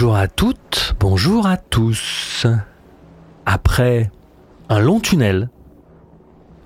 Bonjour 0.00 0.16
à 0.16 0.28
toutes, 0.28 0.94
bonjour 1.00 1.46
à 1.48 1.56
tous. 1.56 2.46
Après 3.46 4.12
un 4.68 4.78
long 4.78 5.00
tunnel, 5.00 5.50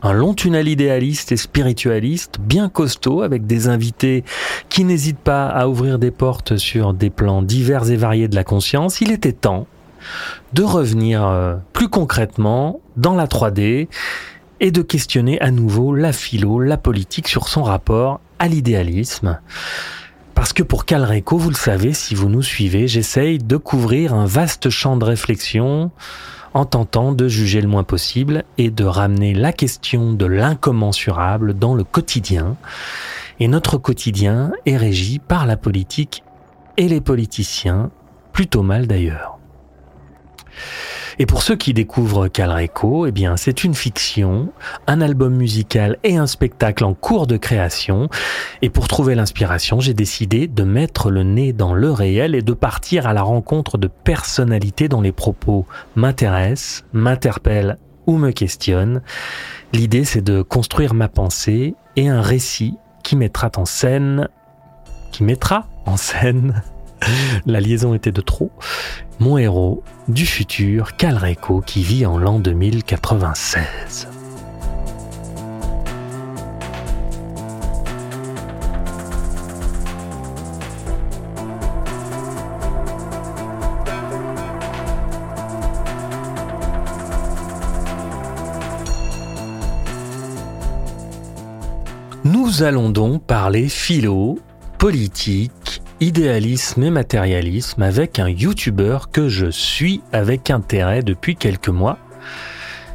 un 0.02 0.12
long 0.12 0.34
tunnel 0.34 0.68
idéaliste 0.68 1.32
et 1.32 1.38
spiritualiste, 1.38 2.40
bien 2.40 2.68
costaud, 2.68 3.22
avec 3.22 3.46
des 3.46 3.68
invités 3.68 4.22
qui 4.68 4.84
n'hésitent 4.84 5.18
pas 5.18 5.46
à 5.46 5.66
ouvrir 5.66 5.98
des 5.98 6.10
portes 6.10 6.58
sur 6.58 6.92
des 6.92 7.08
plans 7.08 7.40
divers 7.40 7.90
et 7.90 7.96
variés 7.96 8.28
de 8.28 8.34
la 8.34 8.44
conscience, 8.44 9.00
il 9.00 9.10
était 9.10 9.32
temps 9.32 9.66
de 10.52 10.62
revenir 10.62 11.26
euh, 11.26 11.56
plus 11.72 11.88
concrètement 11.88 12.80
dans 12.98 13.14
la 13.14 13.26
3D 13.26 13.88
et 14.60 14.70
de 14.70 14.82
questionner 14.82 15.40
à 15.40 15.50
nouveau 15.50 15.94
la 15.94 16.12
philo, 16.12 16.60
la 16.60 16.76
politique 16.76 17.28
sur 17.28 17.48
son 17.48 17.62
rapport 17.62 18.20
à 18.38 18.46
l'idéalisme. 18.46 19.40
Parce 20.34 20.52
que 20.52 20.62
pour 20.62 20.84
Calreco, 20.84 21.36
vous 21.36 21.50
le 21.50 21.54
savez, 21.54 21.92
si 21.92 22.14
vous 22.14 22.28
nous 22.28 22.42
suivez, 22.42 22.88
j'essaye 22.88 23.38
de 23.38 23.56
couvrir 23.56 24.14
un 24.14 24.26
vaste 24.26 24.70
champ 24.70 24.96
de 24.96 25.04
réflexion 25.04 25.90
en 26.54 26.64
tentant 26.64 27.12
de 27.12 27.28
juger 27.28 27.60
le 27.60 27.68
moins 27.68 27.84
possible 27.84 28.44
et 28.58 28.70
de 28.70 28.84
ramener 28.84 29.34
la 29.34 29.52
question 29.52 30.12
de 30.12 30.26
l'incommensurable 30.26 31.54
dans 31.54 31.74
le 31.74 31.84
quotidien. 31.84 32.56
Et 33.40 33.48
notre 33.48 33.78
quotidien 33.78 34.52
est 34.66 34.76
régi 34.76 35.18
par 35.18 35.46
la 35.46 35.56
politique 35.56 36.22
et 36.76 36.88
les 36.88 37.00
politiciens, 37.00 37.90
plutôt 38.32 38.62
mal 38.62 38.86
d'ailleurs. 38.86 39.38
Et 41.18 41.26
pour 41.26 41.42
ceux 41.42 41.56
qui 41.56 41.74
découvrent 41.74 42.28
Calreco, 42.28 43.06
eh 43.06 43.12
bien, 43.12 43.36
c'est 43.36 43.64
une 43.64 43.74
fiction, 43.74 44.52
un 44.86 45.00
album 45.00 45.34
musical 45.34 45.98
et 46.04 46.16
un 46.16 46.26
spectacle 46.26 46.84
en 46.84 46.94
cours 46.94 47.26
de 47.26 47.36
création. 47.36 48.08
Et 48.62 48.70
pour 48.70 48.88
trouver 48.88 49.14
l'inspiration, 49.14 49.80
j'ai 49.80 49.94
décidé 49.94 50.48
de 50.48 50.62
mettre 50.62 51.10
le 51.10 51.22
nez 51.22 51.52
dans 51.52 51.74
le 51.74 51.90
réel 51.90 52.34
et 52.34 52.42
de 52.42 52.52
partir 52.52 53.06
à 53.06 53.12
la 53.12 53.22
rencontre 53.22 53.78
de 53.78 53.88
personnalités 53.88 54.88
dont 54.88 55.00
les 55.00 55.12
propos 55.12 55.66
m'intéressent, 55.96 56.84
m'interpellent 56.92 57.78
ou 58.06 58.16
me 58.16 58.30
questionnent. 58.30 59.02
L'idée, 59.72 60.04
c'est 60.04 60.22
de 60.22 60.42
construire 60.42 60.94
ma 60.94 61.08
pensée 61.08 61.74
et 61.96 62.08
un 62.08 62.20
récit 62.20 62.76
qui 63.02 63.16
mettra 63.16 63.50
en 63.56 63.64
scène, 63.64 64.28
qui 65.12 65.24
mettra 65.24 65.66
en 65.86 65.96
scène 65.96 66.62
la 67.46 67.60
liaison 67.60 67.94
était 67.94 68.12
de 68.12 68.20
trop. 68.20 68.50
Mon 69.18 69.38
héros 69.38 69.82
du 70.08 70.26
futur, 70.26 70.96
Calreco, 70.96 71.60
qui 71.60 71.82
vit 71.82 72.06
en 72.06 72.18
l'an 72.18 72.38
2096. 72.38 74.08
Nous 92.24 92.62
allons 92.62 92.90
donc 92.90 93.24
parler 93.24 93.68
philo, 93.68 94.38
politique, 94.78 95.52
idéalisme 96.02 96.82
et 96.82 96.90
matérialisme 96.90 97.80
avec 97.80 98.18
un 98.18 98.28
YouTuber 98.28 98.98
que 99.12 99.28
je 99.28 99.46
suis 99.46 100.02
avec 100.12 100.50
intérêt 100.50 101.04
depuis 101.04 101.36
quelques 101.36 101.68
mois. 101.68 101.96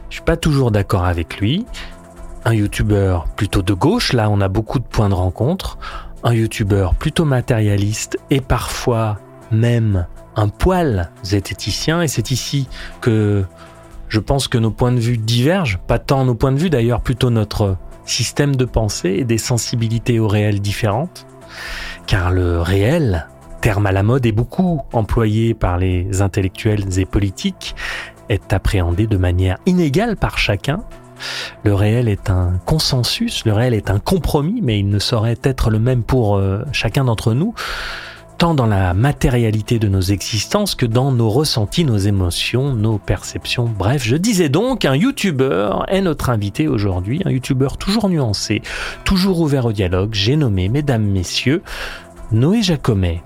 Je 0.09 0.16
suis 0.16 0.23
pas 0.23 0.35
toujours 0.35 0.72
d'accord 0.72 1.06
avec 1.06 1.38
lui. 1.38 1.66
Un 2.44 2.53
YouTuber 2.53 3.19
plutôt 3.38 3.62
de 3.62 3.73
gauche, 3.73 4.12
là 4.12 4.29
on 4.29 4.41
a 4.41 4.50
beaucoup 4.50 4.79
de 4.79 4.84
points 4.84 5.07
de 5.07 5.13
rencontre. 5.13 5.78
Un 6.23 6.34
YouTuber 6.34 6.90
plutôt 7.00 7.23
matérialiste 7.23 8.19
et 8.29 8.41
parfois 8.41 9.19
même 9.51 10.06
un 10.35 10.50
poil 10.50 11.09
zététicien. 11.23 12.01
Et 12.01 12.09
c'est 12.09 12.31
ici 12.31 12.67
que 13.00 13.46
je 14.09 14.19
pense 14.19 14.50
que 14.50 14.57
nos 14.57 14.72
points 14.72 14.91
de 14.91 15.00
vue 15.00 15.17
divergent. 15.17 15.79
Pas 15.88 16.00
tant 16.00 16.25
nos 16.25 16.35
points 16.35 16.51
de 16.51 16.59
vue 16.59 16.69
d'ailleurs, 16.69 17.00
plutôt 17.00 17.29
notre 17.29 17.78
système 18.06 18.57
de 18.57 18.66
pensée 18.66 19.16
et 19.17 19.23
des 19.23 19.38
sensibilités 19.38 20.19
au 20.19 20.28
réel 20.28 20.59
différentes 20.59 21.25
car 22.06 22.31
le 22.31 22.62
réel, 22.62 23.28
terme 23.62 23.85
à 23.85 23.91
la 23.91 24.03
mode 24.03 24.25
et 24.25 24.31
beaucoup 24.31 24.81
employé 24.94 25.53
par 25.53 25.78
les 25.78 26.22
intellectuels 26.22 27.00
et 27.00 27.06
politiques, 27.06 27.75
est 28.30 28.53
appréhendé 28.53 29.08
de 29.08 29.18
manière 29.18 29.58
inégale 29.66 30.18
par 30.18 30.38
chacun. 30.38 30.84
Le 31.63 31.74
réel 31.74 32.08
est 32.08 32.30
un 32.30 32.59
consensus, 32.66 33.46
le 33.46 33.53
réel 33.53 33.74
est 33.74 33.90
un 33.90 34.00
compromis, 34.00 34.62
mais 34.62 34.80
il 34.80 34.90
ne 34.90 35.00
saurait 35.00 35.40
être 35.44 35.69
le 35.69 35.80
même 35.80 36.03
pour 36.03 36.38
euh, 36.38 36.63
chacun 36.72 37.06
d'entre 37.06 37.34
nous, 37.34 37.56
tant 38.37 38.53
dans 38.53 38.67
la 38.67 38.93
matérialité 38.93 39.79
de 39.79 39.87
nos 39.87 40.01
existences 40.01 40.75
que 40.75 40.85
dans 40.85 41.11
nos 41.11 41.29
ressentis, 41.29 41.85
nos 41.85 41.97
émotions, 41.97 42.73
nos 42.73 42.99
perceptions. 42.99 43.65
Bref, 43.65 44.03
je 44.03 44.15
disais 44.15 44.49
donc, 44.49 44.85
un 44.85 44.95
YouTuber 44.95 45.71
est 45.87 46.01
notre 46.01 46.29
invité 46.29 46.67
aujourd'hui, 46.67 47.21
un 47.25 47.31
YouTuber 47.31 47.69
toujours 47.79 48.09
nuancé, 48.09 48.61
toujours 49.05 49.39
ouvert 49.39 49.65
au 49.65 49.71
dialogue. 49.71 50.13
J'ai 50.13 50.35
nommé, 50.35 50.69
mesdames, 50.69 51.03
messieurs, 51.03 51.63
Noé 52.31 52.61
Jacomet. 52.61 53.23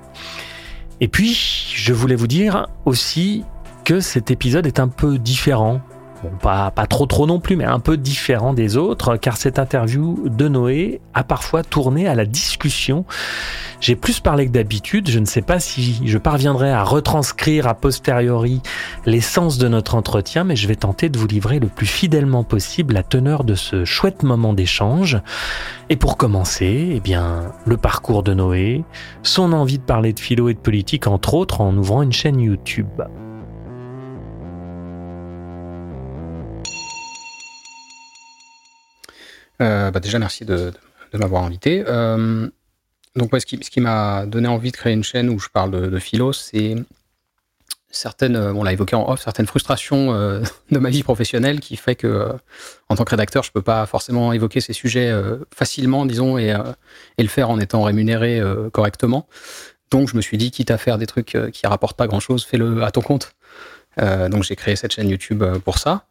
Et 1.01 1.09
puis, 1.09 1.33
je 1.75 1.93
voulais 1.93 2.15
vous 2.15 2.27
dire 2.27 2.67
aussi 2.85 3.43
que 3.83 3.99
cet 3.99 4.31
épisode 4.31 4.65
est 4.65 4.79
un 4.79 4.87
peu 4.87 5.17
différent. 5.17 5.81
Bon, 6.23 6.29
pas, 6.39 6.71
trop 6.87 7.05
trop 7.05 7.25
non 7.25 7.39
plus, 7.39 7.55
mais 7.55 7.65
un 7.65 7.79
peu 7.79 7.97
différent 7.97 8.53
des 8.53 8.77
autres, 8.77 9.17
car 9.17 9.37
cette 9.37 9.57
interview 9.57 10.29
de 10.29 10.47
Noé 10.47 11.01
a 11.13 11.23
parfois 11.23 11.63
tourné 11.63 12.07
à 12.07 12.15
la 12.15 12.25
discussion 12.25 13.05
j'ai 13.81 13.95
plus 13.95 14.19
parlé 14.19 14.45
que 14.45 14.51
d'habitude. 14.51 15.09
Je 15.09 15.19
ne 15.19 15.25
sais 15.25 15.41
pas 15.41 15.59
si 15.59 16.07
je 16.07 16.17
parviendrai 16.19 16.71
à 16.71 16.83
retranscrire 16.83 17.67
a 17.67 17.73
posteriori 17.73 18.61
l'essence 19.07 19.57
de 19.57 19.67
notre 19.67 19.95
entretien, 19.95 20.43
mais 20.43 20.55
je 20.55 20.67
vais 20.67 20.75
tenter 20.75 21.09
de 21.09 21.17
vous 21.17 21.27
livrer 21.27 21.59
le 21.59 21.67
plus 21.67 21.87
fidèlement 21.87 22.43
possible 22.43 22.93
la 22.93 23.03
teneur 23.03 23.43
de 23.43 23.55
ce 23.55 23.83
chouette 23.83 24.21
moment 24.21 24.53
d'échange. 24.53 25.19
Et 25.89 25.95
pour 25.95 26.15
commencer, 26.15 26.91
eh 26.93 26.99
bien, 26.99 27.51
le 27.65 27.75
parcours 27.75 28.21
de 28.21 28.35
Noé, 28.35 28.83
son 29.23 29.51
envie 29.51 29.79
de 29.79 29.83
parler 29.83 30.13
de 30.13 30.19
philo 30.19 30.47
et 30.49 30.53
de 30.53 30.59
politique, 30.59 31.07
entre 31.07 31.33
autres, 31.33 31.59
en 31.61 31.75
ouvrant 31.75 32.03
une 32.03 32.13
chaîne 32.13 32.39
YouTube. 32.39 33.01
Bah 39.61 39.99
déjà, 39.99 40.19
merci 40.19 40.45
de, 40.45 40.71
m'avoir 41.13 41.43
invité. 41.43 41.83
Euh, 41.87 42.49
donc, 43.15 43.31
ce 43.37 43.45
qui, 43.45 43.81
m'a 43.81 44.25
donné 44.25 44.47
envie 44.47 44.71
de 44.71 44.77
créer 44.77 44.93
une 44.93 45.03
chaîne 45.03 45.29
où 45.29 45.37
je 45.39 45.49
parle 45.49 45.71
de, 45.71 45.99
philo, 45.99 46.31
c'est 46.31 46.75
certaines, 47.89 48.37
euh, 48.37 48.53
on 48.53 48.63
l'a 48.63 48.71
évoqué 48.71 48.95
en 48.95 49.09
off, 49.09 49.21
certaines 49.21 49.47
frustrations 49.47 50.13
euh, 50.13 50.41
de 50.71 50.79
ma 50.79 50.89
vie 50.89 51.03
professionnelle 51.03 51.59
qui 51.59 51.75
fait 51.75 51.95
que, 51.95 52.07
euh, 52.07 52.33
en 52.87 52.95
tant 52.95 53.03
que 53.03 53.09
rédacteur, 53.09 53.43
je 53.43 53.51
peux 53.51 53.61
pas 53.61 53.85
forcément 53.85 54.31
évoquer 54.31 54.61
ces 54.61 54.71
sujets 54.71 55.11
facilement, 55.53 56.05
disons, 56.05 56.37
et, 56.37 56.55
le 57.17 57.27
faire 57.27 57.49
en 57.49 57.59
étant 57.59 57.83
rémunéré 57.83 58.41
correctement. 58.71 59.27
Donc, 59.91 60.07
je 60.07 60.15
me 60.15 60.21
suis 60.21 60.37
dit, 60.37 60.51
quitte 60.51 60.71
à 60.71 60.77
faire 60.77 60.97
des 60.97 61.07
trucs 61.07 61.37
qui 61.51 61.67
rapportent 61.67 61.97
pas 61.97 62.07
grand-chose, 62.07 62.45
fais-le 62.45 62.81
à 62.83 62.91
ton 62.91 63.01
compte. 63.01 63.33
donc, 63.97 64.43
j'ai 64.43 64.55
créé 64.55 64.75
cette 64.75 64.93
chaîne 64.93 65.09
YouTube 65.09 65.43
pour 65.65 65.77
ça. 65.77 66.05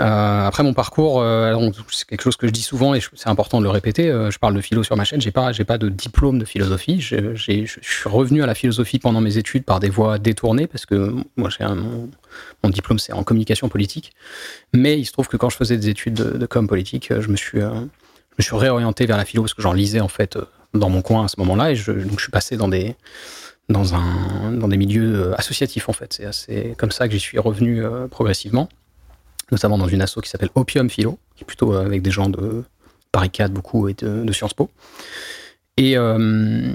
Euh, 0.00 0.46
après 0.46 0.64
mon 0.64 0.74
parcours, 0.74 1.20
euh, 1.20 1.70
c'est 1.92 2.06
quelque 2.08 2.22
chose 2.22 2.36
que 2.36 2.48
je 2.48 2.52
dis 2.52 2.62
souvent 2.62 2.94
et 2.94 3.00
c'est 3.14 3.28
important 3.28 3.58
de 3.60 3.64
le 3.64 3.70
répéter. 3.70 4.10
Euh, 4.10 4.30
je 4.30 4.40
parle 4.40 4.54
de 4.54 4.60
philo 4.60 4.82
sur 4.82 4.96
ma 4.96 5.04
chaîne. 5.04 5.20
J'ai 5.20 5.30
pas, 5.30 5.52
j'ai 5.52 5.64
pas 5.64 5.78
de 5.78 5.88
diplôme 5.88 6.40
de 6.40 6.44
philosophie. 6.44 7.00
Je, 7.00 7.34
suis 7.36 8.08
revenu 8.08 8.42
à 8.42 8.46
la 8.46 8.56
philosophie 8.56 8.98
pendant 8.98 9.20
mes 9.20 9.38
études 9.38 9.64
par 9.64 9.78
des 9.78 9.90
voies 9.90 10.18
détournées 10.18 10.66
parce 10.66 10.84
que 10.84 11.14
moi, 11.36 11.48
mon, 12.62 12.70
diplôme 12.70 12.98
c'est 12.98 13.12
en 13.12 13.22
communication 13.22 13.68
politique. 13.68 14.12
Mais 14.72 14.98
il 14.98 15.04
se 15.04 15.12
trouve 15.12 15.28
que 15.28 15.36
quand 15.36 15.48
je 15.48 15.56
faisais 15.56 15.76
des 15.76 15.88
études 15.88 16.14
de, 16.14 16.38
de 16.38 16.46
com 16.46 16.66
politique, 16.66 17.12
je 17.20 17.28
me 17.28 17.36
suis, 17.36 17.60
je 17.60 17.64
me 18.38 18.42
suis 18.42 18.56
réorienté 18.56 19.06
vers 19.06 19.16
la 19.16 19.24
philo 19.24 19.44
parce 19.44 19.54
que 19.54 19.62
j'en 19.62 19.72
lisais 19.72 20.00
en 20.00 20.08
fait 20.08 20.36
dans 20.72 20.90
mon 20.90 21.02
coin 21.02 21.26
à 21.26 21.28
ce 21.28 21.38
moment-là 21.38 21.70
et 21.70 21.76
je, 21.76 21.92
donc 21.92 22.18
je 22.18 22.22
suis 22.22 22.32
passé 22.32 22.56
dans 22.56 22.68
des 22.68 22.96
dans 23.68 23.94
un 23.94 24.50
dans 24.50 24.66
des 24.66 24.76
milieux 24.76 25.32
associatifs 25.38 25.88
en 25.88 25.92
fait. 25.92 26.20
C'est 26.32 26.74
comme 26.76 26.90
ça 26.90 27.06
que 27.06 27.14
j'y 27.14 27.20
suis 27.20 27.38
revenu 27.38 27.84
progressivement 28.10 28.68
notamment 29.52 29.78
dans 29.78 29.88
une 29.88 30.02
asso 30.02 30.20
qui 30.22 30.28
s'appelle 30.28 30.50
Opium 30.54 30.88
Philo, 30.90 31.18
qui 31.36 31.44
est 31.44 31.46
plutôt 31.46 31.74
euh, 31.74 31.84
avec 31.84 32.02
des 32.02 32.10
gens 32.10 32.28
de 32.28 32.64
Paris 33.12 33.30
4 33.30 33.52
beaucoup 33.52 33.88
et 33.88 33.94
de, 33.94 34.32
Sciences 34.32 34.54
Po. 34.54 34.70
Et, 35.76 35.96
euh, 35.96 36.74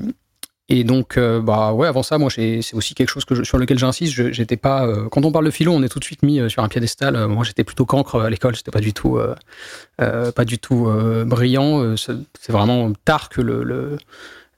et 0.68 0.83
donc, 0.83 1.18
euh, 1.18 1.42
bah 1.42 1.74
ouais, 1.74 1.88
avant 1.88 2.04
ça, 2.04 2.18
moi, 2.18 2.30
c'est 2.30 2.62
aussi 2.74 2.94
quelque 2.94 3.10
chose 3.10 3.25
sur 3.44 3.57
lequel 3.57 3.80
j'insiste. 3.80 4.31
J'étais 4.31 4.57
pas. 4.57 4.88
quand 5.10 5.25
on 5.25 5.31
parle 5.31 5.45
de 5.45 5.51
philo, 5.51 5.74
on 5.74 5.81
est 5.83 5.89
tout 5.89 6.00
de 6.00 6.04
suite 6.04 6.21
mis 6.21 6.50
sur 6.50 6.63
un 6.63 6.68
piédestal. 6.68 7.27
moi, 7.27 7.44
j'étais 7.44 7.63
plutôt 7.63 7.86
cancre 7.86 8.21
à 8.21 8.30
l'école. 8.30 8.56
C'était 8.56 8.72
pas 8.72 8.81
du 8.81 8.94
tout, 8.94 9.19
pas 9.98 10.45
du 10.45 10.60
tout 10.60 10.88
brillant. 11.25 11.95
C'est 11.98 12.51
vraiment 12.51 12.94
tard 13.04 13.30
que 13.30 13.42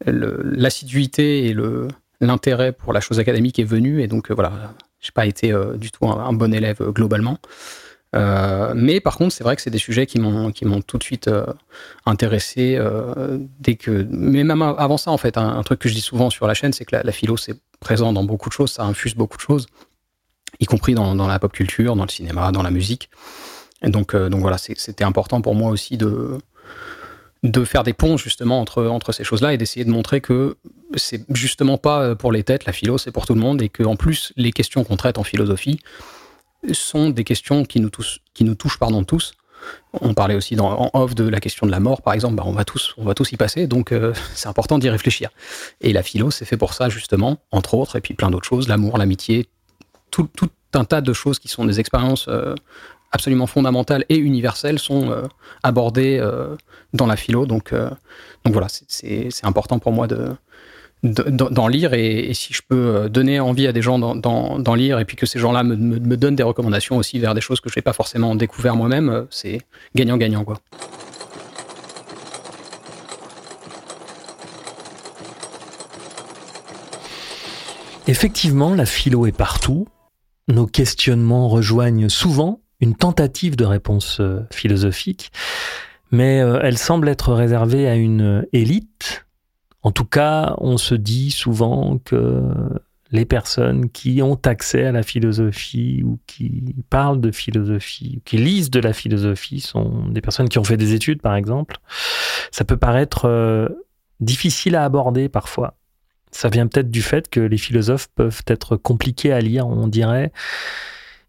l'assiduité 0.05 1.47
et 1.47 1.55
l'intérêt 2.19 2.73
pour 2.73 2.93
la 2.93 2.99
chose 2.99 3.19
académique 3.19 3.57
est 3.57 3.63
venu. 3.63 4.01
Et 4.01 4.07
donc, 4.07 4.31
voilà, 4.31 4.73
j'ai 4.99 5.11
pas 5.13 5.25
été 5.25 5.53
du 5.77 5.91
tout 5.91 6.07
un, 6.07 6.33
bon 6.33 6.53
élève 6.53 6.83
globalement. 6.91 7.39
Euh, 8.15 8.73
mais 8.75 8.99
par 8.99 9.17
contre, 9.17 9.33
c'est 9.33 9.43
vrai 9.43 9.55
que 9.55 9.61
c'est 9.61 9.69
des 9.69 9.77
sujets 9.77 10.05
qui 10.05 10.19
m'ont 10.19 10.51
qui 10.51 10.65
m'ont 10.65 10.81
tout 10.81 10.97
de 10.97 11.03
suite 11.03 11.27
euh, 11.27 11.45
intéressé 12.05 12.75
euh, 12.77 13.37
dès 13.59 13.75
que. 13.75 14.05
Mais 14.09 14.43
même 14.43 14.61
avant 14.61 14.97
ça, 14.97 15.11
en 15.11 15.17
fait, 15.17 15.37
un, 15.37 15.63
truc 15.63 15.79
que 15.79 15.89
je 15.89 15.93
dis 15.93 16.01
souvent 16.01 16.29
sur 16.29 16.47
la 16.47 16.53
chaîne, 16.53 16.73
c'est 16.73 16.85
que 16.85 16.95
la, 16.95 17.11
philo 17.11 17.37
c'est 17.37 17.55
présent 17.79 18.11
dans 18.11 18.23
beaucoup 18.23 18.49
de 18.49 18.53
choses, 18.53 18.71
ça 18.71 18.83
infuse 18.83 19.15
beaucoup 19.15 19.37
de 19.37 19.41
choses, 19.41 19.67
y 20.59 20.65
compris 20.65 20.93
dans, 20.93 21.15
dans 21.15 21.27
la 21.27 21.39
pop 21.39 21.53
culture, 21.53 21.95
dans 21.95 22.03
le 22.03 22.09
cinéma, 22.09 22.51
dans 22.51 22.63
la 22.63 22.71
musique. 22.71 23.09
Donc 23.83 24.15
donc 24.15 24.41
voilà, 24.41 24.57
c'était 24.57 25.03
important 25.05 25.41
pour 25.41 25.55
moi 25.55 25.71
aussi 25.71 25.97
de 25.97 26.37
de 27.43 27.65
faire 27.65 27.81
des 27.81 27.93
ponts 27.93 28.17
justement 28.17 28.61
entre, 28.61 28.85
entre 28.85 29.13
ces 29.13 29.23
choses-là 29.23 29.51
et 29.53 29.57
d'essayer 29.57 29.83
de 29.83 29.89
montrer 29.89 30.21
que 30.21 30.57
c'est 30.95 31.25
justement 31.33 31.79
pas 31.79 32.15
pour 32.15 32.31
les 32.31 32.43
têtes, 32.43 32.65
la 32.65 32.73
philo, 32.73 32.99
c'est 32.99 33.11
pour 33.11 33.25
tout 33.25 33.33
le 33.33 33.39
monde 33.39 33.63
et 33.63 33.69
que 33.69 33.81
en 33.81 33.95
plus 33.95 34.31
les 34.35 34.51
questions 34.51 34.83
qu'on 34.83 34.95
traite 34.95 35.17
en 35.17 35.23
philosophie, 35.23 35.79
sont 36.73 37.09
des 37.09 37.23
questions 37.23 37.65
qui 37.65 37.79
nous, 37.79 37.89
touchent, 37.89 38.77
pardon, 38.79 39.03
tous. 39.03 39.33
On 39.93 40.13
parlait 40.13 40.35
aussi 40.35 40.59
en 40.59 40.89
off 40.93 41.13
de 41.13 41.27
la 41.27 41.39
question 41.39 41.67
de 41.67 41.71
la 41.71 41.79
mort, 41.79 42.01
par 42.01 42.13
exemple. 42.13 42.35
Bah, 42.35 42.43
on, 42.45 42.51
va 42.51 42.65
tous, 42.65 42.93
on 42.97 43.03
va 43.03 43.13
tous 43.13 43.31
y 43.31 43.37
passer, 43.37 43.67
donc 43.67 43.91
euh, 43.91 44.13
c'est 44.35 44.47
important 44.47 44.77
d'y 44.79 44.89
réfléchir. 44.89 45.29
Et 45.81 45.93
la 45.93 46.03
philo, 46.03 46.31
c'est 46.31 46.45
fait 46.45 46.57
pour 46.57 46.73
ça, 46.73 46.89
justement, 46.89 47.37
entre 47.51 47.75
autres, 47.75 47.95
et 47.95 48.01
puis 48.01 48.13
plein 48.13 48.31
d'autres 48.31 48.47
choses, 48.47 48.67
l'amour, 48.67 48.97
l'amitié, 48.97 49.47
tout, 50.09 50.29
tout, 50.35 50.49
un 50.73 50.85
tas 50.85 51.01
de 51.01 51.13
choses 51.13 51.37
qui 51.37 51.49
sont 51.49 51.65
des 51.65 51.79
expériences 51.79 52.27
euh, 52.29 52.55
absolument 53.11 53.45
fondamentales 53.45 54.05
et 54.07 54.15
universelles 54.15 54.79
sont 54.79 55.11
euh, 55.11 55.23
abordées 55.63 56.25
dans 56.93 57.07
la 57.07 57.17
philo. 57.17 57.45
Donc, 57.45 57.73
donc 57.73 58.53
voilà, 58.53 58.67
c'est 58.69 59.29
important 59.43 59.79
pour 59.79 59.91
moi 59.91 60.07
de, 60.07 60.29
d'en 61.03 61.67
lire 61.67 61.93
et, 61.93 62.31
si 62.33 62.53
je 62.53 62.61
peux 62.67 62.95
euh, 62.95 63.09
donner 63.09 63.39
envie 63.39 63.65
à 63.65 63.71
des 63.71 63.81
gens 63.81 63.97
d'en 63.97 64.75
lire 64.75 64.99
et 64.99 65.05
puis 65.05 65.17
que 65.17 65.25
ces 65.25 65.39
gens-là 65.39 65.63
me, 65.63 65.75
me, 65.75 66.17
donnent 66.17 66.35
des 66.35 66.43
recommandations 66.43 66.97
aussi 66.97 67.17
vers 67.17 67.33
des 67.33 67.41
choses 67.41 67.59
que 67.59 67.69
je 67.69 67.77
n'ai 67.77 67.81
pas 67.81 67.93
forcément 67.93 68.35
découvert 68.35 68.75
moi-même, 68.75 69.09
euh, 69.09 69.23
c'est 69.31 69.61
gagnant-gagnant 69.95 70.43
quoi. 70.43 70.57
Effectivement, 78.07 78.75
la 78.75 78.85
philo 78.85 79.25
est 79.25 79.31
partout. 79.31 79.87
Nos 80.47 80.67
questionnements 80.67 81.47
rejoignent 81.47 82.09
souvent 82.09 82.59
une 82.79 82.95
tentative 82.95 83.55
de 83.55 83.63
réponse 83.63 84.19
euh, 84.19 84.41
philosophique, 84.51 85.31
mais 86.11 86.37
elle 86.37 86.77
semble 86.77 87.07
être 87.07 87.33
réservée 87.33 87.87
à 87.87 87.95
une 87.95 88.45
élite 88.51 89.25
en 89.83 89.91
tout 89.91 90.05
cas, 90.05 90.55
on 90.59 90.77
se 90.77 90.95
dit 90.95 91.31
souvent 91.31 91.97
que 92.05 92.41
les 93.11 93.25
personnes 93.25 93.89
qui 93.89 94.21
ont 94.21 94.39
accès 94.45 94.85
à 94.85 94.91
la 94.91 95.03
philosophie 95.03 96.01
ou 96.03 96.19
qui 96.27 96.75
parlent 96.89 97.19
de 97.19 97.31
philosophie, 97.31 98.15
ou 98.17 98.21
qui 98.23 98.37
lisent 98.37 98.69
de 98.69 98.79
la 98.79 98.93
philosophie, 98.93 99.59
sont 99.59 100.07
des 100.07 100.21
personnes 100.21 100.47
qui 100.47 100.59
ont 100.59 100.63
fait 100.63 100.77
des 100.77 100.93
études, 100.93 101.21
par 101.21 101.35
exemple. 101.35 101.77
Ça 102.51 102.63
peut 102.63 102.77
paraître 102.77 103.25
euh, 103.25 103.67
difficile 104.21 104.75
à 104.75 104.85
aborder 104.85 105.27
parfois. 105.27 105.75
Ça 106.31 106.47
vient 106.47 106.67
peut-être 106.67 106.89
du 106.89 107.01
fait 107.01 107.29
que 107.29 107.41
les 107.41 107.57
philosophes 107.57 108.07
peuvent 108.15 108.43
être 108.47 108.77
compliqués 108.77 109.33
à 109.33 109.41
lire, 109.41 109.67
on 109.67 109.87
dirait 109.87 110.31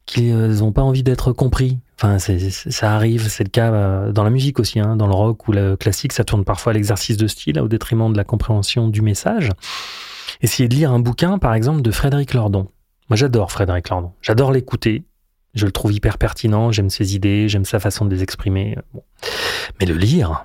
qu'ils 0.07 0.59
n'ont 0.59 0.73
pas 0.73 0.83
envie 0.83 1.03
d'être 1.03 1.33
compris. 1.33 1.79
Ça 2.19 2.95
arrive, 2.95 3.29
c'est 3.29 3.45
le 3.45 3.51
cas 3.51 3.73
euh, 3.73 4.13
dans 4.13 4.25
la 4.25 4.31
musique 4.31 4.59
aussi, 4.59 4.81
hein, 4.81 4.97
dans 4.97 5.07
le 5.07 5.15
rock 5.15 5.49
ou 5.49 5.53
le 5.53 5.77
classique, 5.77 6.13
ça 6.13 6.25
tourne 6.25 6.45
parfois 6.45 6.71
à 6.71 6.75
l'exercice 6.75 7.17
de 7.17 7.27
style 7.27 7.61
au 7.61 7.69
détriment 7.69 8.13
de 8.13 8.17
la 8.17 8.25
compréhension 8.25 8.89
du 8.89 9.03
message. 9.03 9.51
Essayez 10.41 10.69
de 10.69 10.75
lire 10.75 10.93
un 10.93 10.99
bouquin, 10.99 11.39
par 11.39 11.55
exemple, 11.55 11.83
de 11.83 11.91
Frédéric 11.91 12.35
Lordon. 12.35 12.69
Moi, 13.09 13.17
j'adore 13.17 13.53
Frédéric 13.53 13.89
Lordon. 13.89 14.13
J'adore 14.21 14.53
l'écouter. 14.53 15.05
Je 15.55 15.67
le 15.67 15.73
trouve 15.73 15.93
hyper 15.93 16.19
pertinent. 16.19 16.73
J'aime 16.73 16.91
ses 16.91 17.15
idées. 17.15 17.49
J'aime 17.49 17.65
sa 17.65 17.79
façon 17.79 18.05
de 18.05 18.15
les 18.15 18.23
exprimer. 18.23 18.77
Mais 19.79 19.87
le 19.87 19.95
lire, 19.95 20.45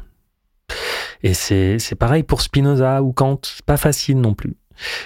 et 1.23 1.33
c'est 1.33 1.95
pareil 1.97 2.23
pour 2.23 2.41
Spinoza 2.41 3.01
ou 3.01 3.11
Kant. 3.11 3.41
Pas 3.65 3.77
facile 3.77 4.19
non 4.19 4.33
plus. 4.33 4.55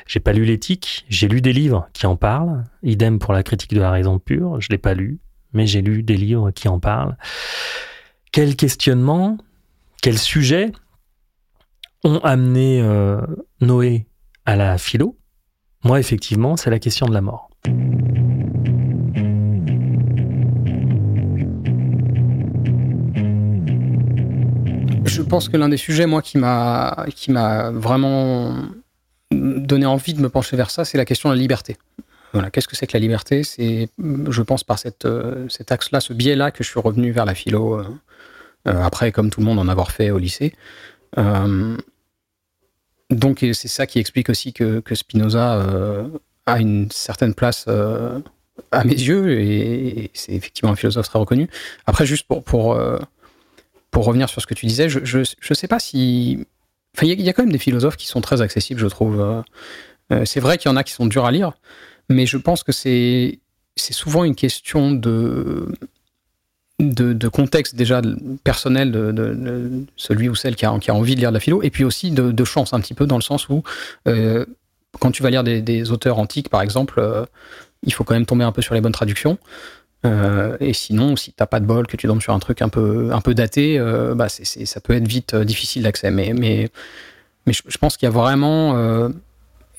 J'ai 0.06 0.20
pas 0.20 0.34
lu 0.34 0.44
l'éthique, 0.44 1.06
j'ai 1.08 1.30
lu 1.30 1.40
des 1.40 1.54
livres 1.54 1.88
qui 1.94 2.06
en 2.06 2.18
parlent. 2.18 2.66
Idem 2.84 3.20
pour 3.20 3.32
la 3.32 3.44
critique 3.44 3.74
de 3.74 3.80
la 3.80 3.90
raison 3.90 4.20
pure, 4.20 4.60
je 4.60 4.68
l'ai 4.70 4.78
pas 4.78 4.94
lu, 4.94 5.20
mais 5.54 5.68
j'ai 5.68 5.82
lu 5.82 6.04
des 6.04 6.18
livres 6.18 6.52
qui 6.52 6.68
en 6.68 6.80
parlent. 6.80 7.18
Quels 8.32 8.56
questionnements, 8.56 9.38
quels 10.02 10.20
sujets 10.20 10.72
ont 12.04 12.20
amené 12.20 12.82
euh, 12.82 13.22
Noé 13.60 14.08
à 14.46 14.56
la 14.56 14.78
philo? 14.78 15.18
Moi, 15.84 16.00
effectivement, 16.00 16.58
c'est 16.58 16.70
la 16.70 16.80
question 16.80 17.08
de 17.08 17.14
la 17.14 17.22
mort. 17.22 17.50
Je 25.06 25.22
pense 25.22 25.50
que 25.50 25.58
l'un 25.58 25.70
des 25.70 25.78
sujets, 25.78 26.06
moi, 26.06 26.22
qui 26.22 26.38
m'a 26.38 27.06
qui 27.16 27.32
m'a 27.32 27.72
vraiment 27.72 28.56
donné 29.32 29.86
envie 29.86 30.14
de 30.14 30.22
me 30.22 30.30
pencher 30.30 30.56
vers 30.56 30.70
ça, 30.72 30.86
c'est 30.86 30.98
la 30.98 31.06
question 31.06 31.30
de 31.30 31.36
la 31.36 31.42
liberté. 31.42 31.78
Voilà, 32.34 32.50
qu'est-ce 32.50 32.68
que 32.68 32.76
c'est 32.76 32.88
que 32.88 32.94
la 32.94 33.00
liberté? 33.00 33.44
C'est, 33.44 33.90
je 34.00 34.42
pense, 34.42 34.64
par 34.64 34.80
cette, 34.80 35.06
euh, 35.06 35.48
cet 35.50 35.72
axe-là, 35.72 36.00
ce 36.00 36.14
biais-là, 36.14 36.52
que 36.52 36.64
je 36.64 36.70
suis 36.70 36.80
revenu 36.80 37.12
vers 37.12 37.26
la 37.26 37.36
philo. 37.36 37.80
Euh, 37.80 37.86
euh, 38.68 38.84
après, 38.84 39.12
comme 39.12 39.30
tout 39.30 39.42
le 39.42 39.46
monde, 39.46 39.60
en 39.60 39.68
avoir 39.68 39.92
fait 39.92 40.12
au 40.12 40.18
lycée. 40.18 40.54
donc, 43.10 43.40
c'est 43.40 43.68
ça 43.68 43.86
qui 43.86 44.00
explique 44.00 44.30
aussi 44.30 44.54
que, 44.54 44.80
que 44.80 44.96
Spinoza 44.96 45.66
a 46.46 46.60
une 46.60 46.90
certaine 46.92 47.34
place 47.34 47.68
à 48.72 48.84
mes 48.86 48.94
yeux, 48.94 49.42
et, 49.42 50.12
c'est 50.14 50.32
effectivement 50.32 50.72
un 50.72 50.76
philosophe 50.76 51.10
très 51.10 51.20
reconnu. 51.20 51.50
Après, 51.86 52.06
juste 52.06 52.26
pour, 52.28 52.44
pour, 52.44 52.82
pour 53.90 54.06
revenir 54.06 54.30
sur 54.30 54.42
ce 54.42 54.48
que 54.48 54.54
tu 54.54 54.66
disais, 54.68 54.88
je 54.88 55.18
ne 55.18 55.54
sais 55.54 55.68
pas 55.68 55.80
si 55.80 56.46
il 57.02 57.22
y, 57.22 57.30
a 57.30 57.34
quand 57.34 57.44
même 57.44 57.52
des 57.52 57.58
philosophes 57.58 57.98
qui 57.98 58.08
sont 58.08 58.22
très 58.22 58.42
accessibles, 58.42 58.80
je 58.80 58.88
trouve. 58.88 59.44
C'est 60.24 60.40
vrai 60.40 60.58
qu'il 60.58 60.70
y 60.70 60.74
en 60.74 60.78
a 60.78 60.84
qui 60.84 60.94
sont 60.94 61.08
durs 61.08 61.26
à 61.26 61.32
lire, 61.32 61.54
mais 62.12 62.26
je 62.26 62.38
pense 62.38 62.64
que 62.64 62.72
c'est 62.72 63.40
souvent 63.76 64.24
une 64.24 64.36
question 64.36 64.92
de, 64.92 65.72
de, 66.80 67.28
contexte 67.28 67.76
déjà 67.76 68.02
personnel 68.44 68.92
de, 68.92 69.86
celui 69.96 70.30
ou 70.30 70.36
celle 70.36 70.56
qui 70.56 70.66
a, 70.66 70.78
qui 70.80 70.92
a, 70.92 70.96
envie 70.96 71.16
de 71.16 71.20
lire 71.20 71.30
de 71.30 71.36
la 71.36 71.40
philo, 71.40 71.64
et 71.64 71.70
puis 71.70 71.84
aussi 71.84 72.12
de, 72.12 72.46
chance 72.46 72.74
un 72.74 72.80
petit 72.80 72.94
peu 72.94 73.06
dans 73.06 73.18
le 73.18 73.24
sens 73.24 73.50
où 73.50 73.64
euh, 74.08 74.46
quand 75.00 75.12
tu 75.12 75.24
vas 75.24 75.30
lire 75.30 75.44
des, 75.44 75.92
auteurs 75.92 76.20
antiques, 76.20 76.50
par 76.50 76.62
exemple, 76.62 77.02
il 77.84 77.94
faut 77.94 78.04
quand 78.04 78.14
même 78.14 78.26
tomber 78.26 78.44
un 78.44 78.52
peu 78.52 78.62
sur 78.62 78.74
les 78.74 78.82
bonnes 78.82 78.92
traductions. 78.92 79.38
Euh, 80.06 80.58
et 80.60 80.74
sinon, 80.74 81.16
si 81.16 81.32
t'as 81.32 81.46
pas 81.46 81.60
de 81.60 81.66
bol, 81.66 81.88
que 81.88 81.96
tu 81.98 82.08
tombes 82.08 82.22
sur 82.22 82.34
un 82.34 82.40
truc 82.40 82.62
un 82.62 82.70
peu, 82.70 83.10
un 83.12 83.22
peu 83.22 83.34
daté, 83.34 83.78
euh, 83.78 84.16
bah 84.16 84.30
ça 84.30 84.82
peut 84.82 84.94
être 84.94 85.08
vite 85.08 85.34
euh, 85.34 85.44
difficile 85.44 85.84
d'accès. 85.84 86.12
Mais, 86.12 86.34
mais, 86.34 86.70
mais 87.46 87.54
je, 87.54 87.78
pense 87.78 87.98
qu'il 87.98 88.08
y 88.08 88.10
a 88.10 88.12
vraiment 88.12 89.10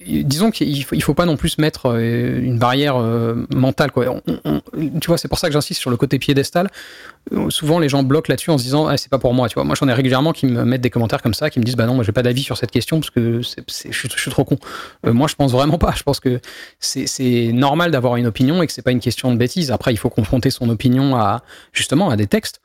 disons 0.07 0.51
qu'il 0.51 0.85
faut, 0.85 0.99
faut 1.01 1.15
pas 1.15 1.27
non 1.27 1.37
plus 1.37 1.59
mettre 1.59 1.87
euh, 1.87 2.41
une 2.41 2.59
barrière 2.59 2.97
euh, 2.97 3.47
mentale. 3.55 3.91
Quoi. 3.91 4.21
tu 5.01 5.07
vois, 5.07 5.19
c'est 5.19 5.29
pour 5.29 5.39
ça 5.39 5.49
que 5.49 5.53
j'insiste 5.53 5.81
sur 5.81 5.91
le 5.91 5.97
côté 5.97 6.19
piédestal. 6.19 6.69
Euh, 7.33 7.51
souvent, 7.51 7.79
les 7.79 7.89
gens 7.89 8.03
bloquent 8.03 8.31
là-dessus 8.31 8.51
en 8.51 8.59
se 8.59 8.65
disant 8.65 8.87
ah, 8.87 8.97
c'est 8.97 9.11
pas 9.11 9.19
pour 9.19 9.35
moi. 9.35 9.49
Tu 9.49 9.55
vois, 9.55 9.65
moi, 9.65 9.75
j'en 9.79 9.89
ai 9.89 9.93
régulièrement 9.93 10.33
qui 10.33 10.47
me 10.47 10.65
mettent 10.65 10.81
des 10.81 10.91
commentaires 10.91 11.23
comme 11.23 11.35
ça, 11.35 11.51
qui 11.51 11.59
me 11.59 11.65
disent 11.65 11.77
bah 11.77 11.87
non, 11.87 11.95
moi, 11.95 12.05
j'ai 12.05 12.13
pas 12.13 12.23
d'avis 12.23 12.43
sur 12.43 12.57
cette 12.57 12.71
question 12.71 13.01
parce 13.01 13.11
que 13.11 13.41
je, 13.43 13.91
suis 13.91 14.31
trop 14.31 14.45
con. 14.45 14.59
moi, 15.05 15.29
je 15.29 15.35
pense 15.35 15.53
vraiment 15.53 15.79
pas. 15.79 15.95
Je 15.97 16.03
pense 16.03 16.21
que 16.21 16.41
c'est 16.79 17.51
normal 17.53 17.91
d'avoir 17.91 18.17
une 18.17 18.27
opinion 18.27 18.63
et 18.63 18.67
que 18.67 18.73
c'est 18.73 18.83
pas 18.83 18.93
une 18.93 19.01
question 19.01 19.33
de 19.33 19.37
bêtise. 19.37 19.71
Après, 19.71 19.93
il 19.93 19.99
faut 19.99 20.11
confronter 20.11 20.51
son 20.51 20.69
opinion 20.69 21.17
à 21.17 21.43
justement 21.73 22.11
à 22.11 22.17
des 22.17 22.27
textes. 22.27 22.61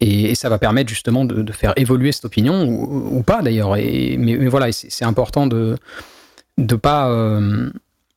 Et, 0.00 0.34
ça 0.34 0.48
va 0.48 0.58
permettre 0.58 0.88
justement 0.88 1.24
de, 1.24 1.52
faire 1.52 1.74
évoluer 1.76 2.10
cette 2.10 2.24
opinion 2.24 2.64
ou, 2.64 3.22
pas 3.22 3.40
d'ailleurs. 3.40 3.74
Mais, 3.74 4.16
mais, 4.18 4.48
voilà, 4.48 4.72
c'est 4.72 5.04
important 5.04 5.46
de, 5.46 5.76
de 6.58 6.76
pas 6.76 7.08
euh, 7.08 7.70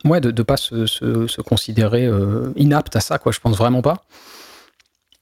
ouais 0.04 0.22
de, 0.22 0.32
de 0.32 0.44
pas 0.44 0.58
se, 0.58 0.86
se, 0.86 1.42
considérer 1.42 2.06
euh, 2.06 2.52
inapte 2.56 2.96
à 2.96 3.00
ça 3.00 3.18
quoi. 3.18 3.32
Je 3.32 3.40
pense 3.40 3.58
vraiment 3.58 3.82
pas. 3.82 4.04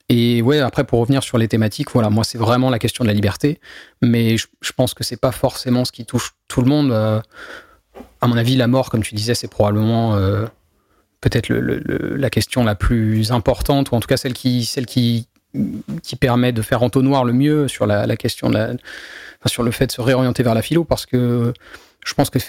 Et 0.09 0.41
ouais 0.41 0.59
après 0.59 0.83
pour 0.83 0.99
revenir 0.99 1.23
sur 1.23 1.37
les 1.37 1.47
thématiques 1.47 1.91
voilà 1.91 2.09
moi 2.09 2.23
c'est 2.23 2.37
vraiment 2.37 2.69
la 2.69 2.79
question 2.79 3.03
de 3.03 3.07
la 3.09 3.13
liberté. 3.13 3.59
Mais 4.01 4.37
je, 4.37 4.47
pense 4.75 4.93
que 4.93 5.03
c'est 5.03 5.19
pas 5.19 5.31
forcément 5.31 5.85
ce 5.85 5.91
qui 5.91 6.05
touche 6.05 6.33
tout 6.47 6.61
le 6.61 6.67
monde 6.67 6.91
euh, 6.91 7.21
à 8.21 8.27
mon 8.27 8.37
avis 8.37 8.55
la 8.55 8.67
mort 8.67 8.89
comme 8.89 9.03
tu 9.03 9.15
disais 9.15 9.35
c'est 9.35 9.47
probablement 9.47 10.17
peut-être 11.21 11.49
le, 11.49 12.15
la 12.17 12.29
question 12.29 12.63
la 12.63 12.75
plus 12.75 13.31
importante 13.31 13.91
ou 13.91 13.95
en 13.95 13.99
tout 13.99 14.07
cas 14.07 14.17
celle 14.17 14.33
qui 14.33 14.65
celle 14.65 14.85
qui 14.85 15.27
qui 16.01 16.15
permet 16.15 16.51
de 16.51 16.63
faire 16.63 16.81
entonnoir 16.81 17.23
le 17.23 17.33
mieux 17.33 17.67
sur 17.67 17.85
la, 17.85 18.07
la 18.07 18.17
question 18.17 18.49
de 18.49 18.77
sur 19.45 19.63
le 19.63 19.71
fait 19.71 19.87
de 19.87 19.91
se 19.91 20.01
réorienter 20.01 20.41
vers 20.41 20.55
la 20.55 20.61
philo 20.61 20.83
parce 20.83 21.05
que 21.05 21.53
je 22.05 22.13
pense 22.13 22.29
que 22.29 22.39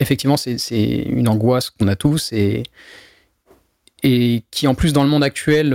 effectivement, 0.00 0.36
c'est 0.36 1.04
une 1.06 1.28
angoisse 1.28 1.70
qu'on 1.70 1.88
a 1.88 1.96
tous 1.96 2.32
et, 2.32 2.62
qui, 4.02 4.66
en 4.66 4.74
plus, 4.74 4.92
dans 4.92 5.04
le 5.04 5.08
monde 5.08 5.22
actuel, 5.22 5.70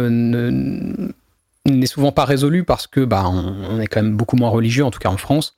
n'est 1.65 1.85
souvent 1.85 2.11
pas 2.11 2.25
résolue 2.25 2.63
parce 2.63 2.87
que 2.87 3.01
bah, 3.01 3.25
on, 3.27 3.79
est 3.79 3.87
quand 3.87 4.01
même 4.01 4.15
beaucoup 4.15 4.35
moins 4.35 4.49
religieux, 4.49 4.85
en 4.85 4.91
tout 4.91 4.99
cas 4.99 5.09
en 5.09 5.17
France. 5.17 5.55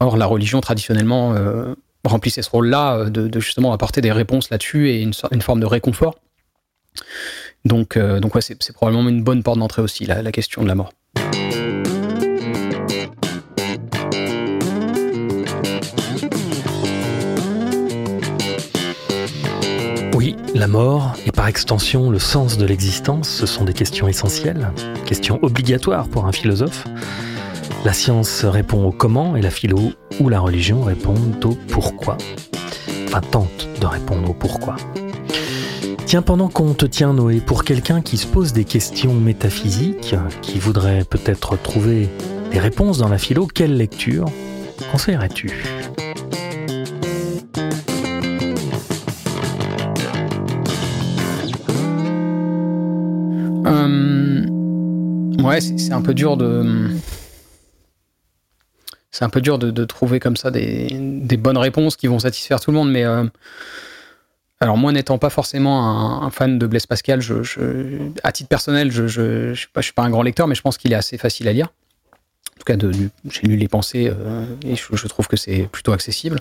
Or, 0.00 0.16
la 0.16 0.26
religion, 0.26 0.60
traditionnellement, 0.60 1.34
euh, 1.34 1.74
remplissait 2.04 2.42
ce 2.42 2.50
rôle-là 2.50 3.10
de, 3.10 3.40
justement 3.40 3.72
apporter 3.72 4.00
des 4.00 4.12
réponses 4.12 4.50
là-dessus 4.50 4.90
et 4.90 5.00
une, 5.00 5.42
forme 5.42 5.60
de 5.60 5.66
réconfort. 5.66 6.16
Donc, 7.64 7.98
donc 7.98 8.34
ouais, 8.34 8.42
c'est 8.42 8.72
probablement 8.72 9.08
une 9.08 9.22
bonne 9.22 9.42
porte 9.42 9.58
d'entrée 9.58 9.82
aussi, 9.82 10.04
la 10.04 10.32
question 10.32 10.62
de 10.62 10.68
la 10.68 10.74
mort. 10.74 10.92
La 20.62 20.68
mort 20.68 21.16
et 21.26 21.32
par 21.32 21.48
extension 21.48 22.08
le 22.08 22.20
sens 22.20 22.56
de 22.56 22.64
l'existence, 22.64 23.28
ce 23.28 23.46
sont 23.46 23.64
des 23.64 23.72
questions 23.72 24.06
essentielles, 24.06 24.70
questions 25.06 25.40
obligatoires 25.42 26.06
pour 26.06 26.26
un 26.26 26.30
philosophe. 26.30 26.84
La 27.84 27.92
science 27.92 28.44
répond 28.44 28.84
au 28.84 28.92
comment 28.92 29.34
et 29.34 29.42
la 29.42 29.50
philo 29.50 29.90
ou 30.20 30.28
la 30.28 30.38
religion 30.38 30.84
répondent 30.84 31.44
au 31.44 31.58
pourquoi. 31.66 32.16
Enfin, 33.08 33.22
tente 33.22 33.68
de 33.80 33.86
répondre 33.86 34.30
au 34.30 34.34
pourquoi. 34.34 34.76
Tiens, 36.06 36.22
pendant 36.22 36.48
qu'on 36.48 36.74
te 36.74 36.86
tient, 36.86 37.12
Noé, 37.12 37.40
pour 37.40 37.64
quelqu'un 37.64 38.00
qui 38.00 38.16
se 38.16 38.28
pose 38.28 38.52
des 38.52 38.64
questions 38.64 39.14
métaphysiques, 39.14 40.14
qui 40.42 40.60
voudrait 40.60 41.02
peut-être 41.02 41.60
trouver 41.60 42.08
des 42.52 42.60
réponses 42.60 42.98
dans 42.98 43.08
la 43.08 43.18
philo, 43.18 43.48
quelle 43.48 43.76
lecture 43.76 44.26
conseillerais-tu? 44.92 45.64
Euh, 53.88 55.42
Ouais, 55.42 55.60
c'est 55.60 55.92
un 55.92 56.02
peu 56.02 56.14
dur 56.14 56.36
de 56.36 56.90
c'est 59.12 59.26
un 59.26 59.28
peu 59.28 59.42
dur 59.42 59.58
de, 59.58 59.84
trouver 59.84 60.18
comme 60.18 60.36
ça 60.36 60.50
des, 60.50 61.36
bonnes 61.38 61.58
réponses 61.58 61.96
qui 61.96 62.06
vont 62.06 62.18
satisfaire 62.18 62.60
tout 62.60 62.70
le 62.70 62.78
monde. 62.78 62.90
Mais 62.90 63.04
euh, 63.04 63.24
alors 64.58 64.78
moi, 64.78 64.90
n'étant 64.90 65.18
pas 65.18 65.28
forcément 65.28 66.22
un, 66.22 66.30
fan 66.30 66.58
de 66.58 66.66
Blaise 66.66 66.86
Pascal, 66.86 67.20
à 68.24 68.32
titre 68.32 68.48
personnel, 68.48 68.90
je 68.90 69.02
ne 69.02 69.54
suis, 69.54 69.68
pas 69.94 70.02
un 70.02 70.10
grand 70.10 70.22
lecteur, 70.22 70.48
mais 70.48 70.54
je 70.54 70.62
pense 70.62 70.78
qu'il 70.78 70.92
est 70.92 70.96
assez 70.96 71.18
facile 71.18 71.46
à 71.46 71.52
lire. 71.52 71.68
En 72.56 72.58
tout 72.58 72.64
cas, 72.64 72.88
j'ai 73.28 73.42
lu 73.46 73.56
les 73.56 73.68
pensées 73.68 74.10
euh, 74.10 74.44
et 74.64 74.76
je, 74.76 75.06
trouve 75.08 75.28
que 75.28 75.36
c'est 75.36 75.68
plutôt 75.70 75.92
accessible. 75.92 76.38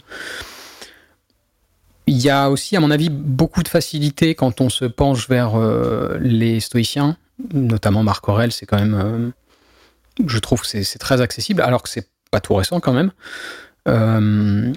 Il 2.08 2.18
y 2.18 2.30
a 2.30 2.50
aussi, 2.50 2.78
à 2.78 2.80
mon 2.80 2.90
avis, 2.90 3.10
beaucoup 3.10 3.64
de 3.64 3.68
facilité 3.68 4.34
quand 4.34 4.62
on 4.62 4.70
se 4.70 4.86
penche 4.86 5.28
vers 5.28 5.60
les 6.20 6.62
stoïciens, 6.62 7.18
notamment 7.54 8.04
Marc 8.04 8.28
Aurèle, 8.30 8.52
c'est 8.52 8.66
quand 8.66 8.80
même 8.80 9.34
je 10.26 10.40
trouve 10.40 10.62
que 10.62 10.68
c'est 10.68 11.00
très 11.00 11.22
accessible, 11.22 11.62
alors 11.62 11.84
que 11.84 11.90
c'est 11.90 12.08
pas 12.32 12.40
tout 12.40 12.56
récent 12.56 12.80
quand 12.80 12.94
même. 12.94 13.12
Euh, 13.88 14.74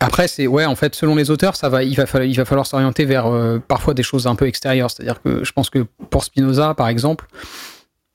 après, 0.00 0.28
c'est 0.28 0.46
ouais, 0.46 0.64
en 0.64 0.74
fait, 0.74 0.94
selon 0.94 1.14
les 1.14 1.30
auteurs, 1.30 1.56
ça 1.56 1.68
va, 1.68 1.84
il 1.84 1.96
va 1.96 2.06
falloir, 2.06 2.66
s'orienter 2.66 3.04
vers 3.04 3.26
euh, 3.26 3.58
parfois 3.58 3.94
des 3.94 4.02
choses 4.02 4.26
un 4.26 4.34
peu 4.34 4.46
extérieures. 4.46 4.90
C'est-à-dire 4.90 5.22
que 5.22 5.44
je 5.44 5.52
pense 5.52 5.70
que 5.70 5.86
pour 6.10 6.24
Spinoza, 6.24 6.74
par 6.74 6.88
exemple, 6.88 7.26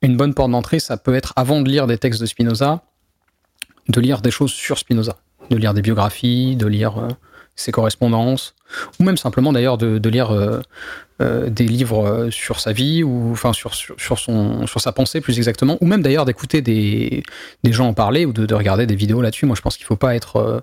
une 0.02 0.18
bonne 0.18 0.34
porte 0.34 0.52
d'entrée, 0.52 0.80
ça 0.80 0.98
peut 0.98 1.16
être 1.16 1.34
avant 1.36 1.62
de 1.62 1.70
lire 1.70 1.88
des 1.88 1.98
textes 1.98 2.22
de 2.22 2.26
Spinoza, 2.26 2.84
de 3.88 4.02
lire 4.02 4.22
des 4.22 4.32
choses 4.32 4.52
sur 4.52 4.78
Spinoza, 4.78 5.18
de 5.50 5.56
lire 5.56 5.74
des 5.74 5.82
biographies, 5.82 6.56
de 6.56 6.68
lire 6.68 6.98
euh, 6.98 7.08
ses 7.58 7.72
correspondances, 7.72 8.54
ou 9.00 9.04
même 9.04 9.18
simplement 9.18 9.52
d'ailleurs 9.52 9.78
de, 9.78 10.10
lire 10.10 10.32
euh, 10.32 10.62
euh, 11.22 11.50
des 11.50 11.66
livres 11.66 12.08
euh, 12.08 12.32
sur 12.32 12.60
sa 12.60 12.72
vie, 12.72 13.04
ou 13.04 13.32
enfin 13.32 13.52
sur, 13.52 13.74
sur, 13.74 14.20
son, 14.20 14.68
sur 14.68 14.80
sa 14.80 14.92
pensée 14.94 15.20
plus 15.20 15.38
exactement, 15.38 15.78
ou 15.82 15.88
même 15.88 16.02
d'ailleurs 16.02 16.26
d'écouter 16.26 16.62
des, 16.62 17.24
des, 17.64 17.74
gens 17.74 17.88
en 17.88 17.94
parler 17.94 18.26
ou 18.26 18.32
de, 18.32 18.54
regarder 18.54 18.86
des 18.86 18.96
vidéos 18.96 19.22
là-dessus. 19.22 19.48
Moi 19.48 19.56
je 19.56 19.62
pense 19.62 19.76
qu'il 19.76 19.86
ne 19.86 19.88
faut 19.88 19.98
pas 19.98 20.16
être 20.16 20.62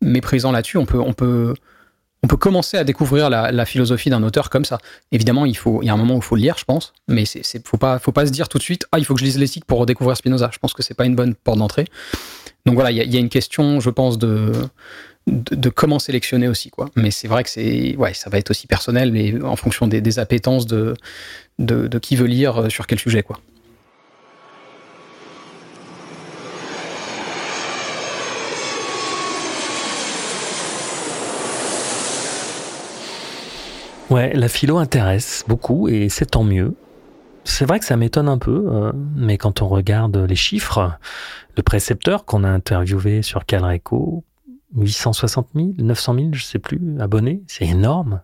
méprisant 0.00 0.52
là-dessus. 0.52 0.78
On 0.78 0.86
peut, 0.86 1.00
on, 1.00 1.12
peut, 1.12 1.54
on 2.22 2.28
peut 2.28 2.36
commencer 2.36 2.76
à 2.76 2.84
découvrir 2.84 3.30
la, 3.30 3.64
philosophie 3.66 4.10
d'un 4.10 4.22
auteur 4.22 4.48
comme 4.48 4.64
ça. 4.64 4.78
Évidemment, 5.10 5.44
il, 5.44 5.56
faut, 5.56 5.82
il 5.82 5.86
y 5.86 5.88
a 5.88 5.92
un 5.92 5.96
moment 5.96 6.14
où 6.14 6.18
il 6.18 6.24
faut 6.24 6.36
le 6.36 6.42
lire, 6.42 6.56
je 6.56 6.64
pense, 6.64 6.92
mais 7.08 7.24
il 7.24 7.40
ne 7.40 7.60
faut 7.64 7.78
pas, 7.78 7.98
faut 7.98 8.12
pas 8.12 8.26
se 8.26 8.30
dire 8.30 8.48
tout 8.48 8.58
de 8.58 8.62
suite 8.62 8.86
Ah, 8.92 9.00
il 9.00 9.04
faut 9.04 9.14
que 9.14 9.20
je 9.20 9.24
lise 9.24 9.38
l'éthique 9.38 9.64
pour 9.64 9.80
redécouvrir 9.80 10.16
Spinoza. 10.16 10.50
Je 10.52 10.58
pense 10.58 10.72
que 10.72 10.84
c'est 10.84 10.94
pas 10.94 11.04
une 11.04 11.16
bonne 11.16 11.34
porte 11.34 11.58
d'entrée. 11.58 11.86
Donc 12.66 12.74
voilà, 12.74 12.90
il 12.90 13.12
y, 13.12 13.16
a 13.16 13.20
une 13.20 13.30
question, 13.30 13.80
je 13.80 13.88
pense, 13.88 14.18
de 14.18 14.52
de, 15.28 15.68
comment 15.68 15.98
sélectionner 15.98 16.48
aussi 16.48 16.70
quoi. 16.70 16.88
Mais 16.96 17.10
c'est 17.10 17.28
vrai 17.28 17.44
que 17.44 17.50
c'est 17.50 17.96
ouais, 17.96 18.14
ça 18.14 18.30
va 18.30 18.38
être 18.38 18.50
aussi 18.50 18.66
personnel, 18.66 19.12
mais 19.12 19.40
en 19.42 19.56
fonction 19.56 19.86
des, 19.86 20.18
appétences 20.18 20.66
de, 20.66 20.94
de, 21.58 21.98
qui 21.98 22.16
veut 22.16 22.26
lire 22.26 22.62
euh, 22.62 22.68
sur 22.68 22.86
quel 22.86 22.98
sujet 22.98 23.22
quoi. 23.22 23.38
Ouais, 34.10 34.32
la 34.32 34.48
philo 34.48 34.78
intéresse 34.78 35.44
beaucoup 35.46 35.86
et 35.88 36.08
c'est 36.08 36.26
tant 36.26 36.44
mieux. 36.44 36.74
C'est 37.44 37.66
vrai 37.66 37.78
que 37.78 37.84
ça 37.84 37.96
m'étonne 37.96 38.28
un 38.28 38.38
peu, 38.38 38.66
euh, 38.68 38.92
mais 39.16 39.36
quand 39.36 39.60
on 39.60 39.68
regarde 39.68 40.16
les 40.16 40.34
chiffres, 40.34 40.98
le 41.56 41.62
précepteur 41.62 42.24
qu'on 42.24 42.42
a 42.44 42.48
interviewé 42.48 43.22
sur 43.22 43.44
Calreco 43.44 44.24
860 44.76 45.48
000, 45.54 45.68
900 45.78 46.14
000, 46.14 46.28
je 46.32 46.44
sais 46.44 46.58
plus, 46.58 46.80
abonnés. 47.00 47.42
C'est 47.46 47.66
énorme. 47.66 48.22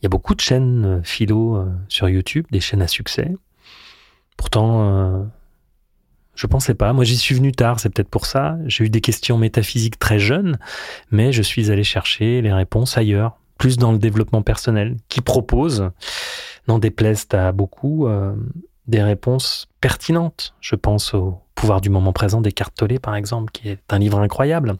Il 0.00 0.04
y 0.04 0.06
a 0.06 0.08
beaucoup 0.08 0.34
de 0.34 0.40
chaînes 0.40 0.84
euh, 0.84 1.02
philo 1.02 1.56
euh, 1.56 1.66
sur 1.88 2.08
YouTube, 2.08 2.46
des 2.50 2.60
chaînes 2.60 2.82
à 2.82 2.88
succès. 2.88 3.34
Pourtant, 4.36 4.82
euh, 4.82 5.24
je 6.34 6.46
pensais 6.46 6.74
pas. 6.74 6.92
Moi, 6.92 7.04
j'y 7.04 7.16
suis 7.16 7.34
venu 7.34 7.52
tard, 7.52 7.80
c'est 7.80 7.90
peut-être 7.90 8.08
pour 8.08 8.26
ça. 8.26 8.56
J'ai 8.66 8.84
eu 8.84 8.90
des 8.90 9.00
questions 9.00 9.38
métaphysiques 9.38 9.98
très 9.98 10.18
jeunes, 10.18 10.58
mais 11.10 11.32
je 11.32 11.42
suis 11.42 11.70
allé 11.70 11.84
chercher 11.84 12.42
les 12.42 12.52
réponses 12.52 12.96
ailleurs, 12.96 13.38
plus 13.56 13.76
dans 13.76 13.92
le 13.92 13.98
développement 13.98 14.42
personnel, 14.42 14.96
qui 15.08 15.20
propose, 15.20 15.90
n'en 16.68 16.78
déplaise 16.78 17.26
à 17.32 17.50
beaucoup, 17.50 18.06
des 18.86 19.02
réponses 19.02 19.66
pertinentes. 19.80 20.54
Je 20.60 20.76
pense 20.76 21.12
au 21.14 21.40
pouvoir 21.56 21.80
du 21.80 21.90
moment 21.90 22.12
présent 22.12 22.40
des 22.40 22.52
Tollé, 22.52 23.00
par 23.00 23.16
exemple, 23.16 23.50
qui 23.50 23.68
est 23.70 23.80
un 23.90 23.98
livre 23.98 24.20
incroyable 24.20 24.76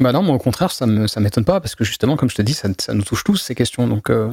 bah 0.00 0.12
non, 0.12 0.22
moi 0.22 0.36
au 0.36 0.38
contraire, 0.38 0.70
ça 0.70 0.86
me 0.86 1.08
ça 1.08 1.18
m'étonne 1.20 1.44
pas 1.44 1.60
parce 1.60 1.74
que 1.74 1.84
justement, 1.84 2.16
comme 2.16 2.30
je 2.30 2.36
te 2.36 2.42
dis, 2.42 2.54
ça, 2.54 2.68
nous 2.94 3.02
touche 3.02 3.24
tous 3.24 3.36
ces 3.36 3.54
questions. 3.56 3.88
Donc 3.88 4.10
euh, 4.10 4.30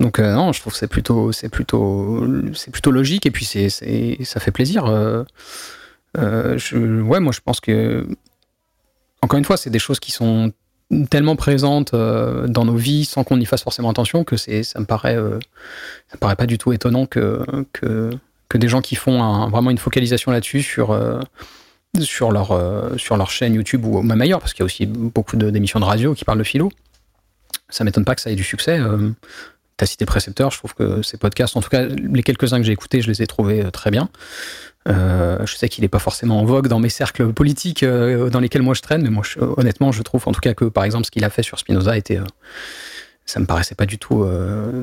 donc 0.00 0.18
euh, 0.18 0.34
non, 0.34 0.52
je 0.52 0.60
trouve 0.60 0.74
que 0.74 0.78
c'est 0.78 0.86
plutôt 0.86 1.32
c'est 1.32 1.48
plutôt 1.48 2.26
c'est 2.54 2.70
plutôt 2.70 2.90
logique 2.90 3.24
et 3.24 3.30
puis 3.30 3.46
c'est 3.46 3.70
ça 3.70 4.40
fait 4.40 4.50
plaisir. 4.50 4.84
Euh, 4.84 5.24
je, 6.14 7.00
ouais, 7.00 7.20
moi 7.20 7.32
je 7.32 7.40
pense 7.40 7.60
que 7.60 8.06
encore 9.22 9.38
une 9.38 9.44
fois, 9.44 9.56
c'est 9.56 9.70
des 9.70 9.78
choses 9.78 9.98
qui 9.98 10.12
sont 10.12 10.52
tellement 11.10 11.36
présentes 11.36 11.94
dans 11.94 12.64
nos 12.64 12.76
vies 12.76 13.04
sans 13.04 13.24
qu'on 13.24 13.40
y 13.40 13.46
fasse 13.46 13.62
forcément 13.62 13.90
attention 13.90 14.24
que 14.24 14.36
c'est 14.36 14.62
ça 14.62 14.78
me 14.80 14.86
paraît 14.86 15.16
me 15.16 15.38
paraît 16.20 16.36
pas 16.36 16.46
du 16.46 16.58
tout 16.58 16.72
étonnant 16.72 17.06
que 17.06 17.44
que 17.72 18.10
que 18.48 18.58
des 18.58 18.68
gens 18.68 18.82
qui 18.82 18.94
font 18.94 19.48
vraiment 19.48 19.70
une 19.70 19.78
focalisation 19.78 20.32
là-dessus 20.32 20.62
sur 20.62 20.98
sur 22.04 22.30
leur, 22.30 22.52
euh, 22.52 22.96
sur 22.96 23.16
leur 23.16 23.30
chaîne 23.30 23.54
YouTube 23.54 23.84
ou 23.84 24.02
même 24.02 24.20
ailleurs, 24.20 24.40
parce 24.40 24.52
qu'il 24.52 24.60
y 24.60 24.64
a 24.64 24.66
aussi 24.66 24.86
beaucoup 24.86 25.36
d'émissions 25.36 25.80
de, 25.80 25.84
radio 25.84 26.14
qui 26.14 26.24
parlent 26.24 26.38
de 26.38 26.44
philo. 26.44 26.70
Ça 27.68 27.84
m'étonne 27.84 28.04
pas 28.04 28.14
que 28.14 28.20
ça 28.20 28.30
ait 28.30 28.36
du 28.36 28.44
succès. 28.44 28.78
Euh, 28.78 29.10
tu 29.76 29.84
as 29.84 29.86
cité 29.86 30.06
Précepteur, 30.06 30.50
je 30.50 30.58
trouve 30.58 30.74
que 30.74 31.02
ces 31.02 31.18
podcasts, 31.18 31.56
en 31.56 31.60
tout 31.60 31.68
cas 31.68 31.84
les 31.84 32.22
quelques-uns 32.22 32.58
que 32.58 32.64
j'ai 32.64 32.72
écoutés, 32.72 33.00
je 33.00 33.08
les 33.08 33.22
ai 33.22 33.26
trouvés 33.26 33.64
euh, 33.64 33.70
très 33.70 33.90
bien. 33.90 34.08
je 34.86 35.54
sais 35.54 35.68
qu'il 35.68 35.82
n'est 35.82 35.88
pas 35.88 35.98
forcément 35.98 36.40
en 36.40 36.44
vogue 36.44 36.66
dans 36.66 36.80
mes 36.80 36.88
cercles 36.88 37.32
politiques 37.32 37.84
dans 37.84 38.40
lesquels 38.40 38.62
moi 38.62 38.74
je 38.74 38.80
traîne, 38.80 39.02
mais 39.02 39.10
moi 39.10 39.22
honnêtement 39.58 39.92
je 39.92 40.02
trouve 40.02 40.26
en 40.26 40.32
tout 40.32 40.40
cas 40.40 40.54
que 40.54 40.64
par 40.64 40.84
exemple 40.84 41.04
ce 41.04 41.10
qu'il 41.10 41.24
a 41.24 41.30
fait 41.30 41.42
sur 41.42 41.58
Spinoza 41.58 41.96
était, 41.98 42.18
ça 43.26 43.38
me 43.38 43.44
paraissait 43.44 43.74
pas 43.74 43.84
du 43.84 43.98
tout 43.98 44.26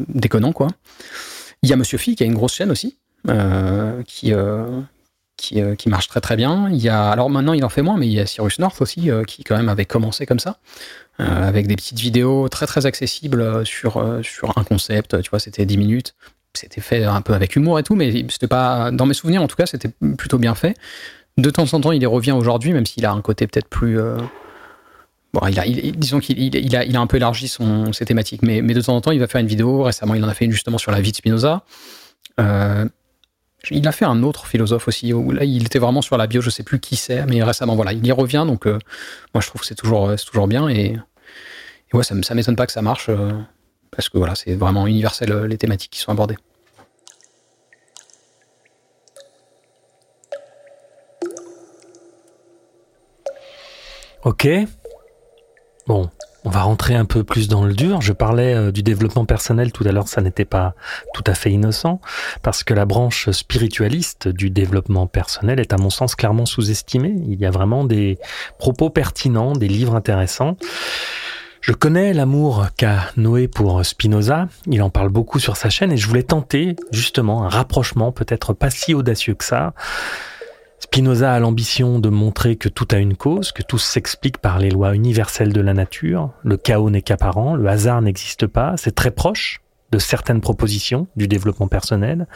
déconnant 0.07 0.53
quoi. 0.53 0.67
Il 1.63 1.69
y 1.69 1.73
a 1.73 1.75
Monsieur 1.75 1.97
Phi 1.97 2.15
qui 2.15 2.21
a 2.21 2.27
une 2.27 2.35
grosse 2.35 2.53
chaîne 2.53 2.69
aussi, 2.69 2.97
qui, 4.05 4.33
euh, 4.33 4.81
qui, 5.37 5.89
marche 5.89 6.07
très 6.07 6.21
très 6.21 6.35
bien. 6.35 6.69
Il 6.69 6.77
y 6.77 6.89
a, 6.89 7.09
alors 7.09 7.29
maintenant 7.29 7.53
il 7.53 7.63
en 7.63 7.69
fait 7.69 7.81
moins, 7.81 7.97
mais 7.97 8.07
il 8.07 8.13
y 8.13 8.19
a 8.19 8.25
Cyrus 8.25 8.59
North 8.59 8.81
aussi 8.81 9.09
euh, 9.09 9.23
qui 9.23 9.43
quand 9.43 9.57
même 9.57 9.69
avait 9.69 9.85
commencé 9.85 10.25
comme 10.25 10.39
ça, 10.39 10.57
euh, 11.19 11.47
avec 11.47 11.67
des 11.67 11.75
petites 11.75 11.99
vidéos 11.99 12.49
très 12.49 12.65
très 12.65 12.85
accessibles 12.85 13.65
sur, 13.65 14.19
sur 14.23 14.57
un 14.57 14.63
concept, 14.63 15.21
tu 15.21 15.29
vois, 15.29 15.39
c'était 15.39 15.65
10 15.65 15.77
minutes. 15.77 16.15
C'était 16.53 16.79
fait 16.79 17.03
un 17.03 17.21
peu 17.21 17.33
avec 17.33 17.57
humour 17.57 17.79
et 17.79 17.83
tout, 17.83 17.95
mais 17.95 18.25
c'était 18.29 18.47
pas, 18.47 18.89
dans 18.91 19.05
mes 19.05 19.13
souvenirs 19.13 19.41
en 19.41 19.47
tout 19.47 19.57
cas, 19.57 19.65
c'était 19.65 19.89
plutôt 20.17 20.37
bien 20.37 20.55
fait. 20.55 20.73
De 21.37 21.49
temps 21.49 21.73
en 21.73 21.81
temps, 21.81 21.91
il 21.91 22.01
y 22.01 22.05
revient 22.05 22.31
aujourd'hui, 22.31 22.71
même 22.71 22.85
s'il 22.85 23.05
a 23.05 23.11
un 23.11 23.19
côté 23.19 23.45
peut-être 23.45 23.67
plus. 23.67 23.99
Bon, 25.33 25.41
disons 25.97 26.19
qu'il 26.19 26.39
il 26.39 26.75
a, 26.77 26.85
il 26.85 26.95
a 26.95 27.01
un 27.01 27.07
peu 27.07 27.17
élargi 27.17 27.49
son, 27.49 27.91
ses 27.91 28.05
thématiques, 28.05 28.41
mais, 28.41 28.61
mais 28.61 28.73
de 28.73 28.79
temps 28.79 28.95
en 28.95 29.01
temps, 29.01 29.11
il 29.11 29.19
va 29.19 29.27
faire 29.27 29.41
une 29.41 29.47
vidéo. 29.47 29.83
Récemment, 29.83 30.15
il 30.15 30.23
en 30.23 30.29
a 30.29 30.33
fait 30.33 30.45
une 30.45 30.53
justement 30.53 30.77
sur 30.77 30.93
la 30.93 31.01
vie 31.01 31.11
de 31.11 31.17
Spinoza. 31.17 31.65
Il 33.71 33.87
a 33.87 33.91
fait 33.91 34.05
un 34.05 34.23
autre 34.23 34.47
philosophe 34.47 34.87
aussi, 34.87 35.11
là, 35.11 35.43
il 35.43 35.65
était 35.65 35.79
vraiment 35.79 36.01
sur 36.01 36.17
la 36.17 36.27
bio, 36.27 36.41
je 36.41 36.49
sais 36.49 36.63
plus 36.63 36.79
qui 36.79 36.95
c'est, 36.95 37.25
mais 37.25 37.41
récemment, 37.43 37.75
voilà, 37.75 37.93
il 37.93 38.05
y 38.05 38.11
revient, 38.11 38.43
donc 38.47 38.67
euh, 38.67 38.79
moi, 39.33 39.41
je 39.41 39.47
trouve 39.47 39.61
que 39.61 39.67
c'est 39.67 39.75
toujours, 39.75 40.09
euh, 40.09 40.47
bien, 40.47 40.69
et, 40.69 40.97
ouais, 41.93 42.03
ça, 42.03 42.15
ça 42.21 42.35
m'étonne 42.35 42.55
pas 42.55 42.65
que 42.65 42.71
ça 42.71 42.81
marche, 42.81 43.07
euh, 43.09 43.31
parce 43.91 44.09
que 44.09 44.17
voilà, 44.17 44.35
c'est 44.35 44.55
vraiment 44.55 44.87
universel 44.87 45.45
les 45.45 45.57
thématiques 45.57 45.91
qui 45.91 45.99
sont 45.99 46.11
abordées. 46.11 46.37
Ok. 54.23 54.47
Bon, 55.85 56.09
On 56.45 56.51
va 56.51 56.61
rentrer 56.61 56.93
un 56.93 57.05
peu 57.05 57.23
plus 57.23 57.47
dans 57.47 57.65
le 57.65 57.73
dur. 57.73 58.01
Je 58.01 58.13
parlais 58.13 58.53
euh, 58.53 58.71
du 58.71 58.83
développement 58.83 59.25
personnel 59.25 59.71
tout 59.71 59.83
à 59.87 59.91
l'heure, 59.91 60.07
ça 60.07 60.21
n'était 60.21 60.45
pas 60.45 60.75
tout 61.15 61.23
à 61.25 61.33
fait 61.33 61.51
innocent, 61.51 61.99
parce 62.43 62.63
que 62.63 62.75
la 62.75 62.85
branche 62.85 63.31
spiritualiste 63.31 64.27
du 64.27 64.51
développement 64.51 65.07
personnel 65.07 65.59
est 65.59 65.73
à 65.73 65.77
mon 65.77 65.89
sens 65.89 66.13
clairement 66.13 66.45
sous-estimée. 66.45 67.15
Il 67.27 67.39
y 67.39 67.47
a 67.47 67.51
vraiment 67.51 67.83
des 67.83 68.19
propos 68.59 68.91
pertinents, 68.91 69.53
des 69.53 69.67
livres 69.67 69.95
intéressants. 69.95 70.55
Je 71.61 71.71
connais 71.71 72.13
l'amour 72.13 72.67
qu'a 72.77 73.07
Noé 73.17 73.47
pour 73.47 73.83
Spinoza, 73.83 74.47
il 74.67 74.83
en 74.83 74.91
parle 74.91 75.09
beaucoup 75.09 75.39
sur 75.39 75.57
sa 75.57 75.71
chaîne 75.71 75.91
et 75.91 75.97
je 75.97 76.07
voulais 76.07 76.21
tenter 76.21 76.75
justement 76.91 77.43
un 77.43 77.49
rapprochement 77.49 78.11
peut-être 78.11 78.53
pas 78.53 78.69
si 78.69 78.93
audacieux 78.93 79.33
que 79.33 79.43
ça 79.43 79.73
Spinoza 80.79 81.33
a 81.33 81.39
l'ambition 81.39 81.99
de 81.99 82.09
montrer 82.09 82.55
que 82.55 82.69
tout 82.69 82.87
a 82.91 82.97
une 82.97 83.15
cause, 83.15 83.51
que 83.51 83.63
tout 83.63 83.77
s'explique 83.77 84.37
par 84.37 84.59
les 84.59 84.69
lois 84.69 84.95
universelles 84.95 85.53
de 85.53 85.61
la 85.61 85.73
nature, 85.73 86.31
le 86.43 86.57
chaos 86.57 86.89
n'est 86.89 87.01
qu'apparent, 87.01 87.55
le 87.55 87.67
hasard 87.67 88.01
n'existe 88.01 88.47
pas, 88.47 88.75
c'est 88.77 88.93
très 88.93 89.11
proche 89.11 89.61
de 89.91 89.99
certaines 89.99 90.41
propositions 90.41 91.07
du 91.15 91.27
développement 91.27 91.67
personnel, 91.67 92.27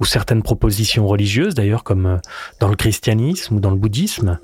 ou 0.00 0.04
certaines 0.04 0.42
propositions 0.42 1.06
religieuses 1.06 1.54
d'ailleurs, 1.54 1.84
comme 1.84 2.06
euh, 2.06 2.16
dans 2.60 2.68
le 2.68 2.76
christianisme 2.76 3.56
ou 3.56 3.60
dans 3.60 3.70
le 3.70 3.76
bouddhisme. 3.76 4.38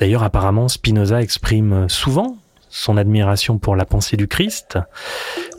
D'ailleurs, 0.00 0.22
apparemment, 0.22 0.68
Spinoza 0.68 1.22
exprime 1.22 1.88
souvent 1.88 2.38
son 2.68 2.96
admiration 2.96 3.58
pour 3.58 3.76
la 3.76 3.84
pensée 3.84 4.16
du 4.16 4.28
Christ. 4.28 4.78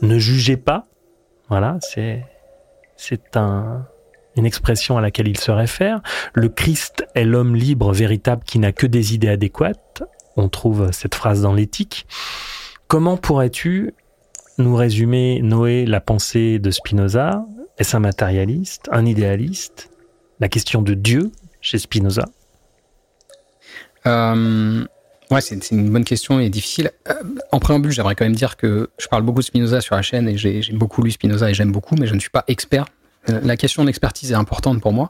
Ne 0.02 0.18
jugez 0.18 0.56
pas, 0.56 0.86
voilà, 1.48 1.78
c'est 1.80 2.24
c'est 2.96 3.36
un 3.36 3.86
une 4.36 4.46
expression 4.46 4.98
à 4.98 5.00
laquelle 5.00 5.28
il 5.28 5.38
se 5.38 5.50
réfère. 5.50 6.00
Le 6.34 6.48
Christ 6.48 7.06
est 7.14 7.24
l'homme 7.24 7.54
libre, 7.54 7.92
véritable, 7.92 8.42
qui 8.44 8.58
n'a 8.58 8.72
que 8.72 8.86
des 8.86 9.14
idées 9.14 9.28
adéquates. 9.28 10.02
On 10.36 10.48
trouve 10.48 10.90
cette 10.92 11.14
phrase 11.14 11.42
dans 11.42 11.52
l'éthique. 11.52 12.06
Comment 12.88 13.16
pourrais-tu 13.16 13.94
nous 14.58 14.74
résumer, 14.74 15.40
Noé, 15.42 15.86
la 15.86 16.00
pensée 16.00 16.58
de 16.58 16.70
Spinoza? 16.70 17.44
Est-ce 17.78 17.96
un 17.96 18.00
matérialiste, 18.00 18.88
un 18.92 19.06
idéaliste? 19.06 19.90
La 20.40 20.48
question 20.48 20.82
de 20.82 20.94
Dieu 20.94 21.30
chez 21.60 21.78
Spinoza 21.78 22.24
euh, 24.06 24.84
Ouais, 25.30 25.40
c'est 25.40 25.70
une 25.70 25.90
bonne 25.90 26.04
question 26.04 26.40
et 26.40 26.50
difficile. 26.50 26.90
Euh, 27.08 27.14
en 27.52 27.58
préambule, 27.58 27.92
j'aimerais 27.92 28.14
quand 28.14 28.24
même 28.24 28.34
dire 28.34 28.56
que 28.56 28.90
je 28.98 29.06
parle 29.06 29.22
beaucoup 29.22 29.40
de 29.40 29.44
Spinoza 29.44 29.80
sur 29.80 29.94
la 29.94 30.02
chaîne 30.02 30.28
et 30.28 30.36
j'ai 30.36 30.60
beaucoup 30.72 31.02
lu 31.02 31.10
Spinoza 31.10 31.48
et 31.48 31.54
j'aime 31.54 31.72
beaucoup, 31.72 31.94
mais 31.94 32.06
je 32.06 32.14
ne 32.14 32.20
suis 32.20 32.30
pas 32.30 32.44
expert 32.48 32.86
la 33.28 33.56
question 33.56 33.84
d'expertise 33.84 34.32
est 34.32 34.36
importante 34.36 34.80
pour 34.80 34.92
moi. 34.92 35.08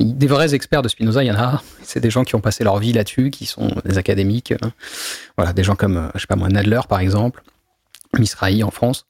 Des 0.00 0.28
vrais 0.28 0.54
experts 0.54 0.82
de 0.82 0.88
Spinoza, 0.88 1.24
il 1.24 1.26
y 1.26 1.30
en 1.30 1.36
a. 1.36 1.62
C'est 1.82 2.00
des 2.00 2.10
gens 2.10 2.22
qui 2.22 2.36
ont 2.36 2.40
passé 2.40 2.62
leur 2.62 2.78
vie 2.78 2.92
là-dessus, 2.92 3.30
qui 3.30 3.46
sont 3.46 3.68
des 3.84 3.98
académiques. 3.98 4.52
Euh, 4.52 4.68
voilà, 5.36 5.52
des 5.52 5.64
gens 5.64 5.74
comme, 5.74 5.96
euh, 5.96 6.08
je 6.14 6.20
sais 6.20 6.26
pas 6.28 6.36
moi, 6.36 6.48
Nadler 6.48 6.80
par 6.88 7.00
exemple, 7.00 7.42
Misrahi 8.16 8.62
en 8.62 8.70
France. 8.70 9.06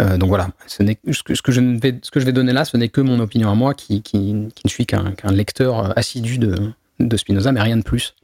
donc 0.00 0.28
voilà, 0.28 0.48
ce, 0.66 0.82
ce, 1.12 1.42
que, 1.42 1.52
je 1.52 1.60
vais, 1.60 1.98
ce 2.02 2.10
que 2.10 2.20
je 2.20 2.24
vais 2.24 2.32
donner 2.32 2.52
là, 2.52 2.64
ce 2.64 2.76
n'est 2.76 2.88
que 2.88 3.00
mon 3.00 3.18
opinion 3.18 3.50
à 3.50 3.54
moi, 3.54 3.74
qui, 3.74 4.00
qui, 4.02 4.32
ne 4.32 4.68
suis 4.68 4.86
qu'un 4.86 5.14
lecteur 5.30 5.98
assidu 5.98 6.38
de, 6.38 6.72
de, 7.00 7.16
Spinoza, 7.16 7.50
mais 7.52 7.60
rien 7.60 7.76
de 7.76 7.82
plus. 7.82 8.14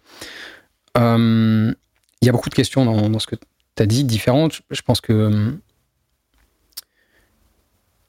il 0.97 1.75
y 2.23 2.29
a 2.29 2.33
beaucoup 2.33 2.49
de 2.49 2.55
questions 2.55 2.85
dans, 2.85 3.11
dans 3.11 3.19
ce 3.19 3.27
que 3.27 3.37
tu 3.37 3.83
as 3.83 3.87
dit, 3.87 4.05
différentes. 4.05 4.63
Je 4.71 4.83
pense 4.83 5.01
que 5.01 5.53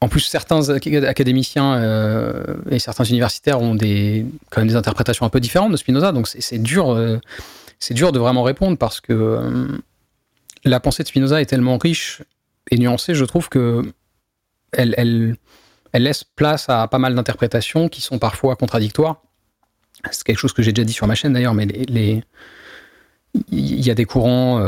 en 0.05 0.07
plus, 0.07 0.19
certains 0.19 0.69
académiciens 0.69 1.81
euh, 1.81 2.43
et 2.69 2.77
certains 2.77 3.05
universitaires 3.05 3.59
ont 3.59 3.73
des, 3.73 4.23
quand 4.51 4.61
même 4.61 4.67
des 4.67 4.75
interprétations 4.75 5.25
un 5.25 5.29
peu 5.29 5.39
différentes 5.39 5.71
de 5.71 5.77
Spinoza, 5.77 6.11
donc 6.11 6.27
c'est 6.27 6.61
dur, 6.61 6.91
euh, 6.91 7.17
dur 7.89 8.11
de 8.11 8.19
vraiment 8.19 8.43
répondre 8.43 8.77
parce 8.77 9.01
que 9.01 9.13
euh, 9.13 9.67
la 10.63 10.79
pensée 10.79 11.01
de 11.01 11.07
Spinoza 11.07 11.41
est 11.41 11.47
tellement 11.47 11.79
riche 11.79 12.21
et 12.69 12.77
nuancée, 12.77 13.15
je 13.15 13.25
trouve 13.25 13.49
que 13.49 13.81
elle, 14.73 15.37
laisse 15.91 16.23
place 16.23 16.69
à 16.69 16.87
pas 16.87 16.99
mal 16.99 17.15
d'interprétations 17.15 17.89
qui 17.89 18.01
sont 18.01 18.19
parfois 18.19 18.55
contradictoires. 18.55 19.23
C'est 20.11 20.23
quelque 20.23 20.37
chose 20.37 20.53
que 20.53 20.61
j'ai 20.61 20.71
déjà 20.71 20.85
dit 20.85 20.93
sur 20.93 21.07
ma 21.07 21.15
chaîne 21.15 21.33
d'ailleurs, 21.33 21.55
mais 21.55 21.65
il 23.49 23.81
y 23.81 23.89
a 23.89 23.95
des 23.95 24.05
courants 24.05 24.63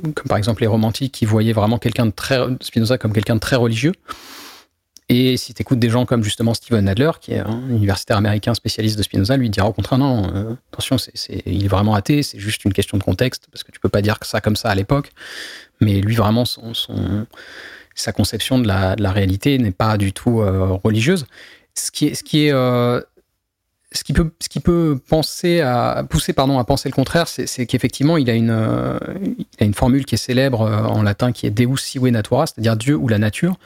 comme 0.00 0.28
par 0.28 0.38
exemple 0.38 0.62
les 0.62 0.66
romantiques 0.66 1.12
qui 1.12 1.24
voyaient 1.24 1.52
vraiment 1.52 1.78
quelqu'un 1.78 2.10
très 2.10 2.40
Spinoza 2.60 2.98
comme 2.98 3.12
quelqu'un 3.12 3.34
de 3.34 3.40
très 3.40 3.56
religieux. 3.56 3.92
Et 5.10 5.36
si 5.36 5.52
tu 5.52 5.60
écoutes 5.60 5.78
des 5.78 5.90
gens 5.90 6.06
comme 6.06 6.24
justement 6.24 6.54
Steven 6.54 6.88
Adler, 6.88 7.10
qui 7.20 7.32
est 7.32 7.40
un 7.40 7.68
universitaire 7.68 8.16
américain 8.16 8.54
spécialiste 8.54 8.96
de 8.96 9.02
Spinoza, 9.02 9.36
lui 9.36 9.50
dira 9.50 9.68
au 9.68 9.72
contraire 9.72 9.98
non, 9.98 10.30
euh, 10.34 10.54
attention, 10.72 10.96
il 11.44 11.64
est 11.64 11.68
vraiment 11.68 11.94
athée, 11.94 12.22
c'est 12.22 12.38
juste 12.38 12.64
une 12.64 12.72
question 12.72 12.96
de 12.96 13.02
contexte, 13.02 13.48
parce 13.52 13.64
que 13.64 13.70
tu 13.70 13.80
peux 13.80 13.90
pas 13.90 14.00
dire 14.00 14.18
que 14.18 14.26
ça 14.26 14.40
comme 14.40 14.56
ça 14.56 14.70
à 14.70 14.74
l'époque. 14.74 15.10
Mais 15.82 16.00
lui, 16.00 16.14
vraiment, 16.14 16.46
son, 16.46 16.72
sa 17.94 18.12
conception 18.12 18.58
de 18.58 18.66
la, 18.66 18.96
la 18.98 19.12
réalité 19.12 19.58
n'est 19.58 19.72
pas 19.72 19.98
du 19.98 20.12
tout 20.12 20.40
euh, 20.40 20.78
religieuse. 20.82 21.26
Ce 21.74 21.90
qui 21.90 22.06
est, 22.06 22.14
ce 22.14 22.22
qui 22.22 22.46
est 22.46 22.52
euh, 22.52 23.00
ce 23.94 24.48
qui 24.48 24.60
peut, 24.60 24.98
penser 25.08 25.60
à, 25.60 26.04
pousser 26.08 26.32
pardon, 26.32 26.58
à 26.58 26.64
penser 26.64 26.88
le 26.88 26.94
contraire, 26.94 27.28
c'est 27.28 27.66
qu'effectivement, 27.66 28.16
il, 28.16 28.28
a 28.28 28.34
une, 28.34 28.50
euh, 28.50 28.98
a 29.60 29.64
une 29.64 29.74
formule 29.74 30.04
qui 30.04 30.16
est 30.16 30.18
célèbre 30.18 30.62
euh, 30.62 30.82
en 30.82 31.02
latin 31.02 31.32
qui 31.32 31.46
est 31.46 31.50
Deus 31.50 31.76
sive 31.76 32.06
natura, 32.06 32.46
c'est-à-dire 32.46 32.76
Dieu 32.76 32.96
ou 32.96 33.06
la 33.08 33.18
nature. 33.18 33.56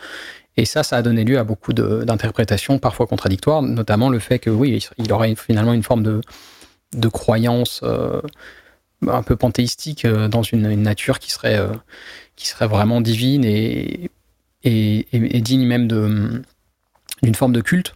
Et 0.56 0.64
ça, 0.64 0.82
ça 0.82 0.96
a 0.96 1.02
donné 1.02 1.24
lieu 1.24 1.38
à 1.38 1.44
beaucoup 1.44 1.72
d'interprétations 1.72 2.78
parfois 2.78 3.06
contradictoires, 3.06 3.62
notamment 3.62 4.10
le 4.10 4.18
fait 4.18 4.38
que 4.38 4.50
oui, 4.50 4.84
il 4.98 5.12
aurait 5.12 5.34
finalement 5.34 5.72
une 5.72 5.84
forme 5.84 6.02
de, 6.02 7.08
croyance 7.08 7.80
euh, 7.84 8.20
un 9.06 9.22
peu 9.22 9.36
panthéistique 9.36 10.06
dans 10.06 10.42
une, 10.42 10.74
nature 10.82 11.20
qui 11.20 11.30
serait, 11.30 11.60
qui 12.34 12.48
serait 12.48 12.66
vraiment 12.66 13.00
divine 13.00 13.44
et, 13.44 14.10
et 14.64 15.40
digne 15.40 15.64
même 15.64 15.86
d'une 15.86 17.34
forme 17.36 17.52
de 17.52 17.60
culte 17.60 17.94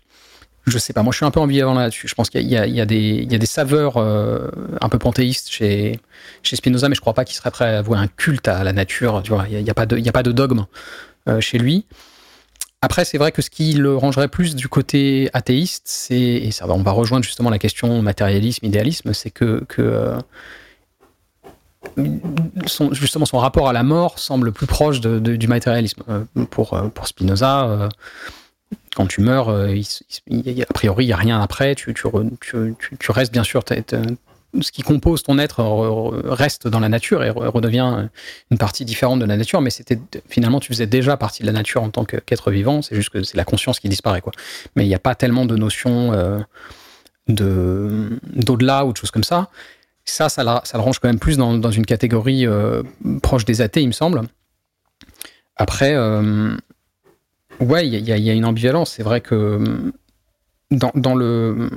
je 0.66 0.79
sais 0.79 0.92
pas, 0.92 1.03
moi 1.03 1.12
je 1.12 1.16
suis 1.16 1.27
un 1.27 1.31
peu 1.31 1.40
ambivalent 1.40 1.75
là-dessus. 1.75 2.09
Je 2.09 2.14
pense 2.14 2.31
qu'il 2.31 2.42
y, 2.42 2.57
a 2.57 2.87
des 2.87 3.46
saveurs 3.46 3.96
euh, 3.96 4.48
un 4.81 4.88
peu 4.88 4.98
panthéistes 4.98 5.51
chez, 5.51 5.98
chez 6.42 6.57
Spinoza, 6.57 6.88
mais 6.88 6.94
je 6.94 7.01
crois 7.01 7.14
pas 7.14 7.25
qu'il 7.25 7.37
serait 7.37 7.51
prêt 7.51 7.75
à 7.75 7.79
avouer 7.79 7.98
un 7.98 8.07
culte 8.07 8.48
à 8.48 8.62
la 8.62 8.72
nature. 8.72 9.22
Tu 9.25 9.33
vois, 9.33 9.46
il 9.51 9.62
n'y 9.62 9.70
a, 9.70 9.75
pas 9.75 9.87
de, 9.87 10.33
dogme 10.33 10.66
euh, 11.29 11.40
chez 11.40 11.59
lui. 11.59 11.87
Après, 12.81 13.05
c'est 13.05 13.18
vrai 13.18 13.33
que 13.33 13.42
ce 13.42 13.51
qui 13.51 13.75
le 13.75 13.96
rangerait 13.96 14.29
plus 14.29 14.55
du 14.55 14.68
côté 14.68 15.31
athéiste, 15.33 15.85
c'est, 15.87 16.16
et 16.16 16.51
ça 16.51 16.66
on 16.68 16.83
va 16.83 16.90
rejoindre 16.92 17.25
justement 17.25 17.51
la 17.51 17.59
question 17.59 18.03
matérialisme, 18.03 18.64
idéalisme, 18.64 19.12
c'est 19.12 19.31
que, 19.31 19.64
euh, 19.79 20.18
justement 22.92 23.25
son 23.25 23.38
rapport 23.38 23.68
à 23.68 23.72
la 23.72 23.83
mort 23.83 24.18
semble 24.18 24.53
plus 24.53 24.66
proche 24.66 25.01
du 25.01 25.48
matérialisme. 25.48 26.03
pour, 26.51 26.81
pour 26.94 27.07
Spinoza, 27.09 27.88
quand 28.94 29.07
tu 29.07 29.20
meurs, 29.20 29.48
euh, 29.48 29.74
a 29.74 30.72
priori, 30.72 31.05
il 31.05 31.09
n'y 31.09 31.12
a 31.12 31.16
rien 31.16 31.40
après. 31.40 31.74
Tu, 31.74 31.94
restes 33.09 33.33
bien 33.33 33.44
sûr. 33.44 33.62
ce 33.68 34.72
qui 34.72 34.83
compose 34.83 35.22
ton 35.22 35.38
être 35.38 35.62
reste 36.24 36.68
dans 36.68 36.81
la 36.81 36.88
nature 36.88 37.24
et 37.24 37.31
redevient 37.31 38.09
une 38.50 38.59
partie 38.59 38.85
différente 38.85 39.20
de 39.20 39.24
la 39.24 39.37
nature, 39.37 39.61
mais 39.61 39.70
c'était 39.70 39.98
finalement 40.28 40.61
tu 40.61 40.72
faisais 40.72 40.87
déjà 40.87 41.16
partie 41.16 41.42
de 41.42 41.46
la 41.46 41.52
nature 41.52 41.83
en 41.83 41.90
tant 41.90 42.05
qu'être 42.05 42.50
vivant. 42.50 42.83
C'est 42.83 42.94
juste 42.94 43.11
que 43.11 43.22
c'est 43.22 43.37
la 43.37 43.44
conscience 43.44 43.81
qui 43.81 43.88
disparaît, 43.88 44.20
quoi. 44.20 44.33
Mais 44.76 44.85
il 44.85 44.88
n'y 44.88 44.94
a 44.94 45.00
pas 45.00 45.14
tellement 45.14 45.46
de 45.46 45.57
notions 45.57 46.12
euh, 46.12 46.38
de 47.28 48.20
d'au-delà 48.35 48.85
ou 48.85 48.92
de 48.92 48.96
choses 48.96 49.11
comme 49.11 49.24
ça. 49.24 49.48
Ça, 50.05 50.28
ça, 50.28 50.42
le 50.42 50.81
range 50.81 50.98
quand 50.98 51.09
même 51.09 51.20
plus 51.20 51.37
dans, 51.37 51.70
une 51.70 51.87
catégorie 51.87 52.44
euh, 52.44 52.83
proche 53.22 53.44
des 53.44 53.61
athées, 53.61 53.83
il 53.83 53.87
me 53.87 53.92
semble. 53.92 54.22
Après, 55.57 55.94
Ouais, 57.60 57.86
il 57.86 57.94
y, 57.94 58.30
a 58.30 58.32
une 58.32 58.44
ambivalence. 58.44 58.92
C'est 58.92 59.02
vrai 59.02 59.20
que 59.20 59.56
hum, 59.56 59.92
dans, 60.70 61.14
le, 61.14 61.70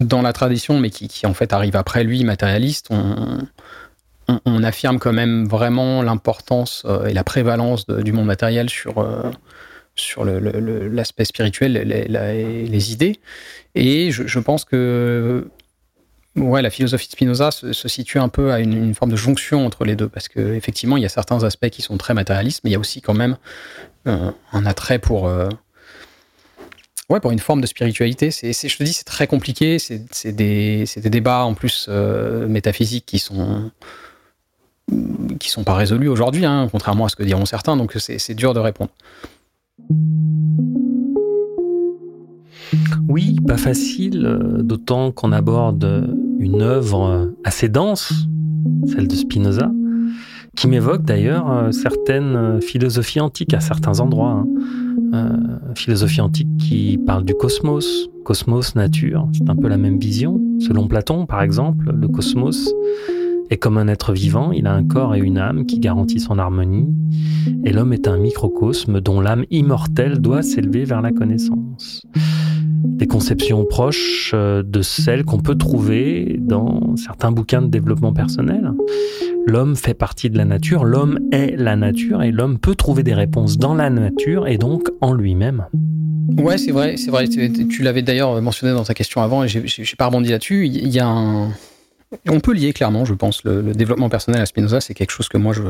dans 0.00 0.22
la 0.22 0.32
tradition, 0.32 0.78
mais 0.78 0.90
qui, 0.90 1.26
en 1.26 1.34
fait 1.34 1.52
arrive 1.52 1.76
après 1.76 2.04
lui, 2.04 2.24
matérialiste, 2.24 2.88
on, 2.90 4.62
affirme 4.64 4.98
quand 4.98 5.12
même 5.12 5.46
vraiment 5.46 6.02
l'importance 6.02 6.82
euh, 6.84 7.06
et 7.06 7.12
la 7.12 7.22
prévalence 7.22 7.86
du 7.86 8.12
monde 8.12 8.26
matériel 8.26 8.68
sur, 8.68 8.98
euh, 8.98 9.30
l'aspect 10.90 11.24
spirituel, 11.24 11.72
les, 11.74 12.66
les, 12.66 12.92
idées. 12.92 13.20
Et 13.76 14.10
je, 14.10 14.38
pense 14.40 14.64
que 14.64 15.48
ouais, 16.36 16.62
la 16.62 16.70
philosophie 16.70 17.06
de 17.06 17.12
Spinoza 17.12 17.50
se, 17.50 17.88
situe 17.88 18.18
un 18.18 18.28
peu 18.28 18.52
à 18.52 18.60
une, 18.60 18.94
forme 18.94 19.10
de 19.10 19.16
jonction 19.16 19.64
entre 19.64 19.84
les 19.84 19.96
deux, 19.96 20.08
parce 20.08 20.28
qu'effectivement, 20.28 20.96
il 20.96 21.02
y 21.02 21.06
a 21.06 21.10
certains 21.10 21.44
aspects 21.44 21.68
qui 21.68 21.82
sont 21.82 21.96
très 21.96 22.14
matérialistes, 22.14 22.62
mais 22.64 22.70
il 22.70 22.72
y 22.72 22.76
a 22.76 22.80
aussi 22.80 23.00
quand 23.00 23.14
même 23.14 23.36
un 24.06 24.66
attrait 24.66 24.98
pour, 24.98 25.26
euh, 25.26 25.48
pour 27.08 27.30
une 27.30 27.38
forme 27.38 27.60
de 27.60 27.66
spiritualité. 27.66 28.30
C'est, 28.30 28.52
je 28.52 28.76
te 28.76 28.82
dis, 28.82 28.92
c'est 28.92 29.04
très 29.04 29.26
compliqué. 29.26 29.78
C'est, 29.78 30.32
des, 30.32 30.86
débats 31.04 31.44
en 31.44 31.54
plus 31.54 31.86
euh, 31.88 32.48
métaphysiques 32.48 33.06
qui 33.06 33.18
sont 33.18 33.70
qui 35.40 35.50
sont 35.50 35.64
pas 35.64 35.74
résolus 35.74 36.06
aujourd'hui, 36.06 36.46
hein, 36.46 36.68
contrairement 36.70 37.06
à 37.06 37.08
ce 37.08 37.16
que 37.16 37.24
diront 37.24 37.44
certains. 37.44 37.76
Donc 37.76 37.94
c'est, 37.98 38.34
dur 38.34 38.54
de 38.54 38.60
répondre. 38.60 38.90
Oui, 43.08 43.36
pas 43.46 43.56
facile, 43.56 44.24
euh, 44.24 44.62
d'autant 44.62 45.10
qu'on 45.10 45.32
aborde 45.32 46.16
une 46.38 46.62
œuvre 46.62 47.32
assez 47.44 47.68
dense, 47.68 48.12
celle 48.86 49.08
de 49.08 49.14
Spinoza, 49.14 49.70
qui 50.56 50.68
m'évoque 50.68 51.02
d'ailleurs 51.02 51.50
euh, 51.50 51.70
certaines 51.70 52.34
euh, 52.36 52.60
philosophies 52.60 53.20
antiques 53.20 53.54
à 53.54 53.60
certains 53.60 54.00
endroits. 54.00 54.30
Hein. 54.30 54.46
Euh, 55.14 55.74
philosophie 55.76 56.20
antique 56.20 56.48
qui 56.58 56.98
parle 57.06 57.24
du 57.24 57.34
cosmos, 57.34 58.08
cosmos, 58.24 58.74
nature, 58.74 59.28
c'est 59.32 59.48
un 59.48 59.54
peu 59.54 59.68
la 59.68 59.76
même 59.76 59.98
vision. 59.98 60.40
Selon 60.58 60.88
Platon, 60.88 61.26
par 61.26 61.42
exemple, 61.42 61.92
le 61.94 62.08
cosmos 62.08 62.72
est 63.50 63.56
comme 63.58 63.78
un 63.78 63.86
être 63.86 64.12
vivant, 64.12 64.50
il 64.50 64.66
a 64.66 64.72
un 64.72 64.84
corps 64.84 65.14
et 65.14 65.20
une 65.20 65.38
âme 65.38 65.66
qui 65.66 65.78
garantissent 65.78 66.24
son 66.24 66.38
harmonie, 66.38 66.88
et 67.64 67.72
l'homme 67.72 67.92
est 67.92 68.08
un 68.08 68.16
microcosme 68.16 69.00
dont 69.00 69.20
l'âme 69.20 69.44
immortelle 69.50 70.18
doit 70.18 70.42
s'élever 70.42 70.84
vers 70.84 71.02
la 71.02 71.12
connaissance. 71.12 72.04
Des 72.84 73.06
conceptions 73.06 73.64
proches 73.64 74.32
euh, 74.34 74.62
de 74.62 74.82
celles 74.82 75.24
qu'on 75.24 75.40
peut 75.40 75.56
trouver 75.56 76.36
dans 76.40 76.96
certains 76.96 77.30
bouquins 77.30 77.62
de 77.62 77.68
développement 77.68 78.12
personnel. 78.12 78.72
L'homme 79.46 79.76
fait 79.76 79.94
partie 79.94 80.30
de 80.30 80.36
la 80.36 80.44
nature, 80.44 80.84
l'homme 80.84 81.18
est 81.32 81.56
la 81.56 81.76
nature, 81.76 82.22
et 82.22 82.32
l'homme 82.32 82.58
peut 82.58 82.74
trouver 82.74 83.02
des 83.02 83.14
réponses 83.14 83.58
dans 83.58 83.74
la 83.74 83.90
nature 83.90 84.48
et 84.48 84.58
donc 84.58 84.88
en 85.00 85.14
lui-même. 85.14 85.66
Ouais, 86.38 86.58
c'est 86.58 86.72
vrai, 86.72 86.96
c'est 86.96 87.10
vrai. 87.10 87.28
Tu 87.28 87.82
l'avais 87.82 88.02
d'ailleurs 88.02 88.40
mentionné 88.42 88.72
dans 88.72 88.84
ta 88.84 88.94
question 88.94 89.22
avant, 89.22 89.44
et 89.44 89.48
j'ai 89.48 89.96
pas 89.96 90.06
rebondi 90.06 90.30
là-dessus. 90.30 90.66
Il 90.66 90.88
y 90.88 90.98
a 90.98 91.06
un, 91.06 91.50
on 92.28 92.40
peut 92.40 92.52
lier 92.52 92.72
clairement, 92.72 93.04
je 93.04 93.14
pense, 93.14 93.42
le, 93.44 93.62
développement 93.72 94.08
personnel 94.08 94.40
à 94.40 94.46
Spinoza, 94.46 94.80
c'est 94.80 94.94
quelque 94.94 95.10
chose 95.10 95.28
que 95.28 95.38
moi, 95.38 95.52
je, 95.52 95.62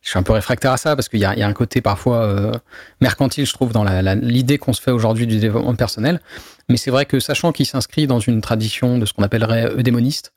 suis 0.00 0.18
un 0.18 0.22
peu 0.22 0.32
réfractaire 0.32 0.72
à 0.72 0.76
ça, 0.76 0.96
parce 0.96 1.08
qu'il 1.08 1.20
y, 1.20 1.24
a 1.24 1.46
un 1.46 1.52
côté 1.52 1.80
parfois 1.80 2.24
euh, 2.24 2.52
mercantile, 3.00 3.46
je 3.46 3.52
trouve, 3.52 3.72
dans 3.72 3.84
l'idée 3.84 4.58
qu'on 4.58 4.72
se 4.72 4.82
fait 4.82 4.90
aujourd'hui 4.90 5.26
du 5.26 5.38
développement 5.38 5.74
personnel. 5.74 6.20
Mais 6.68 6.76
c'est 6.76 6.90
vrai 6.90 7.06
que 7.06 7.20
sachant 7.20 7.52
qu'il 7.52 7.66
s'inscrit 7.66 8.06
dans 8.06 8.18
une 8.18 8.40
tradition 8.40 8.98
de 8.98 9.06
ce 9.06 9.12
qu'on 9.12 9.22
appellerait 9.22 9.72
eudémoniste, 9.76 10.32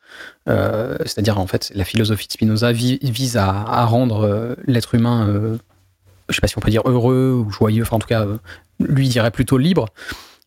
euh, 0.48 0.98
c'est-à-dire 1.00 1.40
en 1.40 1.48
fait 1.48 1.72
la 1.76 1.86
philosophie 1.86 2.28
de 2.28 2.34
Spinoza 2.34 2.72
vise 2.72 3.38
à, 3.38 3.86
rendre 3.86 4.26
euh, 4.26 4.56
l'être 4.66 4.96
humain, 4.96 5.28
je 5.28 5.58
je 6.30 6.36
sais 6.36 6.42
pas 6.42 6.48
si 6.48 6.58
on 6.58 6.62
peut 6.62 6.72
dire 6.72 6.82
heureux 6.86 7.44
ou 7.46 7.52
joyeux, 7.52 7.84
enfin 7.84 7.98
en 7.98 8.00
tout 8.00 8.08
cas, 8.08 8.26
lui 8.80 9.08
dirait 9.08 9.32
plutôt 9.32 9.58
libre. 9.58 9.88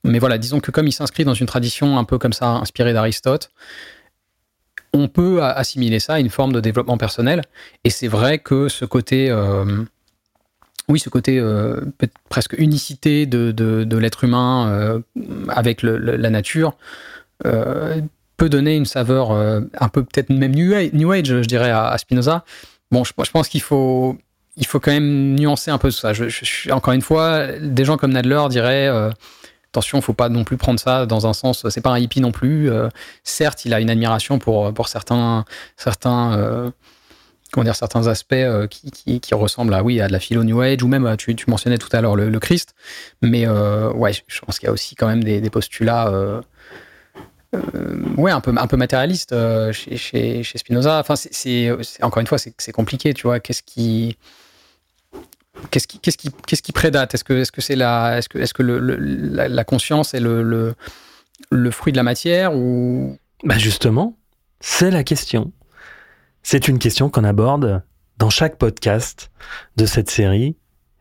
Mais 0.05 0.19
voilà, 0.19 0.39
disons 0.39 0.61
que 0.61 0.71
comme 0.71 0.87
il 0.87 0.93
s'inscrit 0.93 1.25
dans 1.25 1.35
une 1.35 1.47
tradition 1.47 1.99
un 1.99 2.05
peu 2.05 2.19
comme 2.19 2.33
ça, 2.33 2.51
inspirée 2.51 2.93
d'Aristote, 2.93 3.51
on 4.99 5.09
peut 5.09 5.43
assimiler 5.43 6.01
ça 6.01 6.15
à 6.15 6.21
une 6.21 6.31
forme 6.31 6.53
de 6.53 6.61
développement 6.61 6.99
personnel. 6.99 7.43
Et 7.85 7.91
c'est 7.91 8.09
vrai 8.09 8.39
que 8.39 8.69
ce 8.69 8.85
côté, 8.85 9.31
euh, 9.31 9.85
oui, 10.89 10.99
ce 10.99 11.09
côté 11.09 11.39
euh, 11.39 11.81
presque 12.29 12.55
unicité 12.59 13.27
de, 13.27 13.97
l'être 13.97 14.25
humain 14.25 14.69
euh, 14.69 15.01
avec 15.49 15.83
la 15.83 16.31
nature 16.31 16.77
peut 17.43 18.49
donner 18.49 18.77
une 18.77 18.87
saveur 18.87 19.33
un 19.33 19.89
peu 19.89 20.05
peut-être 20.05 20.31
même 20.31 20.55
New 20.55 21.13
Age, 21.13 21.27
je 21.27 21.47
dirais, 21.47 21.71
à, 21.71 21.97
Spinoza. 21.99 22.45
Bon, 22.91 23.05
je, 23.05 23.13
pense 23.13 23.49
qu'il 23.49 23.61
faut, 23.61 24.17
il 24.57 24.67
faut 24.67 24.81
quand 24.81 24.93
même 24.93 25.35
nuancer 25.35 25.71
un 25.71 25.79
peu 25.79 25.91
ça. 25.91 26.13
Je, 26.13 26.73
encore 26.73 26.95
une 26.95 27.03
fois, 27.03 27.47
des 27.61 27.85
gens 27.85 27.97
comme 27.97 28.13
Nadler 28.13 28.43
diraient 28.49 28.91
attention, 29.71 30.01
faut 30.01 30.15
pas 30.15 30.29
non 30.29 30.45
plus 30.45 30.57
prendre 30.57 30.81
ça 30.81 31.07
dans 31.07 31.27
un 31.27 31.33
sens. 31.33 31.67
C'est 31.69 31.81
pas 31.81 31.91
un 31.91 31.99
hippie 31.99 32.21
non 32.21 32.33
plus. 32.33 32.71
Euh, 32.71 32.89
certes, 33.25 33.65
il 33.65 33.75
a 33.75 33.81
une 33.81 33.91
admiration 33.91 34.39
pour 34.39 34.73
pour 34.73 34.89
certains 34.89 35.45
certains 35.77 36.37
euh, 36.39 36.71
comment 37.53 37.65
dire 37.65 37.77
certains 37.77 38.07
aspects 38.07 38.33
euh, 38.35 38.67
qui, 38.67 39.21
qui, 39.21 39.35
ressemblent 39.35 39.75
à 39.75 39.83
oui 39.83 40.01
à 40.01 40.09
de 40.09 40.13
la 40.13 40.21
philo 40.21 40.45
New 40.45 40.61
Age 40.61 40.83
ou 40.83 40.89
même 40.89 41.17
tu, 41.17 41.35
tu 41.35 41.51
mentionnais 41.51 41.79
tout 41.79 41.89
à 41.93 42.01
l'heure 42.01 42.17
le, 42.17 42.39
Christ. 42.41 42.75
Mais 43.23 43.47
ouais, 43.49 44.13
je 44.27 44.41
pense 44.41 44.59
qu'il 44.59 44.67
y 44.67 44.71
a 44.71 44.73
aussi 44.73 44.95
quand 44.95 45.07
même 45.07 45.25
des, 45.25 45.41
des 45.41 45.51
postulats. 45.51 46.13
ouais, 48.17 48.31
un 48.31 48.41
peu, 48.41 48.55
un 48.57 48.67
peu 48.67 48.77
matérialiste 48.77 49.35
chez, 49.73 49.97
chez, 49.97 50.43
chez, 50.43 50.59
Spinoza. 50.59 50.99
Enfin, 50.99 51.15
c'est 51.17 51.71
encore 52.03 52.21
une 52.21 52.27
fois, 52.27 52.39
c'est 52.39 52.73
compliqué, 52.73 53.15
tu 53.15 53.23
vois. 53.23 53.41
Qu'est-ce 53.41 53.63
qui, 53.63 54.17
Qu'est-ce 55.71 55.87
qui, 56.63 56.73
prédate? 56.73 57.15
Est-ce 57.15 57.25
que, 57.25 57.61
c'est 57.61 57.77
la, 57.77 58.21
conscience 59.65 60.15
est 60.15 60.21
le, 60.21 60.75
fruit 61.71 61.93
de 61.93 61.97
la 61.97 62.03
matière 62.03 62.55
ou? 62.55 63.19
Bah 63.45 63.59
Justement, 63.59 64.17
c'est 64.61 64.91
la 64.91 65.05
question. 65.05 65.53
C'est 66.43 66.69
une 66.69 66.79
question 66.79 67.11
qu'on 67.11 67.25
aborde 67.25 67.83
dans 68.17 68.31
chaque 68.31 68.57
podcast 68.57 69.31
de 69.77 69.87
cette 69.87 70.11
série 70.11 70.57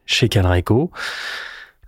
chez 0.05 0.29
Calreco. 0.29 0.91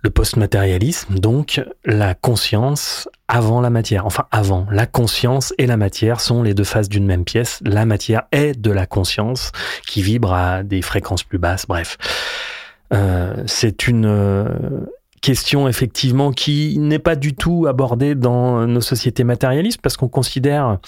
Le 0.02 0.08
post-matérialisme, 0.08 1.18
donc 1.18 1.60
la 1.84 2.14
conscience 2.14 3.06
avant 3.28 3.60
la 3.60 3.68
matière. 3.68 4.06
Enfin, 4.06 4.26
avant. 4.30 4.66
La 4.70 4.86
conscience 4.86 5.52
et 5.58 5.66
la 5.66 5.76
matière 5.76 6.20
sont 6.20 6.42
les 6.42 6.54
deux 6.54 6.64
faces 6.64 6.88
d'une 6.88 7.04
même 7.04 7.24
pièce. 7.24 7.60
La 7.66 7.84
matière 7.84 8.22
est 8.32 8.58
de 8.58 8.70
la 8.70 8.86
conscience 8.86 9.52
qui 9.86 10.00
vibre 10.00 10.32
à 10.32 10.62
des 10.62 10.80
fréquences 10.80 11.22
plus 11.22 11.38
basses. 11.38 11.66
Bref. 11.66 11.98
Euh, 12.92 13.44
c'est 13.46 13.86
une 13.88 14.06
euh, 14.06 14.44
question 15.20 15.68
effectivement 15.68 16.32
qui 16.32 16.78
n'est 16.78 16.98
pas 16.98 17.14
du 17.14 17.34
tout 17.34 17.66
abordée 17.68 18.14
dans 18.14 18.66
nos 18.66 18.80
sociétés 18.80 19.24
matérialistes 19.24 19.80
parce 19.80 19.96
qu'on 19.96 20.08
considère 20.08 20.78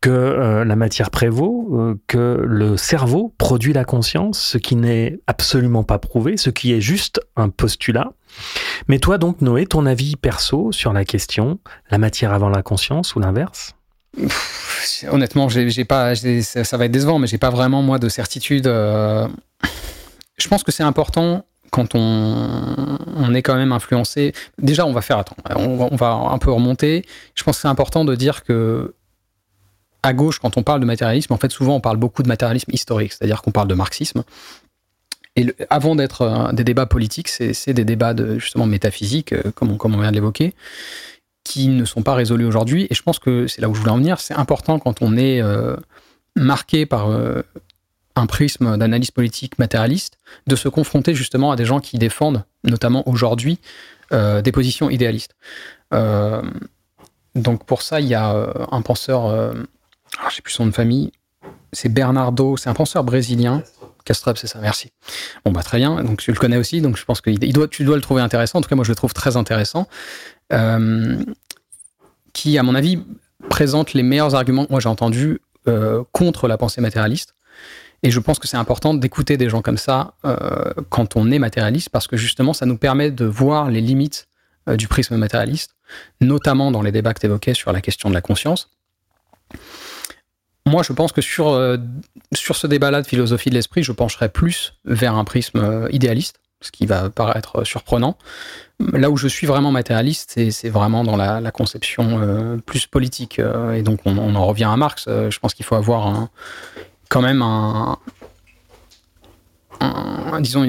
que 0.00 0.10
euh, 0.10 0.64
la 0.64 0.76
matière 0.76 1.10
prévaut, 1.10 1.96
que 2.06 2.42
le 2.44 2.76
cerveau 2.76 3.32
produit 3.38 3.72
la 3.72 3.84
conscience, 3.84 4.40
ce 4.40 4.58
qui 4.58 4.76
n'est 4.76 5.18
absolument 5.26 5.84
pas 5.84 5.98
prouvé, 5.98 6.36
ce 6.36 6.50
qui 6.50 6.72
est 6.72 6.80
juste 6.80 7.20
un 7.36 7.48
postulat. 7.48 8.12
Mais 8.88 8.98
toi 8.98 9.18
donc 9.18 9.40
Noé, 9.40 9.66
ton 9.66 9.86
avis 9.86 10.16
perso 10.16 10.72
sur 10.72 10.92
la 10.92 11.04
question, 11.04 11.58
la 11.90 11.98
matière 11.98 12.32
avant 12.32 12.48
la 12.48 12.62
conscience 12.62 13.14
ou 13.14 13.20
l'inverse? 13.20 13.74
Honnêtement, 15.10 15.48
j'ai 15.48 15.84
pas, 15.84 16.14
ça, 16.14 16.76
va 16.76 16.84
être 16.86 16.92
décevant, 16.92 17.18
mais 17.18 17.26
j'ai 17.26 17.38
pas 17.38 17.50
vraiment 17.50 17.82
moi 17.82 17.98
de 17.98 18.08
certitude 18.08 18.70
je 20.36 20.48
pense 20.48 20.62
que 20.62 20.72
c'est 20.72 20.82
important 20.82 21.44
quand 21.70 21.94
on, 21.94 23.34
est 23.34 23.42
quand 23.42 23.56
même 23.56 23.72
influencé. 23.72 24.32
Déjà, 24.58 24.86
on 24.86 24.92
va 24.92 25.02
faire, 25.02 25.18
attends, 25.18 25.36
on 25.56 25.96
va, 25.96 26.12
un 26.12 26.38
peu 26.38 26.50
remonter. 26.50 27.04
Je 27.34 27.42
pense 27.42 27.56
que 27.56 27.62
c'est 27.62 27.68
important 27.68 28.04
de 28.04 28.14
dire 28.14 28.44
que 28.44 28.94
à 30.02 30.12
gauche, 30.12 30.38
quand 30.38 30.56
on 30.56 30.62
parle 30.62 30.80
de 30.80 30.86
matérialisme, 30.86 31.32
en 31.32 31.36
fait, 31.36 31.50
souvent, 31.50 31.74
on 31.74 31.80
parle 31.80 31.96
beaucoup 31.96 32.22
de 32.22 32.28
matérialisme 32.28 32.70
historique, 32.72 33.12
c'est-à-dire 33.12 33.42
qu'on 33.42 33.50
parle 33.50 33.68
de 33.68 33.74
marxisme. 33.74 34.22
Et 35.34 35.52
avant 35.68 35.96
d'être 35.96 36.22
euh, 36.22 36.52
des 36.52 36.64
débats 36.64 36.86
politiques, 36.86 37.28
c'est 37.28 37.74
des 37.74 37.84
débats 37.84 38.14
de 38.14 38.38
justement 38.38 38.66
métaphysique, 38.66 39.32
euh, 39.32 39.50
comme 39.54 39.70
on, 39.70 39.78
on 39.82 40.00
vient 40.00 40.10
de 40.10 40.14
l'évoquer, 40.16 40.54
qui 41.44 41.68
ne 41.68 41.84
sont 41.84 42.02
pas 42.02 42.14
résolus 42.14 42.46
aujourd'hui. 42.46 42.86
Et 42.88 42.94
je 42.94 43.02
pense 43.02 43.18
que 43.18 43.46
c'est 43.46 43.60
là 43.60 43.68
où 43.68 43.74
je 43.74 43.80
voulais 43.80 43.92
en 43.92 43.98
venir. 43.98 44.20
C'est 44.20 44.34
important 44.34 44.78
quand 44.78 45.02
on 45.02 45.16
est 45.16 45.42
euh, 45.42 45.76
marqué 46.36 46.86
par 46.86 47.10
un 48.16 48.26
prisme 48.26 48.76
d'analyse 48.78 49.10
politique 49.10 49.58
matérialiste, 49.58 50.18
de 50.46 50.56
se 50.56 50.68
confronter 50.68 51.14
justement 51.14 51.52
à 51.52 51.56
des 51.56 51.66
gens 51.66 51.80
qui 51.80 51.98
défendent, 51.98 52.44
notamment 52.64 53.06
aujourd'hui, 53.08 53.60
euh, 54.12 54.40
des 54.40 54.52
positions 54.52 54.88
idéalistes. 54.88 55.36
Euh, 55.92 56.42
donc 57.34 57.64
pour 57.66 57.82
ça, 57.82 58.00
il 58.00 58.06
y 58.06 58.14
a 58.14 58.34
euh, 58.34 58.52
un 58.72 58.80
penseur, 58.80 59.28
je 59.28 60.26
ne 60.26 60.30
sais 60.30 60.42
plus 60.42 60.52
son 60.52 60.64
nom 60.64 60.70
de 60.70 60.74
famille, 60.74 61.12
c'est 61.72 61.90
Bernardo, 61.90 62.56
c'est 62.56 62.70
un 62.70 62.74
penseur 62.74 63.04
brésilien. 63.04 63.62
Castrop, 64.04 64.38
c'est 64.38 64.46
ça, 64.46 64.60
merci. 64.60 64.92
Bon, 65.44 65.52
bah 65.52 65.62
très 65.62 65.78
bien, 65.78 66.02
donc 66.02 66.20
tu 66.20 66.32
le 66.32 66.38
connais 66.38 66.56
aussi, 66.56 66.80
donc 66.80 66.96
je 66.96 67.04
pense 67.04 67.20
que 67.20 67.30
doit, 67.50 67.68
tu 67.68 67.84
dois 67.84 67.96
le 67.96 68.02
trouver 68.02 68.22
intéressant, 68.22 68.60
en 68.60 68.62
tout 68.62 68.68
cas 68.68 68.76
moi 68.76 68.84
je 68.84 68.90
le 68.90 68.94
trouve 68.94 69.12
très 69.12 69.36
intéressant, 69.36 69.88
qui 72.32 72.56
à 72.56 72.62
mon 72.62 72.74
avis 72.76 73.02
présente 73.50 73.94
les 73.94 74.04
meilleurs 74.04 74.36
arguments 74.36 74.64
que 74.64 74.70
moi 74.70 74.80
j'ai 74.80 74.88
entendus 74.88 75.40
contre 76.12 76.46
la 76.46 76.56
pensée 76.56 76.80
matérialiste. 76.80 77.34
Et 78.02 78.10
je 78.10 78.20
pense 78.20 78.38
que 78.38 78.46
c'est 78.46 78.56
important 78.56 78.94
d'écouter 78.94 79.36
des 79.36 79.48
gens 79.48 79.62
comme 79.62 79.78
ça 79.78 80.14
euh, 80.24 80.72
quand 80.90 81.16
on 81.16 81.30
est 81.30 81.38
matérialiste, 81.38 81.90
parce 81.90 82.06
que 82.06 82.16
justement, 82.16 82.52
ça 82.52 82.66
nous 82.66 82.76
permet 82.76 83.10
de 83.10 83.24
voir 83.24 83.70
les 83.70 83.80
limites 83.80 84.28
euh, 84.68 84.76
du 84.76 84.88
prisme 84.88 85.16
matérialiste, 85.16 85.74
notamment 86.20 86.70
dans 86.70 86.82
les 86.82 86.92
débats 86.92 87.14
que 87.14 87.20
tu 87.20 87.26
évoquais 87.26 87.54
sur 87.54 87.72
la 87.72 87.80
question 87.80 88.08
de 88.08 88.14
la 88.14 88.20
conscience. 88.20 88.70
Moi, 90.66 90.82
je 90.82 90.92
pense 90.92 91.12
que 91.12 91.20
sur, 91.20 91.48
euh, 91.48 91.76
sur 92.34 92.56
ce 92.56 92.66
débat-là 92.66 93.00
de 93.00 93.06
philosophie 93.06 93.50
de 93.50 93.54
l'esprit, 93.54 93.82
je 93.82 93.92
pencherais 93.92 94.28
plus 94.28 94.74
vers 94.84 95.14
un 95.14 95.24
prisme 95.24 95.88
idéaliste, 95.90 96.40
ce 96.60 96.72
qui 96.72 96.86
va 96.86 97.08
paraître 97.08 97.64
surprenant. 97.64 98.18
Là 98.92 99.10
où 99.10 99.16
je 99.16 99.28
suis 99.28 99.46
vraiment 99.46 99.70
matérialiste, 99.70 100.38
c'est 100.50 100.68
vraiment 100.68 101.04
dans 101.04 101.16
la, 101.16 101.50
conception 101.52 102.58
plus 102.66 102.86
politique. 102.86 103.38
et 103.72 103.82
donc, 103.82 104.00
on, 104.04 104.18
on, 104.18 104.34
en 104.34 104.44
revient 104.44 104.64
à 104.64 104.76
Marx. 104.76 105.04
je 105.06 105.38
pense 105.38 105.54
qu'il 105.54 105.64
faut 105.64 105.76
avoir 105.76 106.08
un, 106.08 106.30
quand 107.08 107.22
même 107.22 107.42
un, 107.42 107.98
disons 110.40 110.66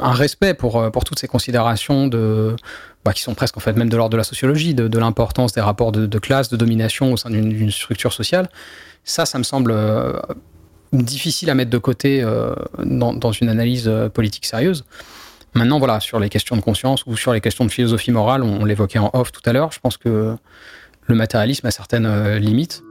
un 0.00 0.12
respect 0.12 0.54
pour, 0.54 0.76
euh, 0.76 0.90
pour 0.90 1.04
toutes 1.04 1.18
ces 1.18 1.28
considérations 1.28 2.06
de, 2.06 2.56
bah, 3.04 3.12
qui 3.12 3.22
sont 3.22 3.34
presque 3.34 3.56
en 3.56 3.60
fait 3.60 3.74
même 3.74 3.88
de 3.88 3.96
l'ordre 3.96 4.12
de 4.12 4.16
la 4.16 4.24
sociologie, 4.24 4.74
de, 4.74 4.98
l'importance 4.98 5.52
des 5.52 5.60
rapports 5.60 5.92
de, 5.92 6.18
classe, 6.18 6.48
de 6.48 6.56
domination 6.56 7.12
au 7.12 7.16
sein 7.16 7.30
d'une 7.30 7.70
structure 7.70 8.12
sociale. 8.12 8.48
Ça, 9.04 9.26
ça 9.26 9.38
me 9.38 9.44
semble 9.44 9.72
euh, 9.72 10.12
difficile 10.92 11.50
à 11.50 11.54
mettre 11.54 11.70
de 11.70 11.78
côté 11.78 12.22
euh, 12.22 12.54
dans, 12.84 13.32
une 13.32 13.48
analyse 13.48 13.90
politique 14.12 14.46
sérieuse. 14.46 14.84
Maintenant, 15.54 15.78
voilà, 15.78 16.00
sur 16.00 16.18
les 16.18 16.28
questions 16.28 16.56
de 16.56 16.62
conscience 16.62 17.04
ou 17.06 17.16
sur 17.16 17.32
les 17.32 17.40
questions 17.40 17.64
de 17.64 17.70
philosophie 17.70 18.10
morale, 18.10 18.42
on 18.42 18.64
l'évoquait 18.64 18.98
en 18.98 19.10
off 19.12 19.30
tout 19.30 19.42
à 19.44 19.52
l'heure, 19.52 19.70
je 19.70 19.78
pense 19.78 19.96
que 19.96 20.34
le 21.06 21.14
matérialisme 21.14 21.66
a 21.66 21.70
certaines 21.70 22.36
limites. 22.38 22.82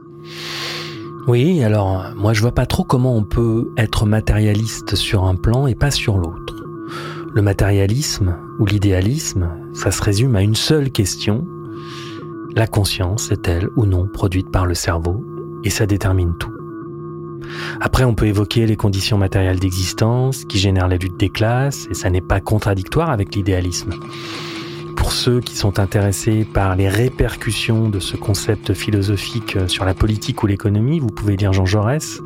Oui, 1.26 1.64
alors 1.64 2.12
moi 2.16 2.34
je 2.34 2.42
vois 2.42 2.52
pas 2.52 2.66
trop 2.66 2.84
comment 2.84 3.16
on 3.16 3.24
peut 3.24 3.72
être 3.78 4.04
matérialiste 4.04 4.94
sur 4.94 5.24
un 5.24 5.36
plan 5.36 5.66
et 5.66 5.74
pas 5.74 5.90
sur 5.90 6.18
l'autre. 6.18 6.64
Le 7.32 7.40
matérialisme 7.40 8.36
ou 8.58 8.66
l'idéalisme, 8.66 9.48
ça 9.72 9.90
se 9.90 10.02
résume 10.02 10.36
à 10.36 10.42
une 10.42 10.54
seule 10.54 10.90
question. 10.90 11.46
La 12.54 12.66
conscience 12.66 13.32
est-elle 13.32 13.70
ou 13.74 13.86
non 13.86 14.06
produite 14.06 14.50
par 14.50 14.66
le 14.66 14.74
cerveau? 14.74 15.24
Et 15.64 15.70
ça 15.70 15.86
détermine 15.86 16.36
tout. 16.38 16.52
Après, 17.80 18.04
on 18.04 18.14
peut 18.14 18.26
évoquer 18.26 18.66
les 18.66 18.76
conditions 18.76 19.18
matérielles 19.18 19.58
d'existence 19.58 20.44
qui 20.44 20.58
génèrent 20.58 20.88
la 20.88 20.96
lutte 20.96 21.18
des 21.18 21.30
classes, 21.30 21.86
et 21.90 21.94
ça 21.94 22.10
n'est 22.10 22.20
pas 22.20 22.40
contradictoire 22.40 23.10
avec 23.10 23.34
l'idéalisme. 23.34 23.94
Pour 24.96 25.12
ceux 25.12 25.40
qui 25.40 25.56
sont 25.56 25.78
intéressés 25.78 26.44
par 26.44 26.76
les 26.76 26.88
répercussions 26.88 27.88
de 27.88 27.98
ce 28.00 28.16
concept 28.16 28.74
philosophique 28.74 29.56
sur 29.68 29.84
la 29.84 29.94
politique 29.94 30.42
ou 30.42 30.46
l'économie, 30.46 31.00
vous 31.00 31.08
pouvez 31.08 31.36
lire 31.36 31.52
Jean 31.52 31.66
Jaurès, 31.66 32.20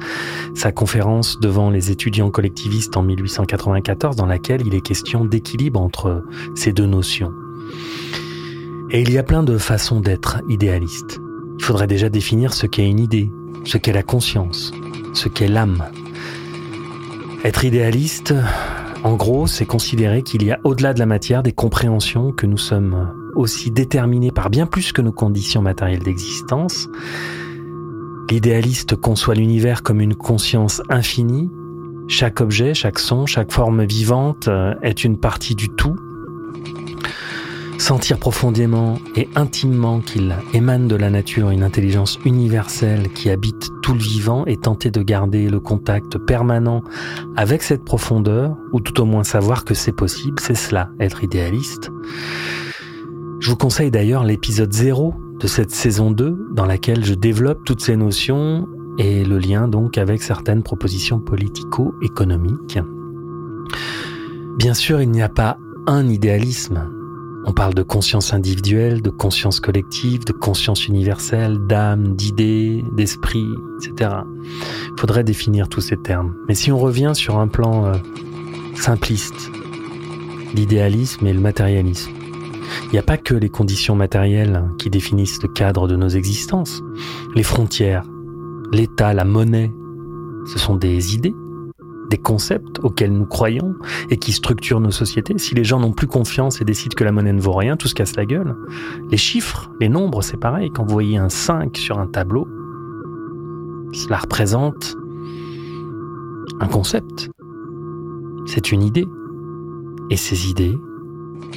sa 0.55 0.73
conférence 0.73 1.39
devant 1.41 1.71
les 1.71 1.91
étudiants 1.91 2.31
collectivistes 2.31 2.97
en 2.97 3.03
1894 3.03 4.17
dans 4.17 4.27
laquelle 4.27 4.67
il 4.67 4.75
est 4.75 4.81
question 4.81 5.25
d'équilibre 5.25 5.81
entre 5.81 6.25
ces 6.55 6.73
deux 6.73 6.87
notions. 6.87 7.33
Et 8.91 9.03
il 9.03 9.11
y 9.13 9.19
a 9.19 9.23
plein 9.23 9.43
de 9.43 9.59
façons 9.59 10.01
d'être 10.01 10.39
idéaliste. 10.49 11.21
Il 11.59 11.65
faudrait 11.65 11.87
déjà 11.87 12.09
définir 12.09 12.55
ce 12.55 12.67
qu'est 12.67 12.89
une 12.89 13.01
idée, 13.01 13.31
ce 13.65 13.77
qu'est 13.77 13.93
la 13.93 14.03
conscience, 14.03 14.73
ce 15.13 15.29
qu'est 15.29 15.49
l'âme. 15.49 15.85
Être 17.45 17.65
idéaliste, 17.65 18.35
en 19.05 19.15
gros, 19.15 19.47
c'est 19.47 19.67
considérer 19.67 20.23
qu'il 20.23 20.43
y 20.43 20.51
a 20.51 20.59
au-delà 20.65 20.93
de 20.93 20.99
la 20.99 21.07
matière 21.07 21.43
des 21.43 21.53
compréhensions 21.53 22.33
que 22.33 22.47
nous 22.47 22.59
sommes 22.59 23.15
aussi 23.35 23.71
déterminés 23.71 24.33
par 24.33 24.51
bien 24.51 24.67
plus 24.67 24.93
que 24.93 25.03
nos 25.03 25.13
conditions 25.13 25.63
matérielles 25.63 26.03
d'existence. 26.03 26.89
L'idéaliste 28.31 28.97
conçoit 28.97 29.35
l'univers 29.35 29.83
comme 29.83 30.01
une 30.01 30.15
conscience 30.15 30.83
infinie. 30.91 31.51
Chaque 32.09 32.41
objet, 32.41 32.75
chaque 32.75 32.99
son, 32.99 33.27
chaque 33.27 33.53
forme 33.53 33.85
vivante 33.85 34.49
euh, 34.49 34.75
est 34.83 35.05
une 35.05 35.19
partie 35.19 35.55
du 35.55 35.69
tout 35.69 35.97
Sentir 37.79 38.19
profondément 38.19 38.99
et 39.15 39.29
intimement 39.37 40.01
qu'il 40.01 40.35
émane 40.53 40.89
de 40.89 40.97
la 40.97 41.11
nature 41.11 41.51
une 41.51 41.63
intelligence 41.63 42.19
universelle 42.25 43.09
qui 43.13 43.31
habite 43.31 43.71
tout 43.83 43.95
le 43.95 44.01
vivant 44.01 44.45
et 44.47 44.57
tenter 44.57 44.91
de 44.91 45.01
garder 45.01 45.49
le 45.49 45.61
contact 45.61 46.19
permanent 46.19 46.83
avec 47.37 47.63
cette 47.63 47.85
profondeur, 47.85 48.57
ou 48.73 48.81
tout 48.81 49.01
au 49.01 49.05
moins 49.05 49.23
savoir 49.23 49.65
que 49.65 49.75
c'est 49.75 49.93
possible, 49.93 50.41
c'est 50.41 50.57
cela, 50.57 50.91
être 50.99 51.23
idéaliste. 51.23 51.91
Je 53.39 53.49
vous 53.49 53.57
conseille 53.57 53.93
d'ailleurs 53.93 54.25
l'épisode 54.25 54.73
0 54.73 55.15
de 55.39 55.47
cette 55.47 55.71
saison 55.71 56.11
2 56.11 56.49
dans 56.53 56.67
laquelle 56.67 57.05
je 57.05 57.15
développe 57.15 57.65
toutes 57.65 57.81
ces 57.81 57.97
notions 57.97 58.67
et 58.99 59.25
le 59.25 59.39
lien 59.39 59.69
donc 59.69 59.97
avec 59.99 60.23
certaines 60.23 60.65
propositions 60.65 61.21
politico-économiques. 61.21 62.81
Bien 64.59 64.75
sûr, 64.75 65.01
il 65.01 65.11
n'y 65.11 65.23
a 65.23 65.29
pas 65.29 65.57
un 65.87 66.09
idéalisme, 66.09 66.98
on 67.45 67.53
parle 67.53 67.75
de 67.75 67.83
conscience 67.83 68.35
individuelle, 68.35 69.03
de 69.03 69.11
conscience 69.11 69.61
collective, 69.61 70.25
de 70.25 70.33
conscience 70.33 70.87
universelle, 70.87 71.59
d'âme, 71.67 72.15
d'idées, 72.15 72.85
d'esprit, 72.93 73.47
etc. 73.83 74.11
Il 74.45 75.01
faudrait 75.01 75.25
définir 75.25 75.69
tous 75.69 75.81
ces 75.81 75.97
termes. 75.97 76.35
Mais 76.49 76.55
si 76.55 76.73
on 76.73 76.79
revient 76.79 77.13
sur 77.15 77.39
un 77.39 77.49
plan 77.49 77.87
euh, 77.87 77.95
simpliste, 78.75 79.51
l'idéalisme 80.55 81.27
et 81.27 81.33
le 81.33 81.41
matérialisme, 81.41 82.11
il 82.85 82.93
n'y 82.93 82.99
a 82.99 83.03
pas 83.03 83.17
que 83.17 83.35
les 83.35 83.49
conditions 83.49 83.95
matérielles 83.95 84.65
qui 84.79 84.91
définissent 84.91 85.43
le 85.43 85.49
cadre 85.49 85.89
de 85.89 85.97
nos 85.97 86.09
existences. 86.09 86.83
Les 87.35 87.43
frontières, 87.43 88.05
l'État, 88.73 89.15
la 89.15 89.25
monnaie, 89.25 89.73
ce 90.47 90.59
sont 90.59 90.77
des 90.77 91.15
idées 91.15 91.35
des 92.09 92.19
concepts 92.19 92.79
auxquels 92.83 93.13
nous 93.13 93.27
croyons 93.27 93.75
et 94.11 94.17
qui 94.17 94.33
structurent 94.33 94.81
nos 94.81 94.91
sociétés. 94.91 95.39
Si 95.39 95.55
les 95.55 95.65
gens 95.65 95.81
n'ont 95.81 95.93
plus 95.93 96.07
confiance 96.07 96.61
et 96.61 96.65
décident 96.65 96.95
que 96.97 97.05
la 97.05 97.13
monnaie 97.13 97.33
ne 97.33 97.41
vaut 97.41 97.53
rien, 97.53 97.77
tout 97.77 97.89
se 97.89 97.95
casse 97.95 98.17
la 98.17 98.27
gueule. 98.27 98.57
Les 99.11 99.17
chiffres, 99.17 99.71
les 99.81 99.89
nombres, 99.89 100.23
c'est 100.23 100.37
pareil. 100.37 100.71
Quand 100.71 100.85
vous 100.85 100.93
voyez 100.93 101.19
un 101.19 101.29
5 101.29 101.77
sur 101.77 101.99
un 101.99 102.07
tableau, 102.07 102.49
cela 103.93 104.19
représente 104.19 104.97
un 106.61 106.69
concept. 106.69 107.31
C'est 108.47 108.73
une 108.73 108.83
idée. 108.83 109.07
Et 110.11 110.17
ces 110.17 110.49
idées 110.49 110.79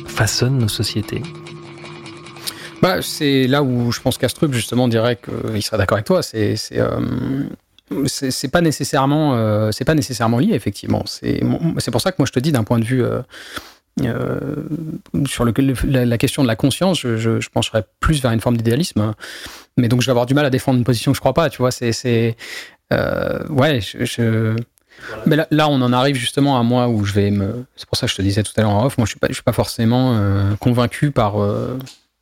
façonnent 0.06 0.58
nos 0.58 0.68
sociétés. 0.68 1.24
Bah, 2.82 3.02
c'est 3.02 3.48
là 3.48 3.62
où 3.62 3.92
je 3.92 4.02
pense 4.02 4.18
qu'Astrup 4.18 4.54
justement 4.54 4.88
dirait 4.88 5.18
qu'il 5.18 5.62
serait 5.62 5.78
d'accord 5.78 5.98
avec 5.98 6.08
toi. 6.08 6.24
C'est 6.24 6.58
euh, 6.74 7.46
c'est 8.08 8.51
pas 8.51 8.62
nécessairement 8.62 9.36
euh, 9.36 9.71
c'est 9.71 9.86
pas 9.86 9.95
nécessairement 9.95 10.39
lié 10.39 10.54
effectivement 10.54 11.04
c'est 11.06 11.41
c'est 11.77 11.91
pour 11.91 12.01
ça 12.01 12.12
que 12.12 12.17
moi 12.19 12.25
je 12.25 12.32
te 12.32 12.39
dis 12.39 12.51
d'un 12.51 12.63
point 12.63 12.80
de 12.80 12.86
vue 12.86 13.04
euh, 13.04 13.21
euh, 14.01 14.56
sur 15.25 15.43
le, 15.43 15.54
la, 15.84 16.17
question 16.17 16.43
de 16.43 16.47
la 16.47 16.56
conscience 16.56 17.01
je, 17.01 17.17
je, 17.17 17.49
pencherais 17.49 17.84
plus 17.99 18.21
vers 18.21 18.32
une 18.32 18.39
forme 18.39 18.58
d'idéalisme 18.58 19.13
mais 19.77 19.88
donc 19.88 20.01
je 20.01 20.06
vais 20.06 20.12
avoir 20.12 20.25
du 20.25 20.34
mal 20.34 20.45
à 20.45 20.49
défendre 20.49 20.77
une 20.77 20.86
position 20.86 21.12
que 21.12 21.15
je 21.15 21.21
crois 21.21 21.34
pas 21.34 21.49
tu 21.49 21.58
vois 21.58 21.71
c'est 21.71 21.91
c'est 21.91 22.36
ouais 22.91 23.80
je, 23.82 24.56
mais 25.25 25.36
là, 25.36 25.47
là, 25.49 25.67
on 25.67 25.82
en 25.82 25.93
arrive 25.93 26.15
justement 26.15 26.60
à 26.60 26.63
moi 26.63 26.88
où 26.88 27.06
je 27.06 27.13
vais 27.13 27.32
me. 27.32 27.65
C'est 27.75 27.88
pour 27.88 27.97
ça 27.97 28.06
que 28.06 28.12
je 28.12 28.17
te 28.17 28.21
disais 28.21 28.43
tout 28.43 28.51
à 28.58 28.62
l'heure 28.62 28.69
en 28.69 28.86
off. 28.86 28.99
Moi, 28.99 29.06
je 29.06 29.12
suis 29.12 29.19
pas, 29.19 29.27
je 29.30 29.34
suis 29.34 29.41
pas 29.41 29.54
forcément 29.54 30.21
convaincu 30.60 31.10
par 31.10 31.38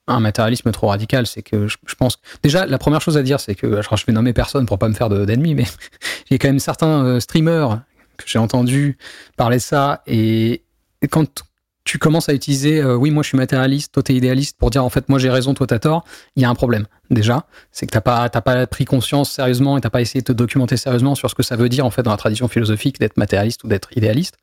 un 0.09 0.19
matérialisme 0.19 0.71
trop 0.71 0.87
radical. 0.87 1.27
C'est 1.27 1.41
que 1.41 1.67
je, 1.67 1.77
pense. 1.97 2.19
Déjà, 2.43 2.65
la 2.65 2.77
première 2.77 3.01
chose 3.01 3.17
à 3.17 3.23
dire, 3.23 3.39
c'est 3.39 3.55
que. 3.55 3.81
je 3.81 4.05
vais 4.05 4.13
nommer 4.13 4.33
personne 4.33 4.65
pour 4.65 4.79
pas 4.79 4.89
me 4.89 4.93
faire 4.93 5.09
d'ennemis, 5.09 5.55
mais 5.55 5.65
il 6.29 6.35
y 6.35 6.39
quand 6.39 6.49
même 6.49 6.59
certains 6.59 7.05
euh, 7.05 7.19
streamers 7.19 7.81
que 8.17 8.23
j'ai 8.25 8.39
entendu 8.39 8.97
parler 9.37 9.59
ça. 9.59 10.01
Et 10.07 10.63
quand, 11.09 11.43
tu 11.89 11.97
commences 11.97 12.29
à 12.29 12.35
utiliser 12.35 12.81
euh, 12.81 12.93
oui, 12.93 13.09
moi 13.09 13.23
je 13.23 13.29
suis 13.29 13.37
matérialiste, 13.37 13.91
toi 13.91 14.03
t'es 14.03 14.13
idéaliste 14.13 14.59
pour 14.59 14.69
dire 14.69 14.85
en 14.85 14.89
fait 14.89 15.09
moi 15.09 15.17
j'ai 15.17 15.31
raison, 15.31 15.55
toi 15.55 15.65
t'as 15.65 15.79
tort, 15.79 16.05
il 16.35 16.43
y 16.43 16.45
a 16.45 16.49
un 16.49 16.53
problème 16.53 16.85
déjà. 17.09 17.47
C'est 17.71 17.87
que 17.87 17.91
t'as 17.91 17.99
pas, 17.99 18.29
pas 18.29 18.67
pris 18.67 18.85
conscience 18.85 19.31
sérieusement 19.31 19.75
et 19.75 19.81
t'as 19.81 19.89
pas 19.89 19.99
essayé 19.99 20.21
de 20.21 20.25
te 20.27 20.31
documenter 20.31 20.77
sérieusement 20.77 21.15
sur 21.15 21.31
ce 21.31 21.33
que 21.33 21.41
ça 21.41 21.55
veut 21.55 21.67
dire 21.67 21.87
en 21.87 21.89
fait 21.89 22.03
dans 22.03 22.11
la 22.11 22.17
tradition 22.17 22.47
philosophique 22.47 22.99
d'être 22.99 23.17
matérialiste 23.17 23.63
ou 23.63 23.67
d'être 23.67 23.89
idéaliste. 23.97 24.35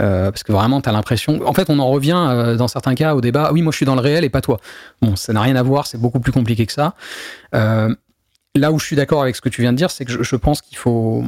Euh, 0.00 0.30
parce 0.30 0.44
que 0.44 0.52
vraiment 0.52 0.80
t'as 0.80 0.92
l'impression. 0.92 1.44
En 1.44 1.54
fait, 1.54 1.70
on 1.70 1.80
en 1.80 1.88
revient 1.88 2.24
euh, 2.28 2.54
dans 2.54 2.68
certains 2.68 2.94
cas 2.94 3.16
au 3.16 3.20
débat 3.20 3.50
oui, 3.52 3.62
moi 3.62 3.72
je 3.72 3.78
suis 3.78 3.86
dans 3.86 3.96
le 3.96 4.00
réel 4.00 4.22
et 4.22 4.30
pas 4.30 4.40
toi. 4.40 4.60
Bon, 5.02 5.16
ça 5.16 5.32
n'a 5.32 5.40
rien 5.40 5.56
à 5.56 5.64
voir, 5.64 5.88
c'est 5.88 5.98
beaucoup 5.98 6.20
plus 6.20 6.30
compliqué 6.30 6.66
que 6.66 6.72
ça. 6.72 6.94
là 7.52 8.70
où 8.70 8.78
je 8.78 8.86
suis 8.86 8.94
d'accord 8.94 9.22
avec 9.22 9.34
ce 9.34 9.40
que 9.40 9.48
tu 9.48 9.60
viens 9.60 9.72
de 9.72 9.76
dire, 9.76 9.90
c'est 9.90 10.04
que 10.04 10.22
je 10.22 10.36
pense 10.36 10.62
qu'il 10.62 10.78
faut. 10.78 11.24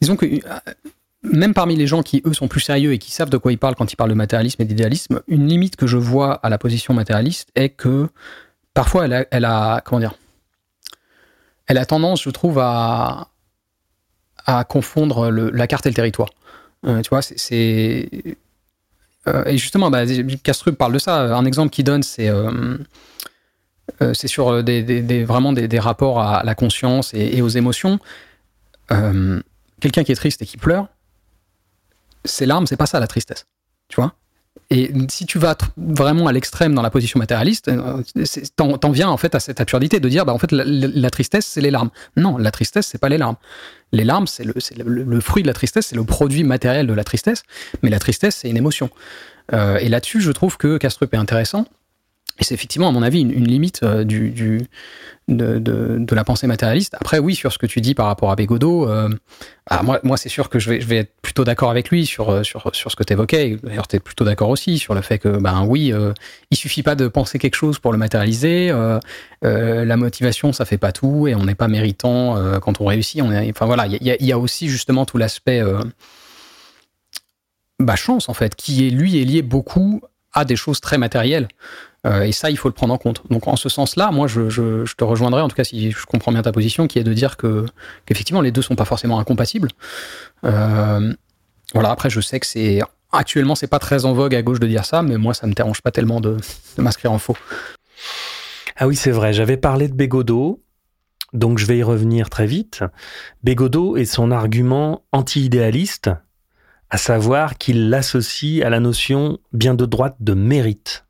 Disons 0.00 0.16
que 0.16 0.24
même 1.22 1.54
parmi 1.54 1.76
les 1.76 1.86
gens 1.86 2.02
qui, 2.02 2.22
eux, 2.26 2.32
sont 2.32 2.48
plus 2.48 2.60
sérieux 2.60 2.92
et 2.92 2.98
qui 2.98 3.10
savent 3.12 3.30
de 3.30 3.36
quoi 3.36 3.52
ils 3.52 3.58
parlent 3.58 3.74
quand 3.74 3.92
ils 3.92 3.96
parlent 3.96 4.10
de 4.10 4.14
matérialisme 4.14 4.62
et 4.62 4.64
d'idéalisme, 4.64 5.20
une 5.28 5.46
limite 5.46 5.76
que 5.76 5.86
je 5.86 5.96
vois 5.96 6.34
à 6.34 6.48
la 6.48 6.58
position 6.58 6.94
matérialiste 6.94 7.50
est 7.54 7.70
que 7.70 8.08
parfois 8.72 9.04
elle 9.04 9.12
a, 9.12 9.26
elle 9.30 9.44
a 9.44 9.82
comment 9.84 10.00
dire, 10.00 10.14
elle 11.66 11.78
a 11.78 11.86
tendance, 11.86 12.22
je 12.22 12.30
trouve, 12.30 12.58
à, 12.58 13.28
à 14.46 14.64
confondre 14.64 15.30
la 15.30 15.66
carte 15.66 15.86
et 15.86 15.90
le 15.90 15.94
territoire. 15.94 16.30
Euh, 16.86 17.02
tu 17.02 17.10
vois, 17.10 17.22
c'est. 17.22 18.08
Euh, 19.28 19.44
et 19.44 19.58
justement, 19.58 19.90
bah, 19.90 20.04
Castrup 20.42 20.76
parle 20.76 20.94
de 20.94 20.98
ça. 20.98 21.36
Un 21.36 21.44
exemple 21.44 21.70
qu'il 21.70 21.84
donne, 21.84 22.02
c'est. 22.02 22.28
Euh, 22.28 22.76
c'est 24.14 24.28
sur 24.28 24.62
des, 24.62 25.24
vraiment 25.24 25.52
des, 25.52 25.78
rapports 25.78 26.20
à 26.20 26.42
la 26.44 26.54
conscience 26.54 27.12
et, 27.12 27.36
et 27.36 27.42
aux 27.42 27.48
émotions. 27.48 27.98
Quelqu'un 28.88 30.04
qui 30.04 30.12
est 30.12 30.16
triste 30.16 30.42
et 30.42 30.46
qui 30.46 30.56
pleure, 30.56 30.88
ces 32.24 32.46
larmes, 32.46 32.66
c'est 32.66 32.76
pas 32.76 32.86
ça 32.86 33.00
la 33.00 33.06
tristesse. 33.06 33.46
Tu 33.88 33.96
vois? 33.96 34.14
Et 34.72 34.92
si 35.08 35.26
tu 35.26 35.38
vas 35.38 35.56
vraiment 35.76 36.28
à 36.28 36.32
l'extrême 36.32 36.74
dans 36.74 36.82
la 36.82 36.90
position 36.90 37.18
matérialiste, 37.18 37.68
euh, 37.68 38.02
t'en 38.56 38.90
viens 38.90 39.08
en 39.08 39.16
fait 39.16 39.34
à 39.34 39.40
cette 39.40 39.60
absurdité 39.60 39.98
de 39.98 40.08
dire, 40.08 40.24
bah 40.24 40.32
en 40.32 40.38
fait 40.38 40.52
la, 40.52 41.10
tristesse 41.10 41.46
c'est 41.46 41.60
les 41.60 41.72
larmes. 41.72 41.90
Non, 42.16 42.38
la 42.38 42.52
tristesse 42.52 42.86
c'est 42.86 42.98
pas 42.98 43.08
les 43.08 43.18
larmes. 43.18 43.36
Les 43.92 44.04
larmes 44.04 44.28
c'est 44.28 44.44
le, 44.44 45.20
fruit 45.20 45.42
de 45.42 45.48
la 45.48 45.54
tristesse, 45.54 45.88
c'est 45.88 45.96
le 45.96 46.04
produit 46.04 46.44
matériel 46.44 46.86
de 46.86 46.92
la 46.92 47.02
tristesse, 47.02 47.42
mais 47.82 47.90
la 47.90 47.98
tristesse 47.98 48.36
c'est 48.36 48.50
une 48.50 48.56
émotion. 48.56 48.90
Euh, 49.52 49.78
et 49.78 49.88
là-dessus, 49.88 50.20
je 50.20 50.30
trouve 50.30 50.56
que 50.56 50.78
Castrup 50.78 51.12
est 51.14 51.18
intéressant 51.18 51.66
et 52.40 52.44
c'est 52.44 52.54
effectivement, 52.54 52.88
à 52.88 52.92
mon 52.92 53.02
avis, 53.02 53.20
une, 53.20 53.46
limite 53.46 53.82
euh, 53.82 54.02
du, 54.02 54.32
de, 55.28 56.14
la 56.14 56.24
pensée 56.24 56.46
matérialiste. 56.46 56.96
Après, 57.00 57.18
oui, 57.18 57.34
sur 57.34 57.52
ce 57.52 57.58
que 57.58 57.66
tu 57.66 57.80
dis 57.80 57.94
par 57.94 58.06
rapport 58.06 58.30
à 58.30 58.36
Bégodeau, 58.36 58.88
euh, 58.88 59.08
ah, 59.68 59.82
moi, 59.82 60.16
c'est 60.16 60.28
sûr 60.28 60.48
que 60.48 60.58
je 60.58 60.70
vais, 60.70 60.96
être 60.96 61.12
plutôt 61.22 61.44
d'accord 61.44 61.70
avec 61.70 61.90
lui 61.90 62.06
sur, 62.06 62.30
euh, 62.30 62.42
sur, 62.42 62.70
sur 62.74 62.90
ce 62.90 62.96
que 62.96 63.04
tu 63.04 63.12
évoquais. 63.12 63.56
D'ailleurs, 63.62 63.88
tu 63.88 63.96
es 63.96 64.00
plutôt 64.00 64.24
d'accord 64.24 64.48
aussi 64.48 64.78
sur 64.78 64.94
le 64.94 65.02
fait 65.02 65.18
que, 65.18 65.28
ben 65.28 65.64
oui, 65.66 65.92
euh, 65.92 66.12
il 66.50 66.56
suffit 66.56 66.82
pas 66.82 66.94
de 66.94 67.08
penser 67.08 67.38
quelque 67.38 67.56
chose 67.56 67.78
pour 67.78 67.92
le 67.92 67.98
matérialiser. 67.98 68.72
La 69.42 69.96
motivation, 69.96 70.52
ça 70.52 70.64
fait 70.64 70.78
pas 70.78 70.92
tout 70.92 71.28
et 71.28 71.34
on 71.34 71.44
n'est 71.44 71.54
pas 71.54 71.68
méritant 71.68 72.58
quand 72.60 72.80
on 72.80 72.86
réussit. 72.86 73.22
On 73.22 73.32
est, 73.32 73.50
enfin 73.50 73.66
voilà, 73.66 73.86
il 73.86 74.02
y 74.02 74.32
a, 74.32 74.38
aussi 74.38 74.68
justement 74.68 75.04
tout 75.04 75.18
l'aspect 75.18 75.62
bah, 77.78 77.96
chance, 77.96 78.28
en 78.28 78.34
fait, 78.34 78.54
qui 78.54 78.90
lui, 78.90 79.20
est 79.20 79.24
lié 79.24 79.42
beaucoup 79.42 80.02
à 80.32 80.44
des 80.44 80.56
choses 80.56 80.80
très 80.80 80.98
matérielles. 80.98 81.48
Euh, 82.06 82.22
et 82.22 82.32
ça, 82.32 82.50
il 82.50 82.56
faut 82.56 82.68
le 82.68 82.74
prendre 82.74 82.94
en 82.94 82.98
compte. 82.98 83.22
Donc, 83.30 83.46
en 83.46 83.56
ce 83.56 83.68
sens-là, 83.68 84.10
moi, 84.10 84.26
je, 84.26 84.84
te 84.94 85.04
rejoindrai, 85.04 85.42
en 85.42 85.48
tout 85.48 85.56
cas, 85.56 85.64
si 85.64 85.90
je 85.90 86.06
comprends 86.06 86.32
bien 86.32 86.42
ta 86.42 86.52
position, 86.52 86.86
qui 86.86 86.98
est 86.98 87.04
de 87.04 87.12
dire 87.12 87.36
que 87.36 87.66
qu'effectivement, 88.06 88.40
les 88.40 88.52
deux 88.52 88.62
sont 88.62 88.76
pas 88.76 88.84
forcément 88.84 89.18
incompatibles. 89.18 89.68
Euh, 90.44 91.12
voilà. 91.74 91.90
Après, 91.90 92.08
je 92.10 92.20
sais 92.20 92.40
que 92.40 92.46
c'est 92.46 92.80
actuellement, 93.12 93.54
c'est 93.54 93.66
pas 93.66 93.78
très 93.78 94.04
en 94.04 94.12
vogue 94.12 94.34
à 94.34 94.42
gauche 94.42 94.60
de 94.60 94.66
dire 94.66 94.84
ça, 94.84 95.02
mais 95.02 95.18
moi, 95.18 95.34
ça 95.34 95.46
me 95.46 95.52
dérange 95.52 95.82
pas 95.82 95.90
tellement 95.90 96.20
de, 96.20 96.36
de 96.76 96.82
m'inscrire 96.82 97.12
en 97.12 97.18
faux. 97.18 97.36
Ah 98.76 98.86
oui, 98.86 98.96
c'est 98.96 99.10
vrai. 99.10 99.32
J'avais 99.32 99.56
parlé 99.58 99.88
de 99.88 99.94
Bégodeau. 99.94 100.62
Donc 101.32 101.58
je 101.58 101.66
vais 101.66 101.78
y 101.78 101.82
revenir 101.82 102.28
très 102.28 102.46
vite. 102.46 102.82
Bégodeau 103.44 103.96
et 103.96 104.04
son 104.04 104.30
argument 104.30 105.04
anti-idéaliste, 105.12 106.10
à 106.90 106.98
savoir 106.98 107.56
qu'il 107.56 107.90
l'associe 107.90 108.64
à 108.64 108.70
la 108.70 108.80
notion 108.80 109.38
bien 109.52 109.74
de 109.74 109.86
droite 109.86 110.16
de 110.20 110.34
mérite 110.34 111.04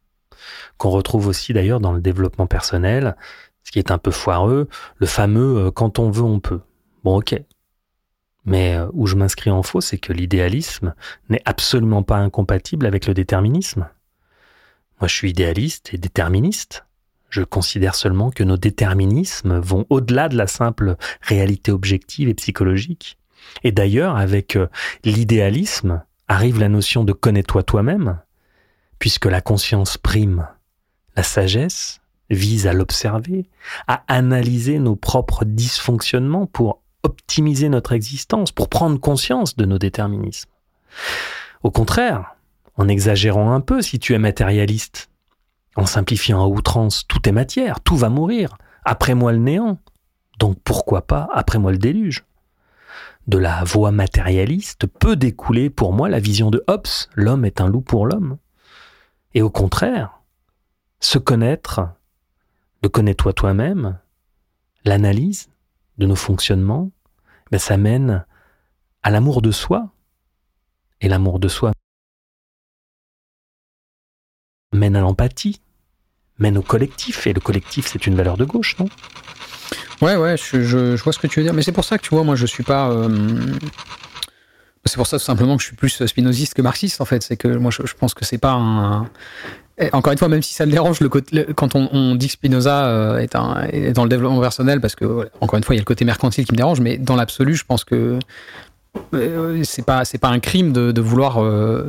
qu'on 0.81 0.91
retrouve 0.91 1.27
aussi 1.27 1.53
d'ailleurs 1.53 1.79
dans 1.79 1.93
le 1.93 2.01
développement 2.01 2.47
personnel, 2.47 3.15
ce 3.65 3.71
qui 3.71 3.79
est 3.79 3.91
un 3.91 3.99
peu 3.99 4.11
foireux, 4.11 4.67
le 4.97 5.07
fameux 5.07 5.67
euh, 5.67 5.71
quand 5.71 5.99
on 5.99 6.11
veut, 6.11 6.23
on 6.23 6.41
peut. 6.41 6.61
Bon, 7.05 7.19
ok. 7.19 7.39
Mais 8.47 8.77
euh, 8.77 8.89
où 8.95 9.07
je 9.07 9.15
m'inscris 9.15 9.51
en 9.51 9.63
faux, 9.63 9.83
c'est 9.83 9.99
que 9.99 10.15
l'idéalisme 10.15 10.95
n'est 11.29 11.43
absolument 11.45 12.03
pas 12.03 12.17
incompatible 12.17 12.87
avec 12.87 13.07
le 13.07 13.13
déterminisme. 13.13 13.89
Moi, 15.01 15.09
je 15.09 15.15
suis 15.15 15.31
idéaliste 15.31 15.93
et 15.93 15.99
déterministe. 15.99 16.87
Je 17.29 17.43
considère 17.43 17.95
seulement 17.95 18.31
que 18.31 18.43
nos 18.43 18.57
déterminismes 18.57 19.61
vont 19.61 19.85
au-delà 19.91 20.31
de 20.31 20.37
la 20.37 20.47
simple 20.47 20.97
réalité 21.21 21.71
objective 21.71 22.29
et 22.29 22.35
psychologique. 22.35 23.20
Et 23.65 23.73
d'ailleurs, 23.73 24.17
avec 24.17 24.57
euh, 24.57 24.69
l'idéalisme 25.05 26.03
arrive 26.29 26.59
la 26.59 26.69
notion 26.69 27.05
de 27.05 27.13
connais-toi 27.13 27.63
toi-même, 27.63 28.19
puisque 28.99 29.27
la 29.27 29.41
conscience 29.41 29.97
prime 29.97 30.47
la 31.17 31.23
sagesse 31.23 32.01
vise 32.31 32.67
à 32.67 32.73
l'observer, 32.73 33.49
à 33.89 34.05
analyser 34.09 34.79
nos 34.79 34.97
propres 34.97 35.45
dysfonctionnements 35.45 36.47
pour 36.47 36.81
optimiser 37.03 37.69
notre 37.69 37.93
existence, 37.93 38.53
pour 38.53 38.69
prendre 38.69 39.01
conscience 39.01 39.57
de 39.57 39.65
nos 39.65 39.79
déterminismes. 39.79 40.51
Au 41.63 41.71
contraire, 41.71 42.37
en 42.77 42.89
exagérant 42.89 43.53
un 43.53 43.61
peu 43.61 43.83
si 43.83 43.99
tu 43.99 44.15
es 44.15 44.19
matérialiste, 44.19 45.11
en 45.77 45.87
simplifiant 45.87 46.43
à 46.43 46.47
outrance, 46.47 47.07
tout 47.09 47.29
est 47.29 47.33
matière, 47.33 47.81
tout 47.81 47.97
va 47.97 48.09
mourir, 48.09 48.57
après 48.85 49.15
moi 49.15 49.33
le 49.33 49.39
néant, 49.39 49.79
donc 50.39 50.59
pourquoi 50.65 51.07
pas 51.07 51.29
après 51.35 51.59
moi 51.59 51.73
le 51.73 51.79
déluge? 51.79 52.25
De 53.27 53.39
la 53.39 53.65
voie 53.65 53.93
matérialiste 53.93 54.87
peut 54.87 55.17
découler 55.17 55.71
pour 55.71 55.93
moi 55.93 56.09
la 56.09 56.21
vision 56.21 56.51
de 56.51 56.65
Hobbes, 56.67 56.87
l'homme 57.15 57.45
est 57.45 57.61
un 57.61 57.69
loup 57.69 57.83
pour 57.83 58.07
l'homme. 58.07 58.39
Et 59.35 59.43
au 59.43 59.51
contraire, 59.51 60.21
se 61.01 61.19
connaître, 61.19 61.89
le 62.83 62.89
connais-toi 62.89 63.33
toi-même, 63.33 63.99
l'analyse 64.85 65.49
de 65.99 66.07
nos 66.07 66.17
fonctionnements, 66.17 66.91
ben 67.51 67.59
ça 67.59 67.77
mène 67.77 68.25
à 69.03 69.11
l'amour 69.11 69.43
de 69.43 69.51
soi. 69.51 69.91
Et 71.01 71.09
l'amour 71.09 71.39
de 71.41 71.49
soi 71.49 71.73
mène 74.73 74.97
à 74.97 75.01
l'empathie, 75.01 75.61
mène 76.39 76.59
au 76.59 76.63
collectif. 76.63 77.27
Et 77.27 77.33
le 77.33 77.41
collectif, 77.41 77.87
c'est 77.87 78.07
une 78.07 78.15
valeur 78.15 78.37
de 78.37 78.45
gauche, 78.45 78.79
non? 78.79 78.89
Ouais, 80.01 80.17
ouais, 80.17 80.37
je, 80.37 81.03
vois 81.03 81.13
ce 81.13 81.19
que 81.19 81.27
tu 81.27 81.41
veux 81.41 81.45
dire. 81.45 81.55
Mais 81.55 81.63
c'est 81.63 81.73
pour 81.73 81.85
ça 81.85 81.99
que 81.99 82.03
tu 82.03 82.11
vois, 82.11 82.25
moi, 82.25 82.35
je 82.35 82.47
suis 82.47 82.63
pas. 82.63 82.91
Euh, 82.91 83.09
c'est 84.87 84.97
pour 84.97 85.07
ça 85.07 85.19
tout 85.19 85.25
simplement 85.25 85.57
que 85.57 85.63
je 85.63 85.69
suis 85.69 85.77
plus 85.77 86.05
spinoziste 86.07 86.55
que 86.55 86.63
marxiste, 86.63 87.01
en 87.01 87.05
fait. 87.05 87.23
C'est 87.23 87.37
que 87.37 87.49
moi, 87.49 87.71
je, 87.71 87.93
pense 87.99 88.15
que 88.15 88.25
c'est 88.25 88.39
pas 88.39 88.53
un 88.53 89.11
encore 89.93 90.13
une 90.13 90.19
fois, 90.19 90.29
même 90.29 90.43
si 90.43 90.53
ça 90.53 90.67
me 90.67 90.73
dérange 90.73 91.01
le 91.01 91.09
côté, 91.09 91.47
quand 91.57 91.75
on, 91.75 92.15
dit 92.15 92.27
que 92.27 92.33
Spinoza 92.33 92.85
euh, 92.87 93.19
est, 93.19 93.95
dans 93.95 94.03
le 94.03 94.09
développement 94.11 94.41
personnel, 94.41 94.81
parce 94.81 94.95
que 94.95 95.31
encore 95.41 95.57
une 95.57 95.65
fois, 95.65 95.75
il 95.75 95.79
y 95.79 95.81
a 95.81 95.83
le 95.83 95.87
côté 95.87 96.05
mercantile 96.05 96.45
qui 96.45 96.53
me 96.53 96.59
dérange, 96.59 96.81
mais 96.81 96.99
dans 96.99 97.17
l'absolu, 97.17 97.55
je 97.55 97.65
pense 97.65 97.85
que 97.85 98.19
euh, 99.15 99.63
c'est 99.65 99.85
pas 99.87 100.03
pas 100.21 100.29
un 100.29 100.41
crime 100.41 100.73
de, 100.73 101.01
vouloir 101.01 101.43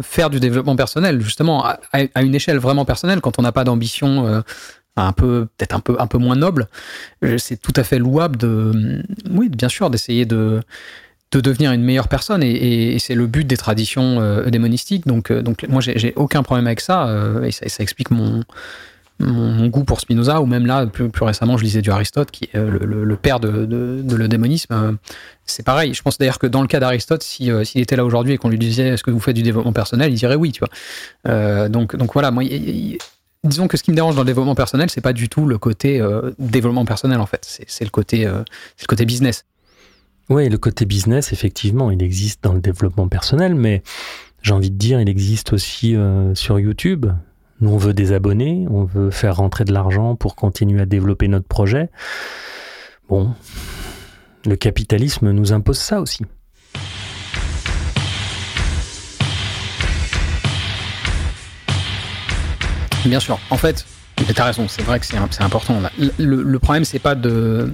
faire 0.03 0.29
du 0.29 0.39
développement 0.39 0.77
personnel, 0.77 1.21
justement 1.21 1.65
à, 1.65 2.21
une 2.21 2.33
échelle 2.35 2.59
vraiment 2.59 2.85
personnelle, 2.85 3.19
quand 3.19 3.39
on 3.39 3.41
n'a 3.41 3.51
pas 3.51 3.65
d'ambition 3.65 4.41
un 4.97 5.13
peu 5.13 5.47
peut-être 5.57 5.75
un 5.75 5.79
peu 5.79 5.95
un 5.99 6.07
peu 6.07 6.17
moins 6.17 6.35
noble, 6.35 6.67
c'est 7.37 7.59
tout 7.59 7.73
à 7.75 7.83
fait 7.83 7.99
louable 7.99 8.37
de 8.37 9.03
oui, 9.29 9.49
bien 9.49 9.69
sûr, 9.69 9.89
d'essayer 9.89 10.25
de 10.25 10.61
de 11.31 11.39
devenir 11.39 11.71
une 11.71 11.83
meilleure 11.83 12.07
personne 12.07 12.43
et, 12.43 12.99
c'est 12.99 13.15
le 13.15 13.25
but 13.25 13.47
des 13.47 13.57
traditions 13.57 14.19
euh, 14.19 14.49
démonistiques. 14.49 15.07
Donc, 15.07 15.31
euh, 15.31 15.41
donc 15.41 15.65
moi, 15.69 15.81
j'ai 15.81 16.13
aucun 16.15 16.43
problème 16.43 16.67
avec 16.67 16.81
ça 16.81 17.07
euh, 17.07 17.43
et, 17.43 17.51
ça 17.51 17.83
explique 17.83 18.11
mon, 18.11 18.43
goût 19.19 19.83
pour 19.83 20.01
Spinoza 20.01 20.41
ou 20.41 20.45
même 20.45 20.65
là, 20.65 20.87
plus, 20.87 21.09
plus, 21.09 21.23
récemment, 21.23 21.55
je 21.55 21.63
lisais 21.63 21.81
du 21.81 21.91
Aristote 21.91 22.31
qui 22.31 22.45
est 22.45 22.57
le, 22.57 23.15
père 23.15 23.39
de, 23.39 23.67
le 23.69 24.27
démonisme. 24.27 24.97
c'est 25.45 25.63
pareil. 25.63 25.93
Je 25.93 26.01
pense 26.01 26.17
d'ailleurs 26.17 26.39
que 26.39 26.47
dans 26.47 26.63
le 26.63 26.67
cas 26.67 26.79
d'Aristote, 26.79 27.21
s'il 27.21 27.53
était 27.75 27.95
là 27.95 28.03
aujourd'hui 28.03 28.33
et 28.33 28.37
qu'on 28.37 28.49
lui 28.49 28.57
disait 28.57 28.87
est-ce 28.87 29.03
que 29.03 29.11
vous 29.11 29.19
faites 29.19 29.35
du 29.35 29.43
développement 29.43 29.73
personnel, 29.73 30.11
il 30.11 30.15
dirait 30.15 30.35
oui, 30.35 30.51
tu 30.51 30.61
vois. 30.61 31.69
donc, 31.69 31.95
donc 31.95 32.13
voilà, 32.13 32.31
moi, 32.31 32.43
disons 33.43 33.67
que 33.67 33.77
ce 33.77 33.83
qui 33.83 33.91
me 33.91 33.95
dérange 33.95 34.15
dans 34.15 34.21
le 34.21 34.27
développement 34.27 34.55
personnel, 34.55 34.89
c'est 34.89 35.01
pas 35.01 35.13
du 35.13 35.29
tout 35.29 35.45
le 35.45 35.57
côté 35.57 36.01
développement 36.39 36.85
personnel 36.85 37.19
en 37.19 37.25
fait, 37.25 37.45
c'est 37.45 37.83
le 37.83 37.89
côté, 37.89 38.23
c'est 38.77 38.83
le 38.83 38.87
côté 38.87 39.05
business. 39.05 39.45
Oui, 40.31 40.47
le 40.47 40.57
côté 40.57 40.85
business, 40.85 41.33
effectivement, 41.33 41.91
il 41.91 42.01
existe 42.01 42.41
dans 42.41 42.53
le 42.53 42.61
développement 42.61 43.09
personnel, 43.09 43.53
mais 43.53 43.83
j'ai 44.41 44.53
envie 44.53 44.71
de 44.71 44.77
dire, 44.77 45.01
il 45.01 45.09
existe 45.09 45.51
aussi 45.51 45.95
euh, 45.95 46.33
sur 46.35 46.57
YouTube. 46.57 47.07
Nous, 47.59 47.69
on 47.69 47.77
veut 47.77 47.93
des 47.93 48.13
abonnés, 48.13 48.65
on 48.69 48.85
veut 48.85 49.11
faire 49.11 49.35
rentrer 49.35 49.65
de 49.65 49.73
l'argent 49.73 50.15
pour 50.15 50.35
continuer 50.35 50.81
à 50.81 50.85
développer 50.85 51.27
notre 51.27 51.47
projet. 51.47 51.89
Bon, 53.09 53.33
le 54.45 54.55
capitalisme 54.55 55.31
nous 55.31 55.51
impose 55.51 55.77
ça 55.77 55.99
aussi. 55.99 56.23
Bien 63.05 63.19
sûr. 63.19 63.39
En 63.49 63.57
fait, 63.57 63.85
tu 64.15 64.41
as 64.41 64.45
raison, 64.45 64.67
c'est 64.67 64.83
vrai 64.83 64.99
que 64.99 65.05
c'est 65.05 65.17
important. 65.41 65.81
Le, 66.17 66.43
le 66.43 66.59
problème, 66.59 66.85
c'est 66.85 66.99
pas 66.99 67.15
de 67.15 67.69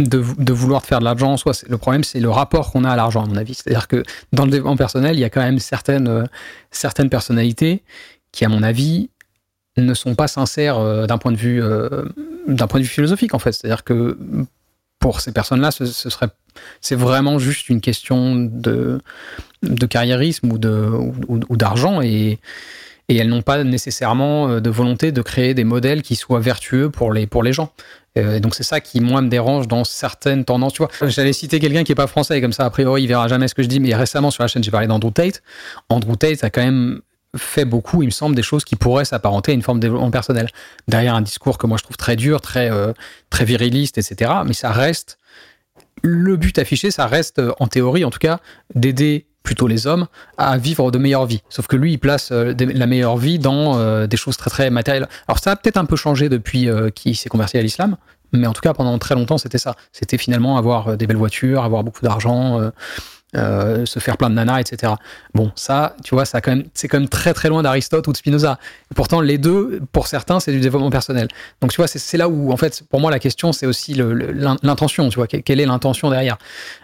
de, 0.00 0.52
vouloir 0.52 0.84
faire 0.84 0.98
de 1.00 1.04
l'argent 1.04 1.32
en 1.32 1.36
soi. 1.36 1.52
Le 1.68 1.78
problème, 1.78 2.04
c'est 2.04 2.20
le 2.20 2.30
rapport 2.30 2.72
qu'on 2.72 2.84
a 2.84 2.90
à 2.90 2.96
l'argent, 2.96 3.24
à 3.24 3.26
mon 3.26 3.36
avis. 3.36 3.54
C'est-à-dire 3.54 3.88
que 3.88 4.02
dans 4.32 4.44
le 4.44 4.50
développement 4.50 4.76
personnel, 4.76 5.16
il 5.16 5.20
y 5.20 5.24
a 5.24 5.30
quand 5.30 5.42
même 5.42 5.58
certaines, 5.58 6.08
euh, 6.08 6.24
certaines 6.70 7.10
personnalités 7.10 7.82
qui, 8.32 8.44
à 8.44 8.48
mon 8.48 8.62
avis, 8.62 9.10
ne 9.76 9.94
sont 9.94 10.14
pas 10.14 10.28
sincères 10.28 10.78
euh, 10.78 11.06
d'un 11.06 11.18
point 11.18 11.32
de 11.32 11.36
vue 11.36 11.62
euh, 11.62 12.04
point 12.68 12.80
de 12.80 12.84
vue 12.84 12.90
philosophique 12.90 13.34
en 13.34 13.38
fait. 13.38 13.52
C'est-à-dire 13.52 13.84
que 13.84 14.18
pour 14.98 15.20
ces 15.20 15.32
personnes-là, 15.32 15.70
ce, 15.70 15.86
serait 15.86 16.28
c'est 16.80 16.96
vraiment 16.96 17.38
juste 17.38 17.68
une 17.68 17.80
question 17.80 18.34
de 18.34 19.00
de 19.62 19.86
carriérisme 19.86 20.52
ou 20.52 20.58
de 20.58 20.90
ou 21.28 21.56
d'argent 21.56 22.02
et 22.02 22.38
et 23.10 23.16
elles 23.16 23.28
n'ont 23.28 23.42
pas 23.42 23.62
nécessairement 23.64 24.48
euh, 24.48 24.60
de 24.60 24.70
volonté 24.70 25.10
de 25.10 25.20
créer 25.20 25.52
des 25.52 25.64
modèles 25.64 26.02
qui 26.02 26.14
soient 26.14 26.38
vertueux 26.38 26.90
pour 26.90 27.12
les, 27.12 27.26
pour 27.26 27.42
les 27.42 27.52
gens. 27.52 27.72
Euh, 28.16 28.36
et 28.36 28.40
donc 28.40 28.54
c'est 28.54 28.62
ça 28.62 28.80
qui 28.80 29.00
moi 29.00 29.20
me 29.20 29.28
dérange 29.28 29.66
dans 29.66 29.82
certaines 29.82 30.44
tendances. 30.44 30.74
Tu 30.74 30.82
vois, 30.82 30.90
j'allais 31.08 31.32
citer 31.32 31.58
quelqu'un 31.58 31.82
qui 31.82 31.92
est 31.92 31.96
pas 31.96 32.06
français 32.06 32.40
comme 32.40 32.52
ça 32.52 32.64
a 32.64 32.70
priori 32.70 33.02
il 33.02 33.08
verra 33.08 33.26
jamais 33.26 33.48
ce 33.48 33.54
que 33.54 33.62
je 33.64 33.68
dis. 33.68 33.80
Mais 33.80 33.94
récemment 33.94 34.30
sur 34.30 34.44
la 34.44 34.48
chaîne 34.48 34.62
j'ai 34.62 34.70
parlé 34.70 34.86
d'Andrew 34.86 35.10
Tate. 35.10 35.42
Andrew 35.88 36.14
Tate 36.14 36.42
a 36.44 36.50
quand 36.50 36.62
même 36.62 37.00
fait 37.36 37.64
beaucoup, 37.64 38.02
il 38.02 38.06
me 38.06 38.10
semble, 38.10 38.34
des 38.34 38.42
choses 38.42 38.64
qui 38.64 38.76
pourraient 38.76 39.04
s'apparenter 39.04 39.52
à 39.52 39.54
une 39.54 39.62
forme 39.62 39.78
de 39.78 39.82
développement 39.82 40.10
personnel. 40.10 40.48
Derrière 40.86 41.14
un 41.16 41.22
discours 41.22 41.58
que 41.58 41.66
moi 41.66 41.78
je 41.78 41.84
trouve 41.84 41.96
très 41.96 42.14
dur, 42.14 42.40
très 42.40 42.70
euh, 42.70 42.92
très 43.28 43.44
viriliste, 43.44 43.98
etc. 43.98 44.30
Mais 44.46 44.52
ça 44.52 44.70
reste 44.70 45.18
le 46.02 46.36
but 46.36 46.56
affiché, 46.58 46.92
ça 46.92 47.06
reste 47.06 47.42
en 47.58 47.66
théorie 47.66 48.04
en 48.04 48.10
tout 48.10 48.20
cas 48.20 48.38
d'aider 48.76 49.26
plutôt 49.50 49.66
les 49.66 49.88
hommes, 49.88 50.06
à 50.38 50.58
vivre 50.58 50.92
de 50.92 50.98
meilleures 50.98 51.26
vies. 51.26 51.42
Sauf 51.48 51.66
que 51.66 51.74
lui, 51.74 51.94
il 51.94 51.98
place 51.98 52.30
euh, 52.30 52.54
la 52.56 52.86
meilleure 52.86 53.16
vie 53.16 53.40
dans 53.40 53.80
euh, 53.80 54.06
des 54.06 54.16
choses 54.16 54.36
très 54.36 54.48
très 54.48 54.70
matérielles. 54.70 55.08
Alors 55.26 55.40
ça 55.40 55.50
a 55.50 55.56
peut-être 55.56 55.76
un 55.76 55.86
peu 55.86 55.96
changé 55.96 56.28
depuis 56.28 56.68
euh, 56.68 56.90
qu'il 56.90 57.16
s'est 57.16 57.28
converti 57.28 57.58
à 57.58 57.62
l'islam, 57.62 57.96
mais 58.32 58.46
en 58.46 58.52
tout 58.52 58.60
cas 58.60 58.74
pendant 58.74 58.96
très 58.98 59.16
longtemps 59.16 59.38
c'était 59.38 59.58
ça. 59.58 59.74
C'était 59.90 60.18
finalement 60.18 60.56
avoir 60.56 60.96
des 60.96 61.08
belles 61.08 61.16
voitures, 61.16 61.64
avoir 61.64 61.82
beaucoup 61.82 62.04
d'argent, 62.04 62.60
euh, 63.36 63.86
se 63.86 63.98
faire 64.00 64.16
plein 64.16 64.28
de 64.28 64.34
nanas, 64.34 64.60
etc. 64.60 64.94
Bon, 65.34 65.52
ça, 65.54 65.94
tu 66.02 66.14
vois, 66.14 66.24
ça 66.24 66.40
c'est 66.74 66.88
quand 66.88 66.98
même 66.98 67.08
très 67.08 67.32
très 67.32 67.48
loin 67.48 67.62
d'Aristote 67.62 68.08
ou 68.08 68.12
de 68.12 68.16
Spinoza. 68.16 68.58
Pourtant, 68.94 69.20
les 69.20 69.38
deux, 69.38 69.80
pour 69.92 70.08
certains, 70.08 70.40
c'est 70.40 70.52
du 70.52 70.60
développement 70.60 70.90
personnel. 70.90 71.28
Donc, 71.60 71.70
tu 71.70 71.76
vois, 71.76 71.86
c'est 71.86 72.16
là 72.16 72.28
où, 72.28 72.50
en 72.52 72.56
fait, 72.56 72.82
pour 72.90 73.00
moi, 73.00 73.10
la 73.10 73.18
question, 73.20 73.52
c'est 73.52 73.66
aussi 73.66 73.94
l'intention. 73.94 75.08
Tu 75.10 75.16
vois, 75.16 75.26
quelle 75.26 75.60
est 75.60 75.66
l'intention 75.66 76.10
derrière 76.10 76.38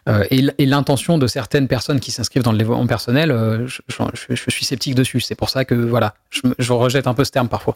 euh, 0.08 0.24
Et, 0.30 0.66
l'intention 0.66 1.18
de 1.18 1.26
certaines 1.26 1.68
personnes 1.68 2.00
qui 2.00 2.10
s'inscrivent 2.10 2.42
dans 2.42 2.52
le 2.52 2.58
développement 2.58 2.86
personnel, 2.86 3.30
euh, 3.30 3.66
je, 3.66 4.50
suis 4.50 4.64
sceptique 4.64 4.94
dessus. 4.94 5.20
C'est 5.20 5.34
pour 5.34 5.48
ça 5.48 5.64
que, 5.64 5.74
voilà, 5.74 6.14
je 6.58 6.72
rejette 6.72 7.06
un 7.06 7.14
peu 7.14 7.24
ce 7.24 7.32
terme 7.32 7.48
parfois. 7.48 7.74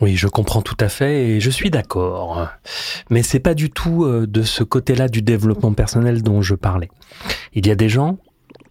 Oui, 0.00 0.16
je 0.16 0.28
comprends 0.28 0.62
tout 0.62 0.76
à 0.80 0.88
fait 0.88 1.28
et 1.28 1.40
je 1.40 1.50
suis 1.50 1.70
d'accord. 1.70 2.48
Mais 3.10 3.22
c'est 3.22 3.40
pas 3.40 3.54
du 3.54 3.70
tout 3.70 4.04
euh, 4.04 4.26
de 4.26 4.42
ce 4.42 4.62
côté-là 4.62 5.08
du 5.08 5.22
développement 5.22 5.72
personnel 5.72 6.22
dont 6.22 6.40
je 6.40 6.54
parlais. 6.54 6.90
Il 7.54 7.66
y 7.66 7.70
a 7.70 7.74
des 7.74 7.88
gens 7.88 8.18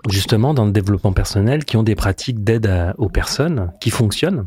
justement 0.09 0.53
dans 0.53 0.65
le 0.65 0.71
développement 0.71 1.11
personnel 1.11 1.65
qui 1.65 1.75
ont 1.75 1.83
des 1.83 1.95
pratiques 1.95 2.43
d'aide 2.43 2.93
aux 2.97 3.09
personnes 3.09 3.73
qui 3.81 3.89
fonctionnent. 3.89 4.45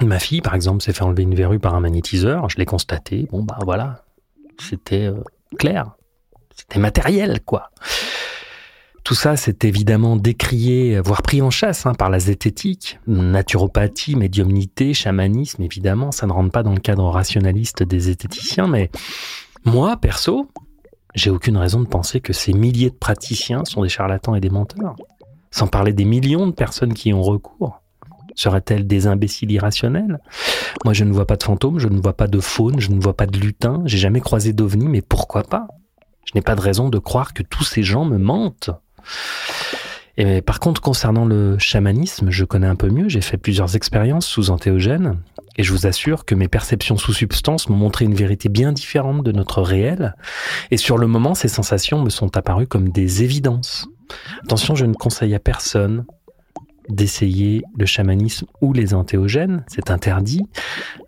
Ma 0.00 0.20
fille, 0.20 0.40
par 0.40 0.54
exemple, 0.54 0.82
s'est 0.82 0.92
fait 0.92 1.02
enlever 1.02 1.24
une 1.24 1.34
verrue 1.34 1.58
par 1.58 1.74
un 1.74 1.80
magnétiseur. 1.80 2.48
Je 2.48 2.56
l'ai 2.58 2.64
constaté. 2.64 3.26
Bon, 3.32 3.42
bah 3.42 3.58
voilà, 3.62 4.04
c'était 4.60 5.06
euh, 5.06 5.24
clair, 5.58 5.96
c'était 6.54 6.78
matériel, 6.78 7.40
quoi. 7.44 7.70
Tout 9.08 9.14
ça, 9.14 9.38
c'est 9.38 9.64
évidemment 9.64 10.16
décrié, 10.16 11.00
voire 11.00 11.22
pris 11.22 11.40
en 11.40 11.48
chasse 11.48 11.86
hein, 11.86 11.94
par 11.94 12.10
la 12.10 12.18
zététique, 12.18 13.00
naturopathie, 13.06 14.16
médiumnité, 14.16 14.92
chamanisme, 14.92 15.62
évidemment, 15.62 16.12
ça 16.12 16.26
ne 16.26 16.32
rentre 16.32 16.52
pas 16.52 16.62
dans 16.62 16.74
le 16.74 16.78
cadre 16.78 17.08
rationaliste 17.08 17.82
des 17.82 18.00
zététiciens, 18.00 18.66
mais 18.66 18.90
moi, 19.64 19.96
perso, 19.96 20.50
j'ai 21.14 21.30
aucune 21.30 21.56
raison 21.56 21.80
de 21.80 21.86
penser 21.86 22.20
que 22.20 22.34
ces 22.34 22.52
milliers 22.52 22.90
de 22.90 22.96
praticiens 22.96 23.64
sont 23.64 23.80
des 23.80 23.88
charlatans 23.88 24.34
et 24.34 24.40
des 24.40 24.50
menteurs. 24.50 24.94
Sans 25.50 25.68
parler 25.68 25.94
des 25.94 26.04
millions 26.04 26.46
de 26.46 26.52
personnes 26.52 26.92
qui 26.92 27.08
y 27.08 27.14
ont 27.14 27.22
recours. 27.22 27.80
Seraient-elles 28.34 28.86
des 28.86 29.06
imbéciles 29.06 29.50
irrationnels? 29.50 30.20
Moi, 30.84 30.92
je 30.92 31.04
ne 31.04 31.14
vois 31.14 31.26
pas 31.26 31.36
de 31.36 31.44
fantômes, 31.44 31.78
je 31.78 31.88
ne 31.88 31.98
vois 31.98 32.12
pas 32.12 32.26
de 32.26 32.40
faune, 32.40 32.78
je 32.78 32.90
ne 32.90 33.00
vois 33.00 33.16
pas 33.16 33.24
de 33.24 33.38
lutin, 33.38 33.80
j'ai 33.86 33.96
jamais 33.96 34.20
croisé 34.20 34.52
d'ovni, 34.52 34.86
mais 34.86 35.00
pourquoi 35.00 35.44
pas? 35.44 35.66
Je 36.26 36.32
n'ai 36.34 36.42
pas 36.42 36.54
de 36.54 36.60
raison 36.60 36.90
de 36.90 36.98
croire 36.98 37.32
que 37.32 37.42
tous 37.42 37.64
ces 37.64 37.82
gens 37.82 38.04
me 38.04 38.18
mentent. 38.18 38.68
Et 40.20 40.42
par 40.42 40.58
contre, 40.58 40.80
concernant 40.80 41.24
le 41.24 41.58
chamanisme, 41.58 42.30
je 42.30 42.44
connais 42.44 42.66
un 42.66 42.74
peu 42.74 42.90
mieux, 42.90 43.08
j'ai 43.08 43.20
fait 43.20 43.36
plusieurs 43.36 43.76
expériences 43.76 44.26
sous 44.26 44.50
antéogène, 44.50 45.20
et 45.56 45.62
je 45.62 45.72
vous 45.72 45.86
assure 45.86 46.24
que 46.24 46.34
mes 46.34 46.48
perceptions 46.48 46.96
sous 46.96 47.12
substance 47.12 47.68
m'ont 47.68 47.76
montré 47.76 48.04
une 48.04 48.14
vérité 48.14 48.48
bien 48.48 48.72
différente 48.72 49.22
de 49.22 49.30
notre 49.30 49.62
réel, 49.62 50.16
et 50.72 50.76
sur 50.76 50.98
le 50.98 51.06
moment, 51.06 51.34
ces 51.34 51.46
sensations 51.46 52.02
me 52.02 52.10
sont 52.10 52.36
apparues 52.36 52.66
comme 52.66 52.88
des 52.88 53.22
évidences. 53.22 53.86
Attention, 54.42 54.74
je 54.74 54.86
ne 54.86 54.94
conseille 54.94 55.36
à 55.36 55.38
personne 55.38 56.04
d'essayer 56.88 57.62
le 57.76 57.86
chamanisme 57.86 58.46
ou 58.60 58.72
les 58.72 58.94
antéogènes, 58.94 59.64
c'est 59.68 59.90
interdit. 59.90 60.42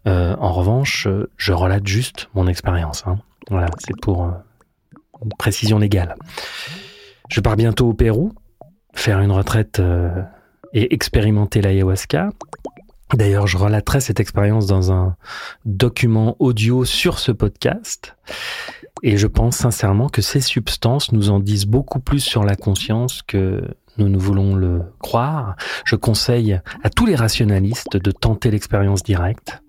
Euh, 0.07 0.37
en 0.39 0.53
revanche, 0.53 1.09
je 1.37 1.53
relate 1.53 1.87
juste 1.87 2.29
mon 2.35 2.47
expérience. 2.47 3.03
Hein. 3.07 3.19
Voilà, 3.49 3.67
c'est 3.79 3.99
pour 4.01 4.25
euh, 4.25 4.31
une 5.25 5.33
précision 5.37 5.79
légale. 5.79 6.15
Je 7.31 7.41
pars 7.41 7.57
bientôt 7.57 7.89
au 7.89 7.95
Pérou, 7.95 8.33
faire 8.93 9.21
une 9.21 9.31
retraite 9.31 9.79
euh, 9.79 10.11
et 10.73 10.93
expérimenter 10.93 11.63
l'ayahuasca. 11.63 12.31
D'ailleurs, 13.15 13.47
je 13.47 13.57
relaterai 13.57 14.01
cette 14.01 14.19
expérience 14.19 14.67
dans 14.67 14.91
un 14.91 15.17
document 15.65 16.35
audio 16.41 16.85
sur 16.85 17.21
ce 17.21 17.31
podcast. 17.31 18.17
Et 19.05 19.17
je 19.17 19.29
pense 19.29 19.57
sincèrement 19.57 20.09
que 20.09 20.23
ces 20.23 20.41
substances 20.41 21.13
nous 21.13 21.31
en 21.31 21.39
disent 21.39 21.67
beaucoup 21.67 22.01
plus 22.01 22.21
sur 22.21 22.43
la 22.43 22.57
conscience 22.57 23.23
que 23.23 23.63
nous 23.97 24.09
ne 24.09 24.19
voulons 24.19 24.57
le 24.57 24.83
croire. 24.99 25.55
Je 25.85 25.95
conseille 25.95 26.61
à 26.83 26.91
tous 26.91 27.07
les 27.07 27.15
rationalistes 27.15 27.97
de 27.97 28.11
tenter 28.11 28.51
l'expérience 28.51 29.05
directe. 29.05 29.63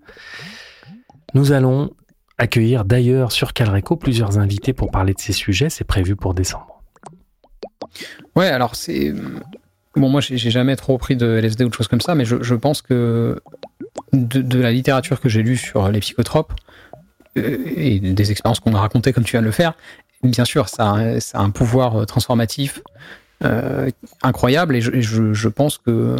Nous 1.34 1.52
allons 1.52 1.90
accueillir 2.38 2.84
d'ailleurs 2.84 3.30
sur 3.30 3.52
Calreco 3.52 3.96
plusieurs 3.96 4.38
invités 4.38 4.72
pour 4.72 4.90
parler 4.90 5.14
de 5.14 5.20
ces 5.20 5.32
sujets. 5.32 5.70
C'est 5.70 5.84
prévu 5.84 6.16
pour 6.16 6.34
décembre. 6.34 6.81
Ouais, 8.36 8.48
alors 8.48 8.74
c'est. 8.76 9.14
Bon, 9.94 10.08
moi, 10.08 10.20
j'ai 10.22 10.50
jamais 10.50 10.74
trop 10.76 10.96
pris 10.96 11.16
de 11.16 11.26
LSD 11.36 11.64
ou 11.64 11.68
de 11.68 11.74
choses 11.74 11.88
comme 11.88 12.00
ça, 12.00 12.14
mais 12.14 12.24
je, 12.24 12.54
pense 12.54 12.80
que 12.80 13.38
de, 14.14 14.58
la 14.58 14.72
littérature 14.72 15.20
que 15.20 15.28
j'ai 15.28 15.42
lue 15.42 15.58
sur 15.58 15.90
les 15.90 16.00
psychotropes 16.00 16.54
euh, 17.36 17.58
et 17.66 18.00
des 18.00 18.30
expériences 18.30 18.60
qu'on 18.60 18.74
a 18.74 18.80
racontées 18.80 19.12
comme 19.12 19.24
tu 19.24 19.32
viens 19.32 19.42
de 19.42 19.46
le 19.46 19.52
faire, 19.52 19.74
bien 20.22 20.46
sûr, 20.46 20.70
ça 20.70 20.94
a, 20.94 21.18
un 21.34 21.50
pouvoir 21.50 21.96
euh, 21.96 22.04
transformatif 22.06 22.80
euh, 23.44 23.90
incroyable 24.22 24.76
et 24.76 24.80
je, 24.80 25.48
pense 25.48 25.76
que. 25.76 26.16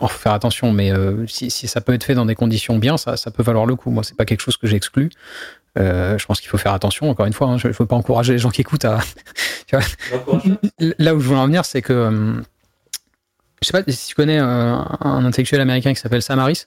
faut 0.00 0.08
faire 0.08 0.32
attention, 0.32 0.72
mais 0.72 0.92
si, 1.28 1.50
ça 1.50 1.80
peut 1.80 1.92
être 1.94 2.04
fait 2.04 2.14
dans 2.14 2.26
des 2.26 2.34
conditions 2.34 2.78
bien, 2.78 2.96
ça, 2.96 3.16
ça 3.16 3.30
peut 3.30 3.44
valoir 3.44 3.66
le 3.66 3.76
coup. 3.76 3.90
Moi, 3.90 4.02
c'est 4.02 4.16
pas 4.16 4.24
quelque 4.24 4.40
chose 4.42 4.56
que 4.56 4.66
j'exclus. 4.66 5.10
Euh, 5.78 6.18
je 6.18 6.26
pense 6.26 6.40
qu'il 6.40 6.48
faut 6.48 6.58
faire 6.58 6.72
attention. 6.72 7.10
Encore 7.10 7.26
une 7.26 7.32
fois, 7.32 7.48
hein, 7.48 7.58
je 7.58 7.68
ne 7.68 7.72
veux 7.72 7.86
pas 7.86 7.96
encourager 7.96 8.32
les 8.32 8.38
gens 8.38 8.50
qui 8.50 8.60
écoutent 8.60 8.84
à. 8.84 9.00
Là 10.98 11.14
où 11.14 11.20
je 11.20 11.26
voulais 11.26 11.40
en 11.40 11.46
venir, 11.46 11.64
c'est 11.64 11.82
que. 11.82 11.92
Euh, 11.92 12.34
je 13.62 13.66
sais 13.66 13.72
pas 13.72 13.92
si 13.92 14.08
tu 14.08 14.14
connais 14.14 14.40
euh, 14.40 14.44
un, 14.44 15.24
intellectuel 15.24 15.60
américain 15.60 15.92
qui 15.92 16.00
s'appelle 16.00 16.22
Sam 16.22 16.38
Harris. 16.38 16.64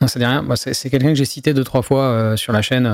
Non, 0.00 0.08
ça 0.08 0.18
dit 0.18 0.26
rien. 0.26 0.44
c'est 0.56 0.90
quelqu'un 0.90 1.10
que 1.10 1.14
j'ai 1.14 1.24
cité 1.24 1.54
deux, 1.54 1.62
trois 1.62 1.82
fois 1.82 2.36
sur 2.36 2.52
la 2.52 2.60
chaîne. 2.60 2.90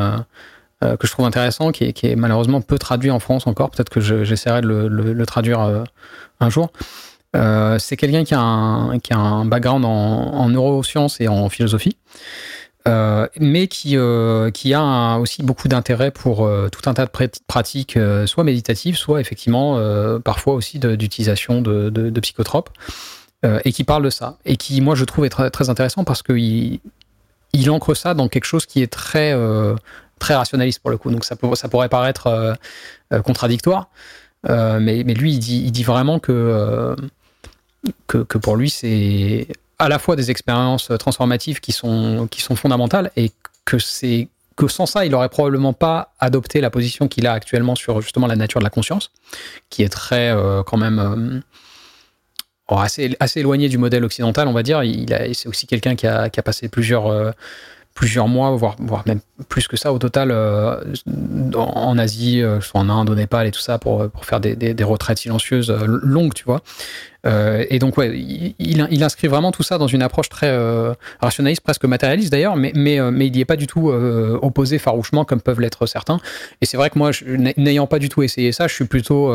que 0.82 1.06
je 1.06 1.10
trouve 1.10 1.24
intéressant, 1.24 1.72
qui 1.72 1.84
est, 1.84 2.16
malheureusement 2.16 2.60
peu 2.60 2.78
traduit 2.78 3.10
en 3.10 3.18
France 3.18 3.46
encore. 3.46 3.70
Peut-être 3.70 3.88
que 3.88 4.00
j'essaierai 4.00 4.60
de 4.60 4.68
le, 4.68 5.26
traduire 5.26 5.86
un 6.38 6.50
jour. 6.50 6.70
c'est 7.32 7.96
quelqu'un 7.96 8.24
qui, 8.24 8.34
a 8.34 9.18
un 9.18 9.44
background 9.46 9.86
en 9.86 10.48
neurosciences 10.50 11.18
et 11.22 11.28
en 11.28 11.48
philosophie. 11.48 11.96
Euh, 12.88 13.26
mais 13.38 13.68
qui, 13.68 13.96
euh, 13.96 14.50
qui 14.50 14.72
a 14.72 15.18
aussi 15.18 15.42
beaucoup 15.42 15.68
d'intérêt 15.68 16.10
pour 16.10 16.46
euh, 16.46 16.68
tout 16.70 16.88
un 16.88 16.94
tas 16.94 17.04
de 17.04 17.10
pratiques, 17.46 17.98
soit 18.26 18.44
méditatives, 18.44 18.96
soit 18.96 19.20
effectivement 19.20 19.78
parfois 20.20 20.54
aussi 20.54 20.78
d'utilisation 20.78 21.60
de, 21.60 21.90
de, 21.90 22.20
psychotropes, 22.20 22.70
et 23.44 23.72
qui 23.72 23.84
parle 23.84 24.04
de 24.04 24.10
ça. 24.10 24.38
Et 24.44 24.56
qui, 24.56 24.80
moi, 24.80 24.94
je 24.94 25.04
trouve 25.04 25.24
est 25.24 25.30
très, 25.30 25.50
très 25.50 25.68
intéressant 25.70 26.04
parce 26.04 26.22
qu'il 26.22 26.80
il 27.52 27.70
ancre 27.70 27.94
ça 27.94 28.14
dans 28.14 28.28
quelque 28.28 28.44
chose 28.44 28.66
qui 28.66 28.82
est 28.82 28.92
très, 28.92 29.34
très 30.18 30.34
rationaliste 30.34 30.80
pour 30.80 30.90
le 30.90 30.98
coup. 30.98 31.10
Donc 31.10 31.24
ça, 31.24 31.36
ça 31.54 31.68
pourrait 31.68 31.88
paraître 31.88 32.56
contradictoire, 33.24 33.88
mais, 34.48 35.02
mais, 35.04 35.14
lui, 35.14 35.32
il 35.32 35.38
dit, 35.38 35.62
il 35.64 35.72
dit 35.72 35.84
vraiment 35.84 36.18
que, 36.18 36.96
que 38.06 38.38
pour 38.38 38.56
lui, 38.56 38.70
c'est 38.70 39.48
à 39.78 39.88
la 39.88 39.98
fois 39.98 40.16
des 40.16 40.30
expériences 40.30 40.90
transformatives 40.98 41.60
qui 41.60 41.72
sont, 41.72 42.28
qui 42.30 42.40
sont 42.40 42.56
fondamentales 42.56 43.10
et 43.16 43.32
que 43.64 43.78
c'est 43.78 44.28
que 44.58 44.66
sans 44.66 44.86
ça, 44.86 45.06
il 45.06 45.12
n'aurait 45.12 45.28
probablement 45.28 45.72
pas 45.72 46.14
adopté 46.18 46.60
la 46.60 46.68
position 46.68 47.06
qu'il 47.06 47.26
a 47.28 47.32
actuellement 47.32 47.76
sur 47.76 48.00
justement 48.00 48.26
la 48.26 48.34
nature 48.34 48.58
de 48.58 48.64
la 48.64 48.70
conscience, 48.70 49.12
qui 49.70 49.84
est 49.84 49.88
très 49.88 50.30
euh, 50.30 50.64
quand 50.64 50.76
même 50.76 50.98
euh, 52.68 52.76
assez, 52.76 53.16
assez 53.20 53.40
éloigné 53.40 53.68
du 53.68 53.78
modèle 53.78 54.04
occidental, 54.04 54.48
on 54.48 54.52
va 54.52 54.64
dire. 54.64 54.82
Il, 54.82 55.06
c'est 55.32 55.48
aussi 55.48 55.68
quelqu'un 55.68 55.94
qui 55.94 56.08
a, 56.08 56.28
qui 56.28 56.40
a, 56.40 56.42
passé 56.42 56.68
plusieurs 56.68 57.06
euh, 57.06 57.30
plusieurs 57.98 58.28
mois, 58.28 58.50
voire, 58.52 58.76
voire 58.78 59.02
même 59.08 59.18
plus 59.48 59.66
que 59.66 59.76
ça 59.76 59.92
au 59.92 59.98
total, 59.98 60.30
euh, 60.30 60.80
en 61.56 61.98
Asie, 61.98 62.44
euh, 62.44 62.60
soit 62.60 62.80
en 62.80 62.88
Inde, 62.88 63.10
au 63.10 63.16
Népal 63.16 63.48
et 63.48 63.50
tout 63.50 63.58
ça, 63.58 63.78
pour, 63.78 64.08
pour 64.08 64.24
faire 64.24 64.38
des, 64.38 64.54
des, 64.54 64.84
retraites 64.84 65.18
silencieuses 65.18 65.72
euh, 65.72 65.84
longues, 65.84 66.32
tu 66.32 66.44
vois. 66.44 66.62
et 67.26 67.80
donc, 67.80 67.98
ouais, 67.98 68.16
il, 68.16 68.54
il, 68.60 69.02
inscrit 69.02 69.26
vraiment 69.26 69.50
tout 69.50 69.64
ça 69.64 69.78
dans 69.78 69.88
une 69.88 70.02
approche 70.02 70.28
très 70.28 70.56
rationaliste, 71.20 71.62
presque 71.62 71.86
matérialiste 71.86 72.30
d'ailleurs, 72.30 72.54
mais, 72.54 72.70
mais, 72.76 73.00
mais 73.10 73.26
il 73.26 73.32
n'y 73.32 73.40
est 73.40 73.44
pas 73.44 73.56
du 73.56 73.66
tout 73.66 73.88
opposé 73.88 74.78
farouchement 74.78 75.24
comme 75.24 75.40
peuvent 75.40 75.60
l'être 75.60 75.84
certains. 75.86 76.20
Et 76.62 76.66
c'est 76.66 76.76
vrai 76.76 76.88
que 76.90 76.98
moi, 76.98 77.10
n'ayant 77.56 77.88
pas 77.88 77.98
du 77.98 78.08
tout 78.08 78.22
essayé 78.22 78.52
ça, 78.52 78.68
je 78.68 78.74
suis 78.74 78.86
plutôt 78.86 79.34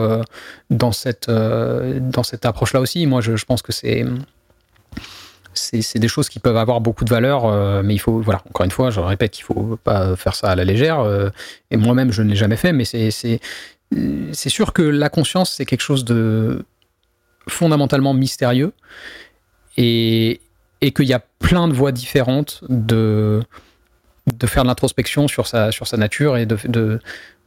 dans 0.72 0.92
cette, 0.94 1.30
cette 2.24 2.46
approche-là 2.46 2.80
aussi. 2.80 3.06
Moi, 3.06 3.22
je 3.22 3.46
pense 3.46 3.62
que 3.62 3.74
c'est 3.74 4.06
c'est 5.54 6.00
des 6.00 6.08
choses 6.08 6.30
qui 6.30 6.40
peuvent 6.40 6.58
avoir 6.58 6.82
beaucoup 6.82 7.06
de 7.06 7.10
valeur, 7.10 7.46
euh, 7.46 7.82
mais 7.84 7.94
il 7.94 8.00
faut, 8.00 8.20
voilà, 8.20 8.42
encore 8.50 8.64
une 8.66 8.72
fois, 8.72 8.90
je 8.90 9.00
répète 9.00 9.32
qu'il 9.32 9.46
faut 9.46 9.78
pas 9.84 10.16
faire 10.16 10.36
ça 10.36 10.50
à 10.50 10.56
la 10.56 10.64
légère. 10.64 11.00
Euh, 11.00 11.30
et 11.72 11.78
moi-même, 11.78 12.12
je 12.12 12.22
ne 12.22 12.30
l'ai 12.30 12.36
jamais 12.36 12.58
fait, 12.58 12.74
mais 12.74 12.86
c'est 12.86 14.50
sûr 14.50 14.74
que 14.74 14.82
la 14.82 15.10
conscience, 15.10 15.54
c'est 15.54 15.66
quelque 15.66 15.82
chose 15.82 16.06
de 16.06 16.66
fondamentalement 17.48 18.14
mystérieux 18.14 18.74
et, 19.78 20.40
et 20.82 20.92
qu'il 20.92 21.06
y 21.06 21.14
a 21.14 21.20
plein 21.40 21.68
de 21.68 21.74
voies 21.74 21.92
différentes 21.92 22.64
de, 22.70 23.42
de 24.28 24.48
faire 24.48 24.64
de 24.64 24.68
l'introspection 24.68 25.28
sur 25.28 25.48
sa, 25.48 25.72
sur 25.72 25.88
sa 25.88 25.98
nature 25.98 26.38
et 26.38 26.46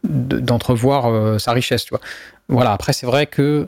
d'entrevoir 0.04 1.10
de, 1.10 1.16
euh, 1.16 1.38
sa 1.38 1.52
richesse. 1.52 1.84
Tu 1.84 1.90
vois. 1.90 2.00
Voilà, 2.48 2.72
après, 2.72 2.92
c'est 2.92 3.06
vrai 3.06 3.26
que 3.26 3.66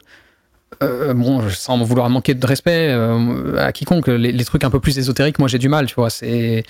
euh, 0.83 1.15
bon, 1.15 1.49
sans 1.51 1.83
vouloir 1.83 2.09
manquer 2.11 2.35
de 2.35 2.47
respect 2.47 2.89
euh, 2.91 3.57
à 3.59 3.73
quiconque, 3.73 4.07
les, 4.07 4.45
trucs 4.45 4.65
un 4.65 4.71
peu 4.71 4.81
plus 4.81 4.99
ésotériques, 4.99 5.39
moi 5.39 5.49
j'ai 5.49 5.59
du 5.59 5.69
mal, 5.69 5.87
tu 5.87 5.95
vois. 5.95 6.11
C'est, 6.11 6.63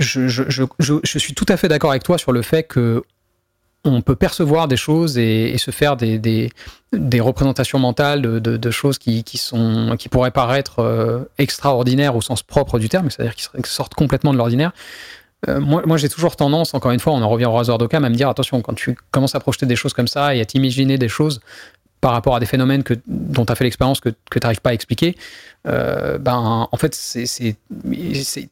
je, 0.00 0.26
je, 0.26 0.42
je, 0.48 0.64
je, 1.02 1.18
suis 1.18 1.34
tout 1.34 1.46
à 1.48 1.56
fait 1.56 1.68
d'accord 1.68 1.90
avec 1.90 2.02
toi 2.02 2.18
sur 2.18 2.32
le 2.32 2.42
fait 2.42 2.64
que 2.64 3.02
on 3.84 4.02
peut 4.02 4.16
percevoir 4.16 4.66
des 4.66 4.76
choses 4.76 5.16
et, 5.16 5.56
se 5.58 5.70
faire 5.70 5.96
des, 5.96 6.18
des, 6.18 7.20
représentations 7.20 7.78
mentales 7.78 8.20
de, 8.22 8.38
de, 8.38 8.70
choses 8.72 8.98
qui, 8.98 9.22
qui, 9.22 9.38
sont, 9.38 9.94
qui 9.96 10.08
pourraient 10.08 10.32
paraître 10.32 10.80
euh, 10.80 11.20
extraordinaires 11.38 12.16
au 12.16 12.20
sens 12.22 12.42
propre 12.42 12.80
du 12.80 12.88
terme, 12.88 13.10
c'est-à-dire 13.10 13.36
qui 13.36 13.46
sortent 13.64 13.94
complètement 13.94 14.32
de 14.32 14.38
l'ordinaire. 14.38 14.72
moi, 15.46 15.82
moi 15.86 15.98
j'ai 15.98 16.08
toujours 16.08 16.34
tendance, 16.34 16.74
encore 16.74 16.90
une 16.90 16.98
fois, 16.98 17.12
on 17.12 17.22
en 17.22 17.28
revient 17.28 17.46
au 17.46 17.52
rasoir 17.52 17.78
d'Occam, 17.78 18.04
à 18.04 18.08
me 18.08 18.16
dire 18.16 18.28
attention, 18.28 18.60
quand 18.60 18.74
tu 18.74 18.96
commences 19.12 19.36
à 19.36 19.40
projeter 19.40 19.66
des 19.66 19.76
choses 19.76 19.92
comme 19.92 20.08
ça 20.08 20.34
et 20.34 20.40
à 20.40 20.44
t'imaginer 20.44 20.98
des 20.98 21.08
choses 21.08 21.40
par 22.00 22.12
rapport 22.12 22.36
à 22.36 22.40
des 22.40 22.46
phénomènes 22.46 22.82
que, 22.82 22.94
dont 23.06 23.44
tu 23.44 23.52
as 23.52 23.54
fait 23.54 23.64
l'expérience 23.64 24.00
que, 24.00 24.10
que 24.30 24.38
tu 24.38 24.44
n'arrives 24.44 24.60
pas 24.60 24.70
à 24.70 24.74
expliquer, 24.74 25.16
euh, 25.66 26.18
ben, 26.18 26.68
en 26.70 26.76
fait, 26.76 26.96
tu 27.12 27.56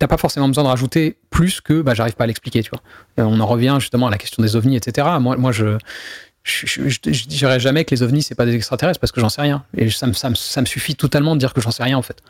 n'as 0.00 0.08
pas 0.08 0.16
forcément 0.16 0.48
besoin 0.48 0.64
de 0.64 0.68
rajouter 0.68 1.16
plus 1.30 1.60
que 1.60 1.82
bah, 1.82 1.94
j'arrive 1.94 2.14
pas 2.14 2.24
à 2.24 2.26
l'expliquer. 2.26 2.62
Tu 2.62 2.70
vois. 2.70 2.80
on 3.24 3.38
en 3.40 3.46
revient 3.46 3.76
justement 3.78 4.08
à 4.08 4.10
la 4.10 4.18
question 4.18 4.42
des 4.42 4.56
ovnis, 4.56 4.76
etc. 4.76 5.06
Moi, 5.20 5.36
moi 5.36 5.52
je, 5.52 5.78
je, 6.42 6.66
je, 6.66 7.26
dirais 7.26 7.60
jamais 7.60 7.84
que 7.84 7.94
les 7.94 8.02
ovnis 8.02 8.22
c'est 8.22 8.34
pas 8.34 8.44
des 8.44 8.54
extraterrestres 8.54 9.00
parce 9.00 9.12
que 9.12 9.20
j'en 9.20 9.30
sais 9.30 9.40
rien 9.40 9.64
et 9.76 9.88
ça 9.90 10.06
me, 10.06 10.12
ça, 10.12 10.28
me, 10.28 10.34
ça 10.34 10.60
me 10.60 10.66
suffit 10.66 10.94
totalement 10.94 11.34
de 11.34 11.40
dire 11.40 11.54
que 11.54 11.60
j'en 11.60 11.70
sais 11.70 11.82
rien 11.82 11.96
en 11.96 12.02
fait. 12.02 12.22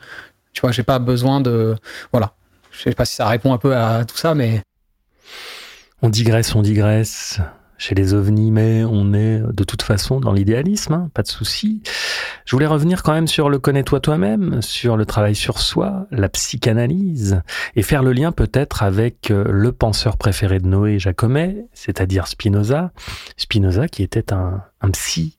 Tu 0.53 0.61
vois, 0.61 0.71
j'ai 0.71 0.83
pas 0.83 0.99
besoin 0.99 1.41
de 1.41 1.75
voilà. 2.11 2.33
Je 2.71 2.83
sais 2.83 2.93
pas 2.93 3.05
si 3.05 3.15
ça 3.15 3.27
répond 3.27 3.53
un 3.53 3.57
peu 3.57 3.75
à 3.75 4.05
tout 4.05 4.17
ça, 4.17 4.35
mais 4.35 4.61
on 6.01 6.09
digresse, 6.09 6.55
on 6.55 6.61
digresse 6.61 7.39
chez 7.77 7.95
les 7.95 8.13
ovnis, 8.13 8.51
mais 8.51 8.83
on 8.83 9.13
est 9.13 9.39
de 9.39 9.63
toute 9.63 9.81
façon 9.81 10.19
dans 10.19 10.31
l'idéalisme, 10.31 10.93
hein, 10.93 11.09
pas 11.13 11.23
de 11.23 11.27
souci. 11.27 11.81
Je 12.45 12.55
voulais 12.55 12.65
revenir 12.65 13.03
quand 13.03 13.13
même 13.13 13.27
sur 13.27 13.49
le 13.49 13.59
connais-toi 13.59 13.99
toi-même, 13.99 14.61
sur 14.61 14.97
le 14.97 15.05
travail 15.05 15.35
sur 15.35 15.59
soi, 15.59 16.07
la 16.11 16.29
psychanalyse, 16.29 17.41
et 17.75 17.81
faire 17.81 18.03
le 18.03 18.13
lien 18.13 18.31
peut-être 18.31 18.83
avec 18.83 19.31
euh, 19.31 19.45
le 19.49 19.71
penseur 19.71 20.17
préféré 20.17 20.59
de 20.59 20.67
Noé 20.67 20.99
Jacomet, 20.99 21.65
c'est-à-dire 21.73 22.27
Spinoza. 22.27 22.91
Spinoza 23.37 23.87
qui 23.87 24.03
était 24.03 24.31
un, 24.31 24.61
un 24.81 24.91
psy 24.91 25.37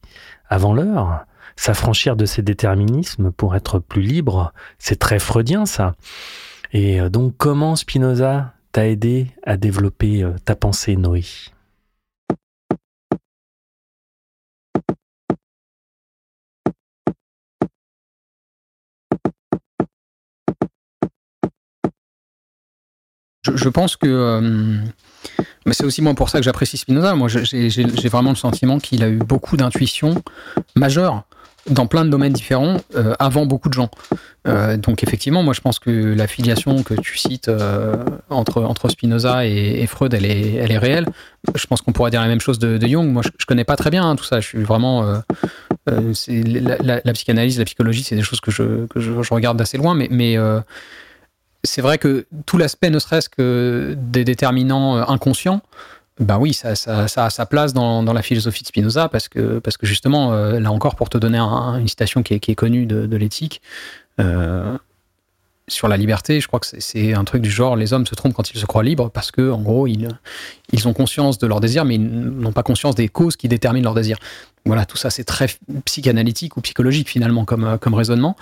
avant 0.48 0.74
l'heure. 0.74 1.24
S'affranchir 1.56 2.16
de 2.16 2.26
ses 2.26 2.42
déterminismes 2.42 3.32
pour 3.32 3.56
être 3.56 3.78
plus 3.78 4.02
libre, 4.02 4.52
c'est 4.78 4.98
très 4.98 5.18
freudien 5.18 5.64
ça. 5.64 5.94
Et 6.72 7.00
euh, 7.00 7.08
donc 7.08 7.34
comment 7.38 7.76
Spinoza 7.76 8.52
t'a 8.72 8.86
aidé 8.86 9.28
à 9.44 9.56
développer 9.56 10.22
euh, 10.22 10.32
ta 10.44 10.54
pensée, 10.54 10.96
Noé? 10.96 11.24
Je, 23.54 23.68
pense 23.68 23.96
que. 23.96 24.06
Euh, 24.06 24.76
mais 25.64 25.72
c'est 25.72 25.84
aussi 25.84 26.02
moi 26.02 26.14
pour 26.14 26.28
ça 26.28 26.38
que 26.38 26.44
j'apprécie 26.44 26.76
Spinoza. 26.76 27.14
Moi, 27.14 27.28
j'ai 27.28 28.08
vraiment 28.08 28.30
le 28.30 28.36
sentiment 28.36 28.78
qu'il 28.78 29.02
a 29.02 29.08
eu 29.08 29.18
beaucoup 29.18 29.56
d'intuitions 29.56 30.22
majeures 30.74 31.24
dans 31.68 31.88
plein 31.88 32.04
de 32.04 32.10
domaines 32.10 32.32
différents 32.32 32.76
euh, 32.94 33.14
avant 33.18 33.44
beaucoup 33.44 33.68
de 33.68 33.74
gens. 33.74 33.90
Euh, 34.46 34.76
donc 34.76 35.02
effectivement, 35.02 35.42
moi 35.42 35.52
je 35.52 35.60
pense 35.60 35.80
que 35.80 35.90
la 35.90 36.28
filiation 36.28 36.84
que 36.84 36.94
tu 36.94 37.18
cites 37.18 37.50
entre, 38.30 38.62
entre 38.62 38.88
Spinoza 38.88 39.44
et, 39.46 39.84
Freud, 39.88 40.14
elle 40.14 40.26
est, 40.26 40.54
elle 40.54 40.70
est 40.70 40.78
réelle. 40.78 41.06
Je 41.56 41.66
pense 41.66 41.82
qu'on 41.82 41.90
pourrait 41.90 42.12
dire 42.12 42.20
la 42.20 42.28
même 42.28 42.40
chose 42.40 42.60
de, 42.60 42.78
Jung. 42.86 43.10
Moi 43.10 43.22
je, 43.24 43.30
je, 43.36 43.46
connais 43.46 43.64
pas 43.64 43.74
très 43.74 43.90
bien 43.90 44.08
hein, 44.08 44.14
tout 44.14 44.24
ça. 44.24 44.40
Je 44.40 44.46
suis 44.46 44.62
vraiment... 44.62 45.20
La, 45.86 47.12
psychanalyse, 47.12 47.58
la 47.58 47.64
psychologie, 47.64 48.04
c'est 48.04 48.16
des 48.16 48.22
choses 48.22 48.40
que 48.40 48.52
je, 48.52 48.86
que 48.86 49.00
je, 49.00 49.34
regarde 49.34 49.56
d'assez 49.56 49.78
loin, 49.78 49.94
mais 49.94 50.38
c'est 51.64 51.82
vrai 51.82 51.98
que 51.98 52.26
tout 52.46 52.58
l'aspect, 52.58 52.90
ne 52.90 52.98
serait-ce 52.98 53.28
que 53.28 53.94
des 53.98 54.24
déterminants 54.24 54.96
euh, 54.96 55.04
inconscients, 55.08 55.60
ben 56.18 56.38
oui, 56.38 56.54
ça, 56.54 56.70
a 56.70 57.30
sa 57.30 57.46
place 57.46 57.74
dans, 57.74 58.02
la 58.02 58.22
philosophie 58.22 58.62
de 58.62 58.68
Spinoza, 58.68 59.08
parce 59.08 59.28
que, 59.28 59.58
parce 59.58 59.76
que 59.76 59.86
justement, 59.86 60.32
euh, 60.32 60.58
là 60.60 60.72
encore, 60.72 60.94
pour 60.94 61.10
te 61.10 61.18
donner 61.18 61.38
une 61.38 61.88
citation 61.88 62.22
qui 62.22 62.34
est, 62.34 62.54
connue 62.54 62.86
de, 62.86 63.16
l'éthique, 63.16 63.60
euh, 64.18 64.78
sur 65.68 65.88
la 65.88 65.96
liberté, 65.96 66.40
je 66.40 66.46
crois 66.46 66.60
que 66.60 66.66
c'est 66.66 67.12
un 67.12 67.24
truc 67.24 67.42
du 67.42 67.50
genre 67.50 67.74
les 67.74 67.92
hommes 67.92 68.06
se 68.06 68.14
trompent 68.14 68.34
quand 68.34 68.50
ils 68.52 68.58
se 68.58 68.66
croient 68.66 68.84
libres 68.84 69.10
parce 69.10 69.32
que 69.32 69.50
en 69.50 69.60
gros 69.60 69.88
ils, 69.88 70.08
ont 70.86 70.92
conscience 70.92 71.38
de 71.38 71.46
leurs 71.46 71.60
désirs 71.60 71.84
mais 71.84 71.96
ils 71.96 72.08
n'ont 72.08 72.52
pas 72.52 72.62
conscience 72.62 72.94
des 72.94 73.08
causes 73.08 73.36
qui 73.36 73.48
déterminent 73.48 73.84
leurs 73.84 73.94
désirs. 73.94 74.18
Voilà, 74.64 74.84
tout 74.84 74.96
ça 74.96 75.10
c'est 75.10 75.24
très 75.24 75.48
psychanalytique 75.84 76.56
ou 76.56 76.60
psychologique 76.60 77.08
finalement 77.08 77.44
comme, 77.44 77.78
comme 77.80 77.94
raisonnement 77.94 78.36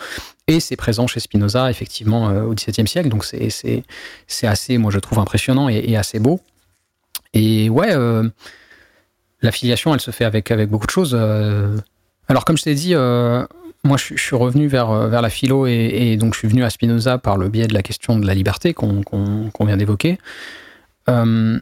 et 0.49 0.61
c'est 0.61 0.77
présent 0.77 1.07
chez 1.07 1.21
Spinoza 1.21 1.71
effectivement 1.71 2.29
euh, 2.29 2.43
au 2.43 2.55
XVIIe 2.55 2.87
siècle 2.87 3.09
donc 3.09 3.25
c'est 3.25 4.47
assez 4.47 4.79
moi 4.79 4.91
je 4.91 4.99
trouve 4.99 5.19
impressionnant 5.19 5.71
et, 5.71 5.97
assez 5.97 6.19
beau. 6.19 6.41
Et 7.33 7.71
ouais, 7.71 7.93
euh, 7.93 8.29
la 9.41 9.51
filiation 9.51 9.95
elle 9.95 10.01
se 10.01 10.11
fait 10.11 10.25
avec, 10.25 10.51
avec 10.51 10.69
beaucoup 10.69 10.87
de 10.87 10.93
choses. 10.93 11.17
Euh. 11.19 11.79
alors 12.29 12.45
comme 12.45 12.59
je 12.59 12.65
t'ai 12.65 12.75
dit 12.75 12.95
moi, 13.85 13.99
je, 13.99 14.17
suis 14.17 14.37
revenu 14.37 14.67
vers, 14.67 14.91
euh, 14.91 15.09
vers 15.09 15.23
la 15.23 15.31
philo 15.31 15.67
et, 15.67 16.17
donc 16.17 16.35
je 16.35 16.39
suis 16.39 16.49
venu 16.49 16.65
à 16.65 16.71
Spinoza 16.71 17.19
par 17.19 17.37
le 17.37 17.49
biais 17.49 17.67
de 17.67 17.75
la 17.75 17.83
question 17.83 18.19
de 18.19 18.27
la 18.27 18.35
liberté 18.35 18.75
qu'on 18.75 19.45
vient 19.61 19.77
d'évoquer. 19.77 20.19
Euh, 21.09 21.59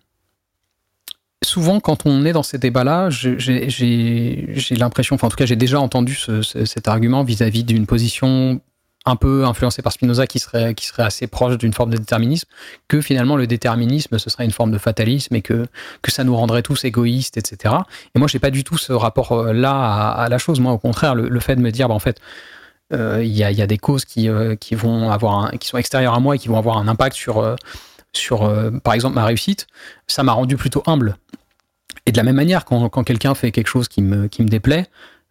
souvent, 1.42 1.80
quand 1.80 2.06
on 2.06 2.24
est 2.24 2.32
dans 2.32 2.44
ces 2.44 2.58
débats-là, 2.58 3.10
j'ai 3.10 4.76
l'impression, 4.76 5.16
enfin 5.16 5.26
en 5.26 5.30
tout 5.30 5.36
cas 5.36 5.46
j'ai 5.46 5.56
déjà 5.56 5.80
entendu 5.80 6.16
cet 6.42 6.88
argument 6.88 7.24
vis-à-vis 7.24 7.64
d'une 7.64 7.86
position 7.86 8.60
un 9.04 9.16
peu 9.16 9.44
influencé 9.44 9.82
par 9.82 9.92
Spinoza 9.92 10.26
qui 10.26 10.38
serait, 10.38 10.74
qui 10.74 10.86
serait 10.86 11.02
assez 11.02 11.26
proche 11.26 11.58
d'une 11.58 11.72
forme 11.72 11.90
de 11.90 11.96
déterminisme, 11.96 12.48
que 12.88 13.00
finalement 13.00 13.36
le 13.36 13.46
déterminisme 13.46 14.18
ce 14.18 14.30
serait 14.30 14.44
une 14.44 14.52
forme 14.52 14.70
de 14.70 14.78
fatalisme 14.78 15.34
et 15.34 15.42
que, 15.42 15.66
que 16.02 16.10
ça 16.12 16.24
nous 16.24 16.36
rendrait 16.36 16.62
tous 16.62 16.84
égoïstes, 16.84 17.36
etc. 17.36 17.74
Et 18.14 18.18
moi, 18.18 18.28
j'ai 18.28 18.38
pas 18.38 18.50
du 18.50 18.64
tout 18.64 18.78
ce 18.78 18.92
rapport-là 18.92 20.10
à, 20.10 20.28
la 20.28 20.38
chose. 20.38 20.60
Moi, 20.60 20.72
au 20.72 20.78
contraire, 20.78 21.14
le, 21.14 21.40
fait 21.40 21.56
de 21.56 21.60
me 21.60 21.70
dire, 21.70 21.88
bah, 21.88 21.94
en 21.94 21.98
fait, 21.98 22.20
euh, 22.92 23.24
il 23.24 23.32
y, 23.32 23.42
a, 23.42 23.50
y, 23.50 23.62
a, 23.62 23.66
des 23.66 23.78
causes 23.78 24.04
qui, 24.04 24.28
euh, 24.28 24.54
qui, 24.54 24.74
vont 24.74 25.10
avoir 25.10 25.50
qui 25.52 25.68
sont 25.68 25.78
extérieures 25.78 26.14
à 26.14 26.20
moi 26.20 26.36
et 26.36 26.38
qui 26.38 26.48
vont 26.48 26.58
avoir 26.58 26.76
un 26.76 26.88
impact 26.88 27.16
sur, 27.16 27.38
euh, 28.44 28.70
par 28.84 28.94
exemple, 28.94 29.14
ma 29.14 29.24
réussite, 29.24 29.66
ça 30.06 30.22
m'a 30.22 30.32
rendu 30.32 30.56
plutôt 30.56 30.82
humble. 30.86 31.16
Et 32.06 32.12
de 32.12 32.16
la 32.16 32.22
même 32.22 32.36
manière, 32.36 32.64
quand, 32.64 32.88
quand 32.88 33.04
quelqu'un 33.04 33.34
fait 33.34 33.50
quelque 33.50 33.68
chose 33.68 33.88
qui 33.88 34.02
me, 34.02 34.28
qui 34.28 34.42
me 34.42 34.48
déplaît, 34.48 34.88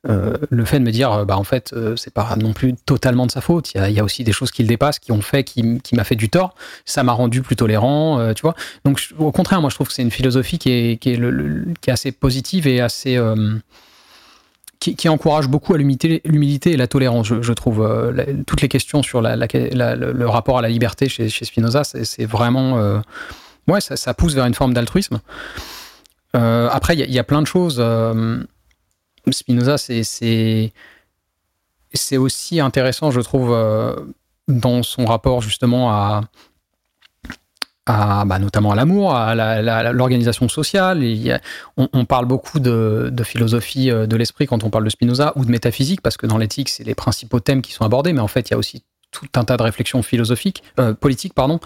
euh, 0.09 0.35
le 0.49 0.65
fait 0.65 0.79
de 0.79 0.83
me 0.83 0.91
dire, 0.91 1.25
bah 1.25 1.37
en 1.37 1.43
fait, 1.43 1.73
euh, 1.73 1.95
c'est 1.95 2.13
pas 2.13 2.35
non 2.35 2.53
plus 2.53 2.73
totalement 2.73 3.27
de 3.27 3.31
sa 3.31 3.41
faute. 3.41 3.73
Il 3.75 3.91
y 3.91 3.99
a, 3.99 4.03
aussi 4.03 4.23
des 4.23 4.31
choses 4.31 4.49
qui 4.49 4.63
le 4.63 4.67
dépassent, 4.67 4.97
qui 4.97 5.11
ont 5.11 5.21
fait, 5.21 5.43
qui, 5.43 5.63
m'a 5.93 6.03
fait 6.03 6.15
du 6.15 6.29
tort. 6.29 6.55
Ça 6.85 7.03
m'a 7.03 7.11
rendu 7.11 7.41
plus 7.41 7.55
tolérant, 7.55 8.19
euh, 8.19 8.33
tu 8.33 8.41
vois. 8.41 8.55
Donc, 8.83 9.09
au 9.19 9.31
contraire, 9.31 9.61
moi, 9.61 9.69
je 9.69 9.75
trouve 9.75 9.87
que 9.87 9.93
c'est 9.93 10.01
une 10.01 10.11
philosophie 10.11 10.57
qui 10.57 10.71
est, 10.71 10.97
qui 10.97 11.11
est, 11.11 11.89
assez 11.89 12.11
positive 12.11 12.67
et 12.67 12.81
assez 12.81 13.19
qui, 14.79 15.09
encourage 15.09 15.47
beaucoup 15.47 15.75
à 15.75 15.77
l'humilité 15.77 16.71
et 16.71 16.77
la 16.77 16.87
tolérance. 16.87 17.27
Je, 17.27 17.53
trouve 17.53 17.87
toutes 18.47 18.61
les 18.61 18.69
questions 18.69 19.03
sur 19.03 19.21
le 19.21 20.25
rapport 20.25 20.57
à 20.57 20.61
la 20.63 20.69
liberté 20.69 21.09
chez, 21.09 21.29
Spinoza, 21.29 21.83
c'est 21.83 22.25
vraiment 22.25 23.01
ouais, 23.67 23.81
ça, 23.81 24.13
pousse 24.15 24.33
vers 24.33 24.45
une 24.47 24.55
forme 24.55 24.73
d'altruisme. 24.73 25.19
après, 26.33 26.97
il 26.97 27.11
y, 27.11 27.19
a 27.19 27.23
plein 27.23 27.43
de 27.43 27.47
choses. 27.47 27.79
Spinoza, 29.29 29.77
c'est 29.77 30.71
aussi 32.17 32.59
intéressant, 32.59 33.11
je 33.11 33.21
trouve, 33.21 33.51
euh, 33.51 33.95
dans 34.47 34.83
son 34.83 35.05
rapport 35.05 35.41
justement 35.41 35.91
à, 35.91 36.21
bah, 37.87 38.39
notamment 38.39 38.71
à 38.71 38.75
l'amour, 38.75 39.15
à 39.15 39.35
l'organisation 39.93 40.47
sociale. 40.47 41.03
on, 41.77 42.05
parle 42.05 42.25
beaucoup 42.25 42.59
de, 42.59 43.11
philosophie 43.23 43.91
euh, 43.91 44.07
de 44.07 44.15
l'esprit 44.15 44.47
quand 44.47 44.63
on 44.63 44.69
parle 44.69 44.85
de 44.85 44.89
Spinoza 44.89 45.33
ou 45.35 45.45
de 45.45 45.51
métaphysique, 45.51 46.01
parce 46.01 46.17
que 46.17 46.25
dans 46.27 46.37
l'éthique, 46.37 46.69
c'est 46.69 46.83
les 46.83 46.95
principaux 46.95 47.39
thèmes 47.39 47.61
qui 47.61 47.73
sont 47.73 47.85
abordés, 47.85 48.13
mais 48.13 48.21
en 48.21 48.27
fait, 48.27 48.49
il 48.49 48.51
y 48.51 48.53
a 48.53 48.57
aussi 48.57 48.83
tout 49.11 49.27
un 49.35 49.43
tas 49.43 49.57
de 49.57 49.63
réflexions 49.63 50.01
philosophiques, 50.01 50.63
euh, 50.79 50.93
politiques, 50.93 51.33
pardon, 51.33 51.59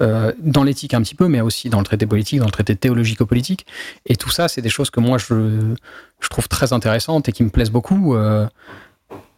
euh, 0.00 0.32
dans 0.38 0.64
l'éthique 0.64 0.94
un 0.94 1.02
petit 1.02 1.14
peu, 1.14 1.28
mais 1.28 1.40
aussi 1.40 1.68
dans 1.70 1.78
le 1.78 1.84
traité 1.84 2.06
politique, 2.06 2.40
dans 2.40 2.46
le 2.46 2.50
traité 2.50 2.74
théologico-politique. 2.74 3.66
Et 4.06 4.16
tout 4.16 4.30
ça, 4.30 4.48
c'est 4.48 4.62
des 4.62 4.68
choses 4.68 4.90
que 4.90 5.00
moi, 5.00 5.18
je, 5.18 5.74
je, 6.20 6.28
trouve 6.28 6.48
très 6.48 6.72
intéressantes 6.72 7.28
et 7.28 7.32
qui 7.32 7.44
me 7.44 7.50
plaisent 7.50 7.70
beaucoup. 7.70 8.14
Euh, 8.14 8.46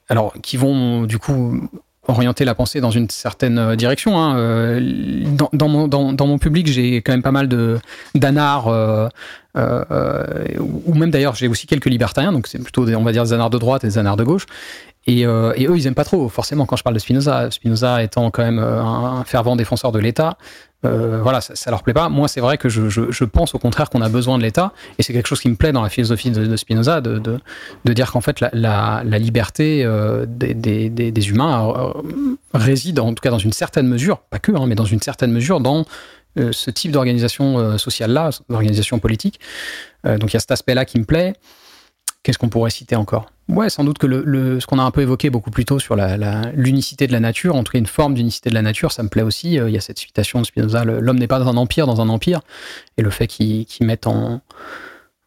alors, 0.09 0.32
qui 0.42 0.56
vont, 0.56 1.02
du 1.02 1.18
coup, 1.18 1.68
orienter 2.06 2.44
la 2.44 2.54
pensée 2.54 2.80
dans 2.80 2.90
une 2.90 3.11
certaine 3.11 3.76
direction. 3.76 4.18
Hein. 4.18 4.80
Dans, 5.52 5.68
mon, 5.68 5.86
dans, 5.86 6.26
mon, 6.26 6.38
public, 6.38 6.66
j'ai 6.66 7.02
quand 7.02 7.12
même 7.12 7.22
pas 7.22 7.32
mal 7.32 7.48
de 7.48 7.78
d'anards, 8.14 9.11
ou 9.59 10.94
même 10.94 11.11
d'ailleurs, 11.11 11.34
j'ai 11.34 11.48
aussi 11.48 11.66
quelques 11.66 11.86
libertariens, 11.86 12.32
donc 12.32 12.46
c'est 12.46 12.62
plutôt, 12.62 12.84
des, 12.84 12.94
on 12.94 13.02
va 13.02 13.12
dire, 13.12 13.24
des 13.24 13.32
anards 13.32 13.50
de 13.50 13.59
droite 13.59 13.84
et 13.84 13.88
des 13.88 13.98
anards 13.98 14.16
de 14.16 14.24
gauche. 14.24 14.46
Euh, 15.09 15.52
et, 15.56 15.66
eux, 15.66 15.76
ils 15.76 15.86
aiment 15.86 15.94
pas 15.94 16.04
trop, 16.04 16.28
forcément, 16.28 16.66
quand 16.66 16.76
je 16.76 16.82
parle 16.82 16.94
de 16.94 17.00
Spinoza. 17.00 17.50
Spinoza 17.50 18.02
étant 18.02 18.30
quand 18.30 18.42
même 18.42 18.59
euh, 18.59 18.82
un 18.82 19.24
fervent 19.24 19.56
défenseur 19.56 19.92
de 19.92 19.98
l'État, 19.98 20.36
euh, 20.84 21.20
voilà, 21.22 21.40
ça, 21.40 21.56
ça, 21.56 21.70
leur 21.70 21.82
plaît 21.82 21.94
pas. 21.94 22.09
Moi, 22.09 22.28
c'est 22.28 22.40
vrai 22.40 22.56
que 22.56 22.68
je, 22.68 23.24
pense 23.24 23.54
au 23.54 23.59
contraire 23.59 23.90
qu'on 23.90 24.02
a 24.02 24.09
besoin 24.09 24.38
de 24.38 24.42
l'État, 24.42 24.72
et 24.98 25.02
c'est 25.02 25.12
quelque 25.12 25.26
chose 25.26 25.40
qui 25.40 25.48
me 25.48 25.56
plaît 25.56 25.72
dans 25.72 25.82
la 25.82 25.88
philosophie 25.88 26.30
de, 26.30 26.56
Spinoza, 26.56 27.00
de, 27.00 27.40
dire 27.86 28.12
qu'en 28.12 28.20
fait, 28.20 28.40
la, 28.52 29.02
liberté 29.04 29.84
des, 30.28 31.28
humains 31.30 31.74
réside, 32.54 33.00
en 33.00 33.12
tout 33.12 33.22
cas 33.22 33.30
dans 33.30 33.38
une 33.38 33.52
certaine 33.52 33.88
mesure, 33.88 34.18
pas 34.30 34.38
que, 34.38 34.52
hein, 34.52 34.66
mais 34.66 34.76
dans 34.76 34.84
une 34.84 35.00
certaine 35.00 35.32
mesure, 35.32 35.59
dans 35.61 35.84
ce 36.37 36.70
type 36.70 36.93
d'organisation 36.93 37.79
sociale-là, 37.79 38.31
d'organisation 38.49 38.99
politique. 38.99 39.41
donc 40.05 40.33
il 40.33 40.35
y 40.35 40.37
a 40.37 40.41
cet 40.41 40.53
aspect-là 40.53 40.85
qui 40.85 40.99
me 40.99 41.05
plaît. 41.05 41.35
Qu'est-ce 42.22 42.39
qu'on 42.39 42.49
pourrait 42.49 42.70
citer 42.70 42.97
encore? 42.97 43.31
Ouais, 43.49 43.70
sans 43.70 43.85
doute 43.85 43.97
que 43.97 44.07
le, 44.07 44.61
ce 44.61 44.66
qu'on 44.66 44.79
a 44.79 44.83
un 44.83 44.91
peu 44.91 45.01
évoqué 45.01 45.31
beaucoup 45.31 45.51
plus 45.51 45.64
tôt 45.64 45.79
sur 45.79 45.97
l'unicité 45.97 47.07
de 47.07 47.12
la 47.12 47.20
nature, 47.20 47.57
en 47.57 47.64
tout 47.64 47.72
cas 47.72 47.79
une 47.79 47.87
forme 47.87 48.14
d'unicité 48.14 48.51
de 48.51 48.55
la 48.55 48.62
nature, 48.62 48.93
ça 48.93 49.03
me 49.03 49.09
plaît 49.09 49.22
aussi. 49.22 49.59
Euh, 49.59 49.70
il 49.70 49.74
y 49.74 49.79
a 49.79 49.81
cette 49.81 49.99
citation 49.99 50.41
de 50.41 50.47
Spinoza 50.47 50.85
l'homme 50.85 51.18
n'est 51.18 51.29
pas 51.29 51.41
un 51.41 51.57
empire 51.57 51.87
dans 51.87 52.01
un 52.03 52.09
empire, 52.09 52.41
et 52.99 53.03
le 53.03 53.11
fait 53.11 53.26
qu'il 53.26 53.66
mette 53.81 54.07
en, 54.07 54.43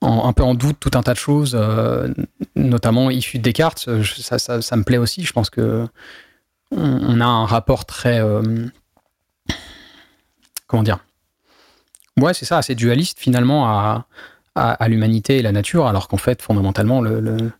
un 0.03 0.33
peu 0.33 0.43
en 0.43 0.53
doute 0.53 0.77
tout 0.79 0.91
un 0.93 1.01
tas 1.01 1.13
de 1.13 1.17
choses, 1.17 1.57
euh, 1.59 2.13
notamment 2.55 3.09
issues 3.09 3.39
de 3.39 3.43
Descartes, 3.43 3.85
euh, 3.87 4.03
ça, 4.03 4.37
ça, 4.37 4.75
me 4.75 4.83
plaît 4.83 4.97
aussi. 4.97 5.23
Je 5.23 5.33
pense 5.33 5.49
que 5.49 5.87
on, 6.69 7.19
a 7.19 7.25
un 7.25 7.45
rapport 7.45 7.85
très. 7.85 8.21
Comment 10.71 10.83
dire? 10.83 10.99
Ouais, 12.19 12.33
c'est 12.33 12.45
ça, 12.45 12.57
assez 12.57 12.75
dualiste 12.75 13.19
finalement 13.19 13.67
à 14.55 14.87
l'humanité 14.87 15.37
et 15.37 15.41
la 15.41 15.51
nature, 15.51 15.85
alors 15.85 16.07
qu'en 16.07 16.17
fait, 16.17 16.41
fondamentalement, 16.41 17.01
le, 17.01 17.51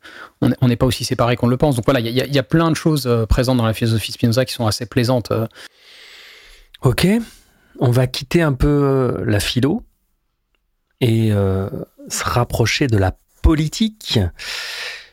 on 0.41 0.67
n'est 0.67 0.75
pas 0.75 0.85
aussi 0.85 1.03
séparés 1.05 1.35
qu'on 1.35 1.47
le 1.47 1.57
pense. 1.57 1.75
Donc 1.75 1.85
voilà, 1.85 1.99
il 1.99 2.15
y, 2.15 2.39
a 2.39 2.43
plein 2.43 2.69
de 2.71 2.75
choses 2.75 3.05
euh, 3.05 3.25
présentes 3.25 3.57
dans 3.57 3.65
la 3.65 3.73
philosophie 3.73 4.11
Spinoza 4.11 4.45
qui 4.45 4.53
sont 4.53 4.65
assez 4.65 4.85
plaisantes. 4.85 5.31
Euh. 5.31 5.47
Ok, 6.81 7.07
on 7.79 7.91
va 7.91 8.07
quitter 8.07 8.41
un 8.41 8.53
peu 8.53 8.67
euh, 8.67 9.23
la 9.25 9.39
philo 9.39 9.83
et 10.99 11.31
se 11.31 12.23
rapprocher 12.23 12.85
de 12.85 12.97
la 12.97 13.15
politique. 13.41 14.19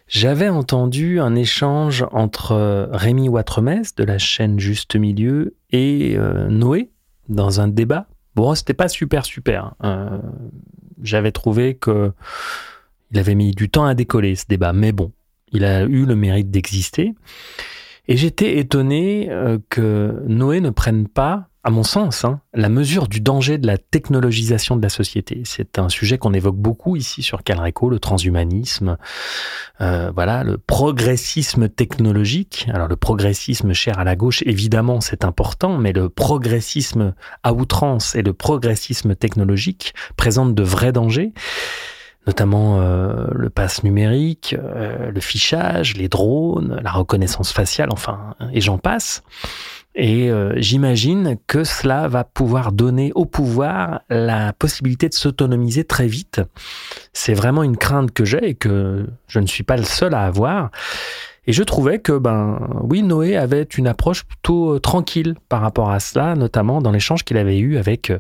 J'avais 0.06 0.50
entendu 0.50 1.18
un 1.18 1.34
échange 1.34 2.04
entre 2.12 2.88
Rémi 2.92 3.30
Ouattremès 3.30 3.94
de 3.94 4.04
la 4.04 4.18
chaîne 4.18 4.60
Juste 4.60 4.96
Milieu 4.96 5.56
et 5.70 6.18
Noé 6.50 6.90
dans 7.28 7.60
un 7.60 7.68
débat. 7.68 8.06
Bon, 8.34 8.54
c'était 8.54 8.74
pas 8.74 8.88
super 8.88 9.24
super. 9.24 9.74
Hein 9.80 10.20
j'avais 11.02 11.32
trouvé 11.32 11.74
que 11.74 12.12
il 13.10 13.18
avait 13.18 13.34
mis 13.34 13.52
du 13.52 13.70
temps 13.70 13.86
à 13.86 13.94
décoller 13.94 14.34
ce 14.34 14.44
débat, 14.48 14.72
mais 14.72 14.92
bon, 14.92 15.12
il 15.52 15.64
a 15.64 15.82
eu 15.82 16.04
le 16.04 16.14
mérite 16.14 16.50
d'exister. 16.50 17.14
Et 18.06 18.16
j'étais 18.16 18.58
étonné 18.58 19.28
euh, 19.30 19.58
que 19.68 20.22
Noé 20.26 20.60
ne 20.60 20.70
prenne 20.70 21.08
pas, 21.08 21.48
à 21.68 21.70
mon 21.70 21.82
sens, 21.82 22.24
hein, 22.24 22.40
la 22.54 22.70
mesure 22.70 23.08
du 23.08 23.20
danger 23.20 23.58
de 23.58 23.66
la 23.66 23.76
technologisation 23.76 24.74
de 24.74 24.82
la 24.82 24.88
société. 24.88 25.42
C'est 25.44 25.78
un 25.78 25.90
sujet 25.90 26.16
qu'on 26.16 26.32
évoque 26.32 26.56
beaucoup 26.56 26.96
ici 26.96 27.22
sur 27.22 27.42
Calreco, 27.42 27.90
le 27.90 28.00
transhumanisme, 28.00 28.96
euh, 29.82 30.10
voilà, 30.14 30.44
le 30.44 30.56
progressisme 30.56 31.68
technologique. 31.68 32.66
Alors 32.72 32.88
le 32.88 32.96
progressisme 32.96 33.74
cher 33.74 33.98
à 33.98 34.04
la 34.04 34.16
gauche, 34.16 34.42
évidemment, 34.46 35.02
c'est 35.02 35.26
important, 35.26 35.76
mais 35.76 35.92
le 35.92 36.08
progressisme 36.08 37.12
à 37.42 37.52
outrance 37.52 38.14
et 38.14 38.22
le 38.22 38.32
progressisme 38.32 39.14
technologique 39.14 39.92
présentent 40.16 40.54
de 40.54 40.62
vrais 40.62 40.92
dangers 40.92 41.34
notamment 42.26 42.78
euh, 42.82 43.26
le 43.32 43.48
pass 43.48 43.82
numérique, 43.84 44.54
euh, 44.58 45.10
le 45.10 45.20
fichage, 45.20 45.96
les 45.96 46.08
drones, 46.08 46.78
la 46.82 46.90
reconnaissance 46.90 47.52
faciale, 47.52 47.88
enfin, 47.90 48.34
et 48.52 48.60
j'en 48.60 48.76
passe. 48.76 49.22
Et 49.94 50.30
euh, 50.30 50.52
j'imagine 50.56 51.36
que 51.46 51.64
cela 51.64 52.06
va 52.08 52.22
pouvoir 52.22 52.72
donner 52.72 53.10
au 53.14 53.24
pouvoir 53.24 54.02
la 54.08 54.52
possibilité 54.52 55.08
de 55.08 55.14
s'autonomiser 55.14 55.84
très 55.84 56.06
vite. 56.06 56.40
C'est 57.12 57.34
vraiment 57.34 57.62
une 57.62 57.76
crainte 57.76 58.12
que 58.12 58.24
j'ai 58.24 58.50
et 58.50 58.54
que 58.54 59.06
je 59.26 59.40
ne 59.40 59.46
suis 59.46 59.64
pas 59.64 59.76
le 59.76 59.84
seul 59.84 60.14
à 60.14 60.24
avoir. 60.24 60.70
Et 61.46 61.52
je 61.52 61.62
trouvais 61.62 61.98
que, 61.98 62.12
ben, 62.12 62.60
oui, 62.82 63.02
Noé 63.02 63.36
avait 63.36 63.62
une 63.62 63.88
approche 63.88 64.24
plutôt 64.24 64.78
tranquille 64.78 65.34
par 65.48 65.62
rapport 65.62 65.90
à 65.90 65.98
cela, 65.98 66.36
notamment 66.36 66.80
dans 66.80 66.92
l'échange 66.92 67.24
qu'il 67.24 67.38
avait 67.38 67.58
eu 67.58 67.78
avec 67.78 68.12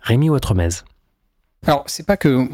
Rémi 0.00 0.28
Ouattremez. 0.28 0.68
Alors, 1.64 1.84
c'est 1.86 2.04
pas 2.04 2.16
que 2.16 2.48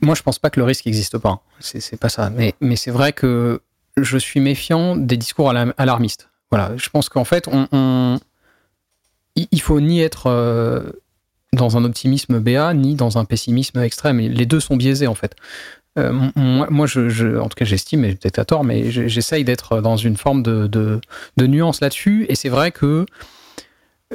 moi, 0.00 0.14
je 0.14 0.22
pense 0.22 0.38
pas 0.38 0.50
que 0.50 0.58
le 0.58 0.64
risque 0.64 0.86
n'existe 0.86 1.18
pas. 1.18 1.42
C'est 1.60 1.98
pas 1.98 2.08
ça. 2.08 2.30
Mais 2.60 2.76
c'est 2.76 2.90
vrai 2.90 3.12
que 3.12 3.60
je 3.96 4.16
suis 4.16 4.40
méfiant 4.40 4.96
des 4.96 5.16
discours 5.16 5.50
alarmistes. 5.50 6.28
Voilà. 6.52 6.72
Je 6.76 6.90
pense 6.90 7.08
qu'en 7.08 7.24
fait, 7.24 7.48
on, 7.50 8.20
il 9.36 9.60
faut 9.60 9.80
ni 9.80 10.00
être 10.00 10.26
euh, 10.26 10.82
dans 11.54 11.78
un 11.78 11.84
optimisme 11.84 12.40
béat, 12.40 12.74
ni 12.74 12.94
dans 12.94 13.16
un 13.16 13.24
pessimisme 13.24 13.80
extrême. 13.80 14.18
Les 14.18 14.44
deux 14.44 14.60
sont 14.60 14.76
biaisés, 14.76 15.06
en 15.06 15.14
fait. 15.14 15.34
Euh, 15.98 16.12
moi, 16.36 16.86
je, 16.86 17.38
en 17.38 17.48
tout 17.48 17.56
cas, 17.56 17.64
j'estime, 17.64 18.04
et 18.04 18.14
peut-être 18.14 18.38
à 18.38 18.44
tort, 18.44 18.64
mais 18.64 18.90
j'essaye 18.90 19.44
d'être 19.44 19.80
dans 19.80 19.96
une 19.96 20.18
forme 20.18 20.42
de, 20.42 20.66
de, 20.66 21.46
nuance 21.46 21.80
là-dessus. 21.80 22.26
Et 22.28 22.34
c'est 22.34 22.50
vrai 22.50 22.70
que 22.70 23.06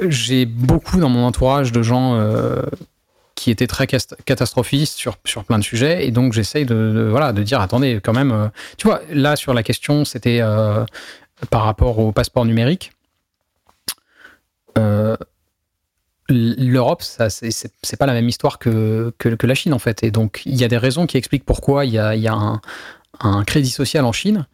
j'ai 0.00 0.46
beaucoup 0.46 1.00
dans 1.00 1.08
mon 1.08 1.24
entourage 1.24 1.72
de 1.72 1.82
gens 1.82 2.14
euh, 2.14 2.62
qui 3.34 3.50
était 3.50 3.66
très 3.66 3.88
catastrophiste 3.88 4.96
sur, 4.96 5.16
sur 5.24 5.42
plein 5.42 5.58
de 5.58 5.64
sujets. 5.64 6.06
Et 6.06 6.12
donc, 6.12 6.34
j'essaye 6.34 6.66
de, 6.66 7.08
voilà, 7.10 7.32
de 7.32 7.42
dire, 7.42 7.60
attendez, 7.60 7.98
quand 8.00 8.12
même, 8.12 8.50
tu 8.76 8.86
vois, 8.86 9.00
là, 9.10 9.34
sur 9.34 9.54
la 9.54 9.64
question, 9.64 10.04
c'était 10.04 10.40
par 11.50 11.64
rapport 11.64 11.98
au 11.98 12.12
passeport 12.12 12.44
numérique. 12.44 12.92
Euh, 14.76 15.16
L'Europe, 16.30 17.02
c'est 17.02 17.96
pas 17.98 18.04
la 18.04 18.12
même 18.12 18.28
histoire 18.28 18.58
que, 18.58 19.14
que, 19.16 19.46
la 19.46 19.54
Chine, 19.54 19.72
en 19.72 19.78
fait. 19.78 20.02
Et 20.02 20.10
donc, 20.10 20.42
il 20.44 20.56
y 20.56 20.64
a 20.64 20.68
des 20.68 20.76
raisons 20.76 21.06
qui 21.06 21.16
expliquent 21.16 21.46
pourquoi 21.46 21.86
il 21.86 21.92
y 21.92 21.98
a, 21.98 22.14
y 22.14 22.28
a 22.28 22.60
un, 23.20 23.44
crédit 23.44 23.70
social 23.70 24.04
en 24.04 24.12
Chine. 24.12 24.46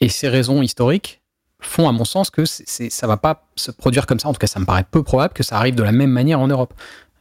Et 0.00 0.08
ces 0.08 0.30
raisons 0.30 0.62
historiques 0.62 1.20
font, 1.60 1.90
à 1.90 1.92
mon 1.92 2.06
sens, 2.06 2.30
que 2.30 2.46
ça 2.46 3.06
va 3.06 3.18
pas 3.18 3.44
se 3.54 3.70
produire 3.70 4.06
comme 4.06 4.18
ça. 4.18 4.28
En 4.28 4.32
tout 4.32 4.38
cas, 4.38 4.46
ça 4.46 4.60
me 4.60 4.64
paraît 4.64 4.86
peu 4.90 5.02
probable 5.02 5.34
que 5.34 5.42
ça 5.42 5.58
arrive 5.58 5.74
de 5.74 5.82
la 5.82 5.92
même 5.92 6.10
manière 6.10 6.40
en 6.40 6.48
Europe. 6.48 6.72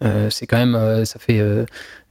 Euh, 0.01 0.30
c'est 0.30 0.47
quand 0.47 0.57
même, 0.57 0.76
euh, 0.76 1.03
ça 1.03 1.20
fait 1.20 1.41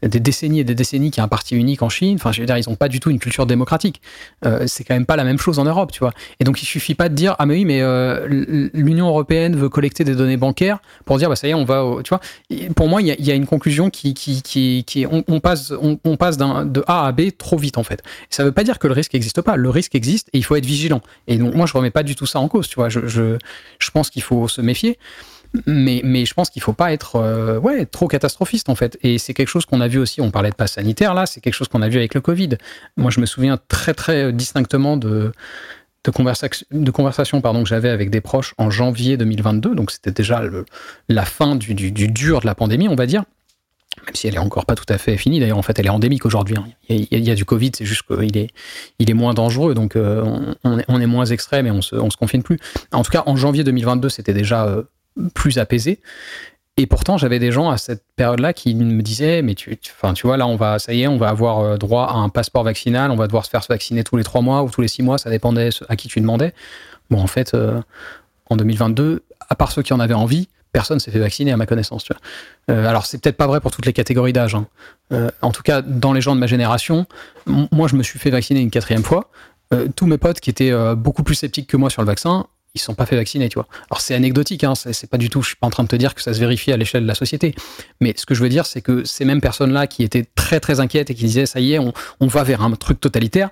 des 0.02 0.20
décennies 0.20 0.60
et 0.60 0.64
des 0.64 0.74
décennies 0.74 1.10
qu'il 1.10 1.20
y 1.20 1.22
a 1.22 1.24
un 1.24 1.28
parti 1.28 1.56
unique 1.56 1.82
en 1.82 1.88
Chine. 1.88 2.16
Enfin, 2.16 2.32
je 2.32 2.40
veux 2.40 2.46
dire, 2.46 2.56
ils 2.56 2.68
n'ont 2.68 2.76
pas 2.76 2.88
du 2.88 3.00
tout 3.00 3.10
une 3.10 3.18
culture 3.18 3.46
démocratique. 3.46 4.00
c'est 4.66 4.84
quand 4.84 4.94
même 4.94 5.06
pas 5.06 5.16
la 5.16 5.24
même 5.24 5.38
chose 5.38 5.58
en 5.58 5.64
Europe, 5.64 5.92
tu 5.92 6.00
vois. 6.00 6.12
Et 6.40 6.44
donc, 6.44 6.62
il 6.62 6.66
suffit 6.66 6.94
pas 6.94 7.08
de 7.08 7.14
dire, 7.14 7.34
ah 7.38 7.46
mais 7.46 7.54
oui, 7.54 7.64
mais 7.64 7.82
l'Union 8.74 9.08
européenne 9.08 9.56
veut 9.56 9.68
collecter 9.68 10.04
des 10.04 10.14
données 10.14 10.36
bancaires 10.36 10.78
pour 11.04 11.18
dire, 11.18 11.28
bah 11.28 11.36
ça 11.36 11.46
y 11.48 11.50
est, 11.50 11.54
on 11.54 11.64
va, 11.64 11.84
tu 12.04 12.10
vois. 12.10 12.20
pour 12.74 12.88
moi, 12.88 13.02
il 13.02 13.08
y, 13.08 13.30
a, 13.30 13.34
une 13.34 13.46
conclusion 13.46 13.90
qui, 13.90 14.14
qui, 14.14 14.42
qui, 14.42 14.84
qui 14.86 15.06
on, 15.06 15.40
passe, 15.40 15.72
on, 15.80 16.16
passe 16.16 16.36
d'un 16.36 16.64
de 16.64 16.84
A 16.86 17.06
à 17.06 17.12
B 17.12 17.30
trop 17.36 17.56
vite 17.56 17.78
en 17.78 17.82
fait. 17.82 18.02
ça 18.30 18.44
veut 18.44 18.52
pas 18.52 18.64
dire 18.64 18.78
que 18.78 18.86
le 18.86 18.94
risque 18.94 19.14
n'existe 19.14 19.40
pas. 19.42 19.56
Le 19.56 19.70
risque 19.70 19.94
existe 19.94 20.28
et 20.32 20.38
il 20.38 20.44
faut 20.44 20.56
être 20.56 20.66
vigilant. 20.66 21.00
Et 21.26 21.36
donc, 21.36 21.54
moi, 21.54 21.66
je 21.66 21.72
remets 21.72 21.90
pas 21.90 22.02
du 22.02 22.14
tout 22.14 22.26
ça 22.26 22.40
en 22.40 22.48
cause, 22.48 22.68
tu 22.68 22.76
vois. 22.76 22.88
Je, 22.88 23.06
je, 23.06 23.36
je 23.78 23.90
pense 23.90 24.10
qu'il 24.10 24.22
faut 24.22 24.48
se 24.48 24.60
méfier. 24.60 24.98
Mais, 25.66 26.24
je 26.24 26.34
pense 26.34 26.50
qu'il 26.50 26.62
faut 26.62 26.72
pas 26.72 26.92
être 26.92 27.16
euh, 27.16 27.58
ouais, 27.58 27.86
trop 27.86 28.08
catastrophiste 28.08 28.68
en 28.68 28.74
fait. 28.74 28.98
Et 29.02 29.18
c'est 29.18 29.34
quelque 29.34 29.48
chose 29.48 29.66
qu'on 29.66 29.80
a 29.80 29.88
vu 29.88 29.98
aussi, 29.98 30.20
on 30.20 30.30
parlait 30.30 30.50
de 30.50 30.54
passe 30.54 30.72
sanitaire 30.72 31.14
là, 31.14 31.26
c'est 31.26 31.40
quelque 31.40 31.54
chose 31.54 31.68
qu'on 31.68 31.82
a 31.82 31.88
vu 31.88 31.98
avec 31.98 32.14
le 32.14 32.20
Covid. 32.20 32.50
Moi 32.96 33.10
je 33.10 33.20
me 33.20 33.26
souviens 33.26 33.58
très 33.68 33.94
très 33.94 34.32
distinctement 34.32 34.96
de, 34.96 35.32
de, 36.04 36.90
conversation, 36.90 37.40
pardon, 37.40 37.62
que 37.62 37.68
j'avais 37.68 37.88
avec 37.88 38.10
des 38.10 38.20
proches 38.20 38.54
en 38.58 38.70
janvier 38.70 39.16
2022, 39.16 39.74
donc 39.74 39.90
c'était 39.90 40.12
déjà 40.12 40.42
la 41.08 41.24
fin 41.24 41.56
du, 41.56 41.74
du, 41.74 41.92
du, 41.92 42.08
dur 42.08 42.40
de 42.40 42.46
la 42.46 42.54
pandémie 42.54 42.88
on 42.88 42.96
va 42.96 43.06
dire. 43.06 43.24
Même 44.06 44.14
si 44.14 44.28
elle 44.28 44.36
est 44.36 44.38
encore 44.38 44.64
pas 44.64 44.76
tout 44.76 44.84
à 44.88 44.96
fait 44.96 45.16
finie, 45.16 45.40
d'ailleurs 45.40 45.58
en 45.58 45.62
fait 45.62 45.78
elle 45.78 45.86
est 45.86 45.90
endémique 45.90 46.24
aujourd'hui. 46.24 46.56
Hein. 46.56 46.66
Il, 46.88 47.06
y 47.10 47.30
a 47.30 47.34
du 47.34 47.44
Covid, 47.44 47.72
c'est 47.74 47.84
juste 47.84 48.02
qu'il 48.06 48.36
est, 48.36 48.48
il 48.98 49.10
est 49.10 49.14
moins 49.14 49.34
dangereux, 49.34 49.74
donc 49.74 49.96
euh, 49.96 50.54
on, 50.62 51.00
est, 51.00 51.06
moins 51.06 51.24
extrême 51.24 51.66
et 51.66 51.70
on 51.70 51.82
se, 51.82 51.96
on 51.96 52.10
se 52.10 52.16
confine 52.16 52.42
plus. 52.42 52.58
En 52.92 53.02
tout 53.02 53.10
cas 53.10 53.24
en 53.26 53.36
janvier 53.36 53.64
2022 53.64 54.08
c'était 54.08 54.34
déjà 54.34 54.66
euh, 54.66 54.84
plus 55.34 55.58
apaisé. 55.58 56.00
Et 56.80 56.86
pourtant, 56.86 57.18
j'avais 57.18 57.40
des 57.40 57.50
gens 57.50 57.70
à 57.70 57.76
cette 57.76 58.04
période-là 58.14 58.52
qui 58.52 58.72
me 58.76 59.02
disaient, 59.02 59.42
mais 59.42 59.56
tu, 59.56 59.76
enfin, 59.96 60.14
tu 60.14 60.28
vois, 60.28 60.36
là, 60.36 60.46
on 60.46 60.54
va, 60.54 60.78
ça 60.78 60.94
y 60.94 61.02
est, 61.02 61.08
on 61.08 61.16
va 61.16 61.28
avoir 61.28 61.58
euh, 61.58 61.76
droit 61.76 62.04
à 62.04 62.14
un 62.14 62.28
passeport 62.28 62.62
vaccinal, 62.62 63.10
on 63.10 63.16
va 63.16 63.26
devoir 63.26 63.44
se 63.44 63.50
faire 63.50 63.64
vacciner 63.68 64.04
tous 64.04 64.16
les 64.16 64.22
trois 64.22 64.42
mois 64.42 64.62
ou 64.62 64.70
tous 64.70 64.80
les 64.80 64.86
six 64.86 65.02
mois, 65.02 65.18
ça 65.18 65.28
dépendait 65.28 65.70
à 65.88 65.96
qui 65.96 66.06
tu 66.06 66.20
demandais. 66.20 66.54
Bon, 67.10 67.20
en 67.20 67.26
fait, 67.26 67.52
euh, 67.54 67.80
en 68.48 68.54
2022, 68.54 69.24
à 69.48 69.54
part 69.56 69.72
ceux 69.72 69.82
qui 69.82 69.92
en 69.92 69.98
avaient 69.98 70.14
envie, 70.14 70.48
personne 70.70 71.00
s'est 71.00 71.10
fait 71.10 71.18
vacciner 71.18 71.50
à 71.50 71.56
ma 71.56 71.66
connaissance. 71.66 72.04
Tu 72.04 72.12
vois. 72.12 72.76
Euh, 72.76 72.88
alors, 72.88 73.06
c'est 73.06 73.20
peut-être 73.20 73.36
pas 73.36 73.48
vrai 73.48 73.60
pour 73.60 73.72
toutes 73.72 73.86
les 73.86 73.92
catégories 73.92 74.32
d'âge. 74.32 74.54
Hein. 74.54 74.68
en 75.42 75.50
tout 75.50 75.62
cas, 75.62 75.82
dans 75.82 76.12
les 76.12 76.20
gens 76.20 76.36
de 76.36 76.40
ma 76.40 76.46
génération, 76.46 77.06
moi, 77.46 77.88
je 77.88 77.96
me 77.96 78.04
suis 78.04 78.20
fait 78.20 78.30
vacciner 78.30 78.60
une 78.60 78.70
quatrième 78.70 79.02
fois. 79.02 79.32
tous 79.96 80.06
mes 80.06 80.18
potes 80.18 80.38
qui 80.38 80.50
étaient 80.50 80.72
beaucoup 80.94 81.24
plus 81.24 81.34
sceptiques 81.34 81.66
que 81.66 81.76
moi 81.76 81.90
sur 81.90 82.02
le 82.02 82.06
vaccin, 82.06 82.46
ils 82.74 82.80
sont 82.80 82.94
pas 82.94 83.06
fait 83.06 83.16
vacciner, 83.16 83.48
tu 83.48 83.54
vois. 83.54 83.66
Alors 83.90 84.00
c'est 84.00 84.14
anecdotique, 84.14 84.64
hein, 84.64 84.74
c'est 84.74 85.08
pas 85.08 85.18
du 85.18 85.30
tout, 85.30 85.42
je 85.42 85.48
suis 85.48 85.56
pas 85.56 85.66
en 85.66 85.70
train 85.70 85.82
de 85.82 85.88
te 85.88 85.96
dire 85.96 86.14
que 86.14 86.22
ça 86.22 86.34
se 86.34 86.38
vérifie 86.40 86.72
à 86.72 86.76
l'échelle 86.76 87.02
de 87.02 87.08
la 87.08 87.14
société. 87.14 87.54
Mais 88.00 88.14
ce 88.16 88.26
que 88.26 88.34
je 88.34 88.42
veux 88.42 88.48
dire, 88.48 88.66
c'est 88.66 88.82
que 88.82 89.04
ces 89.04 89.24
mêmes 89.24 89.40
personnes-là 89.40 89.86
qui 89.86 90.02
étaient 90.02 90.26
très 90.34 90.60
très 90.60 90.80
inquiètes 90.80 91.10
et 91.10 91.14
qui 91.14 91.24
disaient 91.24 91.46
ça 91.46 91.60
y 91.60 91.72
est, 91.72 91.78
on, 91.78 91.92
on 92.20 92.26
va 92.26 92.44
vers 92.44 92.62
un 92.62 92.70
truc 92.72 93.00
totalitaire, 93.00 93.50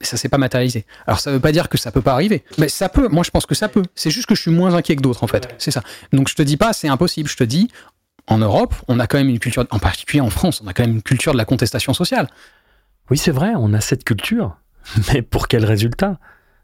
ça 0.00 0.16
s'est 0.16 0.28
pas 0.28 0.38
matérialisé. 0.38 0.84
Alors 1.06 1.20
ça 1.20 1.32
veut 1.32 1.40
pas 1.40 1.52
dire 1.52 1.68
que 1.68 1.78
ça 1.78 1.90
peut 1.90 2.02
pas 2.02 2.12
arriver, 2.12 2.44
mais 2.58 2.68
ça 2.68 2.88
peut. 2.88 3.08
Moi 3.08 3.22
je 3.24 3.30
pense 3.30 3.46
que 3.46 3.54
ça 3.54 3.68
peut. 3.68 3.82
C'est 3.94 4.10
juste 4.10 4.26
que 4.26 4.34
je 4.34 4.42
suis 4.42 4.50
moins 4.50 4.74
inquiet 4.74 4.96
que 4.96 5.02
d'autres 5.02 5.24
en 5.24 5.26
fait. 5.26 5.48
C'est 5.58 5.70
ça. 5.70 5.82
Donc 6.12 6.28
je 6.28 6.34
te 6.34 6.42
dis 6.42 6.56
pas 6.56 6.72
c'est 6.72 6.88
impossible. 6.88 7.28
Je 7.28 7.36
te 7.36 7.44
dis 7.44 7.68
en 8.26 8.38
Europe, 8.38 8.74
on 8.88 8.98
a 8.98 9.06
quand 9.06 9.18
même 9.18 9.28
une 9.28 9.38
culture, 9.38 9.64
en 9.70 9.78
particulier 9.78 10.20
en 10.20 10.30
France, 10.30 10.60
on 10.62 10.66
a 10.66 10.72
quand 10.72 10.82
même 10.82 10.96
une 10.96 11.02
culture 11.02 11.32
de 11.32 11.38
la 11.38 11.44
contestation 11.44 11.94
sociale. 11.94 12.28
Oui 13.10 13.18
c'est 13.18 13.30
vrai, 13.30 13.52
on 13.56 13.72
a 13.72 13.80
cette 13.80 14.04
culture. 14.04 14.56
Mais 15.12 15.22
pour 15.22 15.48
quel 15.48 15.64
résultat? 15.64 16.18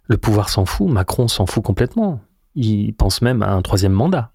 Le 0.09 0.17
pouvoir 0.17 0.49
s'en 0.49 0.65
fout, 0.65 0.89
Macron 0.89 1.29
s'en 1.29 1.47
fout 1.47 1.63
complètement. 1.63 2.21
Il 2.55 2.93
pense 2.93 3.23
même 3.23 3.43
à 3.43 3.51
un 3.53 3.63
troisième 3.63 3.93
mandat. 3.93 4.33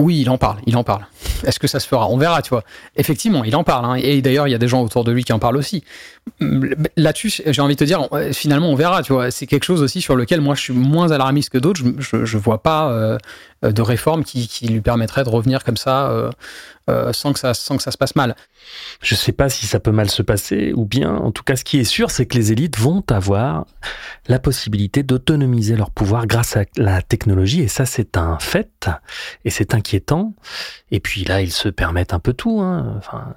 Oui, 0.00 0.20
il 0.20 0.28
en 0.28 0.38
parle, 0.38 0.58
il 0.66 0.76
en 0.76 0.82
parle. 0.82 1.06
Est-ce 1.46 1.60
que 1.60 1.68
ça 1.68 1.78
se 1.78 1.86
fera? 1.86 2.08
On 2.08 2.16
verra, 2.16 2.42
tu 2.42 2.50
vois. 2.50 2.64
Effectivement, 2.96 3.44
il 3.44 3.54
en 3.54 3.62
parle. 3.62 3.84
Hein. 3.84 3.94
Et 3.94 4.22
d'ailleurs, 4.22 4.48
il 4.48 4.50
y 4.50 4.54
a 4.54 4.58
des 4.58 4.66
gens 4.66 4.82
autour 4.82 5.04
de 5.04 5.12
lui 5.12 5.22
qui 5.22 5.32
en 5.32 5.38
parlent 5.38 5.56
aussi. 5.56 5.84
Là-dessus, 6.96 7.42
j'ai 7.46 7.62
envie 7.62 7.76
de 7.76 7.78
te 7.78 7.84
dire, 7.84 8.08
finalement, 8.32 8.70
on 8.70 8.74
verra, 8.74 9.04
tu 9.04 9.12
vois. 9.12 9.30
C'est 9.30 9.46
quelque 9.46 9.62
chose 9.62 9.82
aussi 9.82 10.00
sur 10.00 10.16
lequel 10.16 10.40
moi, 10.40 10.56
je 10.56 10.62
suis 10.62 10.72
moins 10.72 11.12
alarmiste 11.12 11.50
que 11.50 11.58
d'autres. 11.58 11.80
Je, 12.00 12.16
ne 12.16 12.40
vois 12.42 12.60
pas 12.60 12.90
euh, 12.90 13.18
de 13.72 13.82
réforme 13.82 14.24
qui, 14.24 14.66
lui 14.66 14.80
permettrait 14.80 15.24
de 15.24 15.28
revenir 15.28 15.64
comme 15.64 15.76
ça 15.76 16.10
euh, 16.10 16.30
euh, 16.90 17.12
sans, 17.12 17.32
que 17.32 17.38
ça, 17.38 17.54
sans 17.54 17.76
que 17.76 17.82
ça 17.82 17.90
se 17.90 17.98
passe 17.98 18.16
mal. 18.16 18.36
Je 19.00 19.14
sais 19.14 19.32
pas 19.32 19.48
si 19.48 19.66
ça 19.66 19.80
peut 19.80 19.90
mal 19.90 20.10
se 20.10 20.22
passer 20.22 20.72
ou 20.74 20.84
bien, 20.84 21.14
en 21.14 21.30
tout 21.30 21.42
cas, 21.42 21.56
ce 21.56 21.64
qui 21.64 21.78
est 21.78 21.84
sûr, 21.84 22.10
c'est 22.10 22.26
que 22.26 22.36
les 22.36 22.52
élites 22.52 22.78
vont 22.78 23.04
avoir 23.10 23.66
la 24.28 24.38
possibilité 24.38 25.02
d'autonomiser 25.02 25.76
leur 25.76 25.90
pouvoir 25.90 26.26
grâce 26.26 26.56
à 26.56 26.64
la 26.76 27.02
technologie. 27.02 27.62
Et 27.62 27.68
ça, 27.68 27.86
c'est 27.86 28.16
un 28.16 28.38
fait. 28.38 28.88
Et 29.44 29.50
c'est 29.50 29.74
inquiétant. 29.74 30.34
Et 30.90 31.00
puis 31.00 31.24
là, 31.24 31.42
ils 31.42 31.52
se 31.52 31.68
permettent 31.68 32.14
un 32.14 32.20
peu 32.20 32.32
tout. 32.32 32.60
Hein. 32.60 32.94
Enfin, 32.98 33.34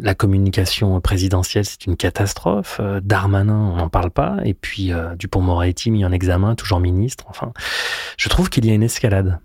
la 0.00 0.14
communication 0.14 1.00
présidentielle, 1.00 1.64
c'est 1.64 1.86
une 1.86 1.96
catastrophe. 1.96 2.78
Euh, 2.80 3.00
Darmanin, 3.02 3.54
on 3.54 3.76
n'en 3.76 3.88
parle 3.88 4.10
pas. 4.10 4.38
Et 4.44 4.54
puis 4.54 4.92
euh, 4.92 5.14
Dupont-Moretti 5.16 5.90
mis 5.90 6.04
en 6.04 6.12
examen, 6.12 6.54
toujours 6.54 6.80
ministre. 6.80 7.24
Enfin, 7.28 7.52
je 8.16 8.28
trouve 8.28 8.50
qu'il 8.50 8.66
y 8.66 8.70
a 8.70 8.74
une 8.74 8.82
escalade. 8.82 9.38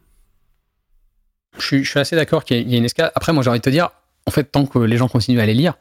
Je 1.60 1.84
suis, 1.84 2.00
assez 2.00 2.16
d'accord 2.16 2.44
qu'il 2.44 2.70
y, 2.70 2.76
a 2.76 2.78
une 2.78 2.86
escalade. 2.86 3.12
Après, 3.16 3.34
moi, 3.34 3.44
j'ai 3.44 3.50
envie 3.50 3.60
de 3.60 3.64
te 3.64 3.70
dire, 3.70 3.90
en 4.28 4.32
fait, 4.32 4.44
tant 4.44 4.66
que 4.66 4.78
les 4.78 4.98
gens 4.98 5.08
continuent 5.08 5.40
à 5.40 5.46
les 5.46 5.54
lire, 5.54 5.76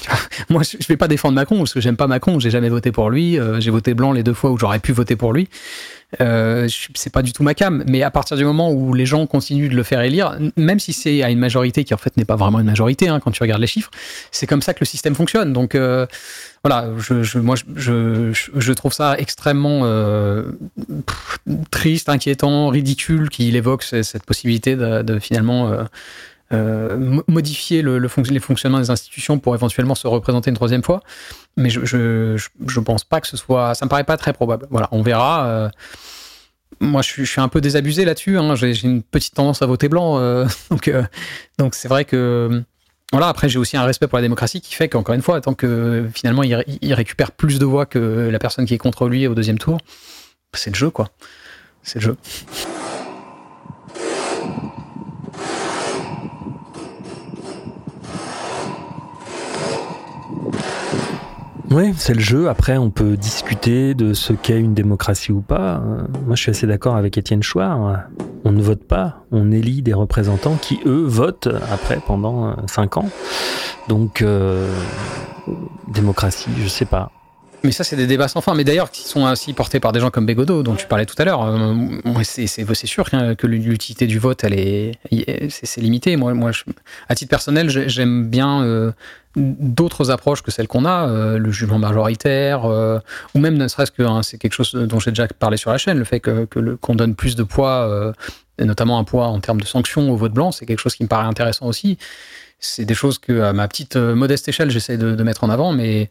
moi, 0.50 0.62
je 0.62 0.86
vais 0.88 0.96
pas 0.96 1.08
défendre 1.08 1.34
Macron 1.34 1.58
parce 1.58 1.74
que 1.74 1.80
j'aime 1.80 1.96
pas 1.96 2.06
Macron. 2.06 2.40
J'ai 2.40 2.50
jamais 2.50 2.70
voté 2.70 2.92
pour 2.92 3.10
lui. 3.10 3.38
Euh, 3.38 3.60
j'ai 3.60 3.70
voté 3.70 3.94
blanc 3.94 4.12
les 4.12 4.22
deux 4.22 4.32
fois 4.32 4.50
où 4.50 4.58
j'aurais 4.58 4.78
pu 4.78 4.92
voter 4.92 5.16
pour 5.16 5.32
lui. 5.32 5.48
Euh, 6.20 6.66
c'est 6.94 7.12
pas 7.12 7.22
du 7.22 7.32
tout 7.32 7.42
ma 7.42 7.54
cam. 7.54 7.84
Mais 7.86 8.02
à 8.02 8.10
partir 8.10 8.36
du 8.36 8.44
moment 8.44 8.72
où 8.72 8.94
les 8.94 9.06
gens 9.06 9.26
continuent 9.26 9.68
de 9.68 9.76
le 9.76 9.82
faire 9.82 10.00
élire, 10.00 10.38
même 10.56 10.80
si 10.80 10.92
c'est 10.92 11.22
à 11.22 11.30
une 11.30 11.38
majorité 11.38 11.84
qui 11.84 11.92
en 11.94 11.98
fait 11.98 12.16
n'est 12.16 12.24
pas 12.24 12.36
vraiment 12.36 12.58
une 12.58 12.66
majorité 12.66 13.08
hein, 13.08 13.20
quand 13.20 13.30
tu 13.30 13.42
regardes 13.42 13.60
les 13.60 13.66
chiffres, 13.66 13.90
c'est 14.30 14.46
comme 14.46 14.62
ça 14.62 14.74
que 14.74 14.80
le 14.80 14.86
système 14.86 15.14
fonctionne. 15.14 15.52
Donc 15.52 15.74
euh, 15.74 16.06
voilà, 16.64 16.88
je, 16.98 17.22
je, 17.22 17.38
moi 17.38 17.56
je, 17.76 18.32
je, 18.32 18.72
trouve 18.72 18.92
ça 18.92 19.16
extrêmement 19.18 19.82
euh, 19.84 20.44
triste, 21.70 22.08
inquiétant, 22.08 22.68
ridicule 22.68 23.28
qu'il 23.28 23.54
évoque 23.54 23.82
cette 23.82 24.24
possibilité 24.24 24.76
de, 24.76 25.02
de 25.02 25.18
finalement 25.18 25.86
euh, 26.52 27.22
modifier 27.28 27.80
le, 27.80 27.98
les 27.98 28.40
fonctionnements 28.40 28.80
des 28.80 28.90
institutions 28.90 29.38
pour 29.38 29.54
éventuellement 29.54 29.94
se 29.94 30.08
représenter 30.08 30.50
une 30.50 30.56
troisième 30.56 30.82
fois. 30.82 31.00
Mais 31.56 31.70
je, 31.70 31.84
je, 31.84 32.36
je, 32.66 32.80
pense 32.80 33.04
pas 33.04 33.20
que 33.20 33.28
ce 33.28 33.36
soit. 33.36 33.74
Ça 33.74 33.84
me 33.84 33.90
paraît 33.90 34.04
pas 34.04 34.16
très 34.16 34.32
probable. 34.32 34.66
Voilà, 34.70 34.88
on 34.90 35.02
verra. 35.02 35.46
Euh, 35.46 35.68
moi, 36.80 37.02
je 37.02 37.22
suis, 37.24 37.40
un 37.40 37.48
peu 37.48 37.60
désabusé 37.60 38.04
là-dessus. 38.04 38.36
Hein. 38.38 38.56
J'ai 38.56 38.82
une 38.82 39.02
petite 39.02 39.34
tendance 39.34 39.62
à 39.62 39.66
voter 39.66 39.88
blanc. 39.88 40.18
Euh, 40.88 41.02
donc, 41.58 41.74
c'est 41.74 41.88
vrai 41.88 42.04
que. 42.04 42.62
Voilà, 43.12 43.28
après, 43.28 43.48
j'ai 43.48 43.58
aussi 43.58 43.76
un 43.76 43.84
respect 43.84 44.06
pour 44.06 44.18
la 44.18 44.22
démocratie 44.22 44.60
qui 44.60 44.74
fait 44.74 44.88
qu'encore 44.88 45.14
une 45.14 45.22
fois, 45.22 45.40
tant 45.40 45.52
que 45.52 46.08
finalement 46.14 46.44
il, 46.44 46.94
récupère 46.94 47.32
plus 47.32 47.58
de 47.58 47.64
voix 47.64 47.84
que 47.84 48.28
la 48.30 48.38
personne 48.38 48.66
qui 48.66 48.74
est 48.74 48.78
contre 48.78 49.08
lui 49.08 49.26
au 49.26 49.34
deuxième 49.34 49.58
tour, 49.58 49.78
c'est 50.54 50.70
le 50.70 50.76
jeu, 50.76 50.90
quoi. 50.90 51.08
C'est 51.82 51.98
le 51.98 52.04
jeu. 52.04 52.16
Oui, 61.70 61.94
c'est 61.96 62.14
le 62.14 62.20
jeu. 62.20 62.48
Après, 62.48 62.76
on 62.78 62.90
peut 62.90 63.16
discuter 63.16 63.94
de 63.94 64.12
ce 64.12 64.32
qu'est 64.32 64.58
une 64.58 64.74
démocratie 64.74 65.30
ou 65.30 65.40
pas. 65.40 65.80
Moi, 66.26 66.34
je 66.34 66.42
suis 66.42 66.50
assez 66.50 66.66
d'accord 66.66 66.96
avec 66.96 67.16
Étienne 67.16 67.44
Chouard. 67.44 68.06
On 68.44 68.50
ne 68.50 68.60
vote 68.60 68.82
pas, 68.82 69.24
on 69.30 69.52
élit 69.52 69.80
des 69.80 69.94
représentants 69.94 70.56
qui, 70.60 70.80
eux, 70.84 71.04
votent 71.06 71.48
après 71.72 72.00
pendant 72.04 72.56
cinq 72.66 72.96
ans. 72.96 73.08
Donc, 73.88 74.20
euh, 74.20 74.68
démocratie, 75.86 76.50
je 76.60 76.66
sais 76.66 76.86
pas. 76.86 77.12
Mais 77.62 77.72
ça, 77.72 77.84
c'est 77.84 77.96
des 77.96 78.06
débats 78.06 78.28
sans 78.28 78.40
fin. 78.40 78.54
Mais 78.54 78.64
d'ailleurs, 78.64 78.90
qui 78.90 79.06
sont 79.06 79.24
aussi 79.24 79.52
portés 79.52 79.80
par 79.80 79.92
des 79.92 80.00
gens 80.00 80.10
comme 80.10 80.26
Bégodeau, 80.26 80.62
dont 80.62 80.74
tu 80.74 80.86
parlais 80.86 81.06
tout 81.06 81.14
à 81.18 81.24
l'heure. 81.24 81.44
Euh, 81.44 81.74
c'est 82.22 82.86
sûr 82.86 83.10
que 83.10 83.46
l'utilité 83.46 84.06
du 84.06 84.18
vote, 84.18 84.44
elle 84.44 84.54
est, 84.54 84.98
c'est 85.50 85.80
limité. 85.80 86.16
Moi, 86.16 86.34
moi 86.34 86.52
à 87.08 87.14
titre 87.14 87.30
personnel, 87.30 87.68
j'aime 87.68 88.28
bien 88.28 88.62
euh, 88.62 88.92
d'autres 89.36 90.10
approches 90.10 90.42
que 90.42 90.50
celles 90.50 90.68
qu'on 90.68 90.84
a, 90.84 91.08
euh, 91.08 91.38
le 91.38 91.50
jugement 91.50 91.78
majoritaire, 91.78 92.64
ou 93.34 93.38
même 93.38 93.56
ne 93.56 93.68
serait-ce 93.68 93.92
que 93.92 94.02
hein, 94.02 94.22
c'est 94.22 94.38
quelque 94.38 94.54
chose 94.54 94.72
dont 94.72 94.98
j'ai 94.98 95.10
déjà 95.10 95.28
parlé 95.28 95.56
sur 95.56 95.70
la 95.70 95.78
chaîne, 95.78 95.98
le 95.98 96.04
fait 96.04 96.20
que 96.20 96.44
qu'on 96.76 96.94
donne 96.94 97.14
plus 97.14 97.36
de 97.36 97.42
poids, 97.42 98.14
et 98.58 98.64
notamment 98.64 98.98
un 98.98 99.04
poids 99.04 99.26
en 99.26 99.40
termes 99.40 99.60
de 99.60 99.66
sanctions 99.66 100.10
au 100.10 100.16
vote 100.16 100.32
blanc, 100.32 100.52
c'est 100.52 100.66
quelque 100.66 100.80
chose 100.80 100.94
qui 100.94 101.02
me 101.02 101.08
paraît 101.08 101.26
intéressant 101.26 101.66
aussi. 101.66 101.98
C'est 102.62 102.84
des 102.84 102.94
choses 102.94 103.18
que, 103.18 103.40
à 103.40 103.54
ma 103.54 103.66
petite 103.68 103.96
modeste 103.96 104.48
échelle, 104.48 104.70
j'essaie 104.70 104.98
de, 104.98 105.14
de 105.14 105.22
mettre 105.22 105.44
en 105.44 105.50
avant, 105.50 105.72
mais 105.72 106.10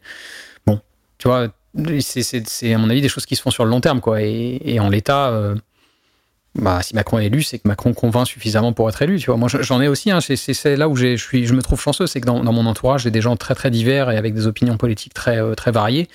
tu 1.20 1.28
vois, 1.28 1.48
c'est 2.00 2.74
à 2.74 2.78
mon 2.78 2.88
avis 2.88 3.02
des 3.02 3.10
choses 3.10 3.26
qui 3.26 3.36
se 3.36 3.42
font 3.42 3.50
sur 3.50 3.64
le 3.64 3.70
long 3.70 3.82
terme, 3.82 4.00
quoi. 4.00 4.22
Et, 4.22 4.80
en 4.80 4.88
l'état, 4.88 5.28
euh, 5.28 5.54
bah, 6.54 6.80
si 6.82 6.94
Macron 6.94 7.18
est 7.18 7.26
élu, 7.26 7.42
c'est 7.42 7.58
que 7.58 7.68
Macron 7.68 7.92
convainc 7.92 8.26
suffisamment 8.26 8.72
pour 8.72 8.88
être 8.88 9.02
élu. 9.02 9.18
Tu 9.18 9.26
vois, 9.26 9.36
moi 9.36 9.48
j'en 9.48 9.82
ai 9.82 9.88
aussi. 9.88 10.10
Hein, 10.10 10.20
c'est 10.22 10.76
là 10.76 10.88
où 10.88 10.96
je 10.96 11.16
suis, 11.16 11.46
je 11.46 11.52
me 11.52 11.60
trouve 11.60 11.78
chanceux, 11.78 12.06
c'est 12.06 12.22
que 12.22 12.26
dans, 12.26 12.42
mon 12.42 12.64
entourage, 12.64 13.02
j'ai 13.02 13.10
des 13.10 13.20
gens 13.20 13.36
très 13.36 13.54
très 13.54 13.70
divers 13.70 14.10
et 14.10 14.16
avec 14.16 14.32
des 14.32 14.46
opinions 14.46 14.78
politiques 14.78 15.12
très 15.12 15.42
euh, 15.42 15.54
très 15.54 15.72
variées, 15.72 16.08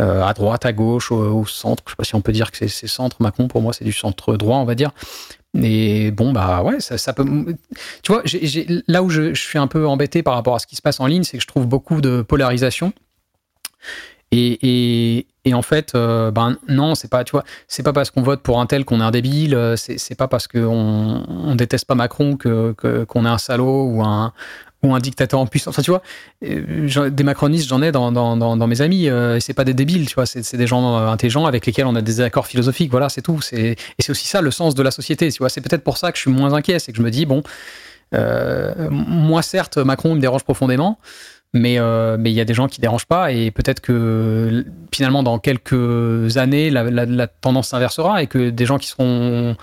euh, 0.00 0.24
à 0.24 0.32
droite, 0.32 0.64
à 0.64 0.72
gauche, 0.72 1.12
au, 1.12 1.44
centre. 1.44 1.82
Je 1.86 1.90
sais 1.90 1.96
pas 1.96 2.04
si 2.04 2.14
on 2.14 2.22
peut 2.22 2.32
dire 2.32 2.50
que 2.50 2.66
c'est 2.66 2.86
centre. 2.86 3.18
Macron, 3.20 3.48
pour 3.48 3.60
moi, 3.60 3.74
c'est 3.74 3.84
du 3.84 3.92
centre 3.92 4.34
droit, 4.38 4.56
on 4.56 4.64
va 4.64 4.74
dire. 4.74 4.92
Et 5.62 6.10
bon, 6.10 6.32
bah 6.32 6.62
ouais, 6.62 6.80
ça, 6.80 7.12
peut. 7.12 7.26
Tu 8.02 8.12
vois, 8.12 8.22
là 8.88 9.02
où 9.02 9.10
je, 9.10 9.34
je 9.34 9.40
suis 9.40 9.58
un 9.58 9.66
peu 9.66 9.86
embêté 9.86 10.22
par 10.22 10.34
rapport 10.34 10.54
à 10.54 10.58
ce 10.58 10.66
qui 10.66 10.76
se 10.76 10.82
passe 10.82 11.00
en 11.00 11.06
ligne, 11.06 11.24
c'est 11.24 11.36
que 11.36 11.42
je 11.42 11.48
trouve 11.48 11.66
beaucoup 11.66 12.00
de 12.00 12.22
polarisation. 12.22 12.94
Et, 14.30 15.26
en 15.52 15.62
fait, 15.62 15.94
euh, 15.94 16.30
ben 16.30 16.58
non, 16.68 16.94
c'est 16.94 17.08
pas, 17.08 17.24
tu 17.24 17.32
vois, 17.32 17.44
c'est 17.68 17.82
pas 17.82 17.94
parce 17.94 18.10
qu'on 18.10 18.22
vote 18.22 18.42
pour 18.42 18.60
un 18.60 18.66
tel 18.66 18.84
qu'on 18.84 19.00
est 19.00 19.04
un 19.04 19.10
débile, 19.10 19.54
euh, 19.54 19.76
c'est 19.76 20.14
pas 20.14 20.28
parce 20.28 20.46
qu'on 20.46 21.24
on 21.26 21.54
déteste 21.54 21.86
pas 21.86 21.94
Macron 21.94 22.36
que 22.36 22.74
qu'on 23.08 23.24
est 23.24 23.28
un 23.28 23.38
salaud 23.38 23.84
ou 23.84 24.02
un 24.02 24.34
ou 24.82 24.94
un 24.94 25.00
dictateur 25.00 25.40
en 25.40 25.46
puissance. 25.46 25.74
Enfin, 25.74 25.82
tu 25.82 25.90
vois, 25.90 26.02
euh, 26.44 27.10
des 27.10 27.24
macronistes, 27.24 27.66
j'en 27.68 27.82
ai 27.82 27.90
dans, 27.90 28.12
dans, 28.12 28.36
dans, 28.36 28.66
mes 28.66 28.80
amis, 28.80 29.06
et 29.06 29.40
c'est 29.40 29.54
pas 29.54 29.64
des 29.64 29.74
débiles, 29.74 30.06
tu 30.06 30.14
vois, 30.14 30.26
c'est 30.26 30.56
des 30.56 30.66
gens 30.66 30.96
intelligents 31.08 31.46
avec 31.46 31.66
lesquels 31.66 31.86
on 31.86 31.96
a 31.96 32.02
des 32.02 32.20
accords 32.20 32.46
philosophiques, 32.46 32.90
voilà, 32.90 33.08
c'est 33.08 33.22
tout. 33.22 33.40
Et 33.52 33.76
c'est 33.98 34.10
aussi 34.10 34.28
ça 34.28 34.40
le 34.42 34.50
sens 34.50 34.74
de 34.74 34.82
la 34.82 34.90
société, 34.90 35.32
tu 35.32 35.38
vois. 35.38 35.48
C'est 35.48 35.62
peut-être 35.62 35.82
pour 35.82 35.96
ça 35.96 36.12
que 36.12 36.18
je 36.18 36.22
suis 36.22 36.30
moins 36.30 36.52
inquiet, 36.52 36.78
c'est 36.78 36.92
que 36.92 36.98
je 36.98 37.02
me 37.02 37.10
dis, 37.10 37.26
bon, 37.26 37.42
moi, 38.12 39.42
certes, 39.42 39.78
Macron 39.78 40.14
me 40.14 40.20
dérange 40.20 40.44
profondément, 40.44 40.98
mais 41.54 41.78
euh, 41.78 42.16
mais 42.18 42.30
il 42.30 42.34
y 42.34 42.40
a 42.40 42.44
des 42.44 42.54
gens 42.54 42.68
qui 42.68 42.80
dérangent 42.80 43.06
pas 43.06 43.32
et 43.32 43.50
peut-être 43.50 43.80
que 43.80 44.66
finalement 44.92 45.22
dans 45.22 45.38
quelques 45.38 46.36
années 46.36 46.70
la, 46.70 46.84
la, 46.90 47.26
tendance 47.26 47.68
s'inversera 47.68 48.22
et 48.22 48.26
que 48.26 48.50
des 48.50 48.66
gens 48.66 48.78
qui 48.78 48.88
seront 48.88 49.56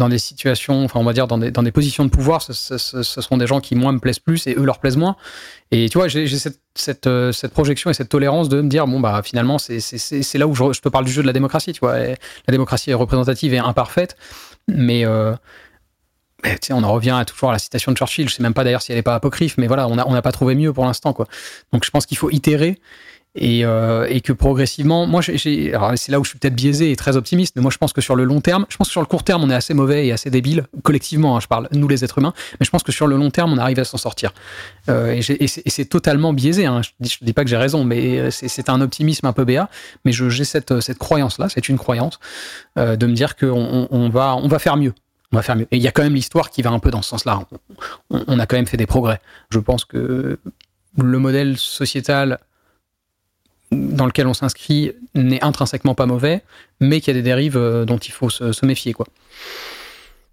dans 0.00 0.08
des 0.08 0.18
situations, 0.18 0.84
enfin 0.84 0.98
on 0.98 1.04
va 1.04 1.12
dire 1.12 1.26
dans 1.26 1.38
des, 1.38 1.50
dans 1.50 1.62
des 1.62 1.72
positions 1.72 2.04
de 2.04 2.10
pouvoir, 2.10 2.40
ce, 2.40 2.52
ce, 2.54 2.78
ce, 2.78 3.20
seront 3.20 3.36
des 3.36 3.46
gens 3.46 3.60
qui 3.60 3.74
moi 3.74 3.92
me 3.92 3.98
plaisent 3.98 4.18
plus 4.18 4.46
et 4.46 4.54
eux 4.56 4.64
leur 4.64 4.78
plaisent 4.78 4.96
moins. 4.96 5.14
Et 5.70 5.88
tu 5.90 5.98
vois, 5.98 6.08
j'ai 6.08 6.26
cette, 6.26 6.60
cette, 6.74 7.06
euh, 7.06 7.32
cette, 7.32 7.52
projection 7.52 7.90
et 7.90 7.94
cette 7.94 8.08
tolérance 8.08 8.48
de 8.48 8.62
me 8.62 8.68
dire 8.68 8.86
bon 8.86 8.98
bah 8.98 9.20
finalement 9.22 9.58
c'est 9.58 10.38
là 10.38 10.46
où 10.46 10.54
je, 10.54 10.72
je, 10.72 10.80
te 10.80 10.88
parle 10.88 11.04
du 11.04 11.12
jeu 11.12 11.22
de 11.22 11.26
la 11.26 11.34
démocratie. 11.34 11.72
Tu 11.72 11.80
vois, 11.80 11.98
la 11.98 12.16
démocratie 12.48 12.90
est 12.90 12.94
représentative 12.94 13.52
et 13.52 13.58
imparfaite, 13.58 14.16
mais 14.68 15.04
euh, 15.04 15.34
on 16.70 16.82
en 16.82 16.92
revient 16.92 17.16
à, 17.18 17.24
toujours 17.24 17.50
à 17.50 17.52
la 17.52 17.58
citation 17.58 17.92
de 17.92 17.96
Churchill. 17.96 18.28
Je 18.28 18.34
sais 18.34 18.42
même 18.42 18.54
pas 18.54 18.64
d'ailleurs 18.64 18.82
si 18.82 18.92
elle 18.92 18.98
n'est 18.98 19.02
pas 19.02 19.14
apocryphe, 19.14 19.56
mais 19.58 19.66
voilà, 19.66 19.88
on 19.88 20.12
n'a 20.12 20.22
pas 20.22 20.32
trouvé 20.32 20.54
mieux 20.54 20.72
pour 20.72 20.84
l'instant. 20.84 21.16
Donc 21.72 21.84
je 21.84 21.90
pense 21.90 22.06
qu'il 22.06 22.18
faut 22.18 22.30
itérer 22.30 22.78
et, 23.36 23.64
euh, 23.64 24.18
que 24.20 24.32
progressivement, 24.32 25.06
moi, 25.06 25.22
c'est 25.22 26.08
là 26.08 26.20
où 26.20 26.24
je 26.24 26.30
suis 26.30 26.38
peut-être 26.38 26.54
biaisé 26.54 26.90
et 26.90 26.96
très 26.96 27.16
optimiste, 27.16 27.54
mais 27.56 27.62
moi 27.62 27.70
je 27.70 27.78
pense 27.78 27.92
que 27.92 28.00
sur 28.00 28.16
le 28.16 28.24
long 28.24 28.40
terme, 28.40 28.66
je 28.68 28.76
pense 28.76 28.88
que 28.88 28.92
sur 28.92 29.00
le 29.00 29.06
court 29.06 29.22
terme, 29.22 29.44
on 29.44 29.50
est 29.50 29.54
assez 29.54 29.72
mauvais 29.72 30.06
et 30.06 30.12
assez 30.12 30.30
débile, 30.30 30.66
collectivement, 30.82 31.36
hein, 31.36 31.40
je 31.40 31.46
parle, 31.46 31.68
nous 31.72 31.86
les 31.86 32.04
êtres 32.04 32.18
humains, 32.18 32.34
mais 32.58 32.66
je 32.66 32.70
pense 32.70 32.82
que 32.82 32.92
sur 32.92 33.06
le 33.06 33.16
long 33.16 33.30
terme, 33.30 33.52
on 33.52 33.58
arrive 33.58 33.78
à 33.78 33.84
s'en 33.84 33.98
sortir. 33.98 34.32
Euh, 34.88 35.12
et, 35.12 35.46
c'est 35.46 35.84
totalement 35.84 36.32
biaisé, 36.32 36.66
hein. 36.66 36.82
je, 36.82 36.90
dis, 36.98 37.16
dis 37.22 37.32
pas 37.32 37.44
que 37.44 37.50
j'ai 37.50 37.56
raison, 37.56 37.84
mais 37.84 38.18
euh, 38.18 38.30
c'est 38.30 38.68
un 38.68 38.80
optimisme 38.80 39.26
un 39.26 39.32
peu 39.32 39.44
béat, 39.44 39.68
mais 40.04 40.12
j'ai 40.12 40.44
cette, 40.44 40.98
croyance-là, 40.98 41.48
c'est 41.48 41.68
une 41.68 41.78
croyance, 41.78 42.18
de 42.76 43.06
me 43.06 43.12
dire 43.12 43.36
qu'on 43.36 43.86
on 43.90 44.08
va, 44.08 44.36
on 44.36 44.48
va 44.48 44.58
faire 44.58 44.76
mieux 44.76 44.92
on 45.32 45.36
va 45.36 45.42
faire 45.42 45.56
mieux. 45.56 45.66
Et 45.70 45.76
il 45.76 45.82
y 45.82 45.88
a 45.88 45.92
quand 45.92 46.02
même 46.02 46.14
l'histoire 46.14 46.50
qui 46.50 46.62
va 46.62 46.70
un 46.70 46.78
peu 46.78 46.90
dans 46.90 47.02
ce 47.02 47.10
sens-là. 47.10 47.40
On, 48.10 48.38
a 48.38 48.46
quand 48.46 48.56
même 48.56 48.66
fait 48.66 48.76
des 48.76 48.86
progrès. 48.86 49.20
Je 49.50 49.58
pense 49.58 49.84
que 49.84 50.38
le 50.98 51.18
modèle 51.18 51.56
sociétal 51.56 52.38
dans 53.70 54.06
lequel 54.06 54.26
on 54.26 54.34
s'inscrit 54.34 54.92
n'est 55.14 55.42
intrinsèquement 55.44 55.94
pas 55.94 56.06
mauvais, 56.06 56.42
mais 56.80 57.00
qu'il 57.00 57.14
y 57.14 57.16
a 57.16 57.20
des 57.20 57.24
dérives 57.24 57.56
euh, 57.56 57.84
dont 57.84 57.98
il 57.98 58.10
faut 58.10 58.28
se, 58.28 58.66
méfier. 58.66 58.92
Quoi. 58.92 59.06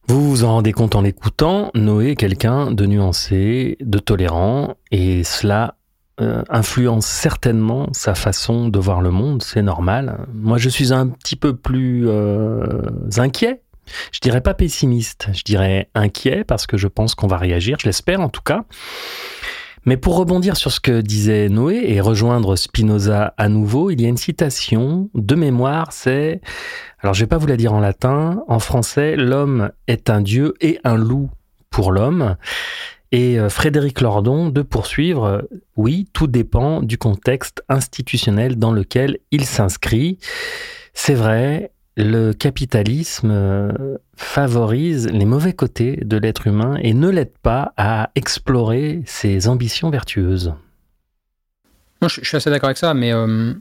Vous 0.07 0.27
vous 0.27 0.43
en 0.43 0.53
rendez 0.53 0.71
compte 0.71 0.95
en 0.95 1.01
l'écoutant, 1.01 1.69
Noé 1.75 2.11
est 2.11 2.15
quelqu'un 2.15 2.71
de 2.71 2.85
nuancé, 2.87 3.77
de 3.79 3.99
tolérant, 3.99 4.75
et 4.91 5.23
cela 5.23 5.75
euh, 6.19 6.41
influence 6.49 7.05
certainement 7.05 7.89
sa 7.91 8.15
façon 8.15 8.69
de 8.69 8.79
voir 8.79 9.01
le 9.01 9.11
monde, 9.11 9.43
c'est 9.43 9.61
normal. 9.61 10.25
Moi, 10.33 10.57
je 10.57 10.69
suis 10.69 10.91
un 10.91 11.07
petit 11.07 11.35
peu 11.35 11.55
plus 11.55 12.05
euh, 12.07 12.81
inquiet 13.17 13.61
je 14.11 14.19
dirais 14.19 14.41
pas 14.41 14.53
pessimiste, 14.53 15.27
je 15.33 15.43
dirais 15.43 15.89
inquiet 15.95 16.43
parce 16.43 16.67
que 16.67 16.77
je 16.77 16.87
pense 16.87 17.15
qu'on 17.15 17.27
va 17.27 17.37
réagir, 17.37 17.77
je 17.79 17.87
l'espère 17.87 18.21
en 18.21 18.29
tout 18.29 18.41
cas. 18.41 18.65
Mais 19.87 19.95
pour 19.95 20.17
rebondir 20.17 20.57
sur 20.57 20.71
ce 20.71 20.81
que 20.81 20.99
disait 20.99 21.47
Noé 21.47 21.81
et 21.85 22.01
rejoindre 22.01 22.57
Spinoza 22.57 23.33
à 23.37 23.47
nouveau, 23.47 23.89
il 23.89 24.01
y 24.01 24.05
a 24.05 24.09
une 24.09 24.17
citation 24.17 25.09
de 25.13 25.33
mémoire, 25.33 25.93
c'est, 25.93 26.41
alors 26.99 27.13
je 27.13 27.21
vais 27.21 27.27
pas 27.27 27.37
vous 27.37 27.47
la 27.47 27.55
dire 27.55 27.73
en 27.73 27.79
latin, 27.79 28.43
en 28.49 28.59
français, 28.59 29.15
l'homme 29.15 29.71
est 29.87 30.09
un 30.09 30.19
dieu 30.19 30.55
et 30.59 30.79
un 30.83 30.97
loup 30.97 31.29
pour 31.69 31.93
l'homme. 31.93 32.35
Et 33.13 33.39
euh, 33.39 33.49
Frédéric 33.49 34.01
Lordon 34.01 34.49
de 34.49 34.61
poursuivre, 34.61 35.47
oui, 35.77 36.09
tout 36.11 36.27
dépend 36.27 36.81
du 36.81 36.97
contexte 36.97 37.63
institutionnel 37.69 38.57
dans 38.57 38.73
lequel 38.73 39.19
il 39.31 39.45
s'inscrit. 39.45 40.17
C'est 40.93 41.13
vrai, 41.13 41.71
le 41.97 42.31
capitalisme 42.31 43.31
euh, 43.31 43.97
favorise 44.15 45.07
les 45.07 45.25
mauvais 45.25 45.53
côtés 45.53 45.97
de 45.97 46.15
l'être 46.15 46.45
humain 46.45 46.77
et 46.81 46.93
ne 46.93 47.09
l'aide 47.09 47.33
pas 47.41 47.73
à 47.75 48.11
explorer 48.13 49.01
ses 49.07 49.47
ambitions 49.47 49.89
vertueuses. 49.89 50.53
Je, 52.03 52.23
suis 52.23 52.37
assez 52.37 52.51
d'accord 52.51 52.67
avec 52.67 52.77
ça, 52.77 52.93
mais 52.93 53.11
euh, 53.11 53.51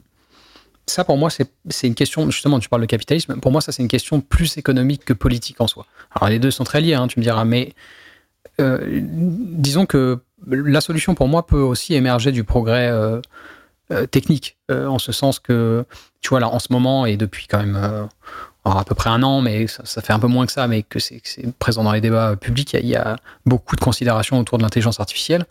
ça, 0.85 1.03
pour 1.03 1.17
moi, 1.17 1.31
c'est 1.31 1.87
une 1.87 1.95
question, 1.95 2.29
justement, 2.29 2.59
tu 2.59 2.69
parles 2.69 2.83
de 2.83 2.87
capitalisme, 2.87 3.39
pour 3.39 3.51
moi, 3.51 3.59
ça, 3.61 3.71
c'est 3.71 3.81
une 3.81 3.89
question 3.89 4.21
plus 4.21 4.57
économique 4.57 5.03
que 5.03 5.13
politique 5.13 5.59
en 5.59 5.65
soi. 5.65 5.87
Alors, 6.11 6.29
les 6.29 6.37
deux 6.37 6.51
sont 6.51 6.63
très 6.63 6.79
liés, 6.79 6.93
hein, 6.93 7.07
tu 7.07 7.19
me 7.19 7.23
diras, 7.23 7.43
mais 7.43 7.73
euh, 8.61 9.01
disons 9.01 9.87
que 9.87 10.19
la 10.45 10.81
solution, 10.81 11.15
pour 11.15 11.27
moi, 11.27 11.47
peut 11.47 11.59
aussi 11.59 11.95
émerger 11.95 12.31
du 12.31 12.43
progrès 12.43 12.91
technique, 14.11 14.57
euh, 14.69 14.87
en 14.87 14.99
ce 14.99 15.11
sens 15.11 15.39
que, 15.39 15.85
tu 16.21 16.29
vois, 16.29 16.39
là, 16.39 16.49
en 16.49 16.59
ce 16.59 16.67
moment, 16.71 17.05
et 17.05 17.17
depuis 17.17 17.47
quand 17.47 17.59
même 17.59 17.75
euh, 17.75 18.05
à 18.65 18.83
peu 18.83 18.95
près 18.95 19.09
un 19.09 19.23
an, 19.23 19.41
mais 19.41 19.67
ça, 19.67 20.01
fait 20.01 20.13
un 20.13 20.19
peu 20.19 20.27
moins 20.27 20.45
que 20.45 20.51
ça, 20.51 20.67
mais 20.67 20.83
que 20.83 20.99
c'est 20.99 21.21
présent 21.57 21.83
dans 21.83 21.93
les 21.93 22.01
débats 22.01 22.35
publics, 22.35 22.73
il 22.73 22.87
y, 22.87 22.95
a- 22.95 23.15
beaucoup 23.45 23.75
de 23.75 23.81
considérations 23.81 24.39
autour 24.39 24.57
de 24.57 24.63
l'intelligence 24.63 24.99
artificielle. 24.99 25.45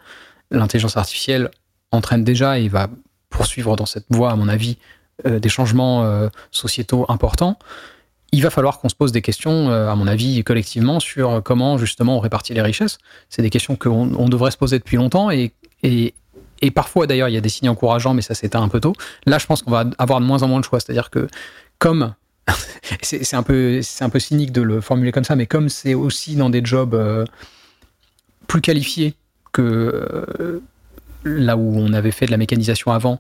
L'intelligence 0.50 0.96
artificielle 0.96 1.50
entraîne 1.92 2.24
déjà 2.24 2.58
et 2.58 2.68
va 2.68 2.88
poursuivre 3.30 3.74
dans 3.76 3.86
cette 3.86 4.06
voie, 4.10 4.32
à 4.32 4.36
mon 4.36 4.48
avis, 4.48 4.76
euh, 5.26 5.38
des 5.38 5.48
changements 5.48 6.04
euh, 6.04 6.28
sociétaux 6.50 7.06
importants. 7.08 7.58
Il 8.32 8.42
va 8.42 8.50
falloir 8.50 8.80
qu'on 8.80 8.88
se 8.90 8.94
pose 8.94 9.12
des 9.12 9.22
questions, 9.22 9.70
euh, 9.70 9.88
à 9.88 9.94
mon 9.94 10.06
avis, 10.06 10.44
collectivement, 10.44 11.00
sur 11.00 11.42
comment 11.42 11.78
justement 11.78 12.18
on 12.18 12.20
répartit 12.20 12.52
les 12.52 12.60
richesses. 12.60 12.98
C'est 13.30 13.40
des 13.40 13.50
questions 13.50 13.76
qu'on 13.76 14.14
on 14.14 14.28
devrait 14.28 14.50
se 14.50 14.58
poser 14.58 14.78
depuis 14.78 14.98
longtemps 14.98 15.30
et, 15.30 15.52
et 16.62 16.70
parfois 16.70 17.06
d'ailleurs 17.06 17.28
il 17.28 17.34
y 17.34 17.38
a 17.38 17.40
des 17.40 17.48
signes 17.48 17.68
encourageants, 17.68 18.14
mais 18.14 18.22
ça 18.22 18.34
s'éteint 18.34 18.62
un 18.62 18.68
peu 18.68 18.80
tôt. 18.80 18.94
Là, 19.26 19.38
je 19.38 19.46
pense 19.46 19.62
qu'on 19.62 19.70
va 19.70 19.84
avoir 19.98 20.20
de 20.20 20.26
moins 20.26 20.42
en 20.42 20.48
moins 20.48 20.60
de 20.60 20.64
choix. 20.64 20.80
C'est-à-dire 20.80 21.10
que 21.10 21.28
comme 21.78 22.14
c'est 23.02 23.34
un 23.34 23.42
peu 23.42 23.80
c'est 23.82 24.04
un 24.04 24.10
peu 24.10 24.18
cynique 24.18 24.52
de 24.52 24.62
le 24.62 24.80
formuler 24.80 25.12
comme 25.12 25.24
ça, 25.24 25.36
mais 25.36 25.46
comme 25.46 25.68
c'est 25.68 25.94
aussi 25.94 26.36
dans 26.36 26.50
des 26.50 26.64
jobs 26.64 26.94
euh, 26.94 27.24
plus 28.46 28.60
qualifiés 28.60 29.14
que 29.52 29.62
euh, 29.62 30.60
là 31.24 31.56
où 31.56 31.76
on 31.76 31.92
avait 31.92 32.10
fait 32.10 32.26
de 32.26 32.30
la 32.30 32.36
mécanisation 32.36 32.92
avant, 32.92 33.18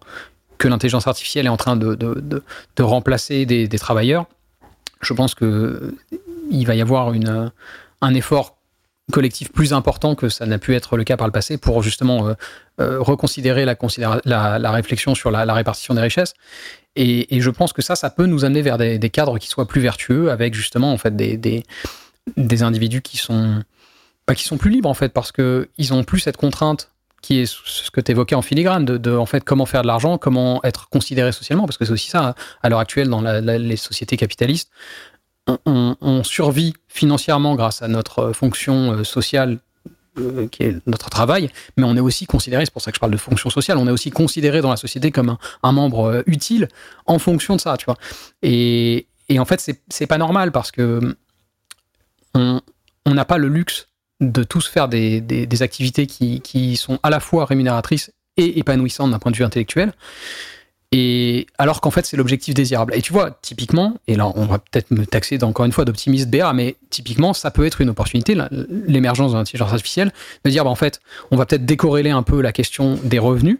que 0.58 0.68
l'intelligence 0.68 1.06
artificielle 1.06 1.46
est 1.46 1.50
en 1.50 1.56
train 1.56 1.76
de, 1.76 1.94
de, 1.94 2.14
de, 2.14 2.42
de 2.76 2.82
remplacer 2.82 3.46
des, 3.46 3.68
des 3.68 3.78
travailleurs, 3.78 4.26
je 5.00 5.12
pense 5.12 5.34
que 5.34 5.94
il 6.50 6.66
va 6.66 6.74
y 6.74 6.80
avoir 6.80 7.12
une, 7.12 7.50
un 8.00 8.14
effort 8.14 8.55
collectif 9.12 9.52
plus 9.52 9.72
important 9.72 10.14
que 10.14 10.28
ça 10.28 10.46
n'a 10.46 10.58
pu 10.58 10.74
être 10.74 10.96
le 10.96 11.04
cas 11.04 11.16
par 11.16 11.28
le 11.28 11.32
passé 11.32 11.58
pour 11.58 11.82
justement 11.82 12.28
euh, 12.28 12.34
euh, 12.80 13.00
reconsidérer 13.00 13.64
la, 13.64 14.70
réflexion 14.72 15.14
sur 15.14 15.30
la, 15.30 15.54
répartition 15.54 15.94
des 15.94 16.00
richesses. 16.00 16.34
Et, 16.96 17.40
je 17.40 17.50
pense 17.50 17.72
que 17.72 17.82
ça, 17.82 17.94
ça 17.94 18.10
peut 18.10 18.26
nous 18.26 18.44
amener 18.44 18.62
vers 18.62 18.78
des, 18.78 19.10
cadres 19.10 19.38
qui 19.38 19.48
soient 19.48 19.68
plus 19.68 19.80
vertueux, 19.80 20.30
avec 20.30 20.54
justement 20.54 20.92
en 20.92 20.98
fait 20.98 21.14
des, 21.14 21.36
des, 21.36 22.62
individus 22.62 23.02
qui 23.02 23.16
sont 23.16 23.62
bah, 24.26 24.34
qui 24.34 24.42
sont 24.42 24.56
plus 24.56 24.70
libres 24.70 24.88
en 24.88 24.94
fait, 24.94 25.10
parce 25.10 25.30
que 25.30 25.68
ils 25.78 25.94
ont 25.94 26.02
plus 26.02 26.20
cette 26.20 26.36
contrainte 26.36 26.90
qui 27.22 27.40
est 27.40 27.46
ce 27.46 27.90
que 27.90 28.00
tu 28.00 28.12
évoquais 28.12 28.34
en 28.34 28.42
filigrane, 28.42 28.84
de, 28.84 28.98
de, 28.98 29.12
en 29.12 29.26
fait 29.26 29.42
comment 29.42 29.66
faire 29.66 29.82
de 29.82 29.86
l'argent, 29.86 30.18
comment 30.18 30.60
être 30.64 30.88
considéré 30.88 31.32
socialement, 31.32 31.66
parce 31.66 31.76
que 31.76 31.84
c'est 31.84 31.92
aussi 31.92 32.08
ça 32.08 32.34
à 32.62 32.68
l'heure 32.68 32.78
actuelle 32.80 33.08
dans 33.08 33.20
les 33.20 33.76
sociétés 33.76 34.16
capitalistes. 34.16 34.70
On, 35.46 36.24
survit 36.24 36.74
financièrement 36.88 37.54
grâce 37.54 37.82
à 37.82 37.88
notre 37.88 38.32
fonction 38.32 38.92
euh, 38.92 39.04
sociale 39.04 39.58
euh, 40.18 40.48
qui 40.48 40.64
est 40.64 40.76
notre 40.86 41.08
travail, 41.08 41.50
mais 41.76 41.84
on 41.84 41.96
est 41.96 42.00
aussi 42.00 42.26
considéré, 42.26 42.64
c'est 42.64 42.72
pour 42.72 42.82
ça 42.82 42.90
que 42.90 42.96
je 42.96 43.00
parle 43.00 43.12
de 43.12 43.16
fonction 43.16 43.48
sociale, 43.48 43.78
on 43.78 43.86
est 43.86 43.92
aussi 43.92 44.10
considéré 44.10 44.60
dans 44.60 44.70
la 44.70 44.76
société 44.76 45.12
comme 45.12 45.36
un, 45.62 45.72
membre 45.72 46.06
euh, 46.06 46.22
utile 46.26 46.68
en 47.06 47.18
fonction 47.18 47.54
de 47.54 47.60
ça, 47.60 47.76
tu 47.76 47.84
vois. 47.84 47.96
Et, 48.42 49.06
en 49.38 49.44
fait, 49.44 49.78
c'est 49.88 50.06
pas 50.06 50.18
normal 50.18 50.52
parce 50.52 50.70
que 50.72 51.16
on 52.34 53.14
n'a 53.14 53.24
pas 53.24 53.38
le 53.38 53.48
luxe 53.48 53.88
de 54.20 54.42
tous 54.42 54.66
faire 54.66 54.88
des, 54.88 55.62
activités 55.62 56.06
qui, 56.06 56.76
sont 56.76 56.98
à 57.02 57.10
la 57.10 57.20
fois 57.20 57.44
rémunératrices 57.44 58.12
et 58.36 58.58
épanouissantes 58.58 59.10
d'un 59.10 59.18
point 59.18 59.32
de 59.32 59.36
vue 59.36 59.44
intellectuel. 59.44 59.92
Et 60.92 61.46
alors 61.58 61.80
qu'en 61.80 61.90
fait, 61.90 62.06
c'est 62.06 62.16
l'objectif 62.16 62.54
désirable. 62.54 62.94
Et 62.94 63.02
tu 63.02 63.12
vois, 63.12 63.38
typiquement, 63.42 63.96
et 64.06 64.14
là, 64.14 64.30
on 64.34 64.46
va 64.46 64.58
peut-être 64.58 64.90
me 64.90 65.04
taxer 65.04 65.42
encore 65.42 65.66
une 65.66 65.72
fois 65.72 65.84
d'optimiste 65.84 66.30
BA, 66.30 66.52
mais 66.52 66.76
typiquement, 66.90 67.32
ça 67.32 67.50
peut 67.50 67.66
être 67.66 67.80
une 67.80 67.90
opportunité, 67.90 68.36
l'émergence 68.86 69.32
de 69.32 69.36
l'intelligence 69.36 69.72
artificielle, 69.72 70.12
de 70.44 70.50
dire, 70.50 70.64
bah, 70.64 70.70
en 70.70 70.76
fait, 70.76 71.00
on 71.30 71.36
va 71.36 71.44
peut-être 71.44 71.66
décorréler 71.66 72.10
un 72.10 72.22
peu 72.22 72.40
la 72.40 72.52
question 72.52 72.98
des 73.02 73.18
revenus 73.18 73.58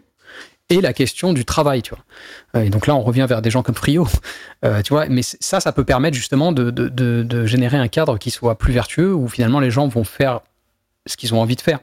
et 0.69 0.81
la 0.81 0.93
question 0.93 1.33
du 1.33 1.45
travail, 1.45 1.81
tu 1.81 1.93
vois. 1.93 2.63
Et 2.63 2.69
donc 2.69 2.87
là, 2.87 2.95
on 2.95 3.01
revient 3.01 3.25
vers 3.27 3.41
des 3.41 3.49
gens 3.49 3.63
comme 3.63 3.75
Frio, 3.75 4.07
euh, 4.65 4.81
tu 4.81 4.93
vois. 4.93 5.07
Mais 5.07 5.21
ça, 5.21 5.59
ça 5.59 5.71
peut 5.71 5.83
permettre 5.83 6.15
justement 6.15 6.51
de, 6.51 6.71
de, 6.71 6.89
de, 6.89 7.45
générer 7.45 7.77
un 7.77 7.87
cadre 7.87 8.17
qui 8.17 8.31
soit 8.31 8.57
plus 8.57 8.73
vertueux, 8.73 9.13
où 9.13 9.27
finalement 9.27 9.59
les 9.59 9.71
gens 9.71 9.87
vont 9.87 10.03
faire 10.03 10.41
ce 11.05 11.17
qu'ils 11.17 11.33
ont 11.33 11.41
envie 11.41 11.55
de 11.55 11.61
faire. 11.61 11.79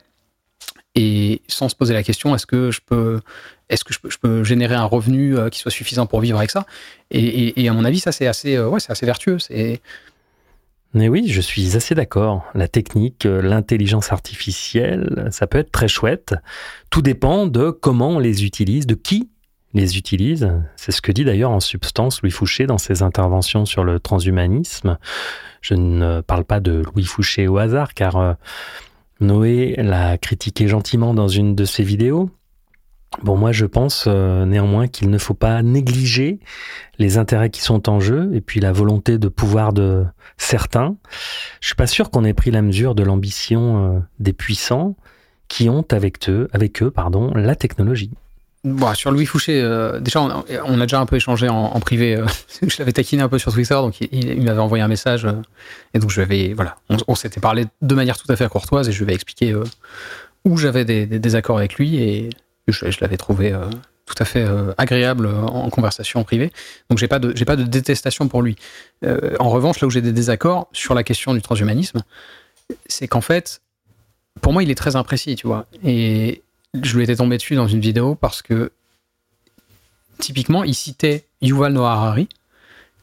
Et 0.95 1.43
sans 1.49 1.69
se 1.69 1.75
poser 1.75 1.93
la 1.93 2.03
question, 2.03 2.35
est-ce 2.35 2.47
que 2.47 2.71
je 2.71 2.81
peux, 2.85 3.21
est-ce 3.69 3.85
que 3.85 3.93
je 3.93 4.19
peux, 4.19 4.45
générer 4.45 4.77
un 4.77 4.85
revenu 4.85 5.37
euh, 5.37 5.49
qui 5.49 5.59
soit 5.59 5.73
suffisant 5.73 6.07
pour 6.07 6.21
vivre 6.21 6.39
avec 6.39 6.51
ça? 6.51 6.67
Et, 7.11 7.69
à 7.69 7.73
mon 7.73 7.85
avis, 7.85 7.99
ça 7.99 8.13
c'est 8.13 8.27
assez, 8.27 8.57
euh, 8.57 8.69
ouais, 8.69 8.79
c'est 8.79 8.93
assez 8.93 9.07
vertueux. 9.07 9.39
Mais 10.97 11.09
oui, 11.09 11.27
je 11.27 11.41
suis 11.41 11.77
assez 11.77 11.97
d'accord. 11.97 12.45
La 12.55 12.69
technique, 12.69 13.27
euh, 13.27 13.43
l'intelligence 13.43 14.13
artificielle, 14.13 15.29
ça 15.33 15.49
peut 15.49 15.59
être 15.59 15.73
très 15.73 15.89
chouette. 15.89 16.37
Tout 16.91 17.03
dépend 17.03 17.49
de 17.49 17.71
comment 17.71 18.11
on 18.11 18.19
les 18.21 18.45
utilise, 18.45 18.87
de 18.87 18.95
qui 18.95 19.29
les 19.73 19.99
utilise. 19.99 20.53
C'est 20.77 20.93
ce 20.93 21.03
que 21.03 21.11
dit 21.11 21.25
d'ailleurs 21.25 21.51
en 21.51 21.59
substance 21.59 22.23
Louis 22.23 22.31
Fouché 22.31 22.67
dans 22.67 22.79
ses 22.79 23.03
interventions 23.03 23.65
sur 23.65 23.83
le 23.83 23.99
transhumanisme. 23.99 24.99
Je 25.61 25.75
ne 25.75 26.21
parle 26.21 26.45
pas 26.45 26.61
de 26.61 26.85
Louis 26.95 27.03
Fouché 27.03 27.49
au 27.49 27.59
hasard, 27.59 27.95
car 27.95 28.37
Noé 29.21 29.75
l'a 29.79 30.19
critiqué 30.19 30.69
gentiment 30.69 31.15
dans 31.15 31.29
une 31.29 31.55
de 31.55 31.65
ses 31.65 31.83
vidéos. 31.83 32.31
Bon, 33.23 33.37
moi, 33.37 33.53
je 33.53 33.65
pense 33.65 34.07
euh, 34.09 34.45
néanmoins 34.45 34.89
qu'il 34.89 35.09
ne 35.09 35.19
faut 35.19 35.35
pas 35.35 35.63
négliger 35.63 36.41
les 36.99 37.17
intérêts 37.17 37.51
qui 37.51 37.61
sont 37.61 37.89
en 37.89 38.01
jeu 38.01 38.31
et 38.35 38.41
puis 38.41 38.59
la 38.59 38.73
volonté 38.73 39.19
de 39.19 39.29
pouvoir 39.29 39.73
de 39.73 40.05
certains. 40.37 40.97
Je 41.61 41.69
suis 41.69 41.77
pas 41.77 41.87
sûr 41.87 42.11
qu'on 42.11 42.25
ait 42.25 42.35
pris 42.35 42.51
la 42.51 42.63
mesure 42.63 42.95
de 42.95 43.05
l'ambition 43.05 43.95
euh, 43.95 44.01
des 44.19 44.33
puissants 44.33 44.97
qui 45.47 45.69
ont 45.69 45.85
avec 45.91 46.29
eux, 46.29 46.49
avec 46.53 46.83
eux, 46.83 46.91
pardon, 46.91 47.33
la 47.35 47.55
technologie. 47.55 48.11
Bon, 48.65 48.95
sur 48.95 49.11
Louis 49.11 49.27
Fouché, 49.27 49.61
euh, 49.61 50.01
déjà, 50.01 50.23
on 50.23 50.81
a, 50.81 50.87
déjà 50.87 50.99
un 50.99 51.05
peu 51.05 51.17
échangé 51.17 51.51
en, 51.51 51.79
privé. 51.81 52.17
euh, 52.17 52.27
je 52.67 52.79
l'avais 52.79 52.93
taquiné 52.93 53.23
un 53.23 53.29
peu 53.29 53.39
sur 53.39 53.53
Twitter, 53.53 53.75
donc 53.75 54.01
il, 54.01 54.43
m'avais 54.43 54.59
envoyé 54.61 54.83
un 54.83 54.89
message. 54.89 55.27
euh, 55.27 55.35
et 55.93 55.99
donc, 55.99 56.11
je 56.11 56.23
vais, 56.23 56.55
voilà, 56.55 56.77
on, 57.07 57.15
s'était 57.15 57.41
parlé 57.41 57.67
de 57.83 57.95
manière 57.95 58.17
tout 58.17 58.31
à 58.33 58.37
fait 58.37 58.49
courtoise 58.49 58.89
et 58.89 58.93
je 58.93 58.99
lui 58.99 59.05
avais 59.05 59.15
expliqué 59.15 59.53
euh, 59.53 59.65
où 60.47 60.57
j'avais 60.57 60.87
des, 60.87 61.07
désaccords 61.07 61.59
avec 61.59 61.75
lui 61.75 61.97
et 61.97 62.31
je, 62.67 62.87
l'avais 63.03 63.19
trouvé 63.19 63.55
tout 64.07 64.15
à 64.19 64.25
fait 64.25 64.47
agréable 64.79 65.27
en 65.27 65.69
conversation 65.71 66.21
en 66.21 66.25
privé. 66.25 66.51
Donc 66.91 66.99
j'ai 66.99 67.09
pas 67.09 67.19
j'ai 67.35 67.47
pas 67.47 67.57
de 67.57 67.65
détestation 67.65 68.29
pour 68.29 68.43
lui. 68.43 68.57
En 69.39 69.49
revanche, 69.49 69.81
là 69.81 69.87
où 69.87 69.91
j'ai 69.91 70.03
des 70.03 70.13
désaccords 70.13 70.69
sur 70.73 70.95
la 70.95 71.03
question 71.03 71.33
du 71.33 71.41
transhumanisme, 71.41 72.03
c'est 72.87 73.09
qu'en 73.09 73.23
fait, 73.23 73.63
pour 74.43 74.53
moi, 74.53 74.63
il 74.63 74.71
est 74.71 74.75
très 74.75 74.97
imprécis, 74.97 75.37
tu 75.37 75.47
vois. 75.47 75.67
Et 75.83 76.43
je 76.83 76.97
lui 76.97 77.05
étais 77.05 77.17
tombé 77.17 77.37
dessus 77.37 77.55
dans 77.55 77.69
une 77.69 77.81
vidéo 77.81 78.15
parce 78.15 78.43
que 78.43 78.73
typiquement, 80.19 80.65
il 80.65 80.75
citait 80.75 81.27
Yuval 81.41 81.73
Noah 81.73 81.93
Harari 81.93 82.29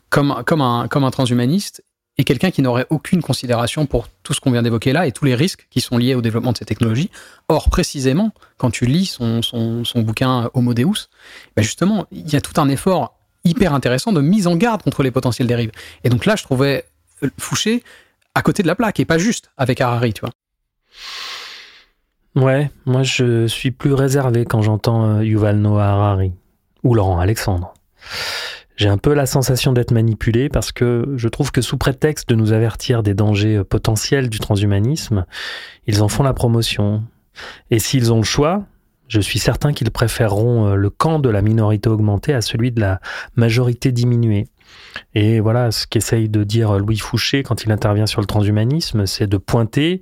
comme 0.09 0.43
comme 0.45 0.61
un 0.61 0.87
comme 0.87 1.03
un 1.03 1.11
transhumaniste 1.11 1.83
et 2.17 2.23
quelqu'un 2.23 2.51
qui 2.51 2.61
n'aurait 2.61 2.85
aucune 2.89 3.21
considération 3.21 3.85
pour 3.85 4.07
tout 4.23 4.33
ce 4.33 4.41
qu'on 4.41 4.51
vient 4.51 4.61
d'évoquer 4.61 4.91
là 4.91 5.07
et 5.07 5.11
tous 5.11 5.25
les 5.25 5.33
risques 5.33 5.67
qui 5.69 5.79
sont 5.79 5.97
liés 5.97 6.13
au 6.13 6.21
développement 6.21 6.51
de 6.51 6.57
ces 6.57 6.65
technologies. 6.65 7.09
Or, 7.47 7.69
précisément, 7.69 8.31
quand 8.57 8.69
tu 8.69 8.85
lis 8.85 9.05
son, 9.05 9.41
son, 9.41 9.85
son 9.85 10.01
bouquin 10.01 10.49
Homo 10.53 10.73
Deus, 10.73 11.07
ben 11.55 11.63
justement, 11.63 12.05
il 12.11 12.29
y 12.29 12.35
a 12.35 12.41
tout 12.41 12.59
un 12.59 12.67
effort 12.69 13.17
hyper 13.45 13.73
intéressant 13.73 14.11
de 14.11 14.21
mise 14.21 14.45
en 14.45 14.55
garde 14.55 14.83
contre 14.83 15.03
les 15.03 15.11
potentielles 15.11 15.47
dérives. 15.47 15.71
Et 16.03 16.09
donc 16.09 16.25
là, 16.25 16.35
je 16.35 16.43
trouvais 16.43 16.85
Fouché 17.37 17.83
à 18.33 18.41
côté 18.41 18.63
de 18.63 18.67
la 18.67 18.75
plaque 18.75 18.99
et 18.99 19.05
pas 19.05 19.17
juste 19.17 19.51
avec 19.57 19.81
Harari, 19.81 20.13
tu 20.13 20.21
vois. 20.21 20.31
Ouais, 22.35 22.71
moi 22.85 23.03
je 23.03 23.47
suis 23.47 23.71
plus 23.71 23.93
réservé 23.93 24.45
quand 24.45 24.61
j'entends 24.61 25.21
Yuval 25.21 25.57
Noah 25.57 25.85
Harari 25.85 26.31
ou 26.83 26.93
Laurent 26.95 27.19
Alexandre 27.19 27.73
j'ai 28.81 28.89
un 28.89 28.97
peu 28.97 29.13
la 29.13 29.27
sensation 29.27 29.73
d'être 29.73 29.91
manipulé 29.91 30.49
parce 30.49 30.71
que 30.71 31.13
je 31.15 31.27
trouve 31.27 31.51
que 31.51 31.61
sous 31.61 31.77
prétexte 31.77 32.27
de 32.29 32.33
nous 32.33 32.51
avertir 32.51 33.03
des 33.03 33.13
dangers 33.13 33.63
potentiels 33.63 34.27
du 34.27 34.39
transhumanisme, 34.39 35.25
ils 35.85 36.01
en 36.01 36.07
font 36.07 36.23
la 36.23 36.33
promotion. 36.33 37.03
Et 37.69 37.77
s'ils 37.77 38.11
ont 38.11 38.17
le 38.17 38.23
choix, 38.23 38.63
je 39.07 39.21
suis 39.21 39.37
certain 39.37 39.71
qu'ils 39.71 39.91
préféreront 39.91 40.73
le 40.73 40.89
camp 40.89 41.19
de 41.19 41.29
la 41.29 41.43
minorité 41.43 41.89
augmentée 41.89 42.33
à 42.33 42.41
celui 42.41 42.71
de 42.71 42.81
la 42.81 43.01
majorité 43.35 43.91
diminuée. 43.91 44.47
Et 45.13 45.39
voilà, 45.39 45.71
ce 45.71 45.87
qu'essaye 45.87 46.29
de 46.29 46.43
dire 46.43 46.77
Louis 46.77 46.97
Fouché 46.97 47.43
quand 47.43 47.63
il 47.63 47.71
intervient 47.71 48.05
sur 48.05 48.21
le 48.21 48.27
transhumanisme, 48.27 49.05
c'est 49.05 49.27
de 49.27 49.37
pointer 49.37 50.01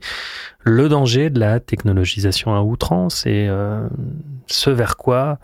le 0.61 0.89
danger 0.89 1.29
de 1.29 1.39
la 1.39 1.59
technologisation 1.59 2.55
à 2.55 2.61
outrance 2.61 3.25
et 3.25 3.47
euh, 3.47 3.87
ce 4.47 4.69
vers 4.69 4.97
quoi 4.97 5.39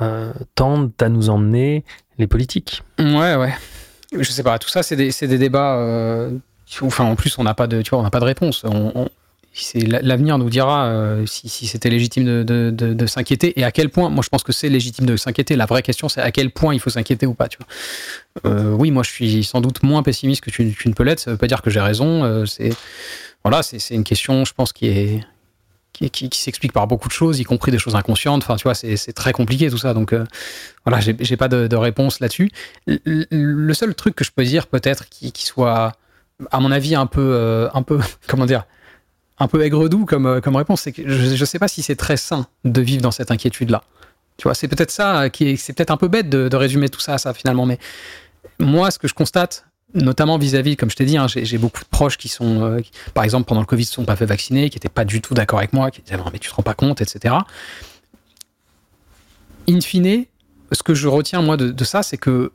euh, 0.00 0.32
tendent 0.54 0.92
à 1.00 1.08
nous 1.08 1.30
emmener 1.30 1.84
les 2.18 2.26
politiques. 2.26 2.82
Ouais, 2.98 3.36
ouais. 3.36 3.54
Je 4.18 4.30
sais 4.30 4.42
pas, 4.42 4.58
tout 4.58 4.68
ça, 4.68 4.82
c'est 4.82 4.96
des, 4.96 5.10
des, 5.10 5.38
débats. 5.38 5.76
Euh, 5.76 6.30
enfin, 6.82 7.04
en 7.04 7.16
plus, 7.16 7.38
on 7.38 7.44
n'a 7.44 7.54
pas 7.54 7.66
de, 7.66 7.82
pas 8.10 8.20
de 8.20 8.24
réponse. 8.24 8.64
On, 8.64 8.92
on, 8.94 9.08
l'avenir 9.74 10.38
nous 10.38 10.50
dira 10.50 10.86
euh, 10.86 11.26
si, 11.26 11.66
c'était 11.66 11.90
légitime 11.90 12.44
de, 12.44 13.06
s'inquiéter 13.06 13.58
et 13.58 13.64
à 13.64 13.70
quel 13.70 13.88
point. 13.88 14.08
Moi, 14.08 14.22
je 14.22 14.28
pense 14.28 14.42
que 14.42 14.52
c'est 14.52 14.68
légitime 14.68 15.06
de 15.06 15.16
s'inquiéter. 15.16 15.56
La 15.56 15.66
vraie 15.66 15.82
question, 15.82 16.08
c'est 16.08 16.20
à 16.20 16.30
quel 16.30 16.50
point 16.50 16.74
il 16.74 16.80
faut 16.80 16.90
s'inquiéter 16.90 17.26
ou 17.26 17.34
pas. 17.34 17.48
Tu 17.48 17.58
vois. 17.58 18.50
Euh, 18.50 18.72
oui, 18.72 18.90
moi, 18.90 19.02
je 19.02 19.10
suis 19.10 19.44
sans 19.44 19.60
doute 19.60 19.82
moins 19.82 20.02
pessimiste 20.02 20.42
que 20.42 20.50
tu, 20.50 20.64
ne 20.64 20.92
peux 20.92 21.04
l'être. 21.04 21.20
Ça 21.20 21.32
veut 21.32 21.36
pas 21.36 21.46
dire 21.46 21.62
que 21.62 21.70
j'ai 21.70 21.80
raison. 21.80 22.24
Euh, 22.24 22.46
c'est 22.46 22.72
voilà, 23.42 23.62
c'est 23.62 23.94
une 23.94 24.04
question, 24.04 24.44
je 24.44 24.52
pense, 24.52 24.72
qui 24.72 24.86
est 24.86 25.20
qui, 25.92 26.10
qui, 26.10 26.40
s'explique 26.40 26.72
par 26.72 26.86
beaucoup 26.86 27.08
de 27.08 27.12
choses, 27.12 27.40
y 27.40 27.44
compris 27.44 27.72
des 27.72 27.78
choses 27.78 27.94
inconscientes. 27.94 28.42
Enfin, 28.42 28.56
tu 28.56 28.64
vois, 28.64 28.74
c'est 28.74 29.12
très 29.12 29.32
compliqué 29.32 29.68
tout 29.70 29.78
ça. 29.78 29.92
Donc, 29.92 30.14
voilà, 30.86 31.00
j'ai 31.00 31.36
pas 31.36 31.48
de, 31.48 31.76
réponse 31.76 32.20
là-dessus. 32.20 32.50
Le, 32.86 33.72
seul 33.74 33.94
truc 33.94 34.14
que 34.14 34.24
je 34.24 34.30
peux 34.30 34.44
dire, 34.44 34.66
peut-être, 34.66 35.08
qui, 35.08 35.32
qui, 35.32 35.44
soit, 35.44 35.92
à 36.50 36.60
mon 36.60 36.70
avis, 36.70 36.94
un 36.94 37.06
peu, 37.06 37.68
un 37.72 37.82
peu, 37.82 37.98
comment 38.26 38.46
dire, 38.46 38.64
un 39.40 39.48
peu 39.48 39.62
aigre-doux 39.62 40.04
comme, 40.04 40.26
euh, 40.26 40.40
comme 40.40 40.54
réponse. 40.54 40.82
C'est 40.82 40.92
que 40.92 41.08
je 41.08 41.40
ne 41.40 41.44
sais 41.44 41.58
pas 41.58 41.66
si 41.66 41.82
c'est 41.82 41.96
très 41.96 42.16
sain 42.16 42.46
de 42.64 42.80
vivre 42.80 43.02
dans 43.02 43.10
cette 43.10 43.30
inquiétude-là. 43.30 43.82
Tu 44.36 44.44
vois, 44.44 44.54
c'est 44.54 44.68
peut-être 44.68 44.90
ça 44.90 45.28
qui 45.30 45.48
est, 45.48 45.56
c'est 45.56 45.72
peut-être 45.72 45.90
un 45.90 45.96
peu 45.96 46.08
bête 46.08 46.28
de, 46.28 46.54
résumer 46.56 46.88
tout 46.88 47.00
ça 47.00 47.14
à 47.14 47.18
ça 47.18 47.34
finalement. 47.34 47.66
Mais 47.66 47.78
moi, 48.58 48.90
ce 48.90 48.98
que 48.98 49.08
je 49.08 49.14
constate, 49.14 49.66
notamment 49.94 50.38
vis-à-vis, 50.38 50.76
comme 50.76 50.90
je 50.90 50.96
t'ai 50.96 51.04
dit, 51.04 51.16
hein, 51.16 51.26
j'ai, 51.26 51.58
beaucoup 51.58 51.82
de 51.82 51.88
proches 51.88 52.16
qui 52.16 52.28
sont, 52.28 52.62
euh, 52.62 52.80
par 53.12 53.24
exemple, 53.24 53.46
pendant 53.46 53.60
le 53.60 53.66
Covid, 53.66 53.82
ne 53.82 53.88
sont 53.88 54.04
pas 54.04 54.16
fait 54.16 54.26
vacciner, 54.26 54.70
qui 54.70 54.76
n'étaient 54.76 54.88
pas 54.88 55.04
du 55.04 55.20
tout 55.20 55.34
d'accord 55.34 55.58
avec 55.58 55.72
moi, 55.72 55.90
qui 55.90 56.00
disaient 56.02 56.16
non, 56.16 56.24
mais 56.32 56.38
tu 56.38 56.48
te 56.48 56.54
rends 56.54 56.62
pas 56.62 56.74
compte, 56.74 57.00
etc. 57.00 57.34
In 59.68 59.80
fine, 59.80 60.24
ce 60.72 60.82
que 60.82 60.94
je 60.94 61.08
retiens 61.08 61.42
moi 61.42 61.56
de 61.56 61.84
ça, 61.84 62.02
c'est 62.02 62.16
que 62.16 62.52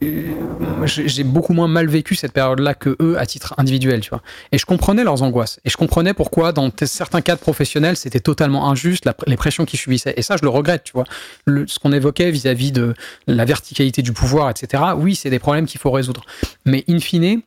j'ai 0.00 1.24
beaucoup 1.24 1.52
moins 1.52 1.66
mal 1.66 1.88
vécu 1.88 2.14
cette 2.14 2.32
période-là 2.32 2.74
que 2.74 2.96
eux 3.00 3.18
à 3.18 3.26
titre 3.26 3.54
individuel, 3.58 4.00
tu 4.00 4.10
vois. 4.10 4.22
Et 4.52 4.58
je 4.58 4.64
comprenais 4.64 5.02
leurs 5.02 5.22
angoisses. 5.22 5.58
Et 5.64 5.70
je 5.70 5.76
comprenais 5.76 6.14
pourquoi, 6.14 6.52
dans 6.52 6.70
certains 6.84 7.20
cadres 7.20 7.40
professionnels, 7.40 7.96
c'était 7.96 8.20
totalement 8.20 8.70
injuste, 8.70 9.08
les 9.26 9.36
pressions 9.36 9.64
qu'ils 9.64 9.78
subissaient. 9.78 10.14
Et 10.16 10.22
ça, 10.22 10.36
je 10.36 10.42
le 10.42 10.50
regrette, 10.50 10.84
tu 10.84 10.92
vois. 10.92 11.04
ce 11.46 11.78
qu'on 11.78 11.92
évoquait 11.92 12.30
vis-à-vis 12.30 12.70
de 12.70 12.94
la 13.26 13.44
verticalité 13.44 14.02
du 14.02 14.12
pouvoir, 14.12 14.50
etc. 14.50 14.82
Oui, 14.96 15.16
c'est 15.16 15.30
des 15.30 15.40
problèmes 15.40 15.66
qu'il 15.66 15.80
faut 15.80 15.90
résoudre. 15.90 16.24
Mais 16.64 16.84
in 16.88 17.00
fine, 17.00 17.42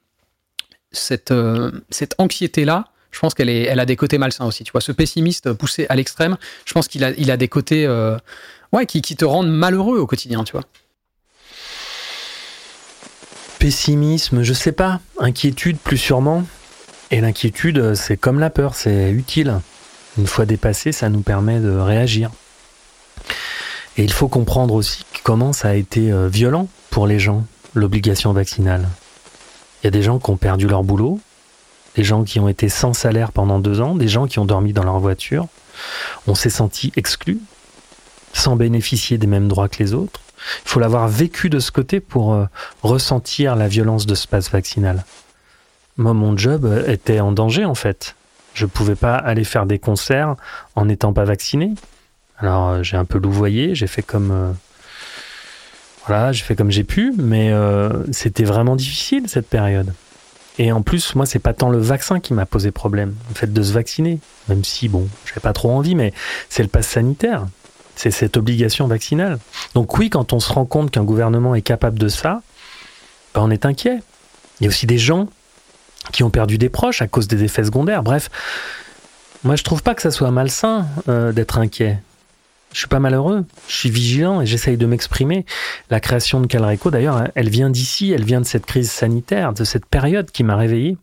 cette, 0.92 1.32
euh, 1.32 1.72
cette 1.90 2.16
anxiété-là, 2.18 2.90
je 3.12 3.20
pense 3.20 3.34
qu'elle 3.34 3.50
elle 3.50 3.80
a 3.80 3.86
des 3.86 3.96
côtés 3.96 4.18
malsains 4.18 4.46
aussi, 4.46 4.64
tu 4.66 4.72
vois. 4.74 4.82
Ce 4.82 4.92
pessimiste 4.92 5.54
poussé 5.54 5.86
à 5.90 5.96
l'extrême, 5.96 6.38
je 6.66 6.74
pense 6.74 6.88
qu'il 6.90 7.04
a, 7.04 7.12
il 7.12 7.32
a 7.32 7.38
des 7.38 7.48
côtés, 7.48 7.86
euh, 7.86 8.18
ouais, 8.74 8.86
qui, 8.86 9.02
qui 9.02 9.16
te 9.16 9.26
rendent 9.26 9.52
malheureux 9.52 10.00
au 10.00 10.08
quotidien, 10.08 10.44
tu 10.44 10.52
vois 10.52 10.64
pessimisme, 13.62 14.42
je 14.42 14.54
sais 14.54 14.72
pas, 14.72 15.00
inquiétude 15.20 15.78
plus 15.78 16.00
sûrement. 16.00 16.44
Et 17.12 17.22
l'inquiétude, 17.22 17.94
c'est 17.94 18.18
comme 18.18 18.40
la 18.40 18.50
peur, 18.50 18.74
c'est 18.74 19.12
utile. 19.12 19.60
Une 20.18 20.26
fois 20.26 20.48
dépassé, 20.48 20.92
ça 20.92 21.10
nous 21.10 21.22
permet 21.22 21.60
de 21.60 21.70
réagir. 21.70 22.32
Et 23.98 24.04
il 24.04 24.12
faut 24.12 24.28
comprendre 24.28 24.74
aussi 24.74 25.06
comment 25.24 25.54
ça 25.54 25.70
a 25.70 25.74
été 25.76 26.12
euh, 26.12 26.28
violent 26.28 26.70
pour 26.90 27.06
les 27.06 27.20
gens, 27.20 27.46
l'obligation 27.76 28.34
vaccinale. 28.34 28.90
Il 29.82 29.86
y 29.86 29.88
a 29.90 29.92
des 29.92 30.02
gens 30.02 30.18
qui 30.18 30.32
ont 30.32 30.38
perdu 30.38 30.68
leur 30.68 30.84
boulot, 30.84 31.20
des 31.96 32.04
gens 32.04 32.24
qui 32.24 32.40
ont 32.40 32.48
été 32.48 32.68
sans 32.68 32.94
salaire 32.94 33.32
pendant 33.32 33.60
deux 33.60 33.80
ans, 33.80 33.94
des 33.94 34.08
gens 34.08 34.26
qui 34.26 34.40
ont 34.40 34.46
dormi 34.46 34.74
dans 34.74 34.84
leur 34.84 34.98
voiture. 35.00 35.46
On 36.26 36.34
s'est 36.34 36.50
senti 36.50 36.92
exclus, 36.96 37.40
sans 38.34 38.56
bénéficier 38.56 39.20
des 39.20 39.28
mêmes 39.28 39.48
droits 39.48 39.70
que 39.70 39.84
les 39.84 39.94
autres. 39.94 40.20
Il 40.66 40.70
faut 40.70 40.80
l'avoir 40.80 41.08
vécu 41.08 41.50
de 41.50 41.60
ce 41.60 41.72
côté 41.72 42.00
pour 42.00 42.34
euh, 42.34 42.46
ressentir 42.84 43.56
la 43.56 43.68
violence 43.68 44.06
de 44.06 44.16
ce 44.16 44.28
passe 44.28 44.52
vaccinal. 44.52 45.06
Moi, 45.98 46.14
mon 46.14 46.38
job 46.38 46.66
euh, 46.66 46.88
était 46.88 47.20
en 47.20 47.32
danger 47.32 47.66
en 47.66 47.76
fait. 47.76 48.16
Je 48.54 48.66
pouvais 48.66 48.96
pas 48.96 49.16
aller 49.16 49.44
faire 49.44 49.66
des 49.66 49.80
concerts 49.80 50.36
en 50.76 50.86
n'étant 50.86 51.14
pas 51.14 51.24
vacciné. 51.24 51.74
Alors 52.38 52.70
euh, 52.70 52.84
j'ai 52.84 52.98
un 52.98 53.06
peu 53.06 53.18
louvoyé, 53.18 53.76
j'ai 53.76 53.88
fait 53.88 54.02
comme 54.02 54.56
voilà, 56.06 56.32
j'ai 56.32 56.44
fait 56.44 56.56
comme 56.56 56.72
j'ai 56.72 56.84
pu, 56.84 57.14
mais 57.16 57.54
c'était 58.12 58.44
vraiment 58.44 58.76
difficile 58.76 59.30
cette 59.30 59.48
période. 59.48 59.94
Et 60.58 60.72
en 60.72 60.82
plus, 60.82 61.14
moi, 61.16 61.28
c'est 61.28 61.40
pas 61.40 61.54
tant 61.54 61.70
le 61.70 61.78
vaccin 61.78 62.20
qui 62.20 62.34
m'a 62.34 62.48
posé 62.48 62.72
problème, 62.72 63.14
le 63.30 63.36
fait 63.36 63.54
de 63.54 63.62
se 63.62 63.72
vacciner, 63.72 64.20
même 64.50 64.64
si 64.64 64.90
bon, 64.90 65.08
j'avais 65.26 65.42
pas 65.42 65.54
trop 65.54 65.70
envie, 65.70 65.94
mais 65.94 66.12
c'est 66.50 66.64
le 66.64 66.70
pass 66.70 66.88
sanitaire 66.88 67.46
c'est 68.02 68.10
cette 68.10 68.36
obligation 68.36 68.88
vaccinale. 68.88 69.38
Donc 69.76 69.96
oui, 70.00 70.10
quand 70.10 70.34
on 70.34 70.40
se 70.40 70.52
rend 70.52 70.66
compte 70.66 70.90
qu'un 70.90 71.04
gouvernement 71.04 71.54
est 71.54 71.62
capable 71.62 72.00
de 72.00 72.08
ça, 72.08 72.42
ben, 73.36 73.42
on 73.44 73.52
est 73.52 73.64
inquiet. 73.64 74.00
Il 74.60 74.64
y 74.64 74.68
a 74.68 74.70
aussi 74.70 74.88
des 74.88 74.98
gens 74.98 75.28
qui 76.12 76.24
ont 76.24 76.32
perdu 76.32 76.58
des 76.58 76.70
proches 76.70 77.04
à 77.04 77.08
cause 77.08 77.28
des 77.28 77.44
effets 77.44 77.64
secondaires. 77.64 78.02
Bref, 78.02 78.32
moi 79.44 79.56
je 79.56 79.64
trouve 79.64 79.84
pas 79.84 79.94
que 79.94 80.02
ça 80.02 80.10
soit 80.10 80.32
malsain 80.32 80.88
euh, 81.10 81.32
d'être 81.32 81.60
inquiet. 81.60 82.00
Je 82.74 82.80
suis 82.80 82.88
pas 82.88 83.00
malheureux, 83.00 83.46
je 83.68 83.76
suis 83.76 83.92
vigilant 83.92 84.42
et 84.42 84.48
j'essaye 84.48 84.78
de 84.78 84.86
m'exprimer. 84.88 85.46
La 85.92 86.00
création 86.00 86.42
de 86.42 86.48
Calreco, 86.48 86.90
d'ailleurs, 86.90 87.28
elle 87.36 87.50
vient 87.50 87.70
d'ici, 87.70 88.12
elle 88.12 88.24
vient 88.24 88.42
de 88.42 88.48
cette 88.48 88.66
crise 88.66 88.90
sanitaire, 88.90 89.54
de 89.54 89.64
cette 89.64 89.86
période 89.86 90.32
qui 90.32 90.44
m'a 90.44 90.56
réveillé. 90.56 90.98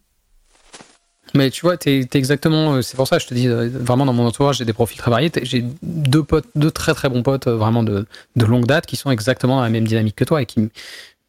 Mais 1.35 1.51
tu 1.51 1.62
vois, 1.62 1.76
t'es 1.76 2.01
es 2.01 2.09
exactement. 2.14 2.74
Euh, 2.74 2.83
c'est 2.83 2.97
pour 2.97 3.07
ça 3.09 3.16
que 3.16 3.22
je 3.22 3.29
te 3.29 3.35
dis, 3.35 3.49
euh, 3.49 3.68
vraiment 3.72 4.07
dans 4.07 4.12
mon 4.12 4.26
entourage, 4.26 4.59
j'ai 4.59 4.64
des 4.64 4.72
profils 4.72 4.99
très 4.99 5.11
variés. 5.11 5.31
J'ai 5.43 5.64
deux 5.83 6.22
potes, 6.22 6.47
deux 6.55 6.70
très 6.70 6.95
très 6.95 7.09
bons 7.09 7.22
potes, 7.22 7.47
euh, 7.47 7.57
vraiment 7.57 7.83
de, 7.83 8.07
de 8.37 8.45
longue 8.45 8.66
date, 8.66 8.87
qui 8.87 8.97
sont 8.97 9.11
exactement 9.11 9.57
dans 9.57 9.62
la 9.62 9.70
même 9.70 9.87
dynamique 9.87 10.16
que 10.16 10.24
toi 10.24 10.43
et 10.43 10.47
qui, 10.47 10.70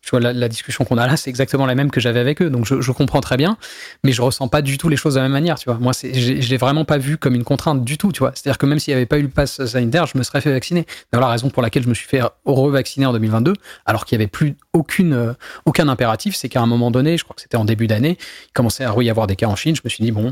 tu 0.02 0.12
vois, 0.12 0.20
la, 0.32 0.48
discussion 0.48 0.86
qu'on 0.86 0.98
a 0.98 1.06
là, 1.06 1.18
c'est 1.18 1.30
exactement 1.30 1.66
la 1.66 1.76
même 1.76 1.92
que 1.92 2.00
j'avais 2.00 2.20
avec 2.20 2.42
eux. 2.42 2.50
Donc, 2.50 2.66
je, 2.66 2.92
comprends 2.92 3.20
très 3.20 3.38
bien, 3.38 3.58
mais 4.04 4.12
je 4.12 4.22
ressens 4.22 4.48
pas 4.48 4.62
du 4.62 4.78
tout 4.78 4.90
les 4.90 4.96
choses 4.96 5.16
de 5.16 5.20
la 5.20 5.24
même 5.24 5.34
manière, 5.34 5.60
tu 5.60 5.70
vois. 5.70 5.78
Moi, 5.78 5.92
je 6.02 6.50
l'ai 6.50 6.58
vraiment 6.58 6.86
pas 6.86 6.98
vu 6.98 7.18
comme 7.18 7.36
une 7.36 7.44
contrainte 7.44 7.84
du 7.84 7.98
tout, 7.98 8.12
tu 8.12 8.20
vois. 8.20 8.32
C'est-à-dire 8.34 8.58
que 8.58 8.66
même 8.66 8.80
s'il 8.80 8.94
n'y 8.94 8.96
avait 8.96 9.06
pas 9.06 9.20
eu 9.20 9.24
le 9.24 9.30
pass 9.30 9.64
sanitaire, 9.66 10.08
je 10.08 10.18
me 10.18 10.24
serais 10.24 10.42
fait 10.42 10.52
vacciner. 10.52 10.86
D'ailleurs, 11.12 11.28
la 11.28 11.34
raison 11.34 11.50
pour 11.50 11.62
laquelle 11.62 11.84
je 11.84 11.90
me 11.90 11.94
suis 11.94 12.08
fait 12.08 12.22
revacciner 12.46 13.06
en 13.06 13.14
2022, 13.14 13.54
alors 13.86 14.06
qu'il 14.06 14.18
n'y 14.18 14.24
avait 14.24 14.30
plus 14.30 14.56
aucune, 14.74 15.14
euh, 15.14 15.34
aucun 15.66 15.88
impératif, 15.88 16.36
c'est 16.36 16.48
qu'à 16.48 16.62
un 16.62 16.68
moment 16.68 16.92
donné, 16.92 17.18
je 17.18 17.24
crois 17.24 17.36
que 17.36 17.42
c'était 17.42 17.58
en 17.58 17.66
début 17.66 17.88
d'année, 17.88 18.18
il 18.20 18.54
commençait 18.54 18.86
à 18.86 18.94
y 19.02 19.10
avoir 19.10 19.26
des 19.26 19.36
cas 19.36 19.48
en 19.48 19.56
Chine. 19.56 19.76
Je 19.76 19.82
me 19.84 19.90
suis 19.90 20.04
dit, 20.04 20.12
bon, 20.12 20.32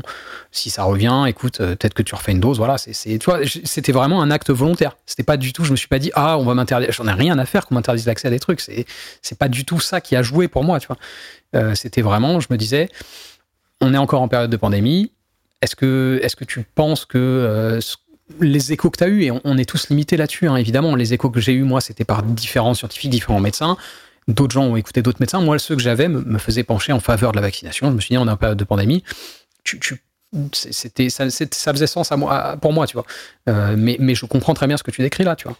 si 0.52 0.70
ça 0.70 0.84
revient, 0.84 1.24
écoute, 1.26 1.60
euh, 1.60 1.74
peut-être 1.74 1.94
que 1.94 2.02
tu 2.02 2.14
refais 2.14 2.32
une 2.32 2.40
dose. 2.40 2.58
Voilà, 2.58 2.76
c'était 2.78 3.92
vraiment 3.92 4.22
un 4.22 4.30
acte 4.30 4.50
volontaire. 4.50 4.96
C'était 5.06 5.24
pas 5.24 5.36
du 5.36 5.52
tout, 5.52 5.64
je 5.64 5.72
me 5.72 5.76
suis 5.76 5.88
pas 5.88 5.98
dit, 5.98 6.10
ah, 6.14 6.38
on 6.38 6.44
va 6.44 6.54
m'interdire. 6.54 6.92
J'en 6.92 7.08
ai 7.08 7.12
rien 7.12 7.38
à 7.38 7.46
faire 7.46 7.66
qu'on 7.66 7.74
m'interdise 7.74 8.06
l'accès 8.06 8.28
à 8.28 8.30
des 8.30 8.38
trucs. 8.38 8.60
C'est, 8.60 8.86
pas 9.38 9.48
du 9.48 9.64
tout 9.64 9.80
ça 9.80 10.00
qui 10.00 10.16
a 10.16 10.22
joué 10.22 10.48
pour 10.48 10.64
moi, 10.64 10.80
tu 10.80 10.86
vois. 10.86 10.98
Euh, 11.54 11.74
c'était 11.74 12.02
vraiment, 12.02 12.40
je 12.40 12.48
me 12.50 12.56
disais, 12.56 12.88
on 13.80 13.94
est 13.94 13.98
encore 13.98 14.22
en 14.22 14.28
période 14.28 14.50
de 14.50 14.56
pandémie. 14.56 15.12
Est-ce 15.62 15.74
que, 15.74 16.20
est-ce 16.22 16.36
que 16.36 16.44
tu 16.44 16.62
penses 16.62 17.04
que 17.04 17.80
les 18.40 18.72
échos 18.72 18.90
que 18.90 18.98
tu 18.98 19.04
as 19.04 19.08
eus, 19.08 19.22
et 19.24 19.30
on, 19.30 19.56
est 19.56 19.64
tous 19.64 19.88
limités 19.88 20.16
là-dessus, 20.16 20.48
hein, 20.48 20.56
évidemment, 20.56 20.94
les 20.94 21.14
échos 21.14 21.30
que 21.30 21.40
j'ai 21.40 21.52
eus, 21.52 21.62
moi, 21.62 21.80
c'était 21.80 22.04
par 22.04 22.22
différents 22.22 22.74
scientifiques, 22.74 23.10
différents 23.10 23.40
médecins. 23.40 23.76
D'autres 24.28 24.52
gens 24.52 24.64
ont 24.64 24.76
écouté 24.76 25.00
d'autres 25.00 25.20
médecins. 25.20 25.40
Moi, 25.40 25.58
ceux 25.58 25.74
que 25.74 25.82
j'avais 25.82 26.08
me, 26.08 26.38
faisaient 26.38 26.62
pencher 26.62 26.92
en 26.92 27.00
faveur 27.00 27.32
de 27.32 27.36
la 27.36 27.42
vaccination. 27.42 27.88
Je 27.88 27.94
me 27.94 28.00
suis 28.00 28.12
dit, 28.12 28.18
on 28.18 28.28
est 28.28 28.30
en 28.30 28.36
période 28.36 28.58
de 28.58 28.64
pandémie. 28.64 29.02
Tu, 29.64 29.80
c'était 30.52 31.08
ça, 31.08 31.30
ça, 31.30 31.72
faisait 31.72 31.86
sens 31.86 32.12
pour 32.60 32.72
moi, 32.72 32.86
tu 32.86 32.94
vois. 32.94 33.06
Euh, 33.48 33.74
mais, 33.78 34.14
je 34.14 34.26
comprends 34.26 34.52
très 34.52 34.66
bien 34.66 34.76
ce 34.76 34.82
que 34.82 34.90
tu 34.90 35.00
décris 35.00 35.24
là, 35.24 35.34
tu 35.34 35.48
vois. 35.48 35.56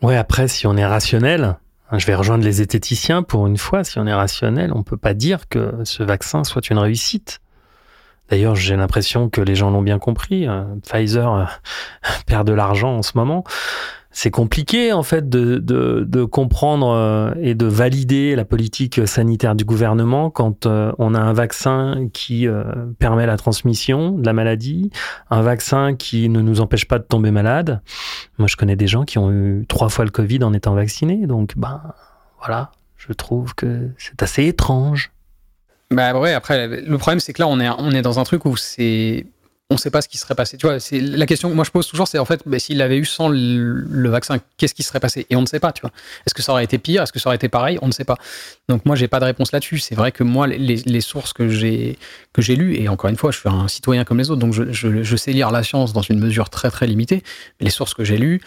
Ouais, 0.00 0.16
après, 0.16 0.48
si 0.48 0.66
on 0.66 0.76
est 0.78 0.86
rationnel, 0.86 1.56
je 1.92 2.06
vais 2.06 2.14
rejoindre 2.14 2.44
les 2.44 2.52
zététiciens 2.52 3.22
pour 3.22 3.46
une 3.46 3.58
fois. 3.58 3.84
Si 3.84 3.98
on 3.98 4.06
est 4.06 4.14
rationnel, 4.14 4.72
on 4.74 4.82
peut 4.82 4.96
pas 4.96 5.12
dire 5.12 5.48
que 5.48 5.74
ce 5.84 6.02
vaccin 6.02 6.44
soit 6.44 6.70
une 6.70 6.78
réussite. 6.78 7.40
D'ailleurs, 8.30 8.54
j'ai 8.54 8.76
l'impression 8.76 9.28
que 9.28 9.40
les 9.42 9.54
gens 9.54 9.70
l'ont 9.70 9.82
bien 9.82 9.98
compris. 9.98 10.46
Euh, 10.48 10.64
Pfizer 10.86 11.34
euh, 11.34 11.44
perd 12.26 12.46
de 12.46 12.52
l'argent 12.52 12.96
en 12.96 13.02
ce 13.02 13.12
moment 13.16 13.44
c'est 14.10 14.30
compliqué 14.30 14.92
en 14.92 15.02
fait 15.02 15.28
de, 15.28 15.58
de, 15.58 16.24
comprendre 16.24 16.88
euh, 16.88 17.32
et 17.40 17.54
de 17.54 17.66
valider 17.66 18.36
la 18.36 18.44
politique 18.44 19.06
sanitaire 19.06 19.54
du 19.54 19.64
gouvernement 19.64 20.30
quand 20.30 20.66
euh, 20.66 20.92
on 20.98 21.14
a 21.14 21.20
un 21.20 21.32
vaccin 21.32 22.08
qui 22.12 22.48
euh, 22.48 22.64
permet 22.98 23.26
la 23.26 23.36
transmission 23.36 24.12
de 24.12 24.24
la 24.24 24.32
maladie, 24.32 24.90
un 25.30 25.42
vaccin 25.42 25.94
qui 25.94 26.28
ne 26.28 26.40
nous 26.40 26.60
empêche 26.60 26.86
pas 26.86 26.98
de 26.98 27.04
tomber 27.04 27.30
malade. 27.30 27.80
Moi, 28.38 28.48
je 28.48 28.56
connais 28.56 28.76
des 28.76 28.86
gens 28.86 29.04
qui 29.04 29.18
ont 29.18 29.30
eu 29.30 29.66
trois 29.68 29.88
fois 29.88 30.04
le 30.04 30.10
Covid 30.10 30.42
en 30.42 30.52
étant 30.52 30.74
vaccinés, 30.74 31.26
donc 31.26 31.54
ben 31.56 31.80
voilà, 32.38 32.72
je 32.96 33.12
trouve 33.12 33.54
que 33.54 33.90
c'est 33.98 34.22
assez 34.22 34.46
étrange. 34.46 35.12
Bah 35.90 36.18
ouais, 36.18 36.34
après 36.34 36.66
le 36.66 36.98
problème 36.98 37.18
c'est 37.18 37.32
que 37.32 37.40
là 37.40 37.48
on 37.48 37.60
est 37.60 37.68
on 37.70 37.90
est 37.92 38.02
dans 38.02 38.18
un 38.18 38.24
truc 38.24 38.44
où 38.44 38.56
c'est 38.56 39.26
on 39.70 39.74
ne 39.74 39.78
sait 39.78 39.90
pas 39.90 40.00
ce 40.00 40.08
qui 40.08 40.16
serait 40.16 40.34
passé. 40.34 40.56
Tu 40.56 40.66
vois, 40.66 40.80
c'est 40.80 40.98
la 40.98 41.26
question 41.26 41.50
que 41.50 41.54
moi 41.54 41.64
je 41.64 41.70
pose 41.70 41.86
toujours, 41.86 42.08
c'est 42.08 42.18
en 42.18 42.24
fait, 42.24 42.40
bah, 42.46 42.58
s'il 42.58 42.80
avait 42.80 42.96
eu 42.96 43.04
sans 43.04 43.28
le, 43.28 44.08
vaccin, 44.08 44.38
qu'est-ce 44.56 44.74
qui 44.74 44.82
serait 44.82 45.00
passé? 45.00 45.26
Et 45.28 45.36
on 45.36 45.42
ne 45.42 45.46
sait 45.46 45.60
pas, 45.60 45.72
tu 45.72 45.82
vois. 45.82 45.90
Est-ce 46.26 46.32
que 46.32 46.42
ça 46.42 46.52
aurait 46.52 46.64
été 46.64 46.78
pire? 46.78 47.02
Est-ce 47.02 47.12
que 47.12 47.18
ça 47.18 47.28
aurait 47.28 47.36
été 47.36 47.50
pareil? 47.50 47.78
On 47.82 47.86
ne 47.86 47.92
sait 47.92 48.04
pas. 48.04 48.16
Donc 48.70 48.86
moi, 48.86 48.96
j'ai 48.96 49.08
pas 49.08 49.20
de 49.20 49.26
réponse 49.26 49.52
là-dessus. 49.52 49.78
C'est 49.78 49.94
vrai 49.94 50.10
que 50.10 50.24
moi, 50.24 50.46
les, 50.46 51.00
sources 51.02 51.34
que 51.34 51.48
j'ai 51.48 51.98
que 52.32 52.40
j'ai 52.40 52.56
lues, 52.56 52.76
et 52.76 52.88
encore 52.88 53.10
une 53.10 53.16
fois, 53.16 53.30
je 53.30 53.40
suis 53.40 53.48
un 53.48 53.68
citoyen 53.68 54.04
comme 54.04 54.18
les 54.18 54.30
autres, 54.30 54.40
donc 54.40 54.54
je, 54.54 55.16
sais 55.16 55.32
lire 55.32 55.50
la 55.50 55.62
science 55.62 55.92
dans 55.92 56.02
une 56.02 56.18
mesure 56.18 56.48
très 56.48 56.70
très 56.70 56.86
limitée. 56.86 57.22
Mais 57.60 57.66
les 57.66 57.70
sources 57.70 57.92
que 57.92 58.04
j'ai 58.04 58.16
lues 58.16 58.40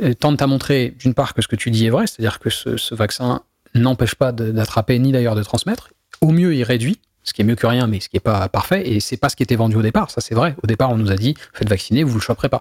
euh, 0.00 0.14
tentent 0.14 0.42
à 0.42 0.46
montrer, 0.46 0.94
d'une 0.96 1.14
part, 1.14 1.34
que 1.34 1.42
ce 1.42 1.48
que 1.48 1.56
tu 1.56 1.72
dis 1.72 1.86
est 1.86 1.90
vrai, 1.90 2.06
c'est-à-dire 2.06 2.38
que 2.38 2.50
ce, 2.50 2.76
ce 2.76 2.94
vaccin 2.94 3.42
n'empêche 3.74 4.14
pas 4.14 4.30
d'attraper 4.30 4.96
ni 5.00 5.10
d'ailleurs 5.10 5.34
de 5.34 5.42
transmettre. 5.42 5.90
Au 6.20 6.30
mieux, 6.30 6.54
il 6.54 6.62
réduit 6.62 7.00
ce 7.24 7.32
qui 7.32 7.42
est 7.42 7.44
mieux 7.44 7.54
que 7.54 7.66
rien, 7.66 7.86
mais 7.86 8.00
ce 8.00 8.08
qui 8.08 8.16
est 8.16 8.20
pas 8.20 8.48
parfait, 8.48 8.88
et 8.88 9.00
c'est 9.00 9.16
pas 9.16 9.28
ce 9.28 9.36
qui 9.36 9.42
était 9.42 9.56
vendu 9.56 9.76
au 9.76 9.82
départ, 9.82 10.10
ça 10.10 10.20
c'est 10.20 10.34
vrai. 10.34 10.54
Au 10.62 10.66
départ, 10.66 10.90
on 10.90 10.96
nous 10.96 11.10
a 11.10 11.16
dit, 11.16 11.34
faites 11.52 11.68
vacciner, 11.68 12.02
vous 12.04 12.14
le 12.14 12.20
choperez 12.20 12.48
pas. 12.48 12.60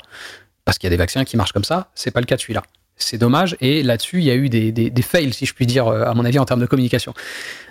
Parce 0.65 0.77
qu'il 0.77 0.87
y 0.87 0.91
a 0.91 0.91
des 0.91 0.97
vaccins 0.97 1.23
qui 1.23 1.37
marchent 1.37 1.53
comme 1.53 1.63
ça, 1.63 1.89
c'est 1.95 2.11
pas 2.11 2.19
le 2.19 2.25
cas 2.25 2.35
de 2.35 2.41
celui-là. 2.41 2.63
C'est 2.97 3.17
dommage, 3.17 3.57
et 3.61 3.81
là-dessus, 3.81 4.19
il 4.19 4.25
y 4.25 4.31
a 4.31 4.35
eu 4.35 4.49
des, 4.49 4.71
des, 4.71 5.01
fails, 5.01 5.33
si 5.33 5.47
je 5.47 5.55
puis 5.55 5.65
dire, 5.65 5.87
euh, 5.87 6.03
à 6.03 6.13
mon 6.13 6.23
avis, 6.23 6.37
en 6.37 6.45
termes 6.45 6.59
de 6.59 6.67
communication. 6.67 7.15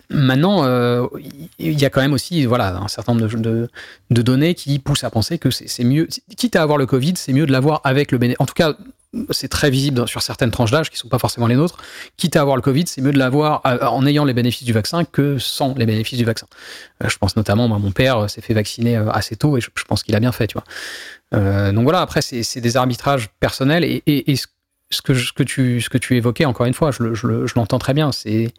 Maintenant, 0.08 0.64
euh, 0.64 1.06
il 1.60 1.78
y 1.78 1.84
a 1.84 1.90
quand 1.90 2.00
même 2.00 2.12
aussi 2.12 2.44
voilà, 2.44 2.76
un 2.78 2.88
certain 2.88 3.14
nombre 3.14 3.28
de 3.28 4.22
données 4.22 4.54
qui 4.54 4.80
poussent 4.80 5.04
à 5.04 5.10
penser 5.10 5.38
que 5.38 5.50
c'est 5.50 5.84
mieux, 5.84 6.08
quitte 6.36 6.56
à 6.56 6.62
avoir 6.62 6.78
le 6.78 6.86
Covid, 6.86 7.14
c'est 7.16 7.32
mieux 7.32 7.46
de 7.46 7.52
l'avoir 7.52 7.80
avec 7.84 8.10
le 8.10 8.18
bénéfice. 8.18 8.40
En 8.40 8.46
tout 8.46 8.54
cas, 8.54 8.74
c'est 9.30 9.48
très 9.48 9.70
visible 9.70 10.06
sur 10.06 10.22
certaines 10.22 10.50
tranches 10.50 10.70
d'âge 10.70 10.90
qui 10.90 10.96
sont 10.96 11.08
pas 11.08 11.18
forcément 11.18 11.48
les 11.48 11.56
nôtres. 11.56 11.78
Quitte 12.16 12.36
à 12.36 12.40
avoir 12.40 12.56
le 12.56 12.62
Covid, 12.62 12.84
c'est 12.86 13.00
mieux 13.00 13.12
de 13.12 13.18
l'avoir 13.18 13.60
euh, 13.66 13.84
en 13.86 14.06
ayant 14.06 14.24
les 14.24 14.34
bénéfices 14.34 14.64
du 14.64 14.72
vaccin 14.72 15.04
que 15.04 15.38
sans 15.38 15.74
les 15.74 15.86
bénéfices 15.86 16.18
du 16.18 16.24
vaccin. 16.24 16.46
Euh, 17.02 17.08
je 17.08 17.18
pense 17.18 17.36
notamment, 17.36 17.68
mon 17.68 17.90
père 17.90 18.30
s'est 18.30 18.40
fait 18.40 18.54
vacciner 18.54 18.96
assez 18.96 19.36
tôt 19.36 19.56
et 19.56 19.60
je, 19.60 19.68
pense 19.86 20.02
qu'il 20.04 20.14
a 20.14 20.20
bien 20.20 20.32
fait, 20.32 20.46
tu 20.46 20.54
vois. 20.54 20.64
Euh, 21.34 21.72
donc 21.72 21.84
voilà, 21.84 22.00
après, 22.00 22.22
c'est 22.22 22.60
des 22.60 22.76
arbitrages 22.76 23.30
personnels 23.40 23.84
et, 23.84 24.34
ce, 24.92 25.02
que, 25.02 25.42
tu, 25.42 26.16
évoquais, 26.16 26.44
encore 26.44 26.66
une 26.66 26.74
fois, 26.74 26.90
je, 26.92 27.54
l'entends 27.56 27.78
très 27.78 27.94
bien. 27.94 28.12
C'est 28.12 28.52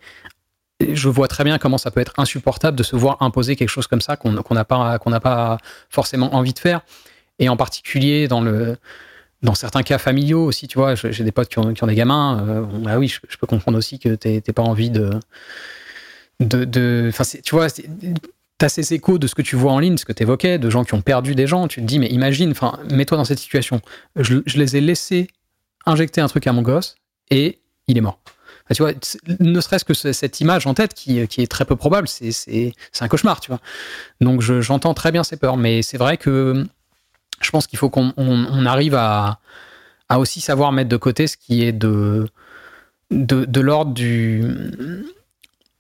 je 0.94 1.10
vois 1.10 1.28
très 1.28 1.44
bien 1.44 1.60
comment 1.60 1.78
ça 1.78 1.92
peut 1.92 2.00
être 2.00 2.14
insupportable 2.18 2.76
de 2.76 2.82
se 2.82 2.96
voir 2.96 3.18
imposer 3.22 3.56
quelque 3.56 3.70
chose 3.70 3.86
comme 3.86 4.02
ça 4.02 4.16
qu'on 4.16 4.32
n'a 4.32 4.66
pas, 4.66 4.98
qu'on 4.98 5.12
n'a 5.12 5.20
pas 5.20 5.58
forcément 5.90 6.34
envie 6.36 6.54
de 6.54 6.60
faire. 6.60 6.82
Et 7.38 7.50
en 7.50 7.58
particulier 7.58 8.28
dans 8.28 8.42
le, 8.42 8.78
dans 9.44 9.56
certains 9.56 9.84
cas 9.84 9.98
familiaux 9.98 10.46
aussi, 10.46 10.68
tu 10.68 10.78
vois, 10.78 10.96
j'ai 10.96 11.24
des 11.24 11.32
potes 11.32 11.50
qui 11.50 11.60
ont, 11.60 11.72
des 11.72 11.96
gamins. 11.96 12.46
Euh, 12.48 12.62
bah 12.62 13.00
oui, 13.00 13.08
je, 13.08 13.38
peux 13.38 13.48
comprendre 13.48 13.78
aussi 13.78 13.98
que 13.98 14.16
tu 14.16 14.30
n'as 14.30 14.54
pas 14.54 14.62
envie 14.62 14.90
de. 14.90 15.10
de, 16.40 16.64
de 16.64 17.12
tu 17.44 17.56
vois, 17.56 17.68
tu 17.70 17.86
as 18.62 18.70
ces 18.70 18.94
échos 18.94 19.18
de 19.18 19.26
ce 19.26 19.34
que 19.34 19.42
tu 19.42 19.56
vois 19.56 19.72
en 19.72 19.80
ligne, 19.80 19.98
ce 19.98 20.06
que 20.06 20.14
tu 20.14 20.24
évoquais, 20.24 20.60
de 20.60 20.70
gens 20.70 20.84
qui 20.84 20.94
ont 20.94 21.02
perdu 21.02 21.34
des 21.34 21.48
gens. 21.48 21.68
Tu 21.68 21.82
te 21.82 21.86
dis, 21.86 21.98
mais 21.98 22.08
imagine, 22.08 22.52
enfin, 22.52 22.78
mets-toi 22.92 23.18
dans 23.18 23.26
cette 23.26 23.40
situation. 23.40 23.82
Je, 24.16 24.42
les 24.56 24.78
ai 24.78 24.82
laissés 24.82 25.28
injecter 25.88 26.22
un 26.22 26.28
truc 26.28 26.46
à 26.46 26.54
mon 26.54 26.62
gosse 26.62 26.96
et 27.32 27.60
il 27.88 27.98
est 27.98 28.02
mort. 28.02 28.20
Tu 28.74 28.84
vois, 28.84 28.94
ne 29.40 29.60
serait-ce 29.60 29.84
que 29.84 29.94
cette 29.94 30.40
image 30.40 30.66
en 30.66 30.74
tête 30.74 30.94
qui 30.94 31.20
est 31.20 31.52
très 31.52 31.66
peu 31.66 31.76
probable, 31.76 32.08
c'est 32.08 32.74
un 33.02 33.08
cauchemar, 33.08 33.42
tu 33.42 33.50
vois. 33.50 33.60
Donc 34.22 34.42
j'entends 34.42 34.94
très 34.94 35.12
bien 35.12 35.24
ces 35.24 35.36
peurs, 35.36 35.58
mais 35.58 35.82
c'est 35.82 35.98
vrai 35.98 36.16
que 36.16 36.66
je 37.42 37.52
pense 37.52 37.68
qu'il 37.68 37.80
faut 37.80 37.90
qu'on 37.90 38.14
on, 38.18 38.46
on 38.50 38.66
arrive 38.66 38.96
à, 38.96 39.40
aussi 40.18 40.42
savoir 40.42 40.72
mettre 40.72 40.90
de 40.90 40.98
côté 40.98 41.28
ce 41.28 41.38
qui 41.38 41.64
est 41.64 41.72
de 41.72 42.28
l'ordre 43.12 43.94
du 43.94 44.44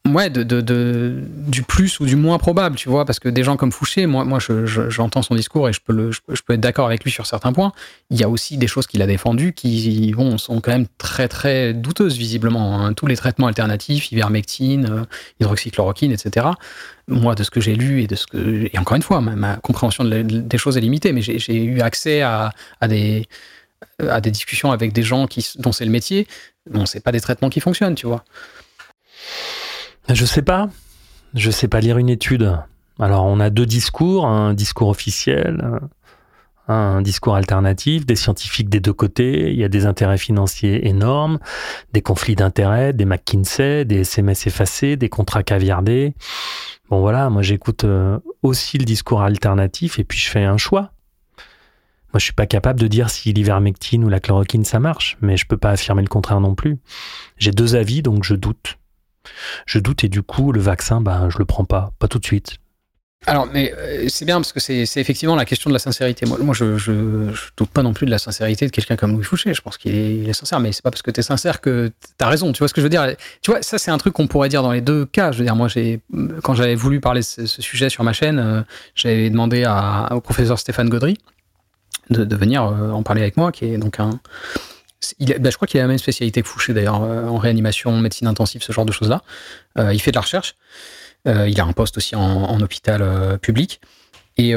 ouais, 0.09 0.29
de, 0.29 1.23
du 1.47 1.63
plus 1.63 1.99
ou 1.99 2.05
du 2.05 2.15
moins 2.15 2.37
probable, 2.37 2.75
tu 2.75 2.89
vois, 2.89 3.05
parce 3.05 3.19
que 3.19 3.29
des 3.29 3.43
gens 3.43 3.57
comme 3.57 3.71
Fouché, 3.71 4.05
moi, 4.05 4.23
j'entends 4.39 5.21
je, 5.21 5.25
je, 5.25 5.27
son 5.27 5.35
discours 5.35 5.69
et 5.69 5.73
je 5.73 5.79
peux, 5.81 6.11
être 6.49 6.59
d'accord 6.59 6.87
avec 6.87 7.03
lui 7.03 7.11
sur 7.11 7.25
certains 7.25 7.53
points. 7.53 7.71
Il 8.09 8.19
y 8.19 8.23
a 8.23 8.29
aussi 8.29 8.57
des 8.57 8.67
choses 8.67 8.87
qu'il 8.87 9.01
a 9.01 9.07
défendues 9.07 9.53
qui 9.53 10.13
bon, 10.15 10.37
sont 10.37 10.59
quand 10.61 10.71
même 10.71 10.87
très 10.97 11.27
très 11.27 11.73
douteuses, 11.73 12.17
visiblement. 12.17 12.81
Hein. 12.81 12.93
Tous 12.93 13.07
les 13.07 13.15
traitements 13.15 13.47
alternatifs, 13.47 14.11
ivermectine, 14.11 14.85
euh, 14.85 15.03
hydroxychloroquine, 15.39 16.11
etc. 16.11 16.47
Moi, 17.07 17.35
de 17.35 17.43
ce 17.43 17.51
que 17.51 17.61
j'ai 17.61 17.75
lu 17.75 18.01
et 18.01 18.07
de 18.07 18.15
ce 18.15 18.27
que. 18.27 18.69
Et 18.73 18.77
encore 18.77 18.95
une 18.95 19.03
fois, 19.03 19.21
ma, 19.21 19.57
compréhension 19.57 20.03
de, 20.03 20.21
des 20.21 20.57
choses 20.57 20.77
est 20.77 20.81
limitée, 20.81 21.13
mais 21.13 21.21
j'ai 21.21 21.63
eu 21.63 21.81
accès 21.81 22.21
à, 22.21 22.51
à 22.79 22.87
des 22.87 23.27
à 23.99 24.21
des 24.21 24.31
discussions 24.31 24.71
avec 24.71 24.93
des 24.93 25.03
gens 25.03 25.27
qui, 25.27 25.47
dont 25.57 25.71
c'est 25.71 25.85
le 25.85 25.91
métier. 25.91 26.27
Bon, 26.69 26.85
c'est 26.85 26.99
pas 26.99 27.11
des 27.11 27.21
traitements 27.21 27.49
qui 27.49 27.59
fonctionnent, 27.59 27.95
tu 27.95 28.07
vois. 28.07 28.23
Je 30.09 30.25
sais 30.25 30.41
pas. 30.41 30.69
Je 31.33 31.51
sais 31.51 31.67
pas 31.67 31.79
lire 31.79 31.97
une 31.97 32.09
étude. 32.09 32.57
Alors, 32.99 33.25
on 33.25 33.39
a 33.39 33.49
deux 33.49 33.65
discours, 33.65 34.25
un 34.25 34.53
discours 34.53 34.89
officiel, 34.89 35.79
un 36.67 37.01
discours 37.01 37.35
alternatif, 37.35 38.05
des 38.05 38.15
scientifiques 38.15 38.69
des 38.69 38.79
deux 38.79 38.93
côtés, 38.93 39.51
il 39.51 39.57
y 39.57 39.63
a 39.63 39.69
des 39.69 39.85
intérêts 39.85 40.17
financiers 40.17 40.87
énormes, 40.87 41.39
des 41.93 42.01
conflits 42.01 42.35
d'intérêts, 42.35 42.93
des 42.93 43.05
McKinsey, 43.05 43.85
des 43.85 44.01
SMS 44.01 44.47
effacés, 44.47 44.95
des 44.95 45.09
contrats 45.09 45.43
caviardés. 45.43 46.13
Bon 46.89 46.99
voilà, 46.99 47.29
moi 47.29 47.41
j'écoute 47.41 47.83
euh, 47.83 48.19
aussi 48.43 48.77
le 48.77 48.85
discours 48.85 49.21
alternatif 49.21 49.99
et 49.99 50.03
puis 50.03 50.19
je 50.19 50.29
fais 50.29 50.43
un 50.43 50.57
choix. 50.57 50.91
Moi 52.13 52.19
je 52.19 52.25
suis 52.25 52.33
pas 52.33 52.45
capable 52.45 52.79
de 52.79 52.87
dire 52.87 53.09
si 53.09 53.31
l'ivermectine 53.31 54.03
ou 54.03 54.09
la 54.09 54.19
chloroquine 54.19 54.65
ça 54.65 54.79
marche, 54.79 55.17
mais 55.21 55.37
je 55.37 55.45
peux 55.47 55.57
pas 55.57 55.71
affirmer 55.71 56.01
le 56.01 56.09
contraire 56.09 56.41
non 56.41 56.55
plus. 56.55 56.77
J'ai 57.37 57.51
deux 57.51 57.75
avis 57.75 58.01
donc 58.01 58.23
je 58.23 58.35
doute. 58.35 58.77
Je 59.65 59.79
doute 59.79 60.03
et 60.03 60.09
du 60.09 60.21
coup, 60.21 60.51
le 60.51 60.61
vaccin, 60.61 61.01
ben, 61.01 61.29
je 61.29 61.37
le 61.37 61.45
prends 61.45 61.65
pas, 61.65 61.91
pas 61.99 62.07
tout 62.07 62.19
de 62.19 62.25
suite. 62.25 62.57
Alors, 63.27 63.47
mais 63.53 63.71
euh, 63.77 64.07
c'est 64.07 64.25
bien 64.25 64.37
parce 64.37 64.51
que 64.51 64.59
c'est 64.59 64.83
effectivement 64.97 65.35
la 65.35 65.45
question 65.45 65.69
de 65.69 65.73
la 65.73 65.79
sincérité. 65.79 66.25
Moi, 66.25 66.55
je, 66.55 66.77
je, 66.77 66.91
doute 67.55 67.69
pas 67.69 67.83
non 67.83 67.93
plus 67.93 68.07
de 68.07 68.11
la 68.11 68.17
sincérité 68.17 68.65
de 68.65 68.71
quelqu'un 68.71 68.95
comme 68.95 69.11
Louis 69.11 69.23
Fouché. 69.23 69.53
Je 69.53 69.61
pense 69.61 69.77
qu'il 69.77 70.27
est, 70.27 70.33
sincère, 70.33 70.59
mais 70.59 70.71
c'est 70.71 70.81
pas 70.81 70.89
parce 70.89 71.03
que 71.03 71.11
tu 71.11 71.19
es 71.19 71.23
sincère 71.23 71.61
que 71.61 71.91
tu 72.01 72.25
as 72.25 72.27
raison. 72.27 72.51
Tu 72.51 72.59
vois 72.59 72.67
ce 72.67 72.73
que 72.73 72.81
je 72.81 72.85
veux 72.85 72.89
dire? 72.89 73.15
Tu 73.43 73.51
vois, 73.51 73.61
ça, 73.61 73.77
c'est 73.77 73.91
un 73.91 73.99
truc 73.99 74.13
qu'on 74.13 74.25
pourrait 74.25 74.49
dire 74.49 74.63
dans 74.63 74.71
les 74.71 74.81
deux 74.81 75.05
cas. 75.05 75.31
Je 75.31 75.37
veux 75.37 75.43
dire, 75.43 75.55
moi, 75.55 75.67
quand 76.41 76.55
j'avais 76.55 76.73
voulu 76.73 76.99
parler 76.99 77.21
ce, 77.21 77.45
ce, 77.45 77.61
sujet 77.61 77.89
sur 77.89 78.03
ma 78.03 78.13
chaîne, 78.13 78.39
euh, 78.39 78.61
j'avais 78.95 79.29
demandé 79.29 79.67
au 80.09 80.19
professeur 80.21 80.57
Stéphane 80.57 80.89
Gaudry 80.89 81.19
de, 82.09 82.23
de 82.23 82.35
venir 82.35 82.63
euh, 82.63 82.89
en 82.89 83.03
parler 83.03 83.21
avec 83.21 83.37
moi, 83.37 83.51
qui 83.51 83.65
est 83.65 83.77
donc 83.77 83.99
un, 83.99 84.19
bah, 85.39 85.49
je 85.49 85.55
crois 85.55 85.67
qu'il 85.67 85.79
a 85.79 85.83
la 85.83 85.87
même 85.87 85.97
spécialité 85.97 86.41
que 86.41 86.47
Fouché 86.47 86.73
d'ailleurs 86.73 87.01
euh, 87.01 87.27
en 87.27 87.37
réanimation, 87.37 87.97
médecine 87.99 88.27
intensive, 88.27 88.61
ce 88.63 88.71
genre 88.71 88.85
de 88.85 88.91
choses-là. 88.91 89.23
Euh, 89.77 89.93
il 89.93 90.01
fait 90.01 90.11
de 90.11 90.15
la 90.15 90.21
recherche. 90.21 90.55
Euh, 91.27 91.49
il 91.49 91.59
a 91.59 91.65
un 91.65 91.73
poste 91.73 91.97
aussi 91.97 92.15
en, 92.15 92.59
hôpital 92.61 93.39
public. 93.39 93.81
Et 94.37 94.53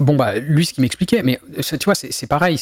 bon 0.00 0.16
bah 0.16 0.38
lui, 0.38 0.66
ce 0.66 0.74
qu'il 0.74 0.82
m'expliquait, 0.82 1.22
mais 1.22 1.40
tu 1.62 1.84
vois, 1.84 1.94
c'est 1.94 2.26
pareil. 2.26 2.58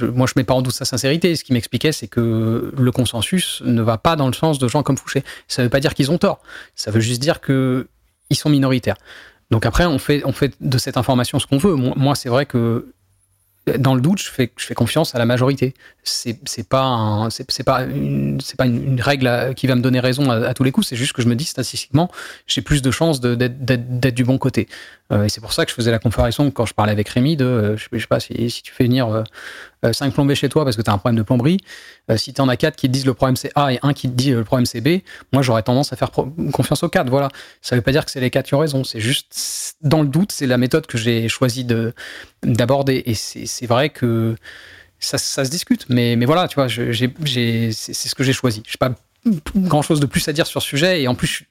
Moi, 0.00 0.26
je 0.26 0.32
mets 0.36 0.44
pas 0.44 0.54
en 0.54 0.62
doute 0.62 0.74
sa 0.74 0.84
sincérité. 0.84 1.36
Ce 1.36 1.44
qu'il 1.44 1.54
m'expliquait, 1.54 1.92
c'est 1.92 2.08
que 2.08 2.72
le 2.76 2.92
consensus 2.92 3.62
ne 3.64 3.82
va 3.82 3.98
pas 3.98 4.16
dans 4.16 4.26
le 4.26 4.32
sens 4.32 4.58
de 4.58 4.66
gens 4.68 4.82
comme 4.82 4.96
Fouché. 4.96 5.22
Ça 5.48 5.62
veut 5.62 5.68
pas 5.68 5.80
dire 5.80 5.94
qu'ils 5.94 6.10
ont 6.10 6.18
tort. 6.18 6.40
Ça 6.74 6.90
veut 6.90 7.00
juste 7.00 7.20
dire 7.20 7.40
que 7.40 7.88
ils 8.30 8.36
sont 8.36 8.50
minoritaires. 8.50 8.96
Donc 9.50 9.66
après, 9.66 9.84
on 9.84 9.98
fait 9.98 10.22
de 10.60 10.78
cette 10.78 10.96
information 10.96 11.38
ce 11.38 11.46
qu'on 11.46 11.58
veut. 11.58 11.74
Moi, 11.74 12.14
c'est 12.14 12.30
vrai 12.30 12.46
que 12.46 12.92
dans 13.78 13.94
le 13.94 14.00
doute, 14.00 14.20
je 14.20 14.28
fais, 14.28 14.50
je 14.56 14.66
fais 14.66 14.74
confiance 14.74 15.14
à 15.14 15.18
la 15.18 15.26
majorité. 15.26 15.74
C'est 16.02 16.34
pas, 16.68 16.82
un, 16.82 17.28
pas, 17.64 17.82
une, 17.84 18.40
pas 18.58 18.66
une, 18.66 19.00
règle 19.00 19.54
qui 19.54 19.68
va 19.68 19.76
me 19.76 19.82
donner 19.82 20.00
raison 20.00 20.30
à, 20.30 20.48
à 20.48 20.54
tous 20.54 20.64
les 20.64 20.72
coups, 20.72 20.88
c'est 20.88 20.96
juste 20.96 21.12
que 21.12 21.22
je 21.22 21.28
me 21.28 21.36
dis 21.36 21.44
statistiquement, 21.44 22.10
j'ai 22.46 22.60
plus 22.60 22.82
de 22.82 22.90
chances 22.90 23.20
d'être 23.20 24.14
du 24.14 24.24
bon 24.24 24.38
côté. 24.38 24.68
Euh, 25.12 25.24
et 25.24 25.28
c'est 25.28 25.40
pour 25.40 25.52
ça 25.52 25.64
que 25.64 25.70
je 25.70 25.74
faisais 25.74 25.90
la 25.90 25.98
comparaison 25.98 26.50
quand 26.50 26.66
je 26.66 26.74
parlais 26.74 26.92
avec 26.92 27.08
Rémi 27.08 27.36
de, 27.36 27.44
euh, 27.44 27.76
je, 27.76 27.88
sais 27.98 28.06
pas, 28.06 28.20
si, 28.20 28.50
si, 28.50 28.62
tu 28.62 28.72
fais 28.72 28.84
venir 28.84 29.08
euh, 29.08 29.22
5 29.90 30.14
plombés 30.14 30.34
chez 30.34 30.48
toi 30.48 30.64
parce 30.64 30.76
que 30.76 30.82
tu 30.82 30.90
as 30.90 30.92
un 30.92 30.98
problème 30.98 31.16
de 31.16 31.22
plomberie, 31.22 31.58
euh, 32.10 32.16
si 32.16 32.32
tu 32.32 32.40
en 32.40 32.48
as 32.48 32.56
4 32.56 32.76
qui 32.76 32.86
te 32.86 32.92
disent 32.92 33.06
le 33.06 33.14
problème 33.14 33.36
c'est 33.36 33.50
A 33.54 33.72
et 33.72 33.78
un 33.82 33.92
qui 33.92 34.08
te 34.08 34.14
dit 34.14 34.30
le 34.30 34.44
problème 34.44 34.66
c'est 34.66 34.80
B, 34.80 35.00
moi 35.32 35.42
j'aurais 35.42 35.62
tendance 35.62 35.92
à 35.92 35.96
faire 35.96 36.10
confiance 36.52 36.82
aux 36.82 36.88
4. 36.88 37.08
Voilà. 37.10 37.28
Ça 37.60 37.74
veut 37.74 37.82
pas 37.82 37.92
dire 37.92 38.04
que 38.04 38.10
c'est 38.10 38.20
les 38.20 38.30
4 38.30 38.46
qui 38.46 38.54
ont 38.54 38.60
raison, 38.60 38.84
c'est 38.84 39.00
juste 39.00 39.74
dans 39.80 40.02
le 40.02 40.08
doute, 40.08 40.32
c'est 40.32 40.46
la 40.46 40.58
méthode 40.58 40.86
que 40.86 40.98
j'ai 40.98 41.28
choisi 41.28 41.66
d'aborder. 42.42 43.02
Et 43.06 43.14
c'est 43.14 43.66
vrai 43.66 43.90
que 43.90 44.36
ça, 45.00 45.18
ça, 45.18 45.44
se 45.44 45.50
discute. 45.50 45.86
Mais, 45.88 46.16
mais 46.16 46.26
voilà, 46.26 46.46
tu 46.46 46.54
vois, 46.54 46.68
c'est 46.68 47.92
ce 47.92 48.14
que 48.14 48.22
j'ai 48.22 48.32
choisi. 48.32 48.62
Je 48.68 48.76
pas 48.76 48.94
grand 49.56 49.82
chose 49.82 50.00
de 50.00 50.06
plus 50.06 50.26
à 50.28 50.32
dire 50.32 50.46
sur 50.46 50.60
ce 50.60 50.68
sujet 50.68 51.02
et 51.02 51.08
en 51.08 51.14
plus 51.14 51.44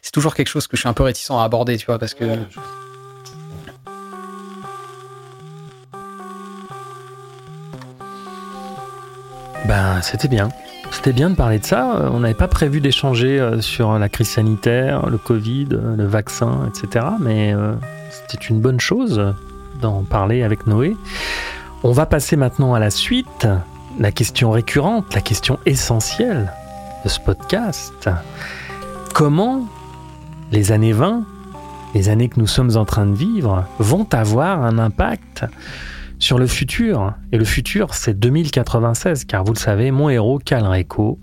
c'est 0.00 0.12
toujours 0.12 0.34
quelque 0.34 0.48
chose 0.48 0.66
que 0.66 0.78
je 0.78 0.80
suis 0.80 0.88
un 0.88 0.94
peu 0.94 1.02
réticent 1.02 1.30
à 1.30 1.44
aborder 1.44 1.76
tu 1.76 1.84
vois 1.84 1.98
parce 1.98 2.14
que 2.14 2.24
Ben, 9.68 10.00
c'était 10.00 10.28
bien. 10.28 10.48
C'était 10.90 11.12
bien 11.12 11.28
de 11.28 11.34
parler 11.34 11.58
de 11.58 11.66
ça. 11.66 11.96
Euh, 11.96 12.10
On 12.10 12.20
n'avait 12.20 12.32
pas 12.32 12.48
prévu 12.48 12.80
d'échanger 12.80 13.38
euh, 13.38 13.60
sur 13.60 13.98
la 13.98 14.08
crise 14.08 14.30
sanitaire, 14.30 15.10
le 15.10 15.18
Covid, 15.18 15.68
euh, 15.72 15.94
le 15.94 16.06
vaccin, 16.06 16.70
etc. 16.70 17.04
Mais 17.20 17.54
c'était 18.10 18.46
une 18.46 18.60
bonne 18.60 18.80
chose 18.80 19.34
d'en 19.82 20.04
parler 20.04 20.42
avec 20.42 20.66
Noé. 20.66 20.96
On 21.82 21.92
va 21.92 22.06
passer 22.06 22.34
maintenant 22.36 22.72
à 22.72 22.78
la 22.78 22.88
suite. 22.88 23.46
La 23.98 24.10
question 24.10 24.50
récurrente, 24.50 25.14
la 25.14 25.20
question 25.20 25.58
essentielle 25.66 26.50
de 27.04 27.10
ce 27.10 27.20
podcast. 27.20 28.08
Comment 29.12 29.66
les 30.50 30.72
années 30.72 30.92
20, 30.92 31.24
les 31.94 32.08
années 32.08 32.30
que 32.30 32.40
nous 32.40 32.46
sommes 32.46 32.76
en 32.76 32.86
train 32.86 33.04
de 33.04 33.14
vivre, 33.14 33.66
vont 33.78 34.06
avoir 34.12 34.62
un 34.62 34.78
impact 34.78 35.44
sur 36.28 36.38
le 36.38 36.46
futur. 36.46 37.14
Et 37.32 37.38
le 37.38 37.44
futur, 37.46 37.94
c'est 37.94 38.12
2096, 38.12 39.24
car 39.24 39.44
vous 39.44 39.54
le 39.54 39.58
savez, 39.58 39.90
mon 39.90 40.10
héros, 40.10 40.38
Cal 40.38 40.66
Reco, 40.66 41.18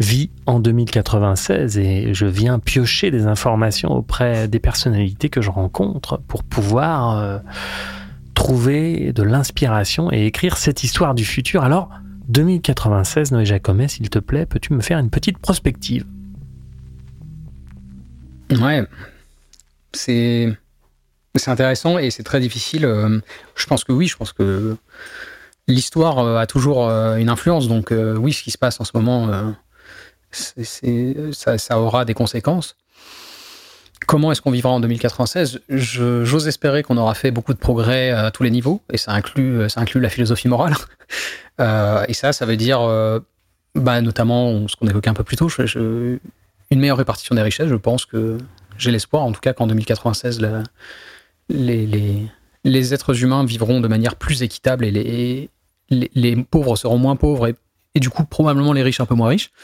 vit 0.00 0.30
en 0.46 0.58
2096 0.58 1.78
et 1.78 2.12
je 2.12 2.26
viens 2.26 2.58
piocher 2.58 3.12
des 3.12 3.28
informations 3.28 3.92
auprès 3.92 4.48
des 4.48 4.58
personnalités 4.58 5.28
que 5.28 5.40
je 5.40 5.48
rencontre 5.48 6.20
pour 6.26 6.42
pouvoir 6.42 7.18
euh, 7.18 7.38
trouver 8.34 9.12
de 9.12 9.22
l'inspiration 9.22 10.12
et 10.12 10.26
écrire 10.26 10.56
cette 10.56 10.82
histoire 10.82 11.14
du 11.14 11.24
futur. 11.24 11.62
Alors, 11.62 11.90
2096, 12.28 13.30
Noé 13.30 13.46
Jacomet, 13.46 13.86
s'il 13.86 14.10
te 14.10 14.18
plaît, 14.18 14.44
peux-tu 14.44 14.72
me 14.72 14.80
faire 14.80 14.98
une 14.98 15.10
petite 15.10 15.38
prospective? 15.38 16.04
Ouais, 18.50 18.84
c'est 19.92 20.52
c'est 21.38 21.50
intéressant 21.50 21.98
et 21.98 22.10
c'est 22.10 22.22
très 22.22 22.40
difficile. 22.40 22.84
Euh, 22.84 23.20
je 23.54 23.66
pense 23.66 23.84
que 23.84 23.92
oui, 23.92 24.06
je 24.06 24.16
pense 24.16 24.32
que 24.32 24.76
l'histoire 25.68 26.18
euh, 26.18 26.38
a 26.38 26.46
toujours 26.46 26.88
euh, 26.88 27.16
une 27.16 27.28
influence. 27.28 27.68
Donc 27.68 27.92
oui, 27.92 28.32
ce 28.32 28.42
qui 28.42 28.50
se 28.50 28.58
passe 28.58 28.80
en 28.80 28.84
ce 28.84 28.92
moment, 28.94 29.54
ça, 30.30 31.78
aura 31.78 32.04
des 32.04 32.14
conséquences. 32.14 32.76
Comment 34.06 34.30
est-ce 34.30 34.40
qu'on 34.40 34.52
vivra 34.52 34.70
en 34.70 34.80
2096 34.80 35.60
J'ose 35.68 36.46
espérer 36.46 36.84
qu'on 36.84 36.96
aura 36.96 37.14
fait 37.14 37.32
beaucoup 37.32 37.54
de 37.54 37.58
progrès 37.58 38.10
à 38.10 38.30
tous 38.30 38.44
les 38.44 38.50
niveaux, 38.50 38.80
et 38.92 38.98
ça 38.98 39.10
inclut, 39.12 39.68
ça 39.68 39.80
inclut 39.80 40.00
la 40.00 40.10
philosophie 40.10 40.46
morale. 40.46 40.74
et 41.58 42.14
ça, 42.14 42.32
ça 42.32 42.46
veut 42.46 42.56
dire 42.56 42.80
bah, 43.74 44.00
notamment 44.00 44.68
ce 44.68 44.76
qu'on 44.76 44.86
évoquait 44.86 45.10
un 45.10 45.14
peu 45.14 45.24
plus 45.24 45.36
tôt, 45.36 45.48
une 46.70 46.80
meilleure 46.80 46.98
répartition 46.98 47.34
des 47.34 47.42
richesses. 47.42 47.68
Je 47.68 47.74
pense 47.74 48.04
que 48.04 48.38
j'ai 48.78 48.90
l'espoir, 48.90 49.22
en 49.24 49.32
tout 49.32 49.40
cas, 49.40 49.52
qu'en 49.52 49.66
2096, 49.66 50.40
les, 51.48 52.94
êtres 52.94 53.22
humains 53.22 53.44
vivront 53.44 53.80
de 53.80 53.88
manière 53.88 54.16
plus 54.16 54.42
équitable 54.42 54.84
et 54.84 55.50
les, 55.90 56.36
pauvres 56.44 56.76
seront 56.76 56.98
moins 56.98 57.16
pauvres 57.16 57.48
et, 57.94 58.00
du 58.00 58.10
coup, 58.10 58.24
probablement 58.24 58.72
les 58.72 58.82
riches 58.82 59.00
un 59.00 59.06
peu 59.06 59.14
moins 59.14 59.28
riches. 59.28 59.50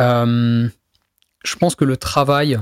Euh, 0.00 0.68
je 1.44 1.54
pense 1.54 1.76
que 1.76 1.84
le 1.84 1.96
travail 1.96 2.58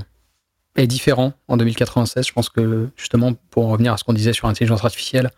est 0.77 0.86
différent 0.86 1.32
en 1.48 1.56
2096. 1.56 2.27
Je 2.27 2.32
pense 2.35 2.51
que, 2.51 2.90
justement, 2.94 3.32
pour 3.48 3.69
revenir 3.69 3.94
à 3.94 3.97
ce 3.97 4.05
qu'on 4.05 4.12
disait 4.12 4.35
sur 4.35 4.48
l'intelligence 4.48 4.85
artificielle, 4.85 5.31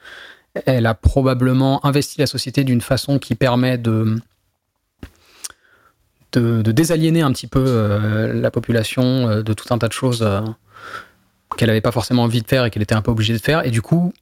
elle 0.67 0.87
a 0.87 0.95
probablement 0.95 1.87
investi 1.87 2.19
la 2.19 2.27
société 2.27 2.65
d'une 2.65 2.81
façon 2.81 3.21
qui 3.21 3.37
permet 3.37 3.79
de 3.79 4.21
désaliéner 6.33 7.23
un 7.23 7.31
petit 7.31 7.47
peu 7.47 7.65
euh, 7.65 8.33
la 8.33 8.51
population 8.51 9.29
euh, 9.29 9.43
de 9.43 9.53
tout 9.53 9.73
un 9.73 9.79
tas 9.79 9.87
de 9.87 9.93
choses 9.93 10.27
qu'elle 11.57 11.69
n'avait 11.69 11.81
pas 11.81 11.93
forcément 11.93 12.25
envie 12.25 12.43
de 12.43 12.47
faire 12.47 12.65
et 12.65 12.71
qu'elle 12.71 12.83
était 12.83 12.95
un 12.95 13.03
peu 13.03 13.11
obligée 13.11 13.33
de 13.33 13.39
faire. 13.39 13.65
Et 13.67 13.71
du 13.71 13.83
coup, 13.83 14.13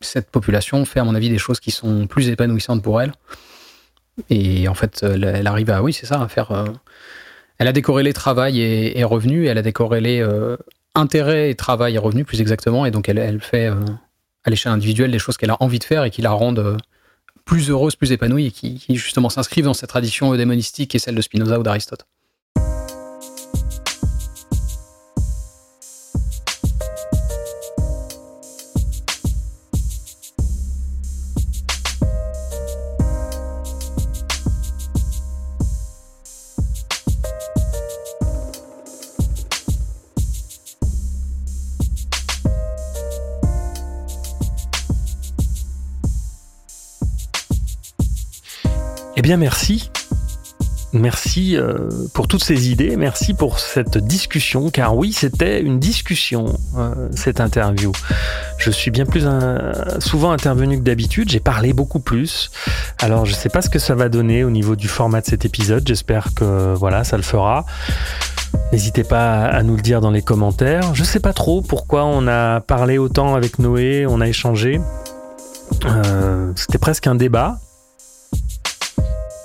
cette 0.00 0.30
population 0.30 0.84
fait, 0.84 1.00
à 1.00 1.04
mon 1.04 1.14
avis, 1.14 1.28
des 1.28 1.38
choses 1.38 1.60
qui 1.60 1.70
sont 1.70 2.06
plus 2.06 2.28
épanouissantes 2.28 2.82
pour 2.82 3.00
elle. 3.00 3.12
Et 4.28 4.68
en 4.68 4.74
fait, 4.74 5.02
elle, 5.02 5.46
arrive 5.46 5.70
à, 5.70 5.82
oui, 5.82 5.92
c'est 5.92 6.06
ça, 6.06 6.20
à 6.20 6.28
faire. 6.28 6.64
elle 7.58 7.68
a 7.68 7.72
décorrélé 7.72 8.12
travail 8.12 8.60
et, 8.60 8.98
et 8.98 9.04
revenus, 9.04 9.48
elle 9.48 9.58
a 9.58 9.62
décorrélé 9.62 10.26
intérêt 10.94 11.50
et 11.50 11.54
travail 11.54 11.94
et 11.94 11.98
revenus, 11.98 12.26
plus 12.26 12.40
exactement. 12.40 12.86
Et 12.86 12.90
donc, 12.90 13.08
elle, 13.08 13.40
fait 13.40 13.68
à 13.68 14.50
l'échelle 14.50 14.72
individuelle 14.72 15.10
des 15.10 15.18
choses 15.18 15.36
qu'elle 15.36 15.50
a 15.50 15.56
envie 15.60 15.78
de 15.78 15.84
faire 15.84 16.04
et 16.04 16.10
qui 16.10 16.22
la 16.22 16.30
rendent 16.30 16.76
plus 17.44 17.70
heureuse, 17.70 17.96
plus 17.96 18.12
épanouie 18.12 18.46
et 18.46 18.50
qui, 18.50 18.80
justement 18.90 19.28
s'inscrivent 19.28 19.64
dans 19.64 19.74
cette 19.74 19.88
tradition 19.88 20.34
démonistique 20.34 20.94
et 20.94 20.98
celle 20.98 21.14
de 21.14 21.22
Spinoza 21.22 21.58
ou 21.58 21.62
d'Aristote. 21.62 22.06
Merci. 49.36 49.90
Merci 50.92 51.56
euh, 51.56 51.88
pour 52.14 52.26
toutes 52.26 52.42
ces 52.42 52.68
idées, 52.68 52.96
merci 52.96 53.32
pour 53.32 53.60
cette 53.60 53.96
discussion, 53.96 54.70
car 54.70 54.96
oui, 54.96 55.12
c'était 55.12 55.60
une 55.60 55.78
discussion, 55.78 56.58
euh, 56.76 57.08
cette 57.14 57.40
interview. 57.40 57.92
Je 58.58 58.72
suis 58.72 58.90
bien 58.90 59.06
plus 59.06 59.24
souvent 60.00 60.32
intervenu 60.32 60.78
que 60.78 60.82
d'habitude, 60.82 61.30
j'ai 61.30 61.38
parlé 61.38 61.72
beaucoup 61.72 62.00
plus. 62.00 62.50
Alors, 62.98 63.24
je 63.24 63.30
ne 63.30 63.36
sais 63.36 63.48
pas 63.48 63.62
ce 63.62 63.70
que 63.70 63.78
ça 63.78 63.94
va 63.94 64.08
donner 64.08 64.42
au 64.42 64.50
niveau 64.50 64.74
du 64.74 64.88
format 64.88 65.20
de 65.20 65.26
cet 65.26 65.44
épisode, 65.44 65.86
j'espère 65.86 66.34
que 66.34 66.74
voilà, 66.74 67.04
ça 67.04 67.16
le 67.16 67.22
fera. 67.22 67.66
N'hésitez 68.72 69.04
pas 69.04 69.46
à 69.46 69.62
nous 69.62 69.76
le 69.76 69.82
dire 69.82 70.00
dans 70.00 70.10
les 70.10 70.22
commentaires. 70.22 70.94
Je 70.94 71.02
ne 71.02 71.06
sais 71.06 71.20
pas 71.20 71.32
trop 71.32 71.62
pourquoi 71.62 72.04
on 72.04 72.26
a 72.26 72.60
parlé 72.60 72.98
autant 72.98 73.36
avec 73.36 73.60
Noé, 73.60 74.06
on 74.08 74.20
a 74.20 74.26
échangé. 74.26 74.80
Euh, 75.84 76.52
c'était 76.56 76.78
presque 76.78 77.06
un 77.06 77.14
débat, 77.14 77.58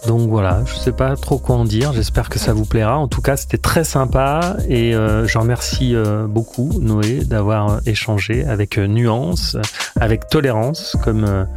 donc 0.07 0.29
voilà, 0.29 0.61
je 0.65 0.75
sais 0.75 0.91
pas 0.91 1.15
trop 1.15 1.39
quoi 1.39 1.55
en 1.55 1.65
dire, 1.65 1.93
j'espère 1.93 2.29
que 2.29 2.37
ça 2.37 2.53
vous 2.53 2.65
plaira. 2.65 2.97
En 2.97 3.07
tout 3.07 3.21
cas, 3.21 3.37
c'était 3.37 3.57
très 3.57 3.83
sympa 3.83 4.57
et 4.69 4.93
euh, 4.93 5.25
je 5.25 5.37
remercie 5.37 5.95
euh, 5.95 6.27
beaucoup 6.27 6.71
Noé 6.79 7.25
d'avoir 7.25 7.69
euh, 7.69 7.79
échangé 7.85 8.45
avec 8.45 8.77
nuance, 8.77 9.57
avec 9.99 10.27
tolérance, 10.27 10.95
comme 11.03 11.47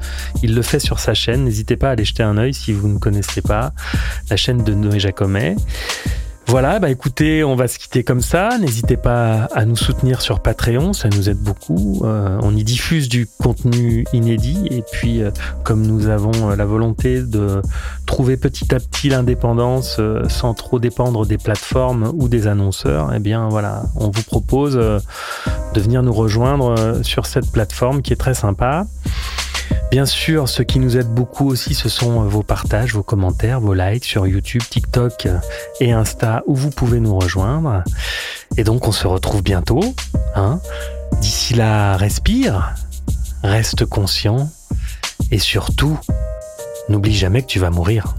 il 0.43 0.55
le 0.55 0.63
fait 0.63 0.81
sur 0.81 0.99
sa 0.99 1.15
chaîne. 1.15 1.45
N'hésitez 1.45 1.77
pas 1.77 1.89
à 1.89 1.91
aller 1.93 2.05
jeter 2.05 2.23
un 2.23 2.39
œil 2.39 2.55
si 2.55 2.73
vous 2.73 2.89
ne 2.89 2.99
connaissez 2.99 3.43
pas 3.43 3.73
la 4.31 4.37
chaîne 4.37 4.65
de 4.65 4.73
Noé 4.73 4.99
Jacomet. 4.99 5.57
Voilà, 6.49 6.79
bah 6.79 6.89
écoutez, 6.89 7.45
on 7.45 7.57
va 7.57 7.69
se 7.69 7.79
quitter 7.79 8.03
comme 8.03 8.23
ça. 8.23 8.57
N'hésitez 8.57 8.97
pas 8.97 9.49
à 9.55 9.67
nous 9.67 9.77
soutenir 9.77 10.23
sur 10.23 10.41
Patreon, 10.41 10.95
ça 10.95 11.11
nous 11.11 11.29
aide 11.29 11.37
beaucoup. 11.37 12.01
Euh, 12.07 12.39
on 12.43 12.57
y 12.57 12.65
diffuse 12.65 13.11
du 13.11 13.29
contenu 13.39 14.07
inédit 14.15 14.67
et 14.71 14.83
puis 14.91 15.21
euh, 15.21 15.31
comme 15.63 15.87
nous 15.87 16.09
avons 16.09 16.51
euh, 16.51 16.57
la 16.57 16.65
volonté 16.65 17.21
de 17.21 17.61
trouver 18.07 18.39
petit 18.39 18.75
à 18.75 18.81
petit 18.81 19.11
l'indépendance 19.11 20.01
sans 20.29 20.55
trop 20.55 20.79
dépendre 20.79 21.27
des 21.27 21.37
plateformes 21.37 22.11
ou 22.15 22.29
des 22.29 22.47
annonceurs, 22.47 23.13
eh 23.15 23.19
bien 23.19 23.51
voilà, 23.51 23.83
on 23.97 24.09
vous 24.09 24.23
propose 24.23 24.75
de 24.75 25.81
venir 25.81 26.03
nous 26.03 26.15
rejoindre 26.15 27.01
sur 27.03 27.27
cette 27.27 27.53
plateforme 27.53 28.01
qui 28.01 28.15
est 28.15 28.17
très 28.17 28.33
sympa. 28.33 28.87
Bien 29.91 30.05
sûr, 30.05 30.51
ce 30.51 30.63
qui 30.63 30.79
nous 30.81 30.99
aide 30.99 31.09
beaucoup 31.09 31.49
aussi, 31.49 31.73
ce 31.73 31.89
sont 31.89 32.23
vos 32.25 32.43
partages, 32.43 32.95
vos 32.95 33.03
commentaires, 33.03 33.59
vos 33.59 33.73
likes 33.73 34.05
sur 34.05 34.27
YouTube, 34.27 34.63
TikTok 34.69 35.29
et 35.81 35.93
Insta 35.93 36.38
où 36.47 36.55
vous 36.55 36.71
pouvez 36.71 37.01
nous 37.01 37.19
rejoindre. 37.19 37.83
Et 38.57 38.65
donc, 38.65 38.87
on 38.89 38.93
se 38.93 39.07
retrouve 39.07 39.43
bientôt. 39.43 39.81
Hein 40.35 40.61
D'ici 41.21 41.55
là, 41.55 41.97
respire, 41.97 42.75
reste 43.43 43.85
conscient 43.87 44.51
et 45.31 45.39
surtout, 45.39 45.99
n'oublie 46.89 47.15
jamais 47.15 47.43
que 47.43 47.49
tu 47.49 47.59
vas 47.59 47.71
mourir. 47.71 48.15